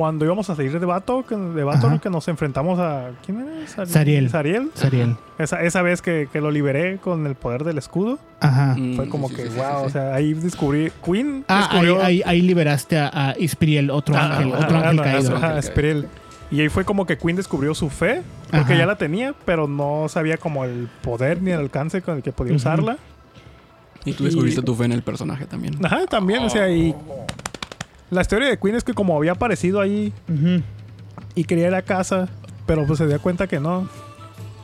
Cuando 0.00 0.24
íbamos 0.24 0.48
a 0.48 0.56
salir 0.56 0.80
de 0.80 0.86
Bato, 0.86 1.26
que, 1.26 1.36
de 1.36 1.62
Bato 1.62 2.00
que 2.00 2.08
nos 2.08 2.26
enfrentamos 2.28 2.78
a. 2.78 3.10
¿Quién 3.22 3.40
era? 3.46 3.66
Sar- 3.68 3.86
Sariel. 3.86 4.30
Sariel. 4.30 4.70
Sariel. 4.72 5.16
Esa, 5.38 5.62
esa 5.62 5.82
vez 5.82 6.00
que, 6.00 6.26
que 6.32 6.40
lo 6.40 6.50
liberé 6.50 6.96
con 6.96 7.26
el 7.26 7.34
poder 7.34 7.64
del 7.64 7.76
escudo. 7.76 8.18
Ajá. 8.40 8.76
Mm, 8.78 8.96
Fue 8.96 9.10
como 9.10 9.28
sí, 9.28 9.34
que, 9.36 9.42
sí, 9.50 9.58
wow. 9.58 9.64
sí, 9.66 9.80
sí. 9.80 9.86
O 9.86 9.90
sea, 9.90 10.14
ahí 10.14 10.32
descubrí. 10.32 10.90
Queen 11.04 11.44
Ah, 11.48 11.68
ahí, 11.70 11.80
descubrió. 11.82 12.02
ahí, 12.02 12.22
ahí 12.24 12.40
liberaste 12.40 12.96
a, 12.98 13.10
a 13.12 13.34
Ispiriel, 13.38 13.90
otro 13.90 14.16
Ah, 14.16 14.38
ángel, 14.38 14.54
ajá, 14.54 14.64
otro 14.64 14.76
ángel 14.78 15.00
ah, 15.00 15.02
caído. 15.02 15.36
ajá, 15.36 15.58
Espirel. 15.58 16.08
Y 16.50 16.62
ahí 16.62 16.70
fue 16.70 16.86
como 16.86 17.04
que 17.04 17.18
Queen 17.18 17.36
descubrió 17.36 17.74
su 17.74 17.90
fe, 17.90 18.22
porque 18.50 18.72
Ajá. 18.72 18.78
ya 18.78 18.86
la 18.86 18.96
tenía, 18.96 19.34
pero 19.44 19.68
no 19.68 20.06
sabía 20.08 20.38
como 20.38 20.64
el 20.64 20.88
poder 21.02 21.42
ni 21.42 21.50
el 21.50 21.60
alcance 21.60 22.00
con 22.00 22.16
el 22.16 22.22
que 22.22 22.32
podía 22.32 22.56
usarla. 22.56 22.96
Y 24.06 24.14
tú 24.14 24.24
descubriste 24.24 24.62
tu 24.62 24.74
fe 24.74 24.86
en 24.86 24.92
el 24.92 25.02
personaje 25.02 25.44
también. 25.44 25.76
Ajá, 25.84 26.06
también, 26.06 26.42
o 26.42 26.48
sea, 26.48 26.70
y 26.70 26.94
la 28.10 28.20
historia 28.22 28.48
de 28.48 28.58
Queen 28.58 28.74
es 28.74 28.84
que 28.84 28.92
como 28.94 29.16
había 29.16 29.32
aparecido 29.32 29.80
ahí 29.80 30.12
y 31.34 31.44
quería 31.44 31.68
ir 31.68 31.74
a 31.74 31.82
casa, 31.82 32.28
pero 32.66 32.86
pues 32.86 32.98
se 32.98 33.06
dio 33.06 33.20
cuenta 33.20 33.46
que 33.46 33.60
no. 33.60 33.88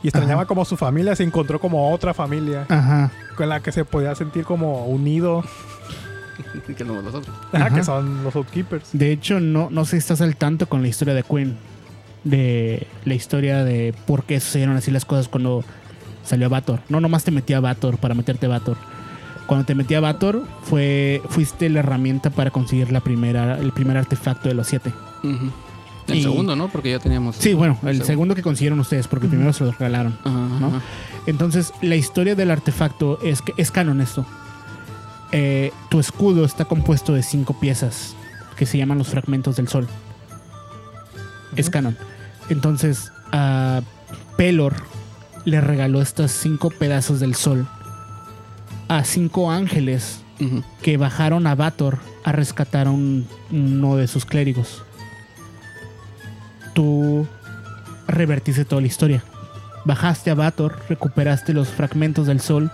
Y 0.03 0.09
extrañaba 0.09 0.41
Ajá. 0.41 0.47
como 0.47 0.63
su 0.65 0.77
familia, 0.77 1.15
se 1.15 1.23
encontró 1.23 1.59
como 1.59 1.91
otra 1.91 2.13
familia 2.13 2.65
Ajá. 2.69 3.11
con 3.35 3.49
la 3.49 3.61
que 3.61 3.71
se 3.71 3.83
podía 3.83 4.13
sentir 4.15 4.43
como 4.43 4.85
unido, 4.85 5.43
que 6.67 6.85
somos 6.85 7.03
nosotros. 7.03 7.35
Ajá, 7.51 7.65
Ajá. 7.65 7.75
que 7.75 7.83
son 7.83 8.23
los 8.23 8.35
Outkeepers. 8.35 8.89
De 8.93 9.11
hecho, 9.11 9.39
no, 9.39 9.69
no 9.71 9.85
sé 9.85 9.91
si 9.91 9.97
estás 9.97 10.21
al 10.21 10.35
tanto 10.35 10.69
con 10.69 10.81
la 10.81 10.87
historia 10.87 11.13
de 11.13 11.23
Queen. 11.23 11.57
De 12.23 12.85
la 13.05 13.13
historia 13.13 13.63
de 13.63 13.93
por 14.05 14.23
qué 14.23 14.39
sucedieron 14.39 14.75
así 14.75 14.91
las 14.91 15.05
cosas 15.05 15.27
cuando 15.29 15.63
salió 16.23 16.49
Vator. 16.49 16.81
No 16.89 16.99
nomás 16.99 17.23
te 17.23 17.31
metía 17.31 17.59
Vator 17.59 17.97
para 17.97 18.13
meterte 18.13 18.47
Vator. 18.47 18.75
Cuando 19.47 19.65
te 19.65 19.73
metía 19.75 19.99
Vator, 20.01 20.43
fue, 20.63 21.21
fuiste 21.29 21.69
la 21.69 21.79
herramienta 21.79 22.29
para 22.29 22.51
conseguir 22.51 22.91
la 22.91 22.99
primera, 22.99 23.57
el 23.57 23.71
primer 23.71 23.97
artefacto 23.97 24.49
de 24.49 24.55
los 24.55 24.67
siete. 24.67 24.93
El 26.07 26.15
Y- 26.17 26.21
segundo, 26.23 26.55
¿no? 26.55 26.67
Porque 26.67 26.91
ya 26.91 26.99
teníamos. 26.99 27.35
Sí, 27.37 27.53
bueno, 27.53 27.73
el 27.83 27.87
Segundo. 27.95 28.05
segundo 28.05 28.35
que 28.35 28.41
consiguieron 28.43 28.79
ustedes, 28.79 29.07
porque 29.07 29.25
el 29.25 29.29
primero 29.31 29.51
se 29.53 29.63
lo 29.63 29.71
regalaron. 29.71 30.17
Ajá. 30.23 30.81
Entonces, 31.25 31.73
la 31.81 31.95
historia 31.95 32.35
del 32.35 32.51
artefacto 32.51 33.19
es 33.23 33.41
que 33.41 33.53
es 33.57 33.71
canon 33.71 33.99
esto. 34.01 34.25
Eh, 35.31 35.71
tu 35.89 35.99
escudo 35.99 36.45
está 36.45 36.65
compuesto 36.65 37.13
de 37.13 37.23
cinco 37.23 37.59
piezas 37.59 38.15
que 38.57 38.65
se 38.65 38.77
llaman 38.77 38.97
los 38.97 39.07
fragmentos 39.09 39.55
del 39.57 39.67
sol. 39.67 39.87
Es 41.55 41.69
canon. 41.69 41.97
Entonces, 42.49 43.11
a 43.31 43.81
Pelor 44.37 44.73
le 45.45 45.59
regaló 45.61 46.01
estos 46.01 46.31
cinco 46.31 46.69
pedazos 46.69 47.19
del 47.19 47.35
sol 47.35 47.67
a 48.87 49.03
cinco 49.03 49.51
ángeles 49.51 50.21
que 50.81 50.97
bajaron 50.97 51.47
a 51.47 51.55
Vator 51.55 51.97
a 52.23 52.31
rescatar 52.31 52.87
a 52.87 52.91
un- 52.91 53.27
uno 53.51 53.95
de 53.97 54.07
sus 54.07 54.25
clérigos. 54.25 54.83
Tú 56.73 57.27
revertiste 58.07 58.65
toda 58.65 58.81
la 58.81 58.87
historia. 58.87 59.23
Bajaste 59.85 60.29
a 60.31 60.35
Vator, 60.35 60.77
recuperaste 60.89 61.53
los 61.53 61.69
fragmentos 61.69 62.27
del 62.27 62.39
sol 62.39 62.71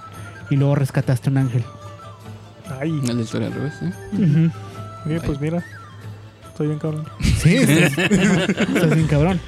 y 0.49 0.55
luego 0.55 0.75
rescataste 0.75 1.29
a 1.29 1.31
un 1.31 1.37
ángel. 1.37 1.63
Ay, 2.79 2.99
Es 3.03 3.13
la 3.15 3.21
historia 3.21 3.47
al 3.47 3.53
revés, 3.53 3.73
¿eh? 3.81 3.91
Ujú. 4.13 4.51
oye, 5.09 5.21
pues 5.21 5.39
mira, 5.39 5.63
estoy 6.49 6.67
bien 6.67 6.79
cabrón. 6.79 7.05
Sí, 7.21 7.55
estás, 7.55 7.97
estás 8.49 8.95
bien 8.95 9.07
cabrón. 9.07 9.39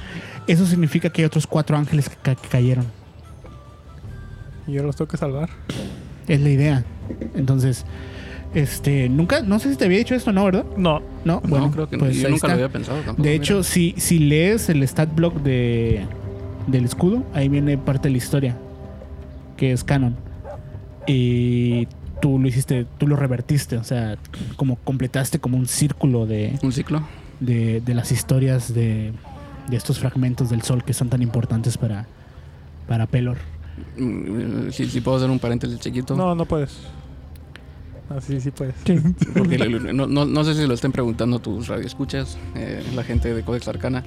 Eso 0.46 0.64
significa 0.64 1.10
que 1.10 1.22
hay 1.22 1.26
otros 1.26 1.46
cuatro 1.46 1.76
ángeles 1.76 2.08
que, 2.08 2.16
ca- 2.16 2.34
que 2.36 2.48
cayeron. 2.48 2.86
Y 4.68 4.72
yo 4.74 4.82
los 4.84 4.96
tengo 4.96 5.08
que 5.08 5.16
salvar. 5.16 5.48
Es 6.28 6.40
la 6.40 6.48
idea. 6.50 6.84
Entonces, 7.34 7.84
este, 8.54 9.08
nunca, 9.08 9.42
no 9.42 9.58
sé 9.58 9.70
si 9.70 9.76
te 9.76 9.84
había 9.84 9.98
dicho 9.98 10.14
esto, 10.14 10.32
¿no? 10.32 10.44
¿Verdad? 10.44 10.64
No, 10.76 11.02
No, 11.24 11.40
bueno, 11.42 11.66
no, 11.66 11.72
creo 11.72 11.88
que 11.88 11.98
pues 11.98 12.16
yo 12.16 12.28
nunca 12.28 12.36
está. 12.36 12.48
lo 12.48 12.52
había 12.54 12.68
pensado 12.68 12.98
tampoco. 12.98 13.22
De 13.22 13.30
mira. 13.30 13.42
hecho, 13.42 13.62
si, 13.62 13.94
si 13.98 14.18
lees 14.18 14.68
el 14.68 14.82
stat 14.82 15.14
block 15.14 15.42
de, 15.42 16.04
del 16.66 16.84
escudo, 16.84 17.24
ahí 17.34 17.48
viene 17.48 17.76
parte 17.78 18.08
de 18.08 18.12
la 18.12 18.18
historia, 18.18 18.56
que 19.56 19.72
es 19.72 19.84
canon. 19.84 20.16
Y 21.06 21.86
tú 22.20 22.38
lo 22.38 22.48
hiciste, 22.48 22.86
tú 22.98 23.06
lo 23.06 23.16
revertiste, 23.16 23.76
o 23.76 23.84
sea, 23.84 24.16
como 24.56 24.76
completaste 24.76 25.38
como 25.38 25.56
un 25.56 25.66
círculo 25.66 26.26
de, 26.26 26.58
un 26.62 26.72
ciclo. 26.72 27.06
de, 27.40 27.80
de 27.80 27.94
las 27.94 28.10
historias 28.10 28.74
de, 28.74 29.12
de 29.68 29.76
estos 29.76 29.98
fragmentos 29.98 30.50
del 30.50 30.62
sol 30.62 30.82
que 30.82 30.92
son 30.94 31.08
tan 31.08 31.22
importantes 31.22 31.76
para, 31.78 32.06
para 32.88 33.06
Pelor. 33.06 33.36
Si, 34.72 34.86
si 34.86 35.00
puedo 35.00 35.16
hacer 35.18 35.30
un 35.30 35.38
paréntesis 35.38 35.78
chiquito. 35.80 36.16
no, 36.16 36.34
no 36.34 36.44
puedes. 36.44 36.76
Ah, 38.08 38.20
sí, 38.20 38.40
sí 38.40 38.50
puedes. 38.50 38.74
Sí. 38.86 38.98
Porque 39.34 39.58
le- 39.58 39.92
no, 39.92 40.06
no, 40.06 40.24
no 40.24 40.44
sé 40.44 40.54
si 40.54 40.66
lo 40.66 40.74
estén 40.74 40.92
preguntando 40.92 41.38
tus 41.40 41.66
radioescuchas, 41.68 42.38
eh, 42.54 42.82
la 42.94 43.02
gente 43.02 43.34
de 43.34 43.42
Codex 43.42 43.66
Arcana. 43.68 44.04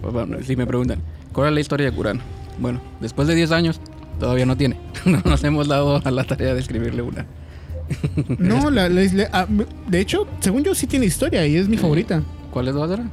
Pues 0.00 0.12
bueno, 0.12 0.38
si 0.44 0.56
me 0.56 0.66
preguntan, 0.66 1.00
¿cuál 1.32 1.48
es 1.48 1.54
la 1.54 1.60
historia 1.60 1.90
de 1.90 1.96
Kurano? 1.96 2.20
Bueno, 2.58 2.80
después 3.00 3.28
de 3.28 3.34
10 3.34 3.52
años, 3.52 3.80
todavía 4.18 4.46
no 4.46 4.56
tiene. 4.56 4.76
No 5.04 5.20
nos 5.24 5.42
hemos 5.44 5.68
dado 5.68 6.00
a 6.04 6.10
la 6.10 6.24
tarea 6.24 6.54
de 6.54 6.60
escribirle 6.60 7.02
una. 7.02 7.26
No, 8.38 8.70
la, 8.70 8.88
la- 8.88 9.02
la- 9.12 9.30
ah, 9.32 9.46
de 9.88 10.00
hecho, 10.00 10.26
según 10.40 10.64
yo 10.64 10.74
sí 10.74 10.86
tiene 10.86 11.06
historia 11.06 11.46
y 11.46 11.56
es 11.56 11.68
mi 11.68 11.76
favorita. 11.76 12.22
¿Cuál 12.50 12.68
es 12.68 12.74
la 12.74 12.80
otra? 12.82 13.04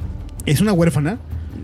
Es 0.45 0.59
una 0.61 0.73
huérfana 0.73 1.17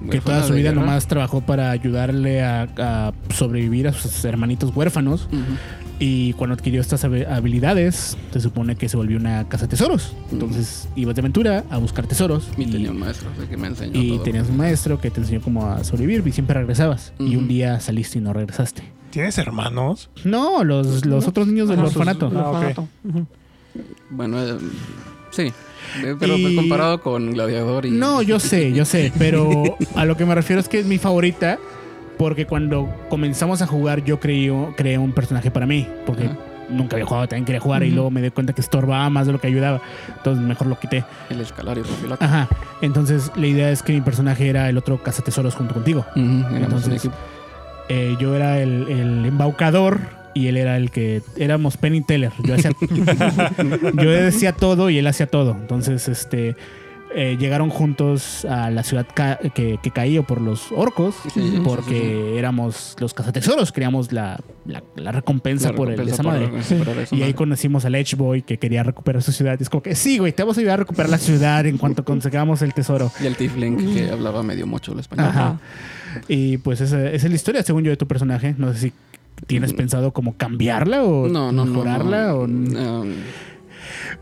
que 0.09 0.21
toda 0.21 0.43
su 0.43 0.53
de 0.53 0.59
vida 0.59 0.69
guerra. 0.71 0.81
nomás 0.81 1.07
trabajó 1.07 1.41
para 1.41 1.71
ayudarle 1.71 2.41
a, 2.43 2.67
a 2.77 3.13
sobrevivir 3.33 3.87
a 3.87 3.93
sus 3.93 4.23
hermanitos 4.25 4.75
huérfanos. 4.75 5.27
Y 5.99 6.33
cuando 6.33 6.55
adquirió 6.55 6.81
estas 6.81 7.03
habi- 7.05 7.27
habilidades, 7.29 8.17
se 8.33 8.39
supone 8.39 8.75
que 8.75 8.89
se 8.89 8.97
volvió 8.97 9.17
una 9.17 9.47
casa 9.47 9.67
tesoros. 9.67 10.15
Entonces 10.31 10.87
ibas 10.95 11.13
de 11.13 11.21
aventura 11.21 11.63
a 11.69 11.77
buscar 11.77 12.07
tesoros. 12.07 12.49
Y 12.57 12.63
y 12.63 12.65
tenía 12.71 12.89
un 12.89 12.97
maestro 12.99 13.29
o 13.31 13.35
sea, 13.39 13.47
que 13.47 13.55
me 13.55 13.67
enseñó 13.67 14.01
y 14.01 14.09
todo. 14.13 14.21
tenías 14.23 14.49
un 14.49 14.57
maestro 14.57 14.99
que 14.99 15.11
te 15.11 15.19
enseñó 15.21 15.41
cómo 15.41 15.67
a 15.67 15.83
sobrevivir 15.83 16.23
y 16.25 16.31
siempre 16.31 16.57
regresabas. 16.57 17.13
Y 17.19 17.35
un 17.35 17.47
día 17.47 17.79
saliste 17.79 18.17
y 18.17 18.21
no 18.21 18.33
regresaste. 18.33 18.81
¿Tienes 19.11 19.37
hermanos? 19.37 20.09
No, 20.23 20.63
los, 20.63 21.05
los 21.05 21.27
otros 21.27 21.45
niños 21.45 21.69
del 21.69 21.79
orfanato. 21.81 22.31
Ah. 22.35 22.73
Bueno, 24.09 24.41
eh, 24.43 24.57
sí. 25.31 25.51
Eh, 26.03 26.15
Pero 26.19 26.37
Y- 26.37 26.41
pues, 26.43 26.55
comparado 26.55 27.01
con 27.01 27.31
Gladiador 27.31 27.85
y... 27.85 27.91
No, 27.91 28.21
yo 28.23 28.39
sé, 28.39 28.71
yo 28.73 28.85
sé, 28.85 29.11
pero 29.17 29.63
a 29.95 30.05
lo 30.05 30.15
que 30.17 30.25
me 30.25 30.35
refiero 30.35 30.59
es 30.59 30.67
que 30.69 30.79
es 30.79 30.85
mi 30.85 30.97
favorita 30.97 31.57
porque 32.17 32.45
cuando 32.45 32.87
comenzamos 33.09 33.61
a 33.61 33.67
jugar 33.67 34.03
yo 34.03 34.19
creí, 34.19 34.51
creé 34.77 34.97
un 34.97 35.11
personaje 35.11 35.49
para 35.49 35.65
mí, 35.65 35.87
porque 36.05 36.25
Ajá. 36.25 36.37
nunca 36.69 36.95
había 36.95 37.05
jugado, 37.07 37.27
también 37.27 37.45
quería 37.45 37.59
jugar 37.61 37.81
y 37.83 37.89
luego 37.89 38.11
me 38.11 38.21
di 38.21 38.29
cuenta 38.29 38.53
que 38.53 38.61
estorbaba 38.61 39.09
más 39.09 39.25
de 39.25 39.33
lo 39.33 39.39
que 39.41 39.47
ayudaba, 39.47 39.81
entonces 40.17 40.45
mejor 40.45 40.67
lo 40.67 40.79
quité. 40.79 41.03
El 41.31 41.41
Escalario 41.41 41.83
Profilato. 41.83 42.23
Ajá, 42.23 42.47
entonces 42.81 43.31
la 43.35 43.47
idea 43.47 43.71
es 43.71 43.81
que 43.81 43.93
mi 43.93 44.01
personaje 44.01 44.47
era 44.47 44.69
el 44.69 44.77
otro 44.77 45.01
cazatesoros 45.01 45.55
junto 45.55 45.73
contigo. 45.73 46.05
Entonces. 46.15 47.09
Eh, 47.89 48.15
yo 48.19 48.35
era 48.35 48.61
el, 48.61 48.87
el 48.87 49.25
embaucador 49.25 49.99
y 50.33 50.47
él 50.47 50.57
era 50.57 50.77
el 50.77 50.91
que 50.91 51.21
éramos 51.37 51.77
Penn 51.77 51.95
y 51.95 52.01
Teller. 52.01 52.31
Yo, 52.43 52.55
hacía- 52.55 52.71
yo 53.93 54.09
decía 54.09 54.53
todo 54.53 54.89
y 54.89 54.97
él 54.97 55.07
hacía 55.07 55.27
todo. 55.27 55.51
Entonces, 55.59 56.07
este 56.07 56.55
eh, 57.13 57.35
llegaron 57.37 57.69
juntos 57.69 58.45
a 58.45 58.69
la 58.69 58.83
ciudad 58.83 59.05
ca- 59.13 59.37
que, 59.53 59.77
que 59.83 59.91
caía 59.91 60.21
por 60.21 60.39
los 60.39 60.71
orcos 60.71 61.13
Sí, 61.33 61.59
porque 61.61 62.29
sí, 62.33 62.37
éramos 62.39 62.95
los 63.01 63.13
cazatesoros, 63.13 63.73
queríamos 63.73 64.13
la, 64.13 64.39
la- 64.65 64.81
la 64.95 65.11
recompensa 65.11 65.71
La 65.71 65.75
por 65.75 65.89
el, 65.91 65.97
recompensa 65.97 66.21
esa 66.21 66.23
por 66.23 66.31
madre. 66.31 66.61
recuperar 66.61 67.03
esa 67.03 67.13
Y 67.17 67.23
ahí 67.23 67.33
conocimos 67.33 67.83
al 67.83 67.95
Edge 67.95 68.15
Boy 68.15 68.43
que 68.43 68.57
quería 68.57 68.83
recuperar 68.83 69.21
su 69.21 69.33
ciudad. 69.33 69.57
Y 69.59 69.63
es 69.63 69.69
como 69.69 69.83
que, 69.83 69.93
sí, 69.95 70.19
güey, 70.19 70.31
te 70.31 70.41
vamos 70.43 70.55
a 70.57 70.61
ayudar 70.61 70.75
a 70.75 70.83
recuperar 70.83 71.09
la 71.09 71.17
ciudad 71.17 71.65
en 71.65 71.77
cuanto 71.77 72.05
consigamos 72.05 72.61
el 72.61 72.73
tesoro. 72.73 73.11
Y 73.21 73.25
el 73.25 73.35
Tiefling 73.35 73.93
que 73.93 74.09
hablaba 74.09 74.41
medio 74.41 74.65
mocho 74.65 74.93
el 74.93 74.99
español. 74.99 75.27
Ajá. 75.27 75.59
Y 76.29 76.57
pues 76.59 76.79
esa, 76.79 76.97
esa 77.09 77.25
es 77.25 77.29
la 77.29 77.35
historia, 77.35 77.63
según 77.63 77.83
yo, 77.83 77.89
de 77.91 77.97
tu 77.97 78.07
personaje. 78.07 78.55
No 78.57 78.71
sé 78.73 78.79
si 78.79 78.93
tienes 79.47 79.73
Mm. 79.73 79.77
pensado 79.77 80.11
como 80.13 80.35
cambiarla 80.37 81.03
o 81.03 81.27
No, 81.27 81.51
no, 81.51 81.65
no, 81.65 81.65
mejorarla. 81.65 82.27
no. 82.27 82.33
o- 82.35 82.43
Um, 82.43 83.13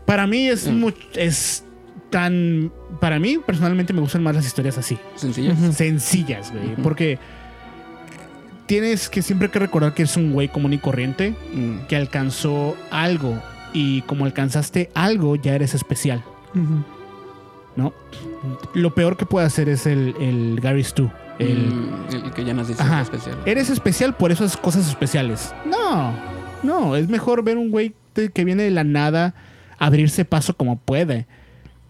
Para 0.06 0.26
mí 0.26 0.48
es, 0.48 0.68
much- 0.70 0.94
es 1.14 1.64
tan... 2.10 2.72
Para 3.00 3.18
mí, 3.18 3.38
personalmente, 3.44 3.92
me 3.92 4.00
gustan 4.00 4.22
más 4.22 4.34
las 4.34 4.46
historias 4.46 4.76
así. 4.78 4.98
sencillo. 5.16 5.52
Ujú. 5.52 5.72
Sencillas, 5.72 6.52
güey. 6.52 6.74
Porque 6.82 7.18
tienes 8.66 9.08
que 9.08 9.22
siempre 9.22 9.48
que 9.50 9.58
recordar 9.58 9.94
que 9.94 10.02
eres 10.02 10.16
un 10.16 10.32
güey 10.32 10.48
común 10.48 10.72
y 10.72 10.78
corriente 10.78 11.34
Mm, 11.54 11.86
que 11.88 11.96
alcanzó 11.96 12.76
algo. 12.90 13.38
Y 13.72 14.02
como 14.02 14.24
alcanzaste 14.24 14.90
algo, 14.94 15.36
ya 15.36 15.54
eres 15.54 15.74
especial. 15.74 16.22
¿no? 17.76 17.92
Lo 18.74 18.94
peor 18.94 19.16
que 19.16 19.26
puede 19.26 19.46
hacer 19.46 19.68
es 19.68 19.86
el, 19.86 20.14
el 20.20 20.58
Gary 20.60 20.82
Stu. 20.82 21.08
El, 21.40 21.58
mm, 21.74 22.24
el 22.26 22.30
que 22.32 22.44
ya 22.44 22.54
naciste 22.54 22.82
Ajá. 22.82 23.00
especial. 23.02 23.36
Eres 23.46 23.70
especial 23.70 24.14
por 24.14 24.30
esas 24.30 24.56
cosas 24.56 24.88
especiales. 24.88 25.54
No, 25.66 26.12
no, 26.62 26.96
es 26.96 27.08
mejor 27.08 27.42
ver 27.42 27.56
un 27.56 27.70
güey 27.70 27.94
que 28.34 28.44
viene 28.44 28.62
de 28.64 28.70
la 28.70 28.84
nada, 28.84 29.34
abrirse 29.78 30.24
paso 30.24 30.54
como 30.56 30.76
puede. 30.78 31.26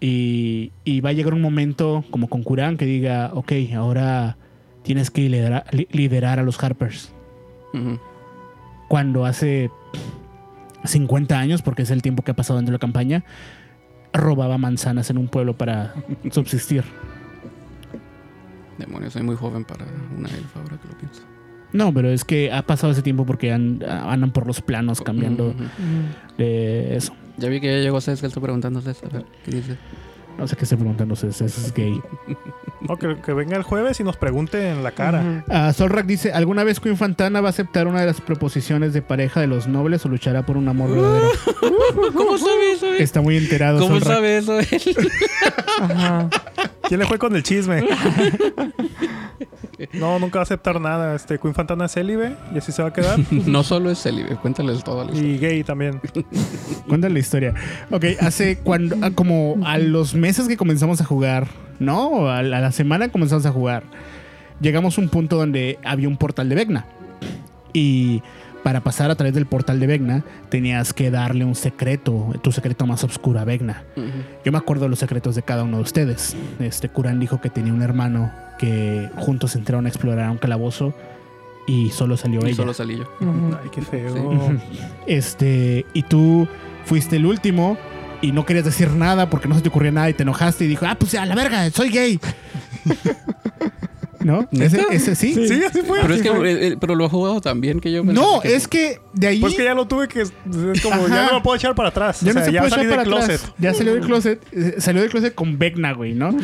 Y, 0.01 0.72
y 0.85 1.01
va 1.02 1.10
a 1.10 1.12
llegar 1.12 1.35
un 1.35 1.43
momento, 1.43 2.05
como 2.10 2.28
con 2.28 2.43
Kuran, 2.43 2.77
que 2.78 2.86
diga, 2.86 3.32
ok, 3.35 3.52
ahora 3.77 4.36
tienes 4.82 5.10
que 5.10 5.28
liderar, 5.28 5.64
li- 5.72 5.89
liderar 5.90 6.39
a 6.39 6.43
los 6.43 6.62
Harpers. 6.62 7.12
Cuando 8.89 9.24
hace 9.27 9.70
50 10.85 11.39
años, 11.39 11.62
porque 11.62 11.82
es 11.82 11.90
el 11.90 12.02
tiempo 12.02 12.22
que 12.22 12.31
ha 12.31 12.35
pasado 12.35 12.59
dentro 12.59 12.72
de 12.72 12.77
la 12.77 12.81
campaña, 12.81 13.24
robaba 14.12 14.59
manzanas 14.59 15.10
en 15.10 15.18
un 15.18 15.28
pueblo 15.28 15.56
para 15.56 15.94
subsistir. 16.31 16.85
Demonios, 18.81 19.12
soy 19.12 19.23
muy 19.23 19.36
joven 19.36 19.65
para 19.65 19.85
una 20.16 20.28
elfa 20.28 20.61
ahora 20.61 20.77
que 20.78 20.89
lo 20.89 20.98
pienso. 20.98 21.23
No, 21.73 21.94
pero 21.94 22.11
es 22.11 22.24
que 22.24 22.52
ha 22.52 22.62
pasado 22.62 22.93
ese 22.93 23.02
tiempo 23.02 23.24
porque 23.24 23.52
an- 23.52 23.81
andan 23.89 24.32
por 24.32 24.44
los 24.47 24.61
planos 24.61 25.01
cambiando 25.01 25.55
de 26.36 26.97
eso. 26.97 27.15
Ya 27.36 27.48
vi 27.48 27.61
que 27.61 27.69
ya 27.69 27.82
llegó 27.82 28.01
César, 28.01 28.27
está 28.28 28.40
preguntando 28.40 28.81
César. 28.81 29.09
A 29.12 29.16
ver, 29.19 29.27
¿qué 29.44 29.51
dice? 29.52 29.77
No 30.39 30.47
sé 30.48 30.57
qué 30.57 30.65
estoy 30.65 30.78
preguntándose, 30.78 31.28
ese 31.28 31.44
es 31.44 31.74
gay. 31.74 32.01
O 32.89 32.97
que, 32.97 33.16
que 33.24 33.32
venga 33.35 33.57
el 33.59 33.62
jueves 33.62 34.01
y 34.01 34.05
nos 34.05 34.16
pregunte 34.16 34.70
en 34.70 34.82
la 34.82 34.93
cara. 34.93 35.44
Ah, 35.51 35.70
Solrak 35.74 36.07
dice, 36.07 36.32
¿alguna 36.32 36.65
vez 36.65 36.81
Queen 36.81 36.97
Fantana 36.97 37.40
va 37.43 37.48
a 37.48 37.51
aceptar 37.51 37.86
una 37.86 38.01
de 38.01 38.07
las 38.07 38.20
proposiciones 38.23 38.94
de 38.94 39.02
pareja 39.02 39.40
de 39.40 39.48
los 39.48 39.66
nobles 39.69 40.05
o 40.07 40.09
luchará 40.09 40.47
por 40.47 40.57
un 40.57 40.66
amor 40.69 40.90
verdadero? 40.93 41.28
¿Cómo 42.15 42.39
sabe 42.39 42.73
eso? 42.73 42.86
él? 42.86 43.02
Está 43.02 43.20
muy 43.20 43.36
enterado. 43.36 43.81
¿Cómo 43.81 43.98
Solrak. 43.98 44.15
sabe 44.16 44.39
eso? 44.39 44.59
él? 44.61 44.66
Ajá. 45.81 46.28
¿Quién 46.90 46.98
le 46.98 47.06
fue 47.06 47.20
con 47.20 47.36
el 47.36 47.44
chisme? 47.44 47.84
No, 49.94 50.18
nunca 50.18 50.38
va 50.38 50.40
a 50.40 50.42
aceptar 50.42 50.78
nada. 50.78 51.14
Este 51.14 51.38
Queen 51.38 51.54
Fantana 51.54 51.86
es 51.86 51.92
célibe 51.92 52.36
y 52.54 52.58
así 52.58 52.70
se 52.70 52.82
va 52.82 52.88
a 52.88 52.92
quedar. 52.92 53.18
no 53.30 53.62
solo 53.62 53.90
es 53.90 54.02
célibe, 54.02 54.36
cuéntales 54.36 54.84
todo 54.84 55.04
la 55.04 55.12
historia. 55.12 55.32
Y 55.32 55.38
gay 55.38 55.64
también. 55.64 56.02
Cuéntale 56.88 57.14
la 57.14 57.18
historia. 57.20 57.54
Ok, 57.90 58.04
hace 58.20 58.58
cuando, 58.58 58.96
ah, 59.00 59.10
como 59.14 59.56
a 59.64 59.78
los 59.78 60.14
meses 60.14 60.48
que 60.48 60.58
comenzamos 60.58 61.00
a 61.00 61.04
jugar, 61.06 61.46
¿no? 61.78 62.28
A 62.28 62.42
la, 62.42 62.58
a 62.58 62.60
la 62.60 62.72
semana 62.72 63.06
que 63.06 63.12
comenzamos 63.12 63.46
a 63.46 63.52
jugar, 63.52 63.84
llegamos 64.60 64.98
a 64.98 65.00
un 65.00 65.08
punto 65.08 65.36
donde 65.36 65.78
había 65.82 66.08
un 66.08 66.18
portal 66.18 66.50
de 66.50 66.56
Vecna. 66.56 66.84
Y 67.72 68.22
para 68.62 68.80
pasar 68.82 69.10
a 69.10 69.14
través 69.14 69.34
del 69.34 69.46
portal 69.46 69.80
de 69.80 69.86
Vecna, 69.86 70.22
tenías 70.48 70.92
que 70.92 71.10
darle 71.10 71.44
un 71.44 71.54
secreto, 71.54 72.32
tu 72.42 72.52
secreto 72.52 72.86
más 72.86 73.02
oscuro 73.04 73.40
a 73.40 73.44
Vecna. 73.44 73.84
Ujú. 73.96 74.06
Yo 74.44 74.52
me 74.52 74.58
acuerdo 74.58 74.88
los 74.88 74.98
secretos 74.98 75.34
de 75.34 75.42
cada 75.42 75.64
uno 75.64 75.78
de 75.78 75.82
ustedes. 75.82 76.36
Este 76.58 76.88
Kuran 76.88 77.18
dijo 77.20 77.40
que 77.40 77.48
tenía 77.50 77.72
un 77.72 77.82
hermano 77.82 78.30
que 78.58 79.08
juntos 79.16 79.56
entraron 79.56 79.86
a 79.86 79.88
explorar 79.88 80.30
un 80.30 80.36
calabozo 80.38 80.92
y 81.66 81.90
solo 81.90 82.16
salió 82.16 82.40
Y 82.42 82.48
ella. 82.48 82.56
solo 82.56 82.74
salí 82.74 82.98
yo. 82.98 83.04
Ay, 83.62 83.70
qué 83.72 83.80
feo. 83.82 84.48
Sí. 84.50 84.58
Este, 85.06 85.86
y 85.94 86.02
tú 86.02 86.46
fuiste 86.84 87.16
el 87.16 87.26
último 87.26 87.76
y 88.22 88.32
no 88.32 88.44
querías 88.44 88.64
decir 88.66 88.90
nada 88.90 89.30
porque 89.30 89.48
no 89.48 89.54
se 89.54 89.62
te 89.62 89.68
ocurría 89.70 89.92
nada 89.92 90.10
y 90.10 90.14
te 90.14 90.22
enojaste 90.24 90.64
y 90.66 90.68
dijo, 90.68 90.84
ah, 90.86 90.94
pues 90.98 91.14
a 91.14 91.24
la 91.24 91.34
verga, 91.34 91.70
soy 91.70 91.88
gay. 91.88 92.20
¿No? 94.20 94.47
Ese, 94.52 94.84
ese 94.90 95.14
sí. 95.14 95.32
Sí, 95.48 95.64
así 95.64 95.80
fue. 95.82 96.01
Pero 96.02 96.14
es 96.14 96.22
que 96.22 96.76
pero 96.78 96.94
lo 96.94 97.06
he 97.06 97.09
jugado 97.09 97.40
tan 97.40 97.60
bien 97.60 97.80
que 97.80 97.90
yo 97.90 98.05
pensé 98.05 98.20
No, 98.20 98.40
que- 98.40 98.55
es 98.55 98.68
que 98.68 99.01
de 99.14 99.26
ahí 99.28 99.40
Pues 99.40 99.55
que 99.55 99.64
ya 99.64 99.74
lo 99.74 99.86
tuve 99.86 100.09
que. 100.09 100.20
Es 100.22 100.32
como, 100.82 101.06
Ajá. 101.06 101.09
ya 101.09 101.26
no 101.26 101.32
lo 101.32 101.42
puedo 101.42 101.56
echar 101.56 101.74
para 101.74 101.88
atrás. 101.88 102.20
ya 102.20 102.32
o 102.32 102.34
no 102.34 102.40
sea, 102.40 102.44
se 102.47 102.52
ya 102.52 102.60
puede 102.60 102.70
salí 102.70 102.86
echar 102.86 102.98
del 102.98 103.06
closet. 103.09 103.34
atrás. 103.40 103.55
Ya 103.59 103.74
salió 103.74 103.94
del 103.94 104.05
closet, 104.05 104.42
eh, 104.52 104.74
salió 104.78 105.01
del 105.02 105.10
closet 105.10 105.34
con 105.34 105.59
Vecna, 105.59 105.92
güey, 105.94 106.12
¿no? 106.14 106.30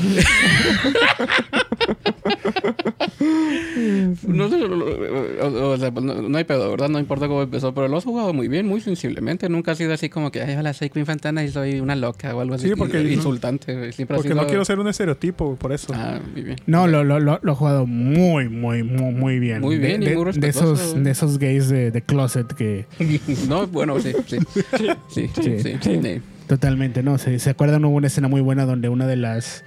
No 4.27 4.48
sé, 4.48 4.57
o, 4.62 5.70
o 5.70 5.77
sea, 5.77 5.90
pues, 5.93 6.05
no, 6.05 6.23
no 6.23 6.39
hay 6.39 6.44
pedo, 6.44 6.70
¿verdad? 6.70 6.89
No 6.89 6.98
importa 6.98 7.28
cómo 7.28 7.43
empezó, 7.43 7.74
pero 7.74 7.89
lo 7.89 7.97
has 7.97 8.05
jugado 8.05 8.32
muy 8.32 8.48
bien, 8.48 8.66
muy 8.66 8.81
sensiblemente. 8.81 9.48
Nunca 9.48 9.73
ha 9.73 9.74
sido 9.74 9.93
así 9.93 10.09
como 10.09 10.31
que, 10.31 10.43
ay, 10.43 10.57
hola, 10.57 10.73
soy 10.73 10.90
Queen 10.90 11.07
Fantana 11.07 11.44
y 11.44 11.48
soy 11.51 11.81
una 11.81 11.97
loca 11.97 12.35
o 12.35 12.40
algo 12.40 12.55
así. 12.55 12.69
Sí, 12.69 12.74
porque- 12.77 13.01
insultante. 13.12 13.73
ha 13.73 14.07
Porque 14.07 14.28
sido... 14.28 14.35
no 14.35 14.47
quiero 14.47 14.65
ser 14.65 14.78
un 14.78 14.89
estereotipo, 14.89 15.57
por 15.57 15.73
eso. 15.73 15.93
Ah, 15.94 16.19
muy 16.32 16.43
bien. 16.43 16.57
No, 16.66 16.86
lo, 16.86 17.05
lo, 17.05 17.20
lo, 17.20 17.39
lo 17.43 17.53
ha 17.53 17.55
jugado 17.55 17.86
muy, 17.86 18.48
muy, 18.48 18.82
muy, 18.82 19.12
muy 19.12 19.39
bien. 19.39 19.61
Muy 19.61 19.78
bien 19.78 20.03
y 20.03 20.07
de, 20.07 20.16
muy 20.16 20.32
de 20.32 20.48
esos, 20.48 21.03
de 21.03 21.11
esos 21.11 21.39
gays 21.39 21.69
de, 21.69 21.90
de 21.90 22.03
closet 22.03 22.47
que 22.55 22.86
no, 23.48 23.66
bueno, 23.66 23.98
sí, 24.01 24.12
sí. 24.27 24.39
Sí, 24.77 24.86
sí, 25.09 25.31
sí. 25.35 25.59
Sí. 25.81 26.01
sí. 26.03 26.20
Totalmente, 26.47 27.03
¿no? 27.03 27.19
¿Se, 27.19 27.39
se 27.40 27.51
acuerdan? 27.51 27.85
Hubo 27.85 27.97
una 27.97 28.07
escena 28.07 28.28
muy 28.28 28.40
buena 28.40 28.66
donde 28.66 28.89
una 28.89 29.07
de 29.07 29.16
las 29.16 29.65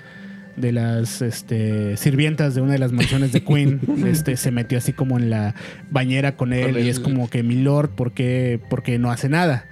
de 0.60 0.72
las 0.72 1.22
este, 1.22 1.98
sirvientas 1.98 2.56
de 2.56 2.62
una 2.62 2.74
de 2.74 2.80
las 2.80 2.92
mansiones 2.92 3.32
de 3.32 3.44
Queen 3.44 3.80
este, 4.06 4.38
se 4.38 4.52
metió 4.52 4.78
así 4.78 4.94
como 4.94 5.18
en 5.18 5.30
la 5.30 5.56
bañera 5.90 6.36
con 6.36 6.54
él 6.54 6.78
y 6.78 6.90
es 6.90 7.00
como 7.00 7.30
que 7.30 7.44
mi 7.44 7.56
lord, 7.56 7.90
¿por 7.90 8.12
qué, 8.12 8.60
por 8.70 8.84
qué 8.84 9.00
no 9.00 9.12
hace 9.12 9.30
nada? 9.30 9.66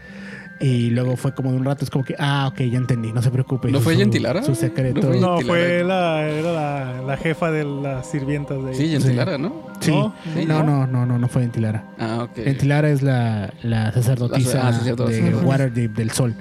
Y 0.59 0.89
luego 0.89 1.15
fue 1.17 1.34
como 1.35 1.51
de 1.51 1.57
un 1.57 1.65
rato, 1.65 1.84
es 1.85 1.91
como 1.91 2.03
que, 2.03 2.15
ah, 2.17 2.47
ok, 2.51 2.61
ya 2.61 2.77
entendí, 2.79 3.11
no 3.13 3.21
se 3.21 3.29
preocupe. 3.29 3.71
¿No 3.71 3.79
fue 3.79 3.93
su- 3.93 3.99
Gentilara? 3.99 4.41
Su 4.41 4.55
secreto. 4.55 5.01
¿No 5.01 5.07
fue 5.11 5.19
No, 5.19 5.39
fue 5.41 5.84
la, 5.84 6.27
era 6.27 6.51
la, 6.51 7.01
la 7.05 7.17
jefa 7.17 7.51
de 7.51 7.63
las 7.63 8.09
sirvientas 8.09 8.63
de 8.63 8.69
ahí. 8.71 8.75
Sí, 8.75 8.88
Gentilara, 8.89 9.38
¿no? 9.38 9.53
Sí. 9.79 9.91
No, 9.91 10.15
sí, 10.34 10.45
no, 10.45 10.63
¿no? 10.63 10.88
no, 10.88 11.05
no, 11.05 11.19
no, 11.19 11.27
fue 11.27 11.43
Gentilara. 11.43 11.84
Ah, 11.99 12.23
ok. 12.23 12.43
Gentilara 12.43 12.89
es 12.89 13.03
la, 13.03 13.53
la 13.61 13.91
sacerdotisa 13.91 14.57
La- 14.57 14.67
ah, 14.69 14.73
sacerdotisa. 14.73 15.23
de. 15.25 15.35
Waterdeep 15.35 15.95
del 15.95 16.09
Sol. 16.11 16.34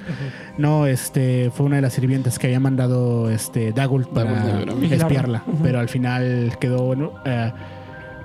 No, 0.57 0.87
este 0.87 1.51
fue 1.55 1.67
una 1.67 1.77
de 1.77 1.83
las 1.83 1.93
sirvientas 1.93 2.39
que 2.39 2.47
había 2.47 2.61
mandado 2.61 3.29
este 3.31 3.73
Dagult 3.73 4.09
para 4.09 4.63
espiarla, 4.91 5.45
pero 5.63 5.79
al 5.81 5.91
final 5.91 6.57
quedó 6.59 6.85
bueno, 6.85 7.13
ah, 7.27 7.53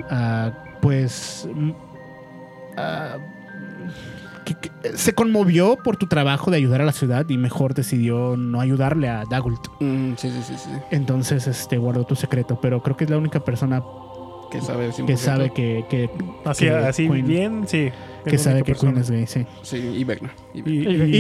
ah, 0.10 0.52
pues 0.82 1.50
mm, 1.54 1.72
ah, 2.78 3.18
que- 4.56 4.70
que- 4.82 4.98
se 4.98 5.14
conmovió 5.14 5.78
por 5.84 5.98
tu 5.98 6.08
trabajo 6.08 6.52
de 6.52 6.58
ayudar 6.58 6.82
a 6.82 6.86
la 6.86 6.92
ciudad 6.92 7.28
y 7.30 7.38
mejor 7.38 7.74
decidió 7.74 8.36
no 8.38 8.60
ayudarle 8.62 9.10
a 9.10 9.24
Dagult. 9.30 9.68
Mm, 9.80 10.14
sí, 10.18 10.30
sí, 10.32 10.42
sí, 10.48 10.54
sí. 10.58 10.70
Entonces, 10.92 11.48
este 11.48 11.78
guardó 11.78 12.04
tu 12.06 12.16
secreto, 12.16 12.60
pero 12.62 12.82
creo 12.82 12.96
que 12.98 13.04
es 13.06 13.10
la 13.10 13.18
única 13.18 13.40
persona 13.42 13.82
Que 14.52 14.60
sabe 14.62 14.92
100%. 14.92 15.06
que 15.06 15.18
sabe 15.18 15.52
que, 15.54 15.86
que, 15.90 16.10
Así, 16.46 16.66
que 16.66 16.72
así 16.72 17.08
Queen- 17.08 17.26
bien, 17.28 17.64
sí. 17.68 17.90
que 18.26 18.38
sabe 18.38 18.64
que 18.64 18.74
Queen 18.74 18.94
persona. 18.96 19.02
es 19.02 19.10
gay, 19.10 19.26
sí. 19.28 19.46
Sí, 19.62 19.78
y 19.78 20.04
Vecna. 20.04 20.32
Y 20.54 20.62
Vecna. 20.62 21.06
Y, 21.06 21.18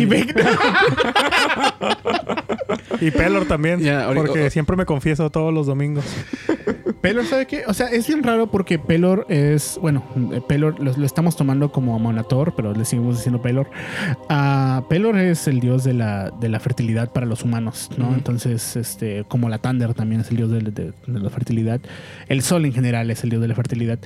Y 3.01 3.07
y, 3.07 3.11
Pelor 3.11 3.45
también. 3.45 3.79
Porque 4.15 4.43
oh, 4.43 4.47
oh. 4.47 4.49
siempre 4.49 4.75
me 4.75 4.85
confieso 4.85 5.29
todos 5.29 5.53
los 5.53 5.65
domingos. 5.67 6.03
Pelor, 7.01 7.25
¿sabe 7.25 7.47
qué? 7.47 7.63
O 7.67 7.73
sea, 7.73 7.87
es 7.87 8.07
bien 8.07 8.21
raro 8.21 8.47
porque 8.47 8.77
Pelor 8.77 9.25
es, 9.27 9.79
bueno, 9.81 10.03
Pelor 10.47 10.79
lo, 10.79 10.95
lo 10.95 11.05
estamos 11.05 11.35
tomando 11.35 11.71
como 11.71 11.97
Monator, 11.97 12.53
pero 12.55 12.73
le 12.73 12.85
seguimos 12.85 13.17
diciendo 13.17 13.41
Pelor. 13.41 13.69
Ah, 14.29 14.83
Pelor 14.87 15.17
es 15.17 15.47
el 15.47 15.59
dios 15.59 15.83
de 15.83 15.93
la, 15.93 16.29
de 16.29 16.47
la 16.49 16.59
fertilidad 16.59 17.11
para 17.11 17.25
los 17.25 17.43
humanos, 17.43 17.89
¿no? 17.97 18.13
Entonces, 18.13 18.75
este, 18.75 19.23
como 19.27 19.49
la 19.49 19.57
Thunder 19.57 19.93
también 19.95 20.21
es 20.21 20.29
el 20.29 20.37
dios 20.37 20.51
de, 20.51 20.59
de- 20.61 20.93
de 21.07 21.19
la 21.19 21.29
fertilidad. 21.31 21.79
El 22.27 22.41
sol 22.43 22.65
en 22.65 22.73
general 22.73 23.09
es 23.09 23.23
el 23.23 23.31
dios 23.31 23.41
de 23.41 23.47
la 23.47 23.55
fertilidad. 23.55 23.97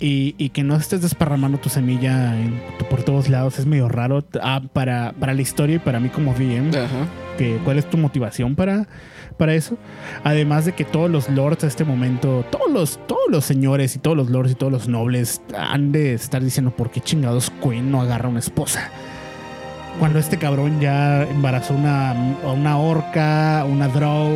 Y, 0.00 0.34
y 0.36 0.48
que 0.48 0.64
no 0.64 0.74
estés 0.74 1.00
desparramando 1.02 1.58
tu 1.58 1.68
semilla 1.68 2.36
en- 2.40 2.60
por 2.90 3.02
todos 3.02 3.28
lados 3.28 3.58
es 3.58 3.66
medio 3.66 3.88
raro 3.88 4.24
ah, 4.42 4.62
para, 4.72 5.12
para 5.20 5.34
la 5.34 5.42
historia 5.42 5.76
y 5.76 5.78
para 5.78 6.00
mí 6.00 6.08
como 6.08 6.32
Ajá. 6.32 7.06
que 7.38 7.58
cuál 7.64 7.78
es 7.78 7.88
tu 7.88 7.98
motivación 7.98 8.56
para, 8.56 8.88
para 9.32 9.54
eso. 9.54 9.76
Además 10.24 10.64
de 10.64 10.72
que 10.72 10.84
todos 10.84 11.10
los 11.10 11.28
lords 11.28 11.64
a 11.64 11.66
este 11.66 11.84
momento, 11.84 12.44
todos 12.50 12.70
los, 12.70 12.98
todos 13.06 13.22
los 13.28 13.44
señores 13.44 13.96
y 13.96 13.98
todos 13.98 14.16
los 14.16 14.30
lords 14.30 14.52
y 14.52 14.54
todos 14.54 14.72
los 14.72 14.88
nobles 14.88 15.42
han 15.56 15.92
de 15.92 16.14
estar 16.14 16.42
diciendo 16.42 16.70
por 16.70 16.90
qué 16.90 17.00
chingados 17.00 17.50
Queen 17.62 17.90
no 17.90 18.00
agarra 18.00 18.28
una 18.28 18.38
esposa. 18.40 18.90
Cuando 19.98 20.18
este 20.18 20.38
cabrón 20.38 20.80
ya 20.80 21.22
embarazó 21.24 21.74
una, 21.74 22.12
a 22.12 22.52
una 22.52 22.78
orca, 22.78 23.64
una 23.68 23.88
drow 23.88 24.30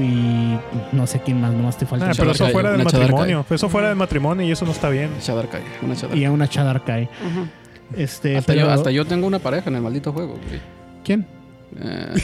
y 0.00 0.56
no 0.92 1.06
sé 1.08 1.20
quién 1.20 1.40
más, 1.40 1.52
nomás 1.52 1.76
te 1.76 1.84
falta. 1.84 2.10
Ah, 2.10 2.12
pero 2.16 2.30
eso 2.30 2.48
fuera 2.48 2.70
del 2.72 2.84
matrimonio. 2.84 3.44
Eso 3.50 3.68
fuera 3.68 3.88
del 3.88 3.96
matrimonio 3.96 4.46
y 4.46 4.52
eso 4.52 4.64
no 4.64 4.70
está 4.70 4.88
bien. 4.88 5.10
Chadarkai, 5.20 5.62
una 5.82 5.96
Chadarkai. 5.96 6.20
y 6.20 6.24
a 6.24 6.30
una 6.30 6.48
Chadarkai. 6.48 7.04
Ujú. 7.04 7.48
Este, 7.96 8.36
Hasta, 8.36 8.52
pero- 8.52 8.66
yo, 8.66 8.70
hasta 8.72 8.90
yo 8.92 9.04
tengo 9.04 9.26
una 9.26 9.40
pareja 9.40 9.68
en 9.68 9.74
el 9.76 9.82
maldito 9.82 10.12
juego, 10.12 10.34
güey. 10.48 10.60
¿Quién? 11.02 11.26
Eh, 11.76 12.14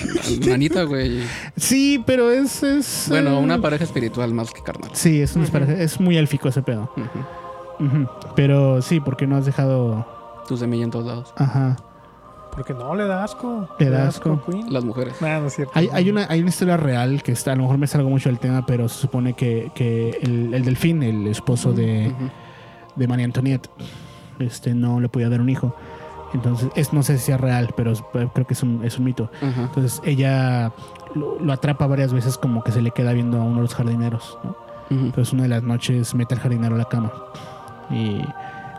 Nanita, 0.47 0.83
güey. 0.85 1.21
Sí, 1.57 2.03
pero 2.05 2.31
es. 2.31 2.63
es 2.63 3.07
Bueno, 3.09 3.31
eh, 3.39 3.43
una 3.43 3.61
pareja 3.61 3.85
espiritual 3.85 4.33
más 4.35 4.51
que 4.53 4.63
carnal. 4.63 4.91
Sí, 4.95 5.21
es, 5.21 5.35
una 5.37 5.45
Ujú. 5.45 5.53
pareja- 5.53 5.73
es 5.75 6.01
muy 6.01 6.17
élfico 6.17 6.49
ese 6.49 6.63
pedo. 6.63 6.91
Pero 8.35 8.83
sí, 8.83 9.01
porque 9.01 9.27
no 9.27 9.37
has 9.37 9.47
dejado. 9.47 10.07
Tu 10.49 10.57
semilla 10.57 10.85
en 10.85 10.91
todos 10.91 11.07
lados. 11.07 11.33
Ajá. 11.37 11.77
Porque 12.53 12.73
no, 12.73 12.95
le 12.95 13.05
da 13.07 13.23
asco. 13.25 13.69
Le 13.79 13.91
da 13.91 14.09
asco. 14.09 14.43
Queen. 14.47 14.73
Las 14.73 14.85
mujeres. 14.85 15.15
Nah, 15.21 15.41
no 15.41 15.49
es 15.49 15.55
cierto. 15.57 15.73
Hay, 15.75 15.89
hay, 15.93 16.09
una, 16.09 16.27
hay 16.31 16.41
una 16.41 16.49
historia 16.49 16.77
real 16.77 17.23
que 17.23 17.33
está, 17.33 17.53
a 17.53 17.57
lo 17.57 17.63
mejor 17.63 17.77
me 17.79 17.87
salgo 17.87 18.09
mucho 18.09 18.29
del 18.31 18.39
tema, 18.39 18.65
pero 18.65 18.89
se 18.89 18.99
supone 19.01 19.35
que, 19.35 19.71
que 19.75 20.19
el, 20.23 20.55
el 20.55 20.65
delfín, 20.65 21.03
el 21.03 21.27
esposo 21.27 21.73
de, 21.73 22.13
de 22.95 23.09
María 23.09 23.27
Antoniette, 23.27 23.69
este, 24.39 24.73
no 24.75 25.01
le 25.01 25.09
podía 25.09 25.29
dar 25.29 25.41
un 25.41 25.51
hijo. 25.51 25.77
Entonces, 26.37 26.69
es, 26.77 26.93
no 26.93 27.03
sé 27.03 27.19
si 27.19 27.33
es 27.33 27.41
real, 27.41 27.73
pero 27.77 27.93
es- 27.93 28.03
creo 28.13 28.47
que 28.47 28.53
es 28.55 28.63
un, 28.63 28.85
es 28.85 28.99
un 28.99 29.05
mito. 29.07 29.31
Entonces, 29.41 30.01
ella 30.05 30.71
lo, 31.15 31.39
lo 31.41 31.53
atrapa 31.53 31.87
varias 31.87 32.13
veces 32.13 32.37
como 32.39 32.63
que 32.63 32.73
se 32.73 32.83
le 32.83 32.91
queda 32.91 33.13
viendo 33.13 33.41
a 33.41 33.43
uno 33.45 33.57
de 33.57 33.63
los 33.63 33.75
jardineros. 33.75 34.39
¿no? 34.45 34.57
Entonces, 34.91 35.33
una 35.33 35.45
de 35.45 35.49
las 35.49 35.63
noches 35.63 36.15
mete 36.15 36.35
al 36.35 36.41
jardinero 36.41 36.75
a 36.75 36.79
la 36.79 36.85
cama. 36.85 37.11
Y 37.91 38.21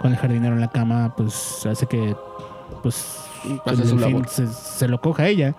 con 0.02 0.12
el 0.12 0.18
jardinero 0.18 0.54
en 0.56 0.62
la 0.62 0.70
cama, 0.70 1.14
pues 1.18 1.66
hace 1.66 1.88
que 1.88 2.16
pues, 2.84 3.18
Hace 3.66 3.86
su 3.88 3.98
labor. 3.98 4.28
se, 4.28 4.46
se 4.48 4.88
lo 4.88 5.02
coja 5.02 5.24
a 5.24 5.28
ella. 5.28 5.56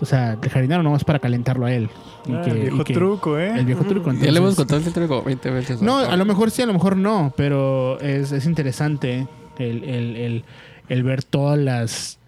O 0.00 0.04
sea, 0.04 0.36
el 0.42 0.50
jardinero 0.50 0.82
nomás 0.82 1.04
para 1.04 1.18
calentarlo 1.18 1.64
a 1.66 1.72
él. 1.72 1.88
Y 2.26 2.34
Ah, 2.34 2.42
que- 2.42 2.50
el 2.50 2.56
y 2.56 2.60
viejo 2.62 2.84
que- 2.84 2.92
truco, 2.94 3.38
¿eh? 3.38 3.58
El 3.58 3.64
viejo 3.64 3.84
truco. 3.84 4.12
Ya 4.12 4.30
le 4.30 4.38
hemos 4.38 4.58
entonces- 4.58 4.84
contado 4.84 5.02
el 5.04 5.08
como 5.08 5.22
20 5.22 5.50
veces. 5.50 5.80
No, 5.80 5.98
a 5.98 6.16
lo 6.16 6.24
mejor 6.26 6.50
sí, 6.50 6.60
a 6.62 6.66
lo 6.66 6.72
mejor 6.74 6.96
no, 6.96 7.32
pero 7.36 7.98
es, 8.00 8.32
es 8.32 8.44
interesante 8.46 9.26
el, 9.58 9.84
el- 9.84 10.16
el- 10.16 10.44
el 10.88 11.02
ver 11.02 11.22
todas 11.24 11.58
las 11.58 12.18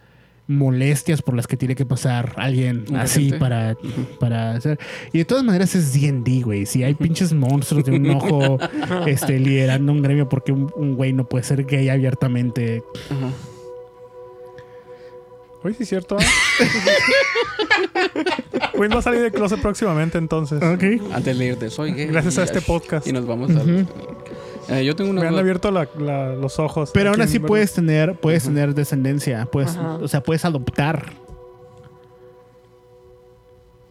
molestias 0.51 1.21
por 1.21 1.37
las 1.37 1.47
que 1.47 1.59
tiene 1.59 1.77
que 1.77 1.85
pasar 1.85 2.33
alguien 2.37 2.85
así 2.97 3.33
para, 3.33 3.77
para 4.19 4.53
hacer. 4.53 4.79
Y 5.13 5.19
de 5.19 5.25
todas 5.27 5.45
maneras 5.45 5.75
es 5.75 5.93
D&D, 5.93 6.41
güey. 6.41 6.65
Si 6.67 6.83
hay 6.83 6.95
pinches 6.95 7.33
monstruos 7.35 7.85
de 7.85 7.93
un 7.93 8.09
ojo 8.11 8.59
este, 9.07 9.39
liderando 9.39 9.93
un 9.93 10.01
gremio 10.03 10.27
porque 10.29 10.53
un, 10.53 10.97
güey 10.97 11.13
no 11.13 11.29
puede 11.29 11.45
ser 11.45 11.65
gay 11.67 11.89
abiertamente. 11.91 12.83
Ajá. 13.11 13.31
Oye, 15.65 15.75
sí 15.75 15.83
es 15.83 15.89
cierto. 15.91 16.17
¿eh? 16.19 16.25
Queen 18.75 18.91
va 18.93 18.99
a 18.99 19.03
salir 19.03 19.21
de 19.21 19.31
closet 19.31 19.61
próximamente, 19.61 20.17
entonces. 20.19 20.63
Ok. 20.63 21.13
Antes 21.13 21.39
de 21.39 21.47
irte, 21.47 21.71
soy 21.71 21.93
gay. 21.93 22.07
Gracias 22.07 22.39
a 22.39 22.45
este 22.45 22.61
podcast. 22.63 23.07
Y 23.07 23.13
nos 23.13 23.27
vamos 23.27 23.51
al... 23.51 23.87
Eh, 24.69 24.85
yo 24.85 24.95
tengo 24.97 25.11
una... 25.11 25.23
Me 25.23 25.29
han 25.29 25.39
abierto 25.39 25.71
la- 25.71 25.89
la- 25.99 26.35
los 26.35 26.59
ojos. 26.59 26.91
Pero 26.93 27.11
aún 27.11 27.21
así 27.21 27.39
puedes 27.39 27.73
tener, 27.73 28.15
puedes 28.21 28.45
tener 28.45 28.75
descendencia, 28.75 29.47
puedes, 29.47 29.77
Ajá. 29.77 29.95
o 29.97 30.09
sea, 30.09 30.23
puedes 30.23 30.45
adoptar. 30.45 31.13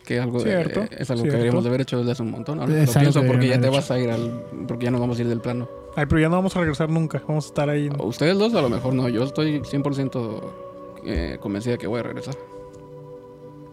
Que 0.06 0.20
algo 0.22 0.40
de- 0.40 0.46
Cierto, 0.46 0.82
es 0.82 1.10
algo 1.10 1.24
cierto. 1.24 1.24
que 1.24 1.30
deberíamos 1.32 1.64
de 1.64 1.70
haber 1.70 1.82
hecho 1.82 1.98
desde 1.98 2.12
hace 2.14 2.24
un 2.24 2.32
montón. 2.32 2.60
Ahora 2.62 2.72
Es 2.74 2.88
lo 2.88 2.92
algo 2.92 3.00
pienso 3.02 3.22
que 3.22 3.28
porque 3.28 3.48
ya 3.50 3.60
te 3.60 3.70
vas 3.70 3.92
a 3.92 4.00
ir 4.00 4.10
al... 4.10 4.42
Porque 4.68 4.86
ya 4.86 4.92
nos 4.92 5.02
vamos 5.02 5.18
a 5.18 5.22
ir 5.22 5.28
del 5.28 5.42
plano. 5.42 5.68
Ay, 5.98 6.06
pero 6.06 6.22
ya 6.22 6.30
no 6.30 6.36
vamos 6.38 6.56
a 6.56 6.60
regresar 6.60 6.90
nunca. 6.90 7.22
Vamos 7.28 7.46
a 7.46 7.48
estar 7.50 7.70
ahí. 7.70 7.88
en- 7.88 8.00
Ustedes 8.02 8.38
dos 8.38 8.54
a 8.54 8.62
lo 8.62 8.70
mejor 8.70 8.94
no. 8.94 9.10
Yo 9.10 9.24
estoy 9.24 9.60
100% 9.62 10.42
eh, 11.06 11.38
convencida 11.42 11.74
de 11.74 11.78
que 11.80 11.88
voy 11.88 12.00
a 12.00 12.04
regresar. 12.04 12.36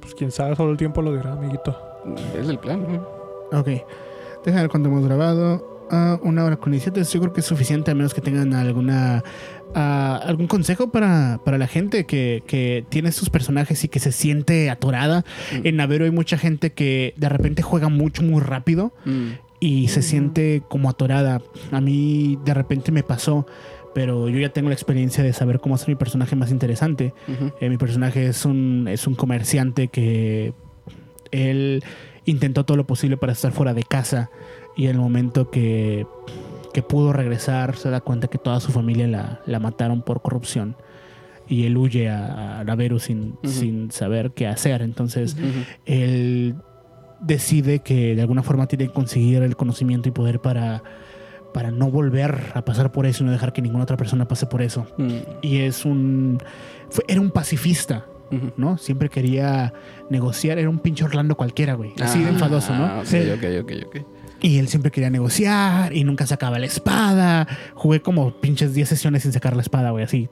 Pues 0.00 0.14
quién 0.14 0.32
sabe, 0.32 0.56
solo 0.56 0.72
el 0.72 0.76
tiempo 0.76 1.02
lo 1.02 1.14
dirá, 1.14 1.32
amiguito. 1.34 1.76
Es 2.36 2.48
el 2.48 2.58
plan. 2.58 2.84
¿no? 3.52 3.58
Ok. 3.60 3.68
Déjame 4.44 4.62
ver 4.62 4.70
cuánto 4.70 4.88
hemos 4.88 5.04
grabado. 5.04 5.73
Una 5.90 6.44
hora 6.44 6.56
con 6.56 6.72
17. 6.72 7.04
Yo 7.04 7.20
creo 7.20 7.32
que 7.32 7.40
es 7.40 7.46
suficiente 7.46 7.90
a 7.90 7.94
menos 7.94 8.14
que 8.14 8.20
tengan 8.20 8.54
alguna 8.54 9.22
algún 9.74 10.46
consejo 10.46 10.90
para, 10.90 11.40
para 11.44 11.58
la 11.58 11.66
gente 11.66 12.06
que, 12.06 12.44
que 12.46 12.84
tiene 12.90 13.08
estos 13.08 13.28
personajes 13.28 13.82
y 13.84 13.88
que 13.88 13.98
se 13.98 14.12
siente 14.12 14.70
atorada. 14.70 15.24
Mm. 15.52 15.66
En 15.66 15.76
Navero 15.76 16.04
hay 16.04 16.12
mucha 16.12 16.38
gente 16.38 16.72
que 16.72 17.12
de 17.16 17.28
repente 17.28 17.62
juega 17.62 17.88
mucho, 17.88 18.22
muy 18.22 18.40
rápido 18.40 18.92
Mm. 19.04 19.30
y 19.60 19.88
se 19.88 20.00
Ujú. 20.00 20.08
siente 20.08 20.62
como 20.68 20.88
atorada. 20.90 21.42
A 21.72 21.80
mí 21.80 22.38
de 22.44 22.54
repente 22.54 22.92
me 22.92 23.02
pasó, 23.02 23.46
pero 23.94 24.28
yo 24.28 24.38
ya 24.38 24.50
tengo 24.50 24.68
la 24.68 24.74
experiencia 24.74 25.24
de 25.24 25.32
saber 25.32 25.58
cómo 25.58 25.74
hacer 25.74 25.88
mi 25.88 25.96
personaje 25.96 26.36
más 26.36 26.50
interesante. 26.52 27.12
Eh, 27.60 27.68
mi 27.68 27.76
personaje 27.76 28.26
es 28.28 28.44
un, 28.44 28.86
es 28.88 29.06
un 29.08 29.14
comerciante 29.16 29.88
que 29.88 30.52
él 31.32 31.82
intentó 32.26 32.64
todo 32.64 32.76
lo 32.76 32.86
posible 32.86 33.16
para 33.16 33.32
estar 33.32 33.50
fuera 33.52 33.74
de 33.74 33.82
casa 33.82 34.30
y 34.76 34.86
el 34.86 34.98
momento 34.98 35.50
que, 35.50 36.06
que 36.72 36.82
pudo 36.82 37.12
regresar 37.12 37.76
se 37.76 37.90
da 37.90 38.00
cuenta 38.00 38.28
que 38.28 38.38
toda 38.38 38.60
su 38.60 38.72
familia 38.72 39.06
la, 39.06 39.40
la 39.46 39.58
mataron 39.60 40.02
por 40.02 40.20
corrupción 40.22 40.76
y 41.48 41.66
él 41.66 41.76
huye 41.76 42.08
a, 42.08 42.60
a 42.60 42.64
Naveru 42.64 42.98
sin, 42.98 43.36
sin 43.44 43.90
saber 43.90 44.32
qué 44.32 44.46
hacer. 44.46 44.82
Entonces 44.82 45.36
él 45.84 46.54
decide 47.20 47.80
que 47.80 48.14
de 48.14 48.22
alguna 48.22 48.42
forma 48.42 48.66
tiene 48.66 48.86
que 48.86 48.92
conseguir 48.92 49.42
el 49.42 49.56
conocimiento 49.56 50.08
y 50.08 50.12
poder 50.12 50.40
para, 50.40 50.82
para 51.52 51.70
no 51.70 51.90
volver 51.90 52.52
a 52.54 52.64
pasar 52.64 52.92
por 52.92 53.06
eso 53.06 53.22
y 53.22 53.26
no 53.26 53.32
dejar 53.32 53.52
que 53.52 53.62
ninguna 53.62 53.84
otra 53.84 53.96
persona 53.96 54.26
pase 54.26 54.46
por 54.46 54.62
eso. 54.62 54.86
Mm. 54.98 55.12
Y 55.42 55.58
es 55.58 55.84
un... 55.84 56.38
fue- 56.90 57.04
era 57.08 57.20
un 57.20 57.30
pacifista. 57.30 58.06
¿no? 58.56 58.78
Siempre 58.78 59.08
quería 59.10 59.72
negociar. 60.10 60.58
Era 60.58 60.68
un 60.68 60.80
pinche 60.80 61.04
Orlando 61.04 61.36
cualquiera, 61.36 61.74
güey. 61.74 61.92
Así 62.02 62.18
de 62.18 62.26
Ah, 62.26 62.30
enfadoso, 62.30 62.74
¿no? 62.74 62.98
ok, 62.98 63.04
Sí. 63.04 63.18
ok, 63.30 63.44
ok, 63.62 63.72
ok. 63.86 63.96
Y 64.46 64.58
él 64.58 64.68
siempre 64.68 64.90
quería 64.90 65.08
negociar 65.08 65.96
y 65.96 66.04
nunca 66.04 66.26
sacaba 66.26 66.58
la 66.58 66.66
espada. 66.66 67.48
Jugué 67.74 68.00
como 68.00 68.40
pinches 68.42 68.74
10 68.74 68.86
sesiones 68.88 69.22
sin 69.22 69.32
sacar 69.32 69.56
la 69.56 69.62
espada, 69.62 69.90
güey, 69.90 70.04
así. 70.04 70.28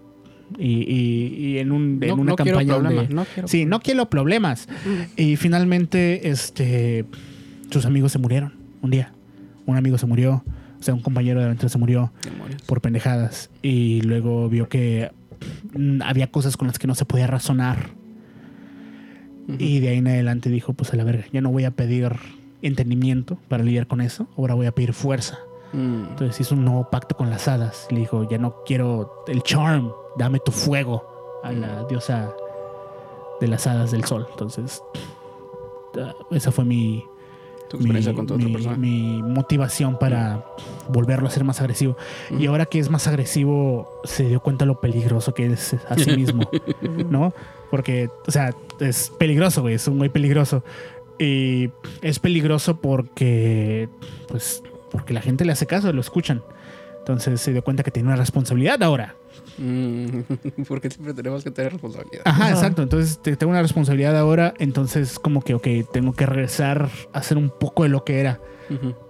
Y, 0.58 0.82
y- 0.82 1.34
y 1.54 1.58
en, 1.60 1.72
un, 1.72 1.98
en 2.02 2.08
No, 2.08 2.14
una 2.16 2.30
no 2.32 2.36
quiero 2.36 2.58
campaña 2.58 2.74
donde- 2.74 2.94
problemas. 3.06 3.26
No 3.40 3.48
Sí, 3.48 3.64
no 3.64 3.80
quiero 3.80 4.10
problemas. 4.10 4.68
Y 5.16 5.36
finalmente, 5.36 6.28
este, 6.28 7.06
sus 7.70 7.86
amigos 7.86 8.12
se 8.12 8.18
murieron 8.18 8.52
un 8.82 8.90
día. 8.90 9.12
Un 9.64 9.78
amigo 9.78 9.96
se 9.96 10.04
murió, 10.04 10.44
o 10.78 10.82
sea, 10.82 10.92
un 10.92 11.00
compañero 11.00 11.38
de 11.40 11.46
aventura 11.46 11.70
se 11.70 11.78
murió 11.78 12.12
por 12.66 12.82
pendejadas. 12.82 13.48
Y 13.62 14.02
luego 14.02 14.50
vio 14.50 14.68
que 14.68 15.10
mm, 15.74 16.02
había 16.02 16.26
cosas 16.26 16.58
con 16.58 16.66
las 16.68 16.78
que 16.78 16.86
no 16.86 16.94
se 16.94 17.06
podía 17.06 17.26
razonar. 17.28 17.90
Y 19.58 19.80
de 19.80 19.88
ahí 19.88 19.98
en 19.98 20.08
adelante 20.08 20.50
dijo, 20.50 20.74
pues 20.74 20.92
a 20.92 20.96
la 20.96 21.04
verga, 21.04 21.24
ya 21.32 21.40
no 21.40 21.50
voy 21.50 21.64
a 21.64 21.70
pedir 21.70 22.12
entendimiento 22.62 23.38
para 23.48 23.62
lidiar 23.62 23.86
con 23.86 24.00
eso, 24.00 24.26
ahora 24.36 24.54
voy 24.54 24.66
a 24.66 24.72
pedir 24.72 24.92
fuerza. 24.92 25.38
Mm. 25.72 26.04
Entonces 26.10 26.40
hizo 26.40 26.54
un 26.54 26.64
nuevo 26.64 26.88
pacto 26.90 27.16
con 27.16 27.30
las 27.30 27.48
hadas. 27.48 27.86
Le 27.90 28.00
dijo, 28.00 28.28
ya 28.28 28.38
no 28.38 28.62
quiero 28.64 29.24
el 29.26 29.42
charm, 29.42 29.92
dame 30.16 30.38
tu 30.38 30.52
fuego 30.52 31.40
a 31.42 31.52
la 31.52 31.84
diosa 31.84 32.34
de 33.40 33.48
las 33.48 33.66
hadas 33.66 33.90
del 33.90 34.04
sol. 34.04 34.26
Entonces, 34.30 34.82
ah, 35.98 36.14
esa 36.30 36.52
fue 36.52 36.64
mi, 36.64 37.04
Tu 37.68 37.78
mi, 37.78 38.04
con 38.14 38.30
otra 38.30 38.76
motivación 38.76 39.98
para 39.98 40.44
volverlo 40.88 41.26
a 41.26 41.30
ser 41.30 41.44
más 41.44 41.60
agresivo. 41.60 41.96
Y 42.30 42.34
Ujú. 42.34 42.50
ahora 42.50 42.66
que 42.66 42.78
es 42.78 42.90
más 42.90 43.08
agresivo, 43.08 43.88
se 44.04 44.28
dio 44.28 44.40
cuenta 44.40 44.64
lo 44.66 44.80
peligroso 44.80 45.34
que 45.34 45.46
es 45.46 45.74
a 45.88 45.96
sí 45.96 46.14
mismo, 46.16 46.48
¿no? 47.10 47.32
Porque, 47.70 48.10
o 48.26 48.30
sea, 48.30 48.54
es 48.78 49.10
peligroso, 49.18 49.62
güey, 49.62 49.74
es 49.74 49.88
un 49.88 49.98
güey 49.98 50.10
peligroso. 50.10 50.62
Y 51.22 51.70
es 52.02 52.18
peligroso 52.18 52.80
porque, 52.80 53.88
pues, 54.28 54.62
porque 54.90 55.12
la 55.12 55.20
gente 55.20 55.44
le 55.44 55.52
hace 55.52 55.66
caso, 55.66 55.92
lo 55.92 56.00
escuchan. 56.00 56.42
Entonces 56.98 57.40
se 57.40 57.52
dio 57.52 57.62
cuenta 57.64 57.82
que 57.82 57.90
tiene 57.90 58.08
una 58.08 58.16
responsabilidad 58.16 58.82
ahora. 58.82 59.16
Mm. 59.58 60.20
Porque 60.68 60.88
siempre 60.88 61.12
tenemos 61.14 61.42
que 61.44 61.50
tener 61.50 61.72
responsabilidad. 61.72 62.22
Ajá, 62.24 62.44
Ajá. 62.44 62.52
exacto. 62.52 62.80
Entonces 62.82 63.18
te- 63.20 63.36
tengo 63.36 63.50
una 63.50 63.60
responsabilidad 63.62 64.16
ahora. 64.16 64.54
Entonces, 64.58 65.18
como 65.18 65.42
que, 65.42 65.54
ok, 65.54 65.66
tengo 65.92 66.12
que 66.14 66.26
regresar 66.26 66.88
a 67.12 67.18
hacer 67.18 67.36
un 67.38 67.50
poco 67.50 67.82
de 67.82 67.88
lo 67.88 68.04
que 68.04 68.20
era. 68.20 68.40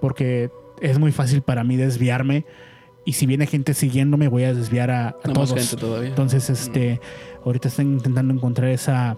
Porque 0.01 0.51
es 0.80 0.98
muy 0.98 1.12
fácil 1.12 1.43
para 1.43 1.64
mí 1.64 1.76
desviarme. 1.76 2.44
Y 3.05 3.12
si 3.12 3.26
viene 3.26 3.47
gente 3.47 3.74
siguiéndome, 3.74 4.28
voy 4.28 4.44
a 4.44 4.55
desviar 4.55 4.90
a, 4.90 5.09
a 5.09 5.14
No 5.26 5.34
más 5.34 5.51
todos. 5.51 5.55
gente 5.60 5.76
todavía. 5.76 6.09
Entonces, 6.09 6.48
este, 6.51 7.01
ahorita 7.44 7.68
estoy 7.68 7.84
intentando 7.84 8.32
encontrar 8.32 8.70
esa. 8.70 9.16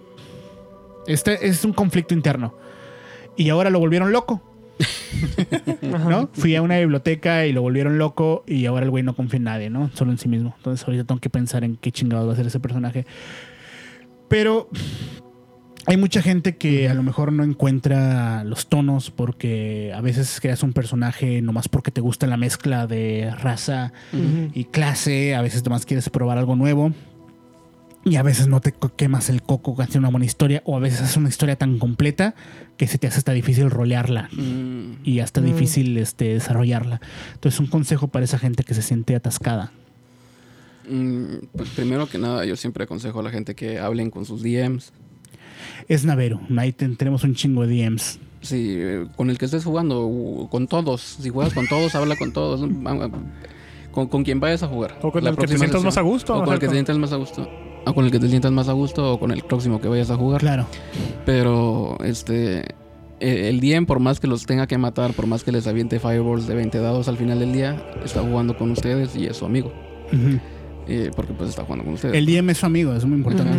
Este 1.06 1.46
es 1.46 1.64
un 1.64 1.72
conflicto 1.72 2.12
interno. 2.12 2.54
Y 3.36 3.48
ahora 3.50 3.70
lo 3.70 3.78
volvieron 3.80 4.12
loco, 4.12 4.42
¿no? 5.82 6.28
Fui 6.32 6.54
a 6.56 6.62
una 6.62 6.78
biblioteca 6.78 7.46
y 7.46 7.52
lo 7.52 7.62
volvieron 7.62 7.98
loco 7.98 8.44
y 8.46 8.66
ahora 8.66 8.84
el 8.84 8.90
güey 8.90 9.02
no 9.02 9.14
confía 9.14 9.38
en 9.38 9.44
nadie, 9.44 9.70
¿no? 9.70 9.90
Solo 9.94 10.12
en 10.12 10.18
sí 10.18 10.28
mismo. 10.28 10.54
Entonces 10.56 10.86
ahorita 10.86 11.04
tengo 11.04 11.20
que 11.20 11.30
pensar 11.30 11.64
en 11.64 11.76
qué 11.76 11.92
chingado 11.92 12.26
va 12.26 12.32
a 12.32 12.36
ser 12.36 12.46
ese 12.46 12.60
personaje. 12.60 13.06
Pero 14.28 14.68
hay 15.86 15.96
mucha 15.96 16.22
gente 16.22 16.56
que 16.56 16.88
a 16.88 16.94
lo 16.94 17.02
mejor 17.02 17.32
no 17.32 17.44
encuentra 17.44 18.42
los 18.44 18.68
tonos 18.68 19.10
porque 19.10 19.92
a 19.94 20.00
veces 20.00 20.40
creas 20.40 20.62
un 20.62 20.72
personaje 20.72 21.42
nomás 21.42 21.68
porque 21.68 21.90
te 21.90 22.00
gusta 22.00 22.26
la 22.26 22.36
mezcla 22.36 22.86
de 22.86 23.32
raza 23.38 23.92
Ujú. 24.12 24.50
y 24.54 24.64
clase, 24.64 25.34
a 25.34 25.42
veces 25.42 25.62
nomás 25.64 25.84
quieres 25.84 26.08
probar 26.08 26.38
algo 26.38 26.56
nuevo. 26.56 26.92
Y 28.06 28.16
a 28.16 28.22
veces 28.22 28.48
no 28.48 28.60
te 28.60 28.74
quemas 28.96 29.30
el 29.30 29.42
coco 29.42 29.80
hacer 29.80 29.98
una 29.98 30.10
buena 30.10 30.26
historia, 30.26 30.62
o 30.66 30.76
a 30.76 30.80
veces 30.80 31.00
haces 31.00 31.16
una 31.16 31.30
historia 31.30 31.56
tan 31.56 31.78
completa 31.78 32.34
que 32.76 32.86
se 32.86 32.98
te 32.98 33.06
hace 33.06 33.18
hasta 33.18 33.32
difícil 33.32 33.70
rolearla 33.70 34.28
Mm. 34.32 34.98
y 35.04 35.20
hasta 35.20 35.40
Mm. 35.40 35.44
difícil 35.44 35.96
este, 35.98 36.26
desarrollarla. 36.34 37.00
Entonces, 37.34 37.60
un 37.60 37.66
consejo 37.66 38.08
para 38.08 38.24
esa 38.24 38.38
gente 38.38 38.64
que 38.64 38.74
se 38.74 38.82
siente 38.82 39.14
atascada. 39.14 39.72
Mm, 40.88 41.46
pues 41.56 41.70
primero 41.70 42.06
que 42.08 42.18
nada, 42.18 42.44
yo 42.44 42.56
siempre 42.56 42.84
aconsejo 42.84 43.20
a 43.20 43.22
la 43.22 43.30
gente 43.30 43.54
que 43.54 43.78
hablen 43.78 44.10
con 44.10 44.24
sus 44.26 44.42
DMs. 44.42 44.92
Es 45.88 46.04
Navero, 46.04 46.40
ahí 46.58 46.72
ten- 46.72 46.96
tenemos 46.96 47.24
un 47.24 47.34
chingo 47.34 47.66
de 47.66 47.74
DMs. 47.74 48.18
Sí, 48.42 48.78
con 49.16 49.30
el 49.30 49.38
que 49.38 49.46
estés 49.46 49.64
jugando, 49.64 50.48
con 50.50 50.66
todos. 50.66 51.00
Si 51.00 51.30
juegas 51.30 51.54
con 51.54 51.66
todos, 51.66 51.94
habla 51.94 52.16
con 52.16 52.32
todos. 52.32 52.60
Con, 53.90 54.08
con 54.08 54.24
quien 54.24 54.40
vayas 54.40 54.62
a 54.62 54.66
jugar. 54.68 54.98
O 55.02 55.10
con 55.12 55.24
La 55.24 55.30
el 55.30 55.36
que 55.36 55.46
te 55.46 55.56
sientas 55.56 55.82
más 55.82 55.96
a 55.96 56.02
gusto. 56.02 56.36
O 56.36 56.44
con 56.44 56.52
el 56.52 56.60
que 56.60 56.66
te 56.66 56.72
sientas 56.74 56.98
más 56.98 57.12
a 57.12 57.16
gusto. 57.16 57.48
O 57.86 57.94
con 57.94 58.04
el 58.04 58.10
que 58.10 58.18
te 58.18 58.28
sientas 58.28 58.50
más 58.52 58.68
a 58.68 58.72
gusto 58.72 59.12
o 59.12 59.18
con 59.20 59.30
el 59.30 59.42
próximo 59.42 59.80
que 59.80 59.88
vayas 59.88 60.10
a 60.10 60.16
jugar. 60.16 60.40
Claro. 60.40 60.66
Pero, 61.26 61.98
este. 62.04 62.60
eh, 63.20 63.48
El 63.50 63.60
DM, 63.60 63.86
por 63.86 64.00
más 64.00 64.20
que 64.20 64.26
los 64.26 64.46
tenga 64.46 64.66
que 64.66 64.78
matar, 64.78 65.12
por 65.12 65.26
más 65.26 65.44
que 65.44 65.52
les 65.52 65.66
aviente 65.66 65.98
fireballs 66.00 66.46
de 66.46 66.54
20 66.54 66.78
dados 66.78 67.08
al 67.08 67.16
final 67.16 67.38
del 67.40 67.52
día, 67.52 67.76
está 68.04 68.22
jugando 68.22 68.56
con 68.56 68.70
ustedes 68.70 69.14
y 69.16 69.26
es 69.26 69.36
su 69.36 69.44
amigo. 69.46 69.72
Eh, 70.86 71.10
porque 71.16 71.32
pues 71.32 71.50
está 71.50 71.64
jugando 71.64 71.84
con 71.84 71.94
ustedes. 71.94 72.14
El 72.14 72.26
DM 72.26 72.50
es 72.50 72.58
su 72.58 72.66
amigo, 72.66 72.94
es 72.94 73.04
muy 73.04 73.16
importante. 73.18 73.58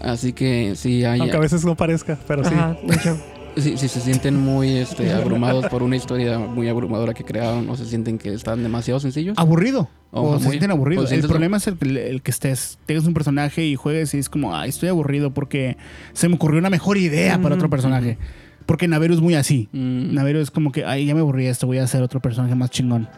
Así 0.00 0.32
que 0.32 0.74
si 0.76 1.04
hay, 1.04 1.20
Aunque 1.20 1.36
a 1.36 1.40
veces 1.40 1.64
no 1.64 1.74
parezca, 1.74 2.18
pero 2.28 2.44
sí. 2.44 2.54
Ajá, 2.54 2.76
hecho. 2.92 3.16
si, 3.56 3.76
si 3.78 3.88
se 3.88 4.00
sienten 4.00 4.36
muy 4.38 4.76
este, 4.76 5.12
abrumados 5.12 5.66
por 5.66 5.82
una 5.82 5.96
historia 5.96 6.38
muy 6.38 6.68
abrumadora 6.68 7.14
que 7.14 7.24
crearon 7.24 7.68
o 7.70 7.76
se 7.76 7.86
sienten 7.86 8.18
que 8.18 8.32
están 8.32 8.62
demasiado 8.62 9.00
sencillos, 9.00 9.36
Aburrido. 9.38 9.88
O 10.12 10.22
O, 10.22 10.38
se 10.38 10.44
muy- 10.44 10.50
sienten 10.52 10.70
aburridos. 10.70 11.04
pues 11.04 11.12
el 11.12 11.18
sientes- 11.20 11.30
problema 11.30 11.56
es 11.56 11.66
el, 11.66 11.76
que- 11.76 12.10
el 12.10 12.22
que 12.22 12.30
estés, 12.30 12.78
tengas 12.86 13.04
un 13.06 13.14
personaje 13.14 13.64
y 13.64 13.74
juegues 13.76 14.14
y 14.14 14.18
es 14.18 14.28
como, 14.28 14.54
ay, 14.54 14.68
estoy 14.70 14.88
aburrido 14.88 15.32
porque 15.32 15.76
se 16.12 16.28
me 16.28 16.34
ocurrió 16.36 16.58
una 16.58 16.70
mejor 16.70 16.96
idea 16.98 17.36
para 17.40 17.54
otro 17.54 17.66
Ujú. 17.66 17.70
personaje. 17.70 18.18
Porque 18.66 18.88
Naveru 18.88 19.14
es 19.14 19.20
muy 19.20 19.34
así. 19.34 19.68
mm, 19.72 20.12
Naveru 20.14 20.40
es 20.40 20.50
como 20.50 20.72
que, 20.72 20.84
ay, 20.84 21.06
ya 21.06 21.14
me 21.14 21.20
aburrí 21.20 21.44
de 21.44 21.50
esto, 21.50 21.66
voy 21.66 21.78
a 21.78 21.84
hacer 21.84 22.02
otro 22.02 22.20
personaje 22.20 22.54
más 22.54 22.70
chingón. 22.70 23.08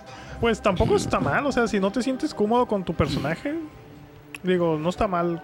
Pues 0.41 0.61
tampoco 0.63 0.95
está 0.97 1.19
mal. 1.21 1.47
O 1.47 1.53
sea, 1.53 1.67
si 1.67 1.81
no 1.81 1.91
te 1.91 2.03
sientes 2.03 2.33
cómodo 2.35 2.67
con 2.67 2.85
tu 2.85 2.95
personaje, 2.95 3.55
digo, 4.45 4.79
no 4.79 4.89
está 4.91 5.09
mal 5.09 5.43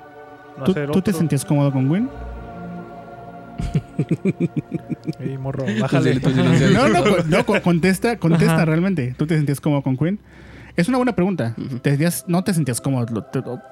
¿Tú, 0.64 0.70
hacer 0.72 0.90
tú 0.90 1.00
te 1.02 1.12
sentías 1.12 1.44
cómodo 1.44 1.72
con 1.72 1.90
Win? 1.90 2.08
Ey, 5.20 5.38
morro, 5.38 5.64
tú 5.64 5.72
sí- 5.72 5.80
bájale. 5.80 6.20
tú 6.20 6.30
sí. 6.30 6.36
No, 6.72 6.88
no, 6.88 7.04
no, 7.28 7.46
co- 7.46 7.60
contesta, 7.62 8.16
contesta 8.18 8.54
Ajá. 8.56 8.64
realmente. 8.64 9.14
¿Tú 9.16 9.26
te 9.26 9.36
sentías 9.36 9.60
cómodo 9.60 9.82
con 9.82 9.96
Queen? 9.96 10.18
Es 10.76 10.88
una 10.88 10.98
buena 10.98 11.14
pregunta. 11.14 11.54
Te 11.82 11.90
sentías- 11.96 12.24
no 12.26 12.42
te 12.44 12.52
sentías 12.54 12.80
cómodo, 12.80 13.06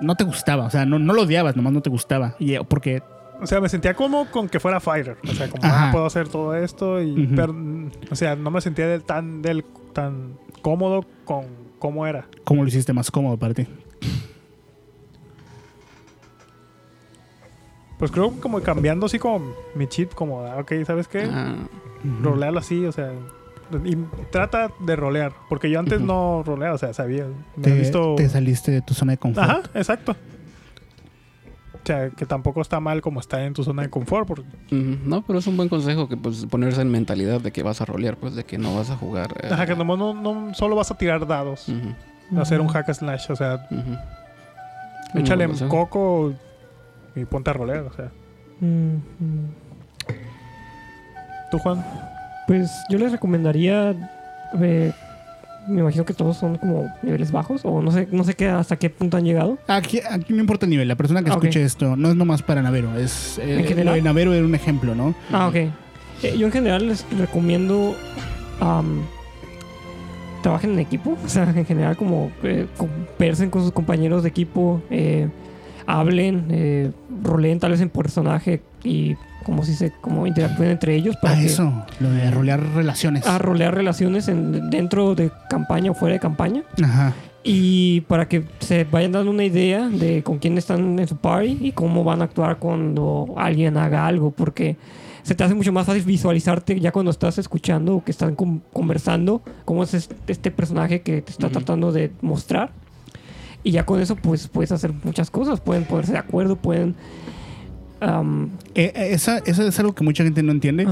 no 0.00 0.14
te 0.14 0.24
gustaba, 0.24 0.66
o 0.66 0.70
sea, 0.70 0.86
no, 0.86 0.98
no 0.98 1.12
lo 1.14 1.22
odiabas, 1.22 1.56
nomás 1.56 1.72
no 1.72 1.82
te 1.82 1.90
gustaba. 1.90 2.36
Y, 2.38 2.54
eh, 2.54 2.60
porque 2.68 3.02
O 3.40 3.46
sea, 3.46 3.60
me 3.60 3.68
sentía 3.68 3.94
como 3.94 4.26
con 4.26 4.48
que 4.48 4.60
fuera 4.60 4.78
fighter. 4.78 5.16
O 5.28 5.32
sea, 5.34 5.48
como, 5.48 5.62
ah, 5.64 5.88
puedo 5.90 6.06
hacer 6.06 6.28
todo 6.28 6.54
esto. 6.54 7.02
Y, 7.02 7.26
pero, 7.34 7.52
mm, 7.52 7.90
o 8.10 8.14
sea, 8.14 8.36
no 8.36 8.52
me 8.52 8.60
sentía 8.60 8.86
del, 8.86 9.02
tan, 9.02 9.42
del, 9.42 9.64
tan 9.92 10.34
cómodo 10.62 11.04
con 11.24 11.46
cómo 11.80 12.06
era. 12.06 12.26
¿cómo 12.44 12.62
lo 12.62 12.68
hiciste 12.68 12.92
más 12.92 13.10
cómodo 13.10 13.36
para 13.36 13.52
ti? 13.54 13.66
Pues 18.02 18.10
creo 18.10 18.32
como 18.40 18.60
cambiando 18.62 19.06
así 19.06 19.20
como 19.20 19.54
mi 19.76 19.86
cheat, 19.86 20.12
como, 20.12 20.40
ah, 20.44 20.56
ok, 20.58 20.72
¿sabes 20.84 21.06
qué? 21.06 21.28
Ah, 21.32 21.54
Rolearlo 22.20 22.58
así, 22.58 22.84
o 22.84 22.90
sea. 22.90 23.12
Y 23.84 23.94
trata 24.32 24.72
de 24.80 24.96
rolear. 24.96 25.32
Porque 25.48 25.70
yo 25.70 25.78
antes 25.78 26.00
no 26.00 26.42
roleaba, 26.44 26.74
o 26.74 26.78
sea, 26.78 26.92
sabía. 26.92 27.26
Me 27.54 27.68
he 27.68 27.70
Te, 27.70 27.78
visto. 27.78 28.16
te 28.16 28.28
saliste 28.28 28.72
de 28.72 28.82
tu 28.82 28.92
zona 28.92 29.12
de 29.12 29.18
confort. 29.18 29.48
Ajá, 29.48 29.60
exacto. 29.74 30.16
O 31.74 31.78
sea, 31.84 32.10
que 32.10 32.26
tampoco 32.26 32.60
está 32.60 32.80
mal 32.80 33.02
como 33.02 33.20
estar 33.20 33.40
en 33.42 33.52
tu 33.54 33.62
zona 33.62 33.82
de 33.82 33.90
confort. 33.90 34.26
Porque. 34.26 34.42
No, 34.72 35.22
pero 35.22 35.38
es 35.38 35.46
un 35.46 35.56
buen 35.56 35.68
consejo 35.68 36.08
que 36.08 36.16
pues 36.16 36.44
ponerse 36.46 36.82
en 36.82 36.90
mentalidad 36.90 37.40
de 37.40 37.52
que 37.52 37.62
vas 37.62 37.80
a 37.82 37.84
rolear, 37.84 38.16
pues 38.16 38.34
de 38.34 38.42
que 38.42 38.58
no 38.58 38.74
vas 38.74 38.90
a 38.90 38.96
jugar. 38.96 39.28
eh, 39.44 39.48
ajá, 39.48 39.64
que 39.64 39.76
nomás 39.76 39.96
no, 39.96 40.12
no 40.12 40.52
solo 40.54 40.74
vas 40.74 40.90
a 40.90 40.98
tirar 40.98 41.24
dados. 41.28 41.68
ujú, 41.68 42.40
Hacer 42.40 42.60
un 42.60 42.66
hack 42.66 42.88
and 42.88 42.98
slash, 42.98 43.30
o 43.30 43.36
sea, 43.36 43.64
échale 45.14 45.46
Un 45.46 45.52
buen 45.52 45.68
consejo. 45.68 45.68
coco 45.70 46.32
y 47.14 47.24
ponte 47.24 47.50
a 47.50 47.52
rolear, 47.52 47.80
o 47.84 47.92
sea. 47.92 48.10
Mm. 48.60 48.96
¿Tú, 51.50 51.58
Juan? 51.58 51.84
Pues 52.46 52.70
yo 52.90 52.98
les 52.98 53.12
recomendaría. 53.12 53.94
eh, 54.60 54.92
me 55.68 55.80
imagino 55.80 56.04
que 56.04 56.12
todos 56.14 56.36
son 56.36 56.56
como 56.58 56.92
niveles 57.02 57.30
bajos. 57.30 57.60
O 57.64 57.80
no 57.82 57.90
sé, 57.92 58.08
no 58.10 58.24
sé 58.24 58.34
qué, 58.34 58.48
hasta 58.48 58.76
qué 58.76 58.90
punto 58.90 59.16
han 59.16 59.24
llegado. 59.24 59.58
Aquí, 59.68 60.00
aquí 60.10 60.32
no 60.32 60.40
importa 60.40 60.66
el 60.66 60.70
nivel, 60.70 60.88
la 60.88 60.96
persona 60.96 61.22
que 61.22 61.30
Ah, 61.30 61.34
escuche 61.34 61.62
esto 61.62 61.94
no 61.96 62.08
es 62.10 62.16
nomás 62.16 62.42
para 62.42 62.62
Navero, 62.62 62.96
es 62.98 63.38
eh, 63.38 63.60
¿En 63.60 63.64
general? 63.66 63.86
lo 63.86 63.92
de 63.94 64.02
Navero 64.02 64.32
era 64.34 64.44
un 64.44 64.54
ejemplo, 64.54 64.94
¿no? 64.94 65.14
Ah, 65.32 65.46
ok. 65.48 65.54
Eh, 65.54 65.70
yo 66.38 66.46
en 66.46 66.52
general 66.52 66.88
les 66.88 67.06
recomiendo. 67.18 67.94
trabajen 70.42 70.72
en 70.72 70.78
equipo. 70.80 71.16
O 71.24 71.28
sea, 71.28 71.44
en 71.44 71.64
general, 71.66 71.96
como 71.96 72.32
eh, 72.42 72.66
conversen 72.76 73.50
con 73.50 73.62
sus 73.62 73.72
compañeros 73.72 74.22
de 74.24 74.28
equipo. 74.30 74.82
eh, 74.90 75.28
hablen, 75.86 76.46
eh, 76.50 76.90
roleen 77.22 77.58
tal 77.58 77.72
vez 77.72 77.80
en 77.80 77.90
personaje 77.90 78.62
y 78.84 79.14
como 79.44 79.64
si 79.64 79.74
se 79.74 79.90
como 80.00 80.26
interactúen 80.26 80.70
entre 80.70 80.94
ellos 80.94 81.16
para 81.20 81.34
Ah, 81.36 81.42
eso, 81.42 81.84
lo 81.98 82.10
de 82.10 82.30
rolear 82.30 82.60
relaciones. 82.74 83.26
a 83.26 83.38
rolear 83.38 83.74
relaciones 83.74 84.28
en- 84.28 84.70
dentro 84.70 85.14
de 85.14 85.30
campaña 85.50 85.90
o 85.90 85.94
fuera 85.94 86.12
de 86.14 86.20
campaña 86.20 86.62
Ajá. 86.82 87.12
y 87.42 88.02
para 88.02 88.28
que 88.28 88.44
se 88.60 88.84
vayan 88.84 89.10
dando 89.12 89.30
una 89.32 89.42
idea 89.44 89.88
de 89.88 90.22
con 90.22 90.38
quién 90.38 90.58
están 90.58 90.96
en 90.98 91.08
su 91.08 91.16
party 91.16 91.58
y 91.60 91.72
cómo 91.72 92.04
van 92.04 92.20
a 92.22 92.26
actuar 92.26 92.58
cuando 92.58 93.34
alguien 93.36 93.76
haga 93.78 94.06
algo 94.06 94.30
porque 94.30 94.76
se 95.24 95.34
te 95.34 95.42
hace 95.44 95.54
mucho 95.54 95.72
más 95.72 95.86
fácil 95.86 96.02
visualizarte 96.04 96.78
ya 96.80 96.92
cuando 96.92 97.10
estás 97.10 97.38
escuchando 97.38 97.96
o 97.96 98.04
que 98.04 98.10
están 98.12 98.36
con- 98.36 98.62
conversando 98.72 99.42
cómo 99.64 99.82
es 99.82 99.94
este, 99.94 100.14
este 100.28 100.50
personaje 100.52 101.02
que 101.02 101.20
te 101.22 101.32
está 101.32 101.48
tratando 101.48 101.90
de 101.90 102.12
mostrar 102.22 102.70
y 103.64 103.70
ya 103.72 103.84
con 103.86 104.00
eso 104.00 104.16
pues 104.16 104.48
puedes 104.48 104.72
hacer 104.72 104.92
muchas 105.04 105.30
cosas 105.30 105.60
pueden 105.60 105.84
ponerse 105.84 106.12
de 106.12 106.18
acuerdo 106.18 106.56
pueden 106.56 106.94
Eh, 108.74 108.92
eh, 108.96 109.08
esa, 109.12 109.38
eso 109.38 109.62
es 109.66 109.78
algo 109.78 109.94
que 109.94 110.02
mucha 110.02 110.24
gente 110.24 110.42
no 110.42 110.50
entiende. 110.50 110.86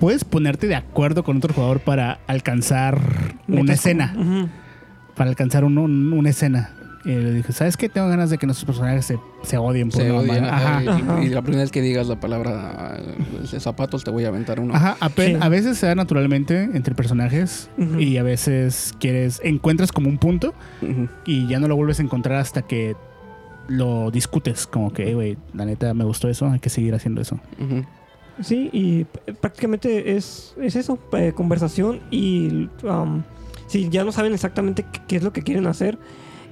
Puedes 0.00 0.24
ponerte 0.24 0.66
de 0.66 0.74
acuerdo 0.74 1.22
con 1.22 1.36
otro 1.36 1.54
jugador 1.54 1.78
para 1.80 2.18
alcanzar 2.26 2.98
una 3.46 3.74
escena. 3.74 4.12
como-. 4.16 4.48
Para 5.14 5.30
alcanzar 5.30 5.64
un- 5.64 5.78
un- 5.78 6.12
una 6.12 6.30
escena. 6.30 6.70
Y 7.06 7.14
le 7.14 7.32
dije, 7.34 7.52
¿sabes 7.52 7.76
qué? 7.76 7.88
Tengo 7.88 8.08
ganas 8.08 8.30
de 8.30 8.36
que 8.38 8.46
nuestros 8.46 8.66
personajes 8.66 9.06
se, 9.06 9.18
se 9.44 9.56
odien 9.58 9.90
por 9.90 10.02
Se 10.02 10.10
una 10.10 10.20
odian, 10.20 10.40
mamada". 10.44 10.56
ajá, 10.56 10.76
Ajá. 10.78 10.82
y- 10.82 10.88
Ajá. 11.02 11.24
Y, 11.24 11.28
la 11.28 11.40
primera 11.42 11.62
vez 11.62 11.70
que 11.70 11.80
digas 11.80 12.08
la 12.08 12.18
palabra 12.18 12.98
eh, 12.98 13.60
zapatos, 13.60 14.02
te 14.02 14.10
voy 14.10 14.24
a 14.24 14.28
aventar 14.28 14.58
uno. 14.58 14.74
Ajá, 14.74 14.96
Sí. 15.16 15.36
a 15.40 15.48
veces 15.48 15.78
se 15.78 15.86
da 15.86 15.94
naturalmente 15.94 16.64
entre 16.74 16.94
personajes 16.96 17.70
y 17.98 18.16
a 18.16 18.24
veces 18.24 18.92
quieres, 18.98 19.40
encuentras 19.44 19.92
como 19.92 20.08
un 20.08 20.18
punto 20.18 20.52
y 21.24 21.46
ya 21.46 21.60
no 21.60 21.68
lo 21.68 21.76
vuelves 21.76 22.00
a 22.00 22.02
encontrar 22.02 22.38
hasta 22.40 22.62
que 22.62 22.96
lo 23.68 24.10
discutes, 24.10 24.66
como 24.66 24.92
que, 24.92 25.08
"Eh, 25.10 25.14
güey, 25.14 25.38
la 25.54 25.64
neta 25.64 25.94
me 25.94 26.04
gustó 26.04 26.28
eso, 26.28 26.48
hay 26.50 26.58
que 26.60 26.70
seguir 26.70 26.94
haciendo 26.94 27.20
eso. 27.20 27.38
Sí, 28.42 28.68
y 28.72 29.04
prácticamente 29.40 30.16
es, 30.16 30.54
es 30.60 30.76
eso, 30.76 30.98
eh, 31.12 31.32
conversación 31.34 32.00
y 32.10 32.68
um, 32.82 33.22
si 33.66 33.88
ya 33.88 34.04
no 34.04 34.12
saben 34.12 34.34
exactamente 34.34 34.84
qué, 34.92 35.00
qué 35.08 35.16
es 35.16 35.22
lo 35.22 35.32
que 35.32 35.42
quieren 35.42 35.66
hacer, 35.66 35.98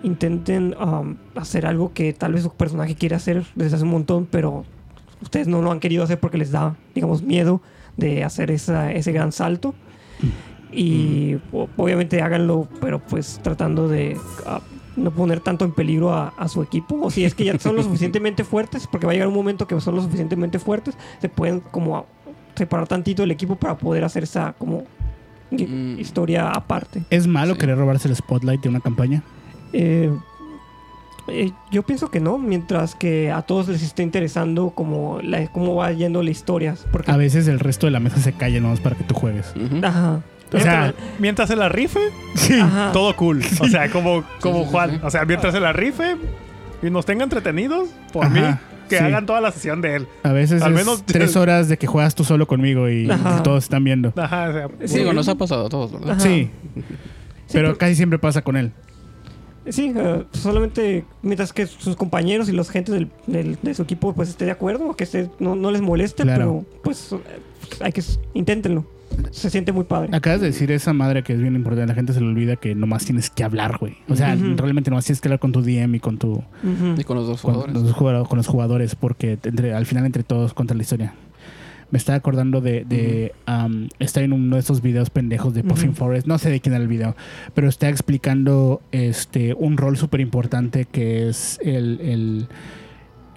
intenten 0.04 0.74
um, 0.80 1.16
hacer 1.34 1.66
algo 1.66 1.92
que 1.92 2.12
tal 2.12 2.34
vez 2.34 2.42
su 2.44 2.50
personaje 2.52 2.94
quiere 2.94 3.16
hacer 3.16 3.44
desde 3.56 3.74
hace 3.76 3.84
un 3.84 3.90
montón, 3.90 4.26
pero 4.30 4.64
ustedes 5.20 5.48
no 5.48 5.60
lo 5.62 5.72
han 5.72 5.80
querido 5.80 6.04
hacer 6.04 6.20
porque 6.20 6.38
les 6.38 6.52
da, 6.52 6.76
digamos, 6.94 7.22
miedo 7.22 7.60
de 7.96 8.22
hacer 8.22 8.50
esa, 8.52 8.92
ese 8.92 9.10
gran 9.12 9.32
salto. 9.32 9.74
Y 10.72 11.36
o- 11.52 11.68
obviamente 11.76 12.20
háganlo, 12.22 12.68
pero 12.80 12.98
pues 12.98 13.40
tratando 13.42 13.88
de 13.88 14.16
ah, 14.46 14.60
no 14.96 15.10
poner 15.10 15.40
tanto 15.40 15.64
en 15.64 15.72
peligro 15.72 16.12
a, 16.12 16.28
a 16.36 16.48
su 16.48 16.62
equipo. 16.62 17.00
O 17.00 17.10
si 17.10 17.24
es 17.24 17.34
que 17.34 17.44
ya 17.44 17.58
son 17.58 17.76
lo 17.76 17.82
suficientemente 17.84 18.44
fuertes, 18.44 18.86
porque 18.86 19.06
va 19.06 19.12
a 19.12 19.14
llegar 19.14 19.28
un 19.28 19.34
momento 19.34 19.66
que 19.66 19.80
son 19.80 19.94
lo 19.96 20.02
suficientemente 20.02 20.58
fuertes, 20.58 20.96
se 21.20 21.28
pueden 21.28 21.60
como 21.60 22.06
separar 22.56 22.86
tantito 22.88 23.22
del 23.22 23.30
equipo 23.30 23.56
para 23.56 23.76
poder 23.76 24.04
hacer 24.04 24.22
esa 24.24 24.52
como 24.58 24.84
Mm. 25.50 26.00
historia 26.00 26.50
aparte. 26.50 27.02
¿Es 27.10 27.28
malo 27.28 27.52
Sí. 27.54 27.60
querer 27.60 27.78
robarse 27.78 28.08
el 28.08 28.16
spotlight 28.16 28.60
de 28.62 28.70
una 28.70 28.80
campaña? 28.80 29.22
Eh, 29.74 30.10
eh, 31.28 31.52
yo 31.70 31.82
pienso 31.82 32.10
que 32.10 32.20
no, 32.20 32.36
mientras 32.38 32.94
que 32.94 33.30
a 33.32 33.42
todos 33.42 33.68
les 33.68 33.82
esté 33.82 34.02
interesando 34.02 34.70
como 34.70 35.20
la, 35.22 35.46
cómo 35.48 35.74
va 35.74 35.90
yendo 35.92 36.22
la 36.22 36.30
historia. 36.30 36.76
Porque, 36.92 37.10
A 37.10 37.16
veces 37.16 37.48
el 37.48 37.60
resto 37.60 37.86
de 37.86 37.92
la 37.92 38.00
mesa 38.00 38.18
se 38.18 38.32
calla 38.34 38.60
nomás 38.60 38.80
para 38.80 38.94
que 38.96 39.04
tú 39.04 39.14
juegues. 39.14 39.52
Ajá. 39.82 40.20
O 40.52 40.60
sea, 40.60 40.94
Mientras 41.18 41.48
se 41.48 41.56
la 41.56 41.68
rife, 41.68 41.98
sí. 42.34 42.60
Todo 42.92 43.16
cool. 43.16 43.42
O 43.60 43.66
sea, 43.68 43.90
como, 43.90 44.22
como 44.40 44.58
sí, 44.60 44.64
sí, 44.66 44.70
Juan. 44.70 44.90
sí. 44.92 44.96
O 45.02 45.10
sea, 45.10 45.24
mientras 45.24 45.52
se 45.54 45.60
la 45.60 45.72
rife 45.72 46.16
y 46.82 46.90
nos 46.90 47.06
tenga 47.06 47.24
entretenidos, 47.24 47.88
por 48.12 48.26
Ajá, 48.26 48.34
mí, 48.34 48.56
que 48.88 48.98
sí. 48.98 49.02
hagan 49.02 49.24
toda 49.26 49.40
la 49.40 49.50
sesión 49.50 49.80
de 49.80 49.96
él. 49.96 50.06
A 50.22 50.30
veces 50.32 50.62
Al 50.62 50.72
es 50.72 50.78
menos- 50.78 51.02
tres 51.06 51.34
horas 51.36 51.68
de 51.68 51.78
que 51.78 51.86
juegas 51.88 52.14
tú 52.14 52.22
solo 52.22 52.46
conmigo 52.46 52.88
y 52.88 53.10
Ajá. 53.10 53.42
todos 53.42 53.64
están 53.64 53.82
viendo. 53.82 54.12
Ajá, 54.16 54.48
o 54.48 54.52
sea, 54.52 54.68
Sí, 54.84 54.98
bueno, 54.98 55.14
nos 55.14 55.28
ha 55.28 55.34
pasado 55.36 55.66
a 55.66 55.68
todos, 55.70 55.90
¿verdad? 55.92 56.10
Ajá. 56.12 56.20
Sí, 56.20 56.50
Sí, 56.74 56.82
pero 57.52 57.68
pero- 57.68 57.78
casi 57.78 57.94
siempre 57.96 58.18
pasa 58.18 58.42
con 58.42 58.56
él. 58.56 58.72
Sí, 59.68 59.92
eh, 59.96 60.24
solamente 60.32 61.04
mientras 61.22 61.52
que 61.52 61.66
sus 61.66 61.96
compañeros 61.96 62.48
y 62.48 62.52
los 62.52 62.68
gentes 62.70 62.94
del, 62.94 63.08
del- 63.26 63.58
de 63.62 63.74
su 63.74 63.82
equipo 63.82 64.12
pues 64.14 64.28
esté 64.28 64.44
de 64.44 64.50
acuerdo, 64.50 64.88
o 64.90 64.94
que 64.96 65.04
esté- 65.04 65.30
no, 65.38 65.54
no 65.56 65.70
les 65.70 65.80
moleste, 65.80 66.22
Claro. 66.22 66.64
pero 66.66 66.80
pues 66.82 67.14
hay 67.80 67.92
que 67.92 68.02
inténtenlo. 68.34 68.84
Se 69.30 69.48
siente 69.48 69.70
muy 69.70 69.84
padre. 69.84 70.08
Acabas 70.12 70.40
de 70.40 70.48
decir 70.48 70.72
esa 70.72 70.92
madre 70.92 71.22
que 71.22 71.34
es 71.34 71.40
bien 71.40 71.54
importante. 71.54 71.86
La 71.86 71.94
gente 71.94 72.12
se 72.12 72.20
le 72.20 72.26
olvida 72.26 72.56
que 72.56 72.74
nomás 72.74 73.04
tienes 73.04 73.30
que 73.30 73.44
hablar, 73.44 73.78
güey. 73.78 73.96
O 74.08 74.16
sea, 74.16 74.34
Ujú. 74.34 74.56
realmente 74.56 74.90
nomás 74.90 75.04
tienes 75.04 75.20
que 75.20 75.28
hablar 75.28 75.38
con 75.38 75.52
tu 75.52 75.62
DM 75.62 75.94
y 75.96 76.00
con 76.00 76.18
tu. 76.18 76.42
Y 76.98 77.04
con 77.04 77.16
los 77.16 77.26
dos 77.28 77.40
con 77.40 77.54
jugadores. 77.54 77.80
los, 77.80 77.92
jugadores, 77.92 78.28
con 78.28 78.36
los 78.38 78.46
jugadores, 78.48 78.94
porque 78.96 79.38
entre, 79.44 79.72
al 79.72 79.86
final 79.86 80.04
entre 80.04 80.24
todos 80.24 80.52
cuentan 80.52 80.78
la 80.78 80.82
historia. 80.82 81.14
Me 81.94 81.98
estaba 81.98 82.16
acordando 82.16 82.60
de, 82.60 82.84
de 82.84 83.32
um, 83.46 83.86
está 84.00 84.20
en 84.20 84.32
uno 84.32 84.56
de 84.56 84.60
esos 84.60 84.82
videos 84.82 85.10
pendejos 85.10 85.54
de 85.54 85.62
Puffin. 85.62 85.94
Forest, 85.94 86.26
no 86.26 86.38
sé 86.38 86.50
de 86.50 86.58
quién 86.58 86.74
era 86.74 86.82
el 86.82 86.88
video, 86.88 87.14
pero 87.54 87.68
está 87.68 87.88
explicando 87.88 88.82
este 88.90 89.54
un 89.54 89.76
rol 89.76 89.96
súper 89.96 90.20
importante 90.20 90.86
que 90.86 91.28
es 91.28 91.60
el, 91.62 92.00
el, 92.00 92.48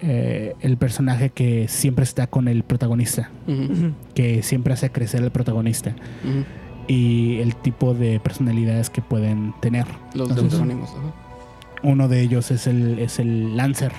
eh, 0.00 0.54
el 0.60 0.76
personaje 0.76 1.30
que 1.30 1.68
siempre 1.68 2.02
está 2.02 2.26
con 2.26 2.48
el 2.48 2.64
protagonista, 2.64 3.30
que 4.16 4.42
siempre 4.42 4.72
hace 4.72 4.90
crecer 4.90 5.22
al 5.22 5.30
protagonista 5.30 5.94
y 6.88 7.36
el 7.36 7.54
tipo 7.54 7.94
de 7.94 8.18
personalidades 8.18 8.90
que 8.90 9.02
pueden 9.02 9.54
tener. 9.60 9.86
Los 10.14 10.30
Entonces. 10.30 10.60
Uno 11.84 12.08
de 12.08 12.22
ellos 12.22 12.50
es 12.50 12.66
el, 12.66 12.98
es 12.98 13.20
el 13.20 13.56
Lancer. 13.56 13.92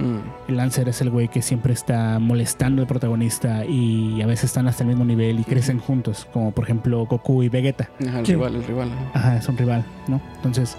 Mm. 0.00 0.50
El 0.50 0.56
Lancer 0.56 0.88
es 0.88 1.00
el 1.00 1.10
güey 1.10 1.28
que 1.28 1.42
siempre 1.42 1.72
está 1.72 2.18
molestando 2.18 2.82
al 2.82 2.88
protagonista 2.88 3.64
y 3.66 4.20
a 4.22 4.26
veces 4.26 4.44
están 4.46 4.66
hasta 4.68 4.82
el 4.82 4.88
mismo 4.88 5.04
nivel 5.04 5.38
y 5.40 5.44
crecen 5.44 5.78
juntos, 5.78 6.26
como 6.32 6.50
por 6.52 6.64
ejemplo 6.64 7.04
Goku 7.06 7.42
y 7.42 7.48
Vegeta. 7.48 7.88
Ajá, 8.08 8.20
el 8.20 8.26
Sí. 8.26 8.32
rival, 8.32 8.56
el 8.56 8.64
rival. 8.64 8.88
ajá. 8.90 9.18
Ajá, 9.28 9.36
es 9.36 9.48
un 9.48 9.56
rival, 9.56 9.84
¿no? 10.08 10.20
Entonces, 10.36 10.76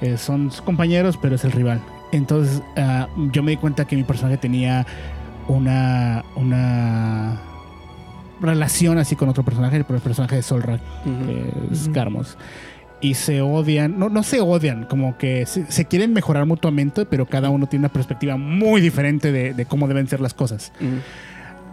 eh, 0.00 0.16
son 0.16 0.50
compañeros, 0.64 1.18
pero 1.20 1.34
es 1.34 1.44
el 1.44 1.52
rival. 1.52 1.80
Entonces, 2.12 2.62
ah, 2.76 3.08
yo 3.32 3.42
me 3.42 3.50
di 3.52 3.56
cuenta 3.56 3.84
que 3.86 3.96
mi 3.96 4.02
personaje 4.04 4.36
tenía 4.38 4.86
una, 5.48 6.24
una 6.36 7.40
relación 8.40 8.98
así 8.98 9.16
con 9.16 9.28
otro 9.28 9.44
personaje, 9.44 9.82
pero 9.84 9.96
el 9.96 10.02
personaje 10.02 10.36
de 10.36 10.42
que 11.04 11.52
es. 11.72 11.88
Carmos. 11.92 12.36
Y 13.02 13.14
se 13.14 13.42
odian, 13.42 13.98
no, 13.98 14.08
no 14.08 14.22
se 14.22 14.40
odian, 14.40 14.84
como 14.84 15.18
que 15.18 15.44
se, 15.44 15.70
se 15.70 15.84
quieren 15.84 16.14
mejorar 16.14 16.46
mutuamente, 16.46 17.04
pero 17.04 17.26
cada 17.26 17.50
uno 17.50 17.66
tiene 17.66 17.82
una 17.82 17.92
perspectiva 17.92 18.36
muy 18.38 18.80
diferente 18.80 19.32
de, 19.32 19.52
de 19.52 19.66
cómo 19.66 19.88
deben 19.88 20.08
ser 20.08 20.20
las 20.20 20.32
cosas. 20.32 20.72
Ujú. 20.80 21.00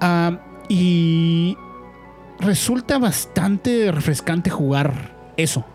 Ah, 0.02 0.40
y 0.70 1.56
resulta 2.40 2.98
bastante 2.98 3.92
refrescante 3.92 4.50
jugar 4.50 5.14
eso. 5.38 5.66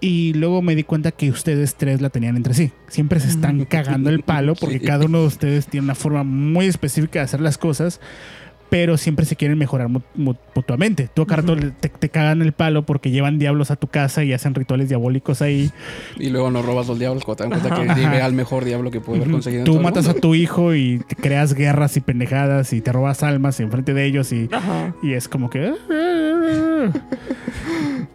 Y 0.00 0.32
luego 0.34 0.62
me 0.62 0.74
di 0.74 0.84
cuenta 0.84 1.12
que 1.12 1.30
ustedes 1.30 1.74
tres 1.74 2.00
la 2.00 2.10
tenían 2.10 2.36
entre 2.36 2.54
sí. 2.54 2.72
Siempre 2.88 3.20
se 3.20 3.28
están 3.28 3.64
cagando 3.66 4.10
el 4.10 4.22
palo 4.22 4.54
porque 4.54 4.80
cada 4.80 5.06
uno 5.06 5.20
de 5.20 5.26
ustedes 5.26 5.66
tiene 5.66 5.84
una 5.84 5.94
forma 5.94 6.22
muy 6.22 6.66
específica 6.66 7.18
de 7.18 7.24
hacer 7.24 7.40
las 7.40 7.58
cosas, 7.58 8.00
pero 8.70 8.96
siempre 8.96 9.26
se 9.26 9.36
quieren 9.36 9.58
mejorar 9.58 9.88
mu- 9.88 10.00
mu- 10.14 10.34
mutuamente. 10.54 11.08
Tú, 11.12 11.26
Carto, 11.26 11.56
te, 11.56 11.88
te 11.88 12.08
cagan 12.08 12.40
el 12.40 12.52
palo 12.52 12.86
porque 12.86 13.10
llevan 13.10 13.38
diablos 13.38 13.70
a 13.70 13.76
tu 13.76 13.88
casa 13.88 14.22
y 14.24 14.32
hacen 14.32 14.54
rituales 14.54 14.88
diabólicos 14.88 15.42
ahí. 15.42 15.70
Y 16.18 16.30
luego 16.30 16.50
nos 16.50 16.64
robas 16.64 16.86
los 16.86 16.98
diablos 16.98 17.24
cuando 17.24 17.44
te 17.44 17.50
dan 17.50 17.60
cuenta 17.60 17.94
que 17.94 18.00
lleve 18.00 18.22
al 18.22 18.32
mejor 18.32 18.64
diablo 18.64 18.90
que 18.90 19.00
puede 19.00 19.18
haber 19.20 19.32
conseguido. 19.32 19.60
en 19.62 19.64
Tú 19.66 19.72
todo 19.72 19.80
el 19.80 19.84
matas 19.84 20.04
a 20.06 20.08
mundo. 20.12 20.20
tu 20.20 20.34
hijo 20.34 20.74
y 20.74 21.00
te 21.08 21.16
creas 21.16 21.52
guerras 21.54 21.96
y 21.96 22.00
pendejadas 22.00 22.72
y 22.72 22.80
te 22.80 22.92
robas 22.92 23.22
almas 23.22 23.58
enfrente 23.60 23.92
de 23.92 24.04
ellos 24.06 24.32
y 24.32 24.48
Ajá. 24.52 24.94
Y 25.02 25.12
es 25.14 25.28
como 25.28 25.50
que... 25.50 25.72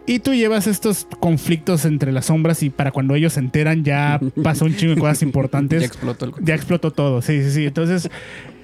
Y 0.06 0.20
tú 0.20 0.34
llevas 0.34 0.66
estos 0.66 1.06
conflictos 1.20 1.84
entre 1.84 2.12
las 2.12 2.26
sombras 2.26 2.62
y 2.62 2.70
para 2.70 2.92
cuando 2.92 3.14
ellos 3.14 3.32
se 3.34 3.40
enteran 3.40 3.84
ya 3.84 4.20
pasó 4.42 4.64
un 4.64 4.74
chingo 4.76 4.94
de 4.94 5.00
cosas 5.00 5.20
Ya 5.20 5.26
importantes. 5.26 5.82
explotó 5.82 6.24
el 6.26 6.32
Ya 6.42 6.54
explotó 6.54 6.92
todo, 6.92 7.22
sí, 7.22 7.42
sí, 7.42 7.50
sí. 7.50 7.66
Entonces 7.66 8.08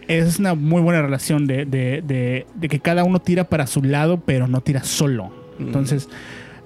es 0.09 0.39
una 0.39 0.55
muy 0.55 0.81
buena 0.83 1.03
relación 1.03 1.47
de, 1.47 1.65
de- 1.65 2.03
de- 2.07 2.47
de 2.55 2.69
que 2.69 2.81
cada 2.81 3.05
uno 3.05 3.21
tira 3.21 3.45
para 3.45 3.67
su 3.67 3.83
lado, 3.83 4.21
pero 4.25 4.47
no 4.49 4.61
tira 4.61 4.83
solo. 4.85 5.33
Entonces... 5.59 6.09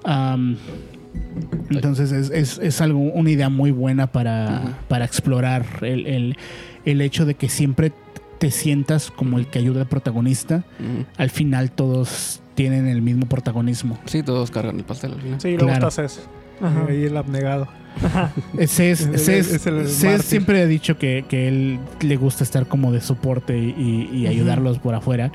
am, 0.03 0.57
entonces 1.69 2.11
es, 2.11 2.29
es- 2.29 2.59
es 2.59 2.81
algo, 2.81 2.99
una 2.99 3.29
idea 3.31 3.49
muy 3.49 3.71
buena 3.71 4.07
para, 4.07 4.77
para 4.87 5.05
explorar 5.05 5.65
el, 5.81 6.07
el- 6.07 6.37
el 6.85 7.01
hecho 7.01 7.25
de 7.25 7.35
que 7.35 7.49
siempre 7.49 7.91
te 8.39 8.51
sientas 8.51 9.11
como 9.11 9.37
el 9.39 9.47
que 9.47 9.59
ayuda 9.59 9.81
al 9.81 9.87
protagonista 9.87 10.63
Ujú. 10.79 11.05
al 11.17 11.29
final 11.31 11.71
todos 11.71 12.41
tienen 12.55 12.87
el 12.87 13.01
mismo 13.01 13.25
protagonismo. 13.27 13.97
Sí, 14.05 14.23
todos 14.23 14.51
cargan 14.51 14.77
el 14.77 14.83
pastel 14.85 15.13
al 15.13 15.21
final. 15.21 15.41
Sí, 15.41 15.49
luego 15.49 15.65
Claro. 15.67 15.87
está 15.89 16.01
Cés. 16.03 16.27
Ajá. 16.61 16.85
Ahí 16.89 17.03
el 17.03 17.17
abnegado. 17.17 17.67
Cés, 18.67 19.01
el- 19.07 19.13
Cés- 19.15 19.29
es 19.55 19.65
el 19.67 19.87
Cés 19.87 20.03
mártir. 20.03 20.21
siempre 20.23 20.61
ha 20.61 20.65
dicho 20.65 20.97
que, 20.97 21.25
que 21.27 21.47
él 21.47 21.79
le 22.01 22.15
gusta 22.17 22.43
estar 22.43 22.67
como 22.67 22.91
de 22.91 23.01
soporte 23.01 23.57
y, 23.57 24.25
ayudarlos 24.27 24.79
por 24.79 24.93
afuera. 24.95 25.31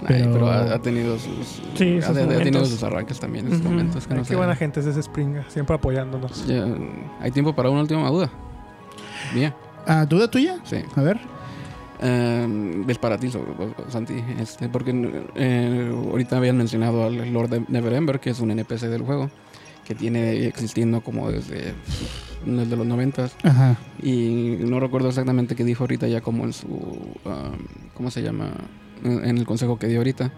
Ay, 0.00 0.06
Pero- 0.08 0.32
pero, 0.32 0.50
ha, 0.50 0.74
ha 0.74 0.78
tenido 0.80 1.18
sus, 1.18 1.60
Sí, 1.74 1.98
ha, 1.98 2.06
sus 2.06 2.16
ha 2.16 2.26
tenido 2.26 2.64
sus 2.64 2.82
arranques 2.82 3.20
también 3.20 3.46
en 3.46 3.52
sus 3.52 3.60
Ujú. 3.60 3.70
momentos. 3.70 4.06
Que 4.06 4.14
Ay, 4.14 4.18
no 4.18 4.22
qué 4.24 4.28
sé. 4.30 4.36
buena 4.36 4.56
gente 4.56 4.80
es 4.80 4.86
ese 4.86 5.02
Springa, 5.02 5.44
siempre 5.48 5.76
apoyándonos. 5.76 6.46
Ya, 6.46 6.64
¿Hay 7.20 7.30
tiempo 7.32 7.54
para 7.54 7.68
una 7.70 7.82
última 7.82 8.08
duda? 8.08 8.30
Bien, 9.34 9.52
Ah, 9.86 10.04
¿Duda 10.06 10.30
tuya? 10.30 10.58
sí. 10.64 10.76
A 10.96 11.02
ver. 11.02 11.18
Eh, 12.02 12.84
es 12.88 12.98
para 12.98 13.18
ti, 13.18 13.30
sobre- 13.30 13.52
Santi. 13.90 14.14
Este, 14.38 14.68
porque 14.70 14.90
eh, 15.34 15.92
ahorita 16.10 16.38
habían 16.38 16.56
mencionado 16.56 17.04
al 17.04 17.30
Lord 17.32 17.50
de 17.50 17.62
Neverember, 17.68 18.20
que 18.20 18.30
es 18.30 18.40
un 18.40 18.50
NPC 18.50 18.88
del 18.88 19.02
juego, 19.02 19.30
que 19.86 19.94
tiene 19.94 20.46
existiendo 20.46 21.00
como 21.02 21.30
desde, 21.30 21.74
desde 22.46 22.76
los 22.76 22.86
noventas. 22.86 23.34
Ajá. 23.42 23.76
Y 24.02 24.56
no 24.60 24.78
recuerdo 24.80 25.08
exactamente 25.08 25.54
qué 25.56 25.64
dijo 25.64 25.84
ahorita 25.84 26.06
ya 26.08 26.20
como 26.20 26.44
en 26.44 26.52
su... 26.52 26.66
um, 26.68 27.58
¿Cómo 27.94 28.10
se 28.10 28.22
llama? 28.22 28.52
En 29.04 29.24
en 29.24 29.38
el 29.38 29.46
consejo 29.46 29.78
que 29.78 29.86
dio 29.88 29.98
ahorita. 29.98 30.32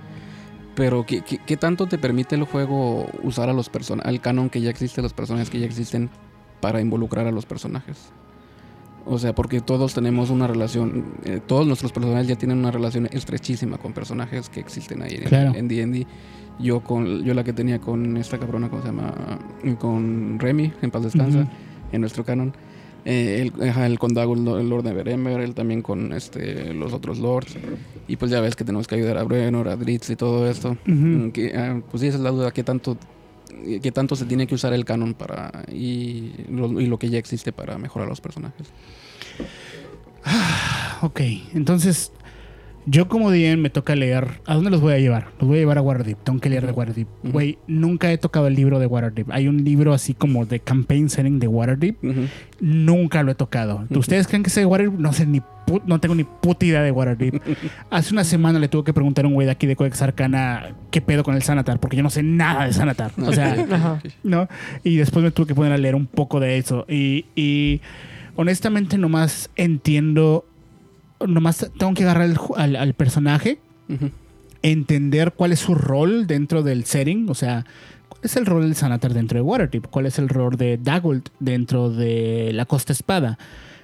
Pero 0.74 1.04
¿qué, 1.04 1.20
qué, 1.20 1.38
qué 1.44 1.56
tanto 1.58 1.86
te 1.86 1.98
permite 1.98 2.34
el 2.34 2.44
juego 2.44 3.06
usar 3.22 3.50
a 3.50 3.52
los 3.52 3.68
personajes, 3.68 4.08
al 4.08 4.20
canon 4.22 4.48
que 4.48 4.60
ya 4.62 4.70
existe, 4.70 5.02
los 5.02 5.12
personajes 5.12 5.50
que 5.50 5.58
ya 5.60 5.66
existen, 5.66 6.08
para 6.60 6.80
involucrar 6.80 7.26
a 7.26 7.30
los 7.30 7.44
personajes? 7.44 7.98
O 9.04 9.18
sea, 9.18 9.34
porque 9.34 9.60
todos 9.60 9.92
tenemos 9.94 10.30
una 10.30 10.46
relación, 10.46 11.12
eh, 11.24 11.40
todos 11.44 11.66
nuestros 11.66 11.90
personajes 11.92 12.26
ya 12.28 12.36
tienen 12.36 12.58
una 12.58 12.70
relación 12.70 13.06
estrechísima 13.12 13.76
con 13.76 13.92
personajes 13.92 14.48
que 14.48 14.60
existen 14.60 15.02
ahí 15.02 15.16
en- 15.16 15.24
Claro. 15.24 15.52
en 15.56 15.68
D&D. 15.68 16.06
Yo 16.62 16.80
con 16.80 17.24
yo 17.24 17.34
la 17.34 17.44
que 17.44 17.52
tenía 17.52 17.80
con 17.80 18.16
esta 18.16 18.38
cabrona, 18.38 18.68
¿cómo 18.70 18.82
se 18.82 18.88
llama? 18.88 19.38
Con 19.78 20.38
Remy, 20.38 20.72
en 20.80 20.90
paz 20.90 21.02
descansa, 21.02 21.48
en 21.90 22.00
nuestro 22.00 22.24
canon. 22.24 22.54
Eh, 23.04 23.50
el 23.60 23.98
con 23.98 24.14
Dago, 24.14 24.34
el, 24.34 24.46
el 24.60 24.68
Lord 24.68 24.84
Neverember, 24.84 25.40
él 25.40 25.54
también 25.54 25.82
con 25.82 26.12
este, 26.12 26.72
los 26.72 26.92
otros 26.92 27.18
Lords. 27.18 27.56
Y 28.06 28.16
pues 28.16 28.30
ya 28.30 28.40
ves 28.40 28.54
que 28.54 28.64
tenemos 28.64 28.86
que 28.86 28.94
ayudar 28.94 29.18
a 29.18 29.24
Brenor, 29.24 29.68
a 29.68 29.76
Dritz 29.76 30.10
y 30.10 30.16
todo 30.16 30.48
esto. 30.48 30.76
Mm, 30.86 31.30
que, 31.30 31.56
ah, 31.56 31.80
pues 31.90 32.00
sí, 32.00 32.06
esa 32.06 32.18
es 32.18 32.22
la 32.22 32.30
duda, 32.30 32.52
¿qué 32.52 32.62
tanto, 32.62 32.96
qué 33.82 33.92
tanto 33.92 34.14
se 34.14 34.24
tiene 34.26 34.46
que 34.46 34.54
usar 34.54 34.72
el 34.72 34.84
canon 34.84 35.14
para 35.14 35.64
y 35.72 36.32
lo, 36.48 36.80
y 36.80 36.86
lo 36.86 36.98
que 36.98 37.10
ya 37.10 37.18
existe 37.18 37.52
para 37.52 37.76
mejorar 37.76 38.08
los 38.08 38.20
personajes? 38.20 38.68
Ok, 41.02 41.20
entonces 41.54 42.12
yo 42.86 43.08
como 43.08 43.30
DM 43.30 43.58
me 43.60 43.70
toca 43.70 43.94
leer. 43.94 44.40
¿A 44.46 44.54
dónde 44.54 44.70
los 44.70 44.80
voy 44.80 44.92
a 44.94 44.98
llevar? 44.98 45.28
Los 45.38 45.48
voy 45.48 45.58
a 45.58 45.60
llevar 45.60 45.78
a 45.78 45.82
Waterdeep. 45.82 46.18
Tengo 46.24 46.40
que 46.40 46.48
leer 46.50 46.66
de 46.66 46.72
Waterdeep. 46.72 47.08
Güey, 47.24 47.58
nunca 47.66 48.10
he 48.12 48.18
tocado 48.18 48.46
el 48.48 48.54
libro 48.54 48.78
de 48.78 48.86
Waterdeep. 48.86 49.30
Hay 49.30 49.46
un 49.48 49.62
libro 49.64 49.92
así 49.94 50.14
como 50.14 50.46
de 50.46 50.60
campaign 50.60 51.08
setting 51.08 51.38
de 51.38 51.46
Waterdeep. 51.48 52.02
Ujú. 52.04 52.20
Nunca 52.60 53.22
lo 53.22 53.32
he 53.32 53.34
tocado. 53.34 53.84
¿Ustedes 53.90 54.26
creen 54.26 54.42
que 54.42 54.50
sé 54.50 54.60
de 54.60 54.66
Waterdeep? 54.66 54.98
No 54.98 55.12
sé 55.12 55.26
ni 55.26 55.40
pu- 55.40 55.82
no 55.86 56.00
tengo 56.00 56.14
ni 56.14 56.24
puta 56.24 56.66
idea 56.66 56.82
de 56.82 56.90
Waterdeep. 56.90 57.40
Hace 57.90 58.12
una 58.14 58.24
semana 58.24 58.58
le 58.58 58.68
tuve 58.68 58.84
que 58.84 58.92
preguntar 58.92 59.24
a 59.24 59.28
un 59.28 59.34
güey 59.34 59.46
de 59.46 59.52
aquí 59.52 59.66
de 59.66 59.76
Codex 59.76 60.02
Arcana 60.02 60.74
qué 60.90 61.00
pedo 61.00 61.22
con 61.24 61.34
el 61.34 61.42
Sanatar, 61.42 61.78
porque 61.80 61.96
yo 61.96 62.02
no 62.02 62.10
sé 62.10 62.22
nada 62.22 62.66
de 62.66 62.72
Sanatar. 62.72 63.12
O 63.18 63.32
sea. 63.32 63.66
¿no? 64.22 64.48
Y 64.84 64.96
después 64.96 65.24
me 65.24 65.30
tuve 65.30 65.46
que 65.46 65.54
poner 65.54 65.72
a 65.72 65.78
leer 65.78 65.94
un 65.94 66.06
poco 66.06 66.40
de 66.40 66.58
eso. 66.58 66.84
Y, 66.88 67.26
y 67.36 67.80
honestamente 68.36 68.98
nomás 68.98 69.50
entiendo, 69.56 70.44
nomás 71.26 71.70
tengo 71.78 71.94
que 71.94 72.02
agarrar 72.04 72.28
el 72.28 72.36
al, 72.56 72.76
al 72.76 72.94
personaje, 72.94 73.58
entender 74.62 75.32
cuál 75.32 75.52
es 75.52 75.60
su 75.60 75.74
rol 75.74 76.26
dentro 76.26 76.62
del 76.62 76.84
setting, 76.84 77.28
o 77.28 77.34
sea, 77.34 77.64
cuál 78.08 78.20
es 78.22 78.36
el 78.36 78.46
rol 78.46 78.62
del 78.62 78.74
Sanatar 78.74 79.12
dentro 79.12 79.38
de 79.38 79.42
Waterdeep, 79.42 79.88
cuál 79.88 80.06
es 80.06 80.18
el 80.18 80.28
rol 80.28 80.56
de 80.56 80.78
Dagult 80.78 81.28
dentro 81.40 81.90
de 81.90 82.50
la 82.52 82.64
Costa 82.64 82.92
Espada. 82.92 83.38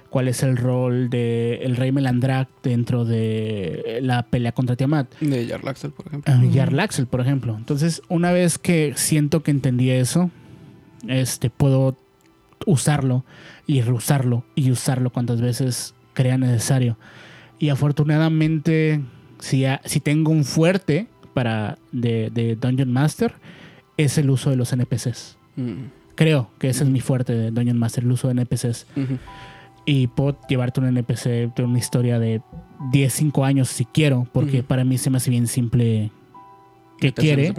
¿Cuál 0.09 0.27
es 0.27 0.41
el 0.41 0.57
rol 0.57 1.11
de 1.11 1.59
el 1.61 1.75
Rey 1.75 1.91
Melandrak 1.91 2.49
dentro 2.63 3.05
de 3.05 3.99
la 4.01 4.23
pelea 4.23 4.51
contra 4.53 4.75
Tiamat? 4.75 5.13
De 5.19 5.47
Jarlaxle, 5.47 5.91
por 5.91 6.07
ejemplo. 6.07 6.33
Uh, 6.33 7.05
por 7.05 7.21
ejemplo. 7.21 7.55
Entonces, 7.55 8.01
una 8.09 8.31
vez 8.31 8.57
que 8.57 8.93
siento 8.95 9.43
que 9.43 9.51
entendí 9.51 9.91
eso, 9.91 10.31
este, 11.07 11.51
puedo 11.51 11.95
usarlo 12.65 13.23
y 13.67 13.81
reusarlo 13.81 14.43
y 14.55 14.71
usarlo 14.71 15.11
cuantas 15.11 15.41
veces 15.41 15.93
crea 16.13 16.39
necesario. 16.39 16.97
Y 17.59 17.69
afortunadamente, 17.69 19.01
si, 19.39 19.65
si 19.85 19.99
tengo 19.99 20.31
un 20.31 20.45
fuerte 20.45 21.07
para 21.33 21.77
de, 21.91 22.29
de 22.29 22.55
Dungeon 22.55 22.91
Master, 22.91 23.33
es 23.97 24.17
el 24.17 24.29
uso 24.29 24.49
de 24.49 24.55
los 24.55 24.71
NPCs. 24.71 25.37
Mm. 25.57 25.83
Creo 26.15 26.49
que 26.57 26.69
ese 26.69 26.83
es 26.83 26.89
mi 26.89 27.01
fuerte 27.01 27.33
de 27.33 27.51
Dungeon 27.51 27.77
Master, 27.77 28.03
el 28.03 28.11
uso 28.11 28.27
de 28.27 28.33
NPCs. 28.33 28.87
Y 29.85 30.07
puedo 30.07 30.37
llevarte 30.47 30.79
un 30.79 30.87
NPC 30.87 31.53
de 31.55 31.63
una 31.63 31.77
historia 31.77 32.19
de 32.19 32.41
10, 32.91 33.13
5 33.13 33.45
años 33.45 33.69
si 33.69 33.85
quiero, 33.85 34.27
porque 34.31 34.63
para 34.63 34.83
mí 34.83 34.97
se 34.97 35.09
me 35.09 35.17
hace 35.17 35.29
bien 35.29 35.47
simple 35.47 36.11
qué 36.99 37.13
quiere, 37.13 37.53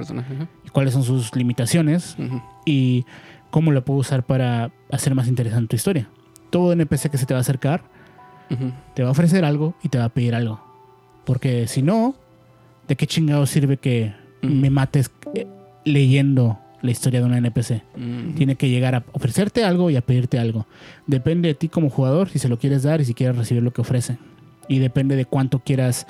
cuáles 0.73 0.93
son 0.93 1.03
sus 1.03 1.35
limitaciones 1.35 2.17
y 2.67 3.05
cómo 3.51 3.73
lo 3.73 3.85
puedo 3.85 4.01
usar 4.01 4.25
para 4.25 4.71
hacer 4.91 5.15
más 5.15 5.27
interesante 5.27 5.69
tu 5.69 5.77
historia. 5.77 6.09
Todo 6.51 6.73
NPC 6.73 7.11
que 7.11 7.19
se 7.19 7.27
te 7.27 7.35
va 7.35 7.39
a 7.39 7.43
acercar 7.43 7.83
Te 8.95 9.03
va 9.03 9.09
a 9.09 9.13
ofrecer 9.13 9.45
algo 9.45 9.75
y 9.83 9.89
te 9.89 9.99
va 9.99 10.05
a 10.05 10.09
pedir 10.09 10.35
algo. 10.35 10.61
Porque 11.25 11.67
si 11.69 11.83
no, 11.83 12.15
¿de 12.89 12.97
qué 12.97 13.07
chingado 13.07 13.47
sirve 13.47 13.77
que 13.77 14.13
me 14.43 14.71
mates 14.71 15.11
eh, 15.35 15.47
leyendo 15.85 16.59
la 16.83 16.91
historia 16.91 17.21
de 17.21 17.27
un 17.27 17.35
NPC? 17.35 17.83
Tiene 18.37 18.57
que 18.57 18.69
llegar 18.69 18.95
a 18.95 19.05
ofrecerte 19.13 19.65
algo 19.65 19.91
y 19.91 19.97
a 19.97 20.01
pedirte 20.01 20.39
algo. 20.39 20.67
Depende 21.07 21.49
de 21.49 21.55
ti 21.55 21.69
como 21.69 21.91
jugador 21.91 22.29
si 22.29 22.39
se 22.39 22.49
lo 22.49 22.59
quieres 22.59 22.83
dar 22.83 23.01
y 23.01 23.05
si 23.05 23.15
quieres 23.15 23.37
recibir 23.37 23.63
lo 23.63 23.73
que 23.73 23.83
ofrece. 23.83 24.19
Y 24.69 24.79
depende 24.79 25.17
de 25.17 25.25
cuánto 25.25 25.61
quieras 25.61 26.07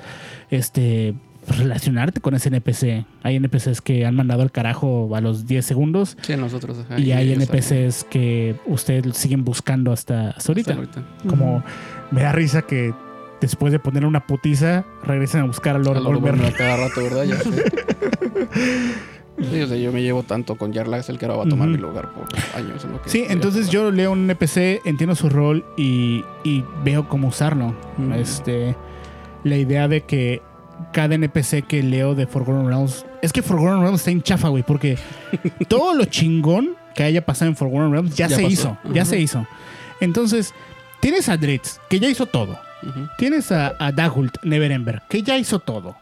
este, 0.49 1.15
relacionarte 1.47 2.21
con 2.21 2.33
ese 2.35 2.49
NPC. 2.49 3.05
Hay 3.23 3.35
NPCs 3.35 3.81
que 3.81 4.05
han 4.05 4.15
mandado 4.15 4.41
al 4.43 4.51
carajo 4.51 5.15
a 5.15 5.21
los 5.21 5.47
10 5.47 5.65
segundos 5.65 6.17
Sí, 6.21 6.35
nosotros. 6.37 6.77
ajá, 6.85 6.99
y 6.99 7.11
hay 7.11 7.31
ellos 7.31 7.43
NPCs 7.49 8.03
que 8.05 8.55
ustedes 8.65 9.17
siguen 9.17 9.43
buscando 9.43 9.91
hasta, 9.91 10.31
hasta 10.31 10.51
ahorita. 10.51 10.71
Hasta 10.73 10.99
ahorita. 10.99 11.27
Como 11.27 11.63
me 12.11 12.21
da 12.21 12.31
risa 12.31 12.61
que 12.61 12.93
después 13.41 13.71
de 13.71 13.79
poner 13.79 14.05
una 14.05 14.25
putiza 14.27 14.85
regresan 15.03 15.41
a 15.41 15.45
buscar 15.45 15.75
a 15.75 15.79
Lord, 15.79 15.97
A 15.97 16.01
Lord 16.01 16.53
cada 16.55 16.77
rato, 16.77 17.01
¿verdad? 17.03 17.23
Ya 17.23 17.37
sé. 17.37 17.63
Sí, 19.49 19.59
o 19.61 19.65
sea, 19.67 19.77
yo 19.77 19.91
me 19.91 20.03
llevo 20.03 20.21
tanto 20.21 20.55
con 20.55 20.71
Jarlaxle 20.73 21.17
que 21.17 21.25
ahora 21.25 21.37
va 21.39 21.43
a 21.45 21.47
tomar 21.49 21.67
mi 21.67 21.77
lugar 21.77 22.09
por 22.13 22.25
años. 22.55 22.83
en 22.85 22.91
lo 22.91 23.01
que 23.01 23.09
Sí, 23.09 23.25
entonces 23.27 23.69
yo 23.69 23.89
leo 23.89 24.11
un 24.11 24.29
NPC, 24.29 24.81
entiendo 24.85 25.15
su 25.15 25.29
rol 25.29 25.65
y, 25.77 26.23
y 26.43 26.63
veo 26.83 27.07
cómo 27.07 27.29
usarlo. 27.29 27.73
Este, 28.15 28.75
la 29.43 29.55
idea 29.57 29.87
de 29.87 30.01
que 30.01 30.41
cada 30.91 31.15
NPC 31.15 31.63
que 31.67 31.81
leo 31.83 32.15
de 32.15 32.27
Forgotten 32.27 32.67
Realms 32.67 33.05
es 33.21 33.31
que 33.33 33.41
Forgotten 33.41 33.81
Realms 33.81 33.99
está 34.01 34.11
en 34.11 34.21
chafa, 34.21 34.49
güey, 34.49 34.63
porque 34.63 34.97
todo 35.67 35.93
lo 35.95 36.05
chingón 36.05 36.75
que 36.95 37.03
haya 37.03 37.25
pasado 37.25 37.49
en 37.49 37.55
Forgotten 37.57 37.91
Realms 37.91 38.15
ya, 38.15 38.27
Ya 38.27 38.35
se 38.35 38.41
pasó. 38.43 38.51
hizo, 38.53 38.77
ya 38.93 39.05
se 39.05 39.19
hizo. 39.19 39.47
Entonces, 39.99 40.53
tienes 40.99 41.29
a 41.29 41.37
Dritz, 41.37 41.79
que 41.89 41.99
ya 41.99 42.09
hizo 42.09 42.25
todo. 42.25 42.57
Tienes 43.17 43.51
a, 43.51 43.75
a 43.77 43.91
Dagult 43.91 44.37
Neverember, 44.43 45.03
que 45.07 45.21
ya 45.21 45.37
hizo 45.37 45.59
todo. 45.59 45.95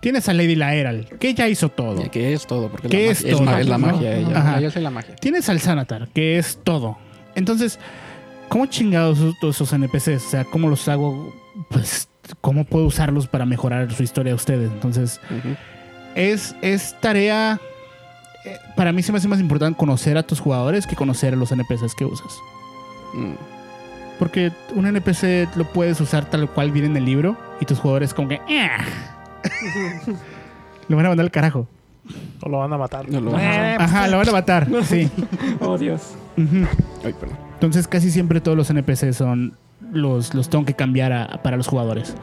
Tienes 0.00 0.28
a 0.28 0.32
Lady 0.34 0.54
Laeral, 0.54 1.06
que 1.20 1.34
ya 1.34 1.48
hizo 1.48 1.68
todo. 1.68 2.10
Que 2.10 2.32
es 2.32 2.46
todo, 2.46 2.70
porque 2.70 2.88
¿Qué 2.88 3.06
la 3.06 3.12
es 3.12 3.22
todo? 3.24 3.58
es 3.58 3.66
la 3.66 3.78
¿no? 3.78 3.86
magia 3.86 4.16
ella. 4.16 4.38
Ajá. 4.38 4.58
Ella 4.58 4.68
es 4.68 4.76
la 4.76 4.90
magia. 4.90 5.16
Tienes 5.16 5.48
al 5.48 5.60
Sanatar, 5.60 6.08
que 6.08 6.38
es 6.38 6.58
todo. 6.64 6.96
Entonces, 7.34 7.78
¿cómo 8.48 8.66
chingados 8.66 9.18
todos 9.40 9.56
esos 9.56 9.72
NPCs? 9.72 10.26
O 10.26 10.30
sea, 10.30 10.44
¿cómo 10.44 10.68
los 10.68 10.88
hago? 10.88 11.34
Pues, 11.70 12.08
¿cómo 12.40 12.64
puedo 12.64 12.86
usarlos 12.86 13.26
para 13.26 13.44
mejorar 13.46 13.92
su 13.92 14.02
historia 14.02 14.30
de 14.30 14.34
ustedes? 14.36 14.70
Entonces, 14.72 15.20
es, 16.14 16.54
es 16.62 16.94
tarea. 17.00 17.60
eh, 18.44 18.56
Para 18.76 18.92
mí 18.92 19.02
se 19.02 19.12
me 19.12 19.18
hace 19.18 19.28
más 19.28 19.40
importante 19.40 19.76
conocer 19.78 20.16
a 20.18 20.22
tus 20.22 20.40
jugadores 20.40 20.86
que 20.86 20.96
conocer 20.96 21.34
a 21.34 21.36
los 21.36 21.52
NPCs 21.52 21.94
que 21.94 22.04
usas. 22.04 22.32
Mm. 23.14 23.32
Porque 24.18 24.50
un 24.74 24.86
NPC 24.86 25.48
lo 25.56 25.64
puedes 25.72 26.00
usar 26.00 26.24
tal 26.30 26.48
cual 26.48 26.70
viene 26.72 26.88
en 26.88 26.96
el 26.96 27.04
libro 27.04 27.36
y 27.60 27.66
tus 27.66 27.78
jugadores 27.78 28.14
como 28.14 28.28
que... 28.28 28.40
"Ah". 28.48 28.84
lo 30.88 30.96
van 30.96 31.06
a 31.06 31.08
mandar 31.10 31.24
al 31.24 31.30
carajo. 31.30 31.68
O 32.40 32.48
lo 32.48 32.58
van 32.58 32.72
a 32.72 32.78
matar. 32.78 33.08
No 33.10 33.20
lo- 33.20 33.36
Ajá, 33.36 34.06
lo 34.08 34.18
van 34.18 34.28
a 34.28 34.32
matar. 34.32 34.68
Sí. 34.84 35.10
Oh, 35.60 35.76
Dios. 35.76 36.14
Ay, 37.04 37.12
perdón. 37.18 37.36
Entonces 37.54 37.88
casi 37.88 38.10
siempre 38.10 38.40
todos 38.40 38.56
los 38.56 38.70
NPCs 38.70 39.16
son 39.16 39.56
los, 39.96 40.34
los 40.34 40.48
tengo 40.48 40.64
que 40.64 40.74
cambiar 40.74 41.12
a- 41.12 41.40
para 41.42 41.56
los 41.56 41.66
jugadores. 41.68 42.14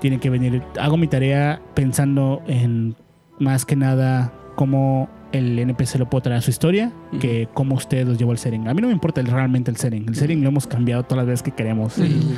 Tienen 0.00 0.18
que 0.20 0.30
venir. 0.30 0.62
Hago 0.80 0.96
mi 0.96 1.06
tarea 1.08 1.60
pensando 1.74 2.42
en 2.46 2.96
más 3.38 3.64
que 3.66 3.76
nada 3.76 4.32
cómo 4.56 5.08
el 5.32 5.58
NPC 5.58 5.96
lo 5.98 6.08
puedo 6.10 6.22
traer 6.22 6.38
a 6.38 6.42
su 6.42 6.50
historia, 6.50 6.90
que 7.20 7.48
cómo 7.54 7.74
ustedes 7.76 8.06
los 8.08 8.18
llevó 8.18 8.32
al 8.32 8.38
setting. 8.38 8.66
A 8.66 8.74
mí 8.74 8.80
no 8.80 8.88
me 8.88 8.92
importa 8.94 9.20
el- 9.20 9.26
realmente 9.28 9.70
el 9.70 9.76
setting. 9.76 10.06
El 10.08 10.16
setting 10.16 10.42
lo 10.42 10.48
hemos 10.48 10.66
cambiado 10.66 11.02
todas 11.04 11.18
las 11.18 11.26
veces 11.26 11.42
que 11.42 11.50
queremos. 11.52 11.92
Sí, 11.94 12.36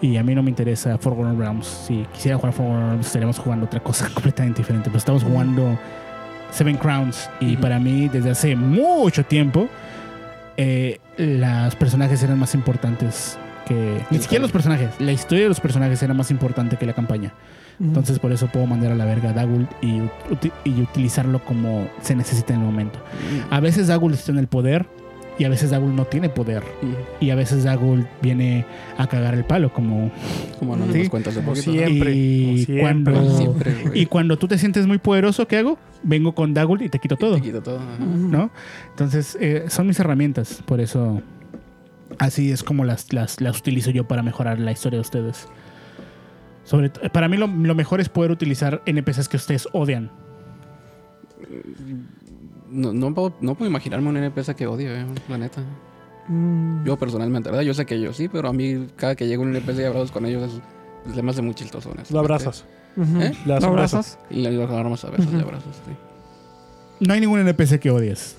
Y, 0.00 0.16
a 0.16 0.22
mí 0.22 0.32
no 0.34 0.44
me 0.44 0.50
interesa 0.50 0.96
Forgotten 0.98 1.36
Realms. 1.40 1.66
Si 1.66 2.06
quisiera 2.12 2.36
jugar 2.36 2.52
Forgotten 2.52 2.86
Realms, 2.86 3.06
estaríamos 3.06 3.38
jugando 3.40 3.66
otra 3.66 3.80
cosa 3.80 4.08
completamente 4.14 4.58
diferente. 4.60 4.90
Pero 4.90 4.98
estamos 4.98 5.24
jugando 5.24 5.76
Seven 6.52 6.76
Crowns. 6.76 7.28
Y 7.40 7.54
Ujú. 7.54 7.62
para 7.62 7.80
mí, 7.80 8.08
desde 8.08 8.30
hace 8.30 8.54
mucho 8.54 9.24
tiempo, 9.24 9.66
eh, 10.56 10.98
los 11.16 11.74
personajes 11.74 12.22
eran 12.22 12.38
más 12.38 12.54
importantes 12.54 13.36
que. 13.68 14.00
Ni 14.10 14.18
siquiera 14.18 14.42
los 14.42 14.50
personajes. 14.52 14.90
La 14.98 15.12
historia 15.12 15.44
de 15.44 15.48
los 15.50 15.60
personajes 15.60 16.02
era 16.02 16.14
más 16.14 16.30
importante 16.30 16.76
que 16.76 16.86
la 16.86 16.94
campaña. 16.94 17.32
Entonces, 17.80 18.18
por 18.18 18.32
eso 18.32 18.48
puedo 18.48 18.66
mandar 18.66 18.90
a 18.90 18.96
la 18.96 19.04
verga 19.04 19.30
a 19.30 19.32
Dagul 19.34 19.68
y, 19.80 20.00
y 20.64 20.80
utilizarlo 20.82 21.44
como 21.44 21.88
se 22.02 22.16
necesita 22.16 22.52
en 22.54 22.60
el 22.60 22.66
momento. 22.66 22.98
A 23.50 23.60
veces 23.60 23.86
Dagul 23.86 24.14
está 24.14 24.32
en 24.32 24.38
el 24.38 24.48
poder. 24.48 24.86
Y 25.40 25.44
a 25.44 25.48
veces 25.48 25.70
Dagul 25.70 25.94
no 25.94 26.04
tiene 26.04 26.28
poder. 26.28 26.64
Mm. 26.82 27.24
Y 27.24 27.30
a 27.30 27.36
veces 27.36 27.62
Dagul 27.62 28.08
viene 28.20 28.64
a 28.96 29.06
cagar 29.06 29.34
el 29.34 29.44
palo, 29.44 29.72
como 29.72 30.10
Como 30.58 30.74
nos 30.74 30.88
Sí. 30.88 30.94
dimos 30.94 31.10
cuenta 31.10 31.30
hace 31.30 31.38
Como 31.38 31.52
poquito. 31.52 31.70
siempre. 31.70 32.12
Y 32.12 32.64
como 32.66 32.88
siempre. 32.88 33.12
cuando 33.14 33.36
Siempre, 33.38 33.74
y 33.94 34.06
cuando 34.06 34.36
tú 34.36 34.48
te 34.48 34.58
sientes 34.58 34.88
muy 34.88 34.98
poderoso, 34.98 35.46
¿qué 35.46 35.58
hago? 35.58 35.78
Vengo 36.02 36.34
con 36.34 36.54
Dagul 36.54 36.82
y 36.82 36.88
te 36.88 36.98
quito 36.98 37.14
todo, 37.16 37.36
Te 37.36 37.42
quito 37.42 37.62
todo. 37.62 37.78
¿no? 38.00 38.50
Entonces, 38.90 39.38
eh, 39.40 39.66
son 39.68 39.86
mis 39.86 40.00
herramientas, 40.00 40.60
por 40.66 40.80
eso 40.80 41.22
así 42.18 42.50
es 42.50 42.62
como 42.62 42.84
las, 42.84 43.12
las, 43.12 43.40
las 43.40 43.58
utilizo 43.58 43.90
yo 43.90 44.06
para 44.06 44.22
mejorar 44.22 44.58
la 44.58 44.72
historia 44.72 44.98
de 44.98 45.02
ustedes. 45.02 45.48
Sobre 46.64 46.90
para 46.90 47.28
mí 47.28 47.36
lo, 47.36 47.46
lo 47.46 47.74
mejor 47.74 48.00
es 48.00 48.08
poder 48.08 48.30
utilizar 48.30 48.82
NPCs 48.84 49.28
que 49.28 49.36
ustedes 49.36 49.68
odian. 49.72 50.10
No, 52.70 52.92
no, 52.92 53.14
puedo, 53.14 53.34
no 53.40 53.54
puedo 53.54 53.70
imaginarme 53.70 54.08
un 54.08 54.16
NPC 54.18 54.54
que 54.54 54.66
odio, 54.66 54.94
eh, 54.94 55.06
la 55.28 55.38
neta. 55.38 55.62
Mm. 56.28 56.84
Yo 56.84 56.98
personalmente, 56.98 57.48
¿verdad? 57.48 57.64
Yo 57.64 57.72
sé 57.72 57.86
que 57.86 57.98
yo 57.98 58.12
sí, 58.12 58.28
pero 58.28 58.48
a 58.48 58.52
mí 58.52 58.88
cada 58.96 59.14
que 59.14 59.26
llega 59.26 59.40
un 59.40 59.56
NPC 59.56 59.78
y 59.80 59.84
hablas 59.84 60.10
con 60.10 60.26
ellos, 60.26 60.52
es, 61.06 61.14
se 61.14 61.22
me 61.22 61.30
hace 61.30 61.40
muy 61.40 61.54
chistoso. 61.54 61.90
Lo 62.10 62.18
abrazas. 62.18 62.66
¿Eh? 62.98 63.32
¿Lo 63.46 63.54
abrazas? 63.54 64.18
Y 64.28 64.42
le 64.42 64.62
agarramos 64.62 65.04
a 65.04 65.10
besos 65.10 65.32
y 65.32 65.40
abrazos, 65.40 65.74
sí. 65.86 65.92
No 67.00 67.14
hay 67.14 67.20
ningún 67.20 67.40
NPC 67.40 67.78
que 67.78 67.90
odies. 67.90 68.36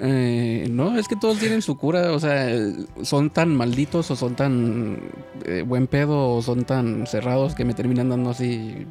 Eh, 0.00 0.68
no, 0.70 0.98
es 0.98 1.08
que 1.08 1.16
todos 1.16 1.38
tienen 1.38 1.62
su 1.62 1.76
cura, 1.76 2.12
o 2.12 2.20
sea, 2.20 2.48
son 3.02 3.30
tan 3.30 3.54
malditos 3.54 4.10
o 4.10 4.16
son 4.16 4.34
tan 4.34 4.98
eh, 5.44 5.62
buen 5.66 5.86
pedo 5.86 6.34
o 6.34 6.42
son 6.42 6.64
tan 6.64 7.06
cerrados 7.06 7.54
que 7.54 7.64
me 7.64 7.74
terminan 7.74 8.08
dando 8.08 8.30
así. 8.30 8.86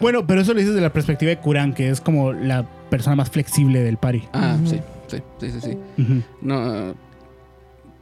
Bueno, 0.00 0.26
pero 0.26 0.40
eso 0.40 0.54
lo 0.54 0.60
dices 0.60 0.74
de 0.74 0.80
la 0.80 0.92
perspectiva 0.92 1.30
de 1.30 1.38
Kuran, 1.38 1.74
que 1.74 1.90
es 1.90 2.00
como 2.00 2.32
la 2.32 2.64
persona 2.90 3.16
más 3.16 3.30
flexible 3.30 3.82
del 3.82 3.96
party. 3.96 4.22
Ah, 4.32 4.56
sí, 4.64 4.80
sí, 5.08 5.18
sí, 5.40 5.50
sí, 5.50 5.60
sí. 5.60 5.78
No, 6.40 6.94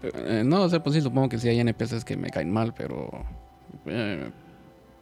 eh, 0.02 0.42
no, 0.44 0.62
o 0.62 0.68
sea, 0.68 0.82
pues 0.82 0.94
sí, 0.94 1.02
supongo 1.02 1.28
que 1.28 1.38
sí 1.38 1.48
hay 1.48 1.60
NPCs 1.60 2.04
que 2.04 2.16
me 2.16 2.30
caen 2.30 2.52
mal, 2.52 2.74
pero. 2.76 3.10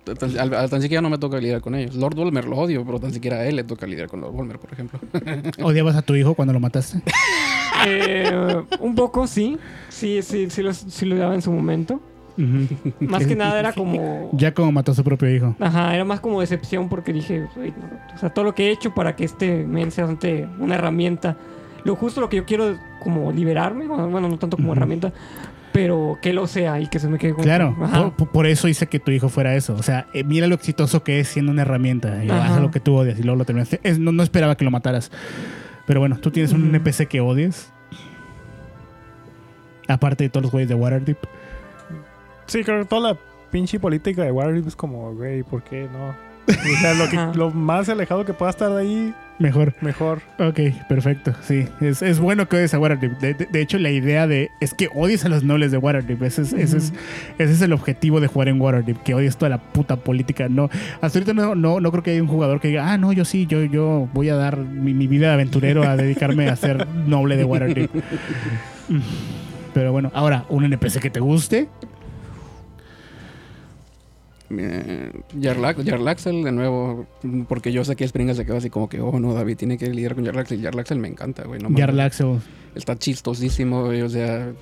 Tan, 0.04 0.38
al- 0.38 0.54
al- 0.54 0.70
tan 0.70 0.82
siquiera 0.82 1.00
no 1.00 1.10
me 1.10 1.18
toca 1.18 1.38
lidiar 1.38 1.60
con 1.60 1.74
ellos. 1.74 1.94
Lord 1.94 2.14
Volmer 2.14 2.44
lo 2.46 2.56
odio, 2.58 2.84
pero 2.84 3.00
tan 3.00 3.12
siquiera 3.12 3.38
a 3.38 3.46
él 3.46 3.56
le 3.56 3.64
toca 3.64 3.86
lidiar 3.86 4.08
con 4.08 4.20
Lord 4.20 4.32
Volmer, 4.32 4.58
por 4.58 4.72
ejemplo. 4.72 4.98
¿Odiabas 5.62 5.96
a 5.96 6.02
tu 6.02 6.14
hijo 6.14 6.34
cuando 6.34 6.52
lo 6.52 6.60
mataste? 6.60 7.00
Eh, 7.86 8.62
un 8.80 8.94
poco, 8.94 9.26
sí. 9.26 9.58
Sí, 9.88 10.22
sí, 10.22 10.48
sí 10.50 10.62
lo, 10.62 10.72
sí 10.72 11.06
lo 11.06 11.16
daba 11.16 11.34
en 11.34 11.42
su 11.42 11.50
momento. 11.52 12.00
Más 13.00 13.26
que 13.26 13.36
nada 13.36 13.58
era 13.60 13.72
como... 13.74 14.30
Ya 14.32 14.52
como 14.54 14.72
mató 14.72 14.92
a 14.92 14.94
su 14.94 15.04
propio 15.04 15.32
hijo. 15.34 15.54
Ajá, 15.60 15.94
era 15.94 16.04
más 16.04 16.20
como 16.20 16.40
decepción 16.40 16.88
porque 16.88 17.12
dije, 17.12 17.46
"Güey, 17.54 17.70
no, 17.70 18.14
o 18.14 18.18
sea, 18.18 18.30
todo 18.30 18.44
lo 18.44 18.54
que 18.54 18.68
he 18.68 18.70
hecho 18.72 18.92
para 18.94 19.14
que 19.16 19.24
este 19.24 19.64
men 19.64 19.90
sea 19.90 20.06
una 20.58 20.74
herramienta, 20.74 21.36
lo 21.84 21.94
justo 21.96 22.20
lo 22.20 22.28
que 22.28 22.36
yo 22.38 22.44
quiero 22.44 22.76
como 23.02 23.30
liberarme, 23.30 23.86
bueno, 23.86 24.28
no 24.28 24.38
tanto 24.38 24.56
como 24.56 24.70
Ujú. 24.70 24.76
herramienta, 24.78 25.12
pero 25.74 26.18
que 26.22 26.32
lo 26.32 26.46
sea 26.46 26.78
y 26.80 26.86
que 26.86 27.00
se 27.00 27.08
me 27.08 27.18
quede 27.18 27.32
como... 27.32 27.42
Claro, 27.42 27.74
por, 28.16 28.28
por 28.28 28.46
eso 28.46 28.68
hice 28.68 28.86
que 28.86 29.00
tu 29.00 29.10
hijo 29.10 29.28
fuera 29.28 29.56
eso. 29.56 29.74
O 29.74 29.82
sea, 29.82 30.06
eh, 30.14 30.22
mira 30.22 30.46
lo 30.46 30.54
exitoso 30.54 31.02
que 31.02 31.18
es 31.18 31.26
siendo 31.26 31.50
una 31.50 31.62
herramienta. 31.62 32.24
Y 32.24 32.30
Ajá. 32.30 32.54
haz 32.54 32.60
lo 32.62 32.70
que 32.70 32.78
tú 32.78 32.94
odias 32.94 33.18
y 33.18 33.24
luego 33.24 33.36
lo 33.38 33.44
terminaste. 33.44 33.80
Es- 33.82 33.98
no, 33.98 34.12
no 34.12 34.22
esperaba 34.22 34.56
que 34.56 34.64
lo 34.64 34.70
mataras. 34.70 35.10
Pero 35.84 35.98
bueno, 35.98 36.16
tú 36.18 36.30
tienes 36.30 36.52
un. 36.52 36.72
NPC 36.72 37.08
que 37.08 37.20
odies. 37.20 37.72
Aparte 39.88 40.22
de 40.24 40.30
todos 40.30 40.44
los 40.44 40.52
güeyes 40.52 40.68
de 40.68 40.76
Waterdeep. 40.76 41.18
Sí, 42.46 42.62
creo 42.62 42.78
que 42.78 42.84
toda 42.86 43.12
la 43.12 43.18
pinche 43.50 43.80
política 43.80 44.22
de 44.22 44.30
Waterdeep 44.30 44.68
es 44.68 44.76
como, 44.76 45.12
güey, 45.12 45.42
¿por 45.42 45.64
qué 45.64 45.88
no? 45.92 46.14
O 46.46 46.80
sea, 46.80 46.94
lo, 46.94 47.08
que- 47.08 47.16
Ajá. 47.16 47.32
lo 47.34 47.50
más 47.50 47.88
alejado 47.88 48.24
que 48.24 48.34
pueda 48.34 48.50
estar 48.50 48.70
de 48.70 48.80
ahí, 48.80 49.14
Mejor. 49.38 49.74
mejor. 49.80 50.20
Ok, 50.38 50.60
perfecto. 50.88 51.32
Sí, 51.42 51.66
es, 51.80 52.02
es 52.02 52.20
bueno 52.20 52.48
que 52.48 52.56
odies 52.56 52.72
a 52.74 52.78
Waterdeep. 52.78 53.18
De, 53.18 53.34
de- 53.34 53.46
de 53.46 53.60
hecho, 53.62 53.78
la 53.78 53.90
idea 53.90 54.26
de 54.26 54.50
es 54.60 54.74
que 54.74 54.88
odies 54.94 55.24
a 55.24 55.28
los 55.28 55.42
nobles 55.42 55.72
de 55.72 55.78
Waterdeep. 55.78 56.22
Ese 56.22 56.42
es, 56.42 56.52
ese 56.52 56.76
es, 56.76 56.92
ese 57.38 57.52
es 57.52 57.60
el 57.62 57.72
objetivo 57.72 58.20
de 58.20 58.26
jugar 58.28 58.48
en 58.48 58.60
Waterdeep. 58.60 59.02
Que 59.02 59.14
odies 59.14 59.36
toda 59.36 59.48
la 59.48 59.58
puta 59.58 59.96
política. 59.96 60.48
No, 60.48 60.70
hasta 61.00 61.18
ahorita 61.18 61.32
no, 61.34 61.54
no, 61.54 61.80
no 61.80 61.90
creo 61.90 62.02
que 62.04 62.10
haya 62.12 62.22
un 62.22 62.28
jugador 62.28 62.60
que 62.60 62.68
diga, 62.68 62.92
ah, 62.92 62.98
no, 62.98 63.12
yo 63.12 63.24
sí, 63.24 63.46
yo, 63.46 63.64
yo 63.64 64.08
voy 64.12 64.28
a 64.28 64.36
dar 64.36 64.58
mi, 64.58 64.94
mi 64.94 65.06
vida 65.08 65.28
de 65.28 65.32
aventurero 65.34 65.82
a 65.82 65.96
dedicarme 65.96 66.48
a 66.48 66.56
ser 66.56 66.86
noble 67.06 67.36
de 67.36 67.44
Waterdeep. 67.44 67.90
Pero 69.74 69.90
bueno, 69.92 70.10
ahora, 70.14 70.44
un 70.48 70.64
NPC 70.64 71.00
que 71.00 71.10
te 71.10 71.20
guste. 71.20 71.68
Eh, 74.50 75.10
Jarlax- 75.40 75.84
Jarlaxel, 75.88 76.44
de 76.44 76.52
nuevo, 76.52 77.06
porque 77.48 77.72
yo 77.72 77.84
sé 77.84 77.96
que 77.96 78.06
Springa 78.06 78.34
se 78.34 78.44
quedó 78.44 78.58
así 78.58 78.68
como 78.70 78.88
que, 78.88 79.00
oh 79.00 79.18
no, 79.18 79.32
David 79.32 79.56
tiene 79.56 79.78
que 79.78 79.88
lidiar 79.88 80.14
con 80.14 80.24
Jarlaxel. 80.24 80.60
Jarlaxel 80.62 80.98
me 80.98 81.08
encanta, 81.08 81.44
güey. 81.44 81.60
No. 81.60 81.70
Jarlaxle. 81.76 82.38
Está 82.74 82.96
chistosísimo, 82.98 83.84
güey. 83.86 84.02
O 84.02 84.08
sea, 84.08 84.52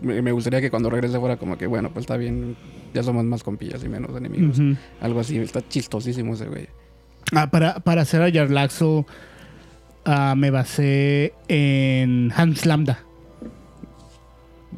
me, 0.00 0.32
gustaría 0.32 0.60
que 0.60 0.70
cuando 0.70 0.90
regrese 0.90 1.18
fuera 1.18 1.36
como 1.36 1.56
que, 1.56 1.66
bueno, 1.66 1.90
pues 1.90 2.02
está 2.04 2.16
bien, 2.16 2.56
ya 2.92 3.02
somos 3.02 3.24
más 3.24 3.42
compillas 3.42 3.82
y 3.84 3.88
menos 3.88 4.14
enemigos. 4.16 4.60
Algo 5.00 5.20
así, 5.20 5.38
está 5.38 5.66
chistosísimo 5.66 6.34
ese 6.34 6.46
güey. 6.46 6.66
Ah, 7.32 7.50
para, 7.50 7.80
para 7.80 8.02
hacer 8.02 8.22
a 8.22 8.30
Jarlaxle, 8.30 9.06
ah, 10.04 10.34
me 10.36 10.50
basé 10.50 11.32
en 11.48 12.32
Hans 12.36 12.66
Lambda. 12.66 13.04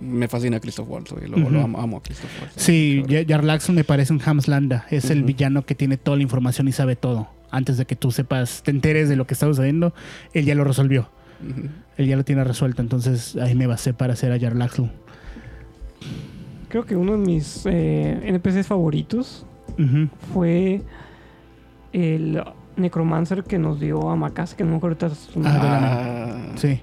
Me 0.00 0.26
fascina 0.28 0.58
Christoph 0.60 0.88
Waltz, 0.88 1.12
güey. 1.12 1.28
Lo, 1.28 1.36
amo, 1.60 1.78
amo 1.80 1.96
a 1.98 2.02
Christoph 2.02 2.30
Waltz. 2.40 2.54
Sí, 2.56 3.04
Jarlaxle 3.28 3.74
me 3.74 3.84
parece 3.84 4.12
un 4.12 4.20
Hamslanda. 4.24 4.86
Es 4.90 5.10
el 5.10 5.22
villano 5.22 5.64
que 5.66 5.74
tiene 5.74 5.96
toda 5.96 6.16
la 6.16 6.22
información 6.22 6.66
y 6.68 6.72
sabe 6.72 6.96
todo. 6.96 7.28
Antes 7.50 7.76
de 7.76 7.84
que 7.84 7.96
tú 7.96 8.10
sepas, 8.10 8.62
te 8.62 8.70
enteres 8.70 9.08
de 9.10 9.16
lo 9.16 9.26
que 9.26 9.34
está 9.34 9.46
sucediendo, 9.46 9.92
él 10.32 10.44
ya 10.46 10.54
lo 10.54 10.64
resolvió. 10.64 11.10
Él 11.98 12.06
ya 12.06 12.16
lo 12.16 12.24
tiene 12.24 12.42
resuelto. 12.44 12.80
Entonces 12.80 13.36
ahí 13.36 13.54
me 13.54 13.66
basé 13.66 13.92
para 13.92 14.14
hacer 14.14 14.32
a 14.32 14.38
Jarlaxle. 14.40 14.90
Creo 16.68 16.86
que 16.86 16.96
uno 16.96 17.12
de 17.12 17.18
mis 17.18 17.66
eh, 17.66 18.18
NPCs 18.24 18.66
favoritos 18.66 19.44
fue 20.32 20.80
el 21.92 22.42
Necromancer 22.76 23.44
que 23.44 23.58
nos 23.58 23.78
dio 23.80 24.08
a 24.08 24.16
Macas, 24.16 24.54
que 24.54 24.64
no 24.64 24.70
me 24.70 24.76
acuerdo 24.78 25.14
su 25.14 25.38
nombre. 25.40 25.60
Ah, 25.62 26.52
Sí, 26.56 26.80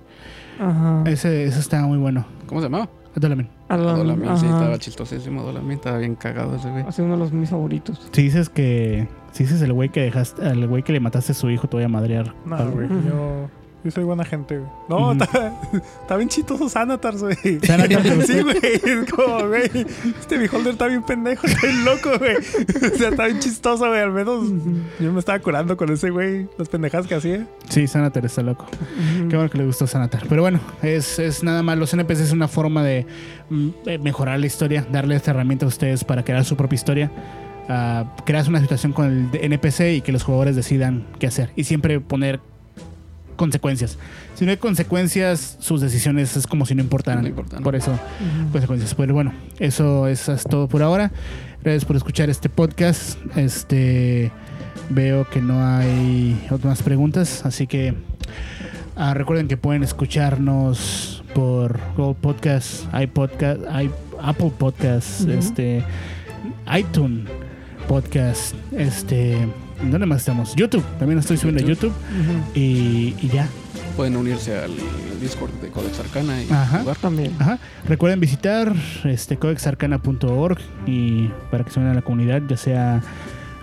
Ajá. 0.60 1.04
ese, 1.08 1.46
ese 1.46 1.60
estaba 1.60 1.88
muy 1.88 1.98
bueno. 1.98 2.26
¿Cómo 2.46 2.62
se 2.62 2.66
llamaba? 2.68 2.90
Dolamen. 3.16 3.50
Alan- 3.70 3.98
Dolamin, 3.98 4.38
sí, 4.38 4.46
estaba 4.46 4.78
chistosísimo. 4.78 5.44
Dolamin, 5.44 5.72
estaba 5.74 5.98
bien 5.98 6.16
cagado 6.16 6.56
ese 6.56 6.70
güey. 6.70 6.84
Ha 6.88 6.92
sido 6.92 7.06
uno 7.08 7.16
de 7.16 7.20
los 7.22 7.32
mis 7.34 7.50
favoritos. 7.50 8.10
Si 8.12 8.22
dices 8.22 8.50
que. 8.50 9.08
Si 9.32 9.44
dices 9.44 9.62
el 9.62 9.74
güey 9.74 9.90
que 9.90 10.02
dejaste. 10.02 10.46
Al 10.48 10.68
güey 10.68 10.84
que 10.84 10.92
le 10.94 11.00
mataste 11.00 11.32
a 11.34 11.36
su 11.36 11.50
hijo, 11.50 11.68
te 11.68 11.78
voy 11.78 11.84
a 11.84 11.90
madrear. 11.90 12.34
No, 12.46 12.72
güey. 12.72 12.88
Yo 12.88 13.50
Yo 13.84 13.92
soy 13.92 14.04
buena 14.04 14.26
gente, 14.26 14.58
güey. 14.58 14.70
No, 14.90 15.14
está, 15.14 15.54
está 16.02 16.18
bien 16.18 16.28
chistoso 16.28 16.68
Sanatars, 16.68 17.24
güey. 17.24 17.36
Sí, 17.36 18.42
güey. 18.42 18.58
Es 18.64 19.10
como, 19.12 19.48
güey. 19.48 19.72
Este 20.20 20.38
beholder 20.38 20.74
está 20.74 20.88
bien 20.88 21.02
pendejo, 21.04 21.48
está 21.48 21.62
bien 21.68 21.86
loco, 21.86 22.10
güey. 22.20 22.36
O 22.36 22.98
sea, 22.98 23.10
está 23.10 23.26
bien 23.28 23.40
chistoso, 23.40 23.88
güey. 23.88 24.02
Al 24.02 24.12
menos 24.12 24.48
yo 25.00 25.14
me 25.14 25.20
estaba 25.20 25.40
curando 25.40 25.78
con 25.78 25.90
ese, 25.92 26.10
güey. 26.10 26.48
Las 26.58 26.68
pendejadas 26.68 27.08
que 27.08 27.16
hacía. 27.16 27.48
Sí, 27.70 27.88
Sanatar 27.88 28.26
está 28.26 28.42
loco. 28.42 28.66
Qué 29.30 29.36
bueno 29.36 29.50
que 29.50 29.58
le 29.58 29.66
gustó 29.66 29.88
Sanatar. 29.88 30.24
Pero 30.28 30.42
bueno, 30.42 30.60
es, 30.82 31.18
es 31.20 31.44
nada 31.44 31.64
más. 31.64 31.78
Los 31.78 31.94
NPCs 31.94 32.20
es 32.20 32.32
una 32.34 32.50
forma 32.50 32.84
de 32.84 33.06
mm, 33.50 33.70
eh, 33.86 33.98
mejorar 34.00 34.40
la 34.40 34.46
historia, 34.46 34.86
darle 34.92 35.16
esta 35.16 35.32
herramienta 35.32 35.66
a 35.66 35.70
ustedes 35.70 36.04
para 36.04 36.24
crear 36.26 36.44
su 36.44 36.58
propia 36.58 36.76
historia. 36.76 37.12
Ah, 37.70 38.16
creas 38.26 38.48
una 38.50 38.60
situación 38.60 38.92
con 38.94 39.06
el 39.06 39.32
de- 39.32 39.46
NPC 39.46 39.96
y 39.98 40.02
que 40.02 40.12
los 40.12 40.24
jugadores 40.24 40.56
decidan 40.58 41.06
qué 41.20 41.28
hacer. 41.28 41.52
Y 41.56 41.64
siempre 41.64 42.00
poner 42.02 42.40
consecuencias. 43.40 43.98
Si 44.36 44.44
no 44.46 44.52
hay 44.52 44.58
consecuencias, 44.58 45.58
sus 45.60 45.80
decisiones 45.80 46.36
es 46.36 46.46
como 46.46 46.66
si 46.66 46.76
no 46.76 46.82
importaran. 46.84 47.24
No 47.24 47.30
importan. 47.30 47.64
Por 47.64 47.76
eso, 47.76 47.98
consecuencias. 48.52 48.94
Pero 48.94 49.14
bueno, 49.14 49.34
eso 49.60 50.08
es, 50.08 50.28
es 50.28 50.44
todo 50.44 50.68
por 50.68 50.84
ahora. 50.84 51.12
Gracias 51.64 51.86
por 51.86 51.96
escuchar 51.96 52.30
este 52.30 52.50
podcast. 52.50 53.18
Este 53.38 54.32
veo 54.90 55.28
que 55.30 55.42
no 55.42 55.66
hay 55.66 56.46
otras 56.52 56.84
preguntas, 56.84 57.46
así 57.46 57.66
que 57.68 57.94
ah, 58.96 59.14
recuerden 59.14 59.48
que 59.48 59.56
pueden 59.56 59.84
escucharnos 59.84 61.24
por 61.34 61.80
Google 61.96 62.16
Podcast, 62.20 62.86
iPodcast, 62.94 63.62
i- 63.84 63.92
Apple 64.22 64.52
Podcast, 64.58 65.28
este 65.30 65.84
iTunes 66.78 67.30
Podcast, 67.88 68.54
este 68.76 69.34
¿en 69.34 69.54
¿dónde 69.84 70.06
más 70.06 70.20
estamos? 70.20 70.56
YouTube, 70.56 70.84
también 70.98 71.20
estoy 71.20 71.38
subiendo 71.38 71.64
a 71.64 71.68
YouTube 71.68 71.94
y, 72.56 73.16
y 73.22 73.30
ya. 73.34 73.48
Pueden 73.96 74.16
unirse 74.16 74.58
al 74.58 74.72
Discord 75.22 75.52
de 75.62 75.70
Codex 75.70 76.00
Arcana 76.00 76.42
y 76.42 76.50
Ajá. 76.52 76.80
jugar. 76.80 76.98
También. 76.98 77.34
Ajá. 77.40 77.60
Recuerden 77.88 78.20
visitar 78.20 78.74
este 79.04 79.38
codexarcana.org 79.38 80.58
y 80.86 81.28
para 81.52 81.64
que 81.66 81.72
se 81.72 81.80
unan 81.80 81.92
a 81.92 81.96
la 81.96 82.02
comunidad, 82.02 82.42
ya 82.48 82.56
sea 82.58 83.02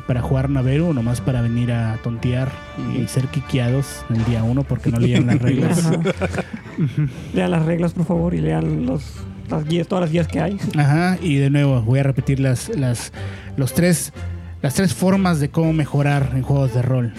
para 0.07 0.21
jugar 0.23 0.51
Naveru 0.51 0.89
o 0.91 0.93
nomás 0.95 1.21
para 1.21 1.43
venir 1.43 1.73
a 1.73 1.99
tontear 2.03 2.49
y 2.97 3.09
ser 3.09 3.27
quiqueados 3.27 4.05
el 4.11 4.25
día 4.25 4.45
uno 4.45 4.63
porque 4.63 4.91
no 4.91 4.99
leían 5.01 5.27
las 5.27 5.41
reglas. 5.41 5.91
Lean 7.35 7.51
las 7.51 7.65
reglas, 7.65 7.93
por 7.95 8.07
favor, 8.07 8.35
y 8.35 8.41
lean 8.41 8.87
los, 8.87 9.03
las 9.51 9.65
guías, 9.65 9.89
todas 9.89 10.03
las 10.03 10.13
guías 10.13 10.29
que 10.29 10.41
hay. 10.41 10.59
Ajá, 10.77 11.19
y 11.21 11.37
de 11.37 11.51
nuevo 11.51 11.81
voy 11.83 11.99
a 12.01 12.03
repetir 12.03 12.39
las, 12.39 12.69
las, 12.69 13.13
los 13.57 13.73
tres, 13.75 14.13
las 14.63 14.75
tres 14.75 14.95
formas 14.95 15.41
de 15.41 15.51
cómo 15.51 15.73
mejorar 15.73 16.33
en 16.35 16.43
juegos 16.43 16.75
de 16.75 16.83
rol. 16.83 17.13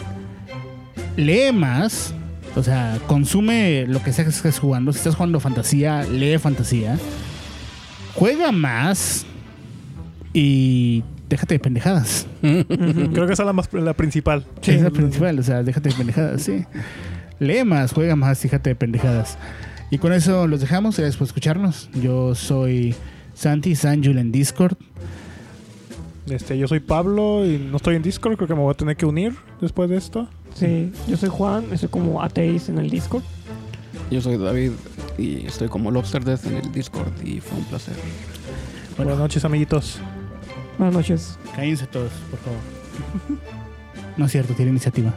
Lee 1.15 1.51
más, 1.53 2.13
o 2.55 2.63
sea, 2.63 2.99
consume 3.07 3.85
lo 3.87 4.01
que 4.03 4.11
sea 4.13 4.25
que 4.25 4.31
estés 4.31 4.59
jugando. 4.59 4.91
Si 4.91 4.97
estás 4.97 5.15
jugando 5.15 5.39
fantasía, 5.39 6.03
lee 6.03 6.37
fantasía. 6.37 6.97
Juega 8.15 8.51
más 8.51 9.25
y 10.33 11.03
déjate 11.29 11.55
de 11.55 11.59
pendejadas. 11.59 12.27
Creo 12.41 13.27
que 13.27 13.33
esa 13.33 13.43
es 13.43 13.47
la, 13.47 13.53
más, 13.53 13.71
la 13.73 13.93
principal. 13.93 14.45
Sí, 14.61 14.71
es 14.71 14.81
la 14.81 14.91
principal, 14.91 15.37
o 15.39 15.43
sea, 15.43 15.63
déjate 15.63 15.89
de 15.89 15.95
pendejadas, 15.95 16.41
sí. 16.41 16.65
Lee 17.39 17.63
más, 17.63 17.93
juega 17.93 18.15
más, 18.15 18.39
fíjate 18.39 18.71
de 18.71 18.75
pendejadas. 18.75 19.37
Y 19.89 19.99
con 19.99 20.11
eso 20.13 20.47
los 20.47 20.59
dejamos, 20.59 20.97
gracias 20.97 21.17
por 21.17 21.27
escucharnos. 21.27 21.89
Yo 22.01 22.35
soy 22.35 22.95
Santi 23.33 23.75
Sanjul 23.75 24.17
en 24.17 24.31
Discord. 24.31 24.77
Este, 26.29 26.57
yo 26.57 26.67
soy 26.67 26.79
Pablo 26.79 27.45
y 27.45 27.57
no 27.57 27.77
estoy 27.77 27.95
en 27.95 28.01
Discord. 28.01 28.35
Creo 28.35 28.47
que 28.47 28.55
me 28.55 28.61
voy 28.61 28.71
a 28.71 28.77
tener 28.77 28.97
que 28.97 29.05
unir 29.05 29.33
después 29.61 29.89
de 29.89 29.97
esto. 29.97 30.27
Sí, 30.53 30.91
yo 31.07 31.17
soy 31.17 31.29
Juan, 31.29 31.65
estoy 31.71 31.89
como 31.89 32.21
ateis 32.21 32.69
en 32.69 32.79
el 32.79 32.89
Discord. 32.89 33.23
Yo 34.11 34.21
soy 34.21 34.37
David 34.37 34.71
y 35.17 35.45
estoy 35.45 35.67
como 35.67 35.91
Lobster 35.91 36.23
Death 36.23 36.45
en 36.45 36.55
el 36.57 36.71
Discord 36.71 37.11
y 37.23 37.39
fue 37.39 37.57
un 37.57 37.65
placer. 37.65 37.95
Bueno. 38.95 39.11
Buenas 39.11 39.17
noches, 39.19 39.45
amiguitos. 39.45 39.99
Buenas 40.77 40.95
noches. 40.95 41.39
Cállense 41.55 41.87
todos, 41.87 42.11
por 42.29 42.39
favor. 42.39 42.59
No 44.17 44.25
es 44.25 44.31
cierto, 44.31 44.55
tiene 44.55 44.71
iniciativa. 44.71 45.13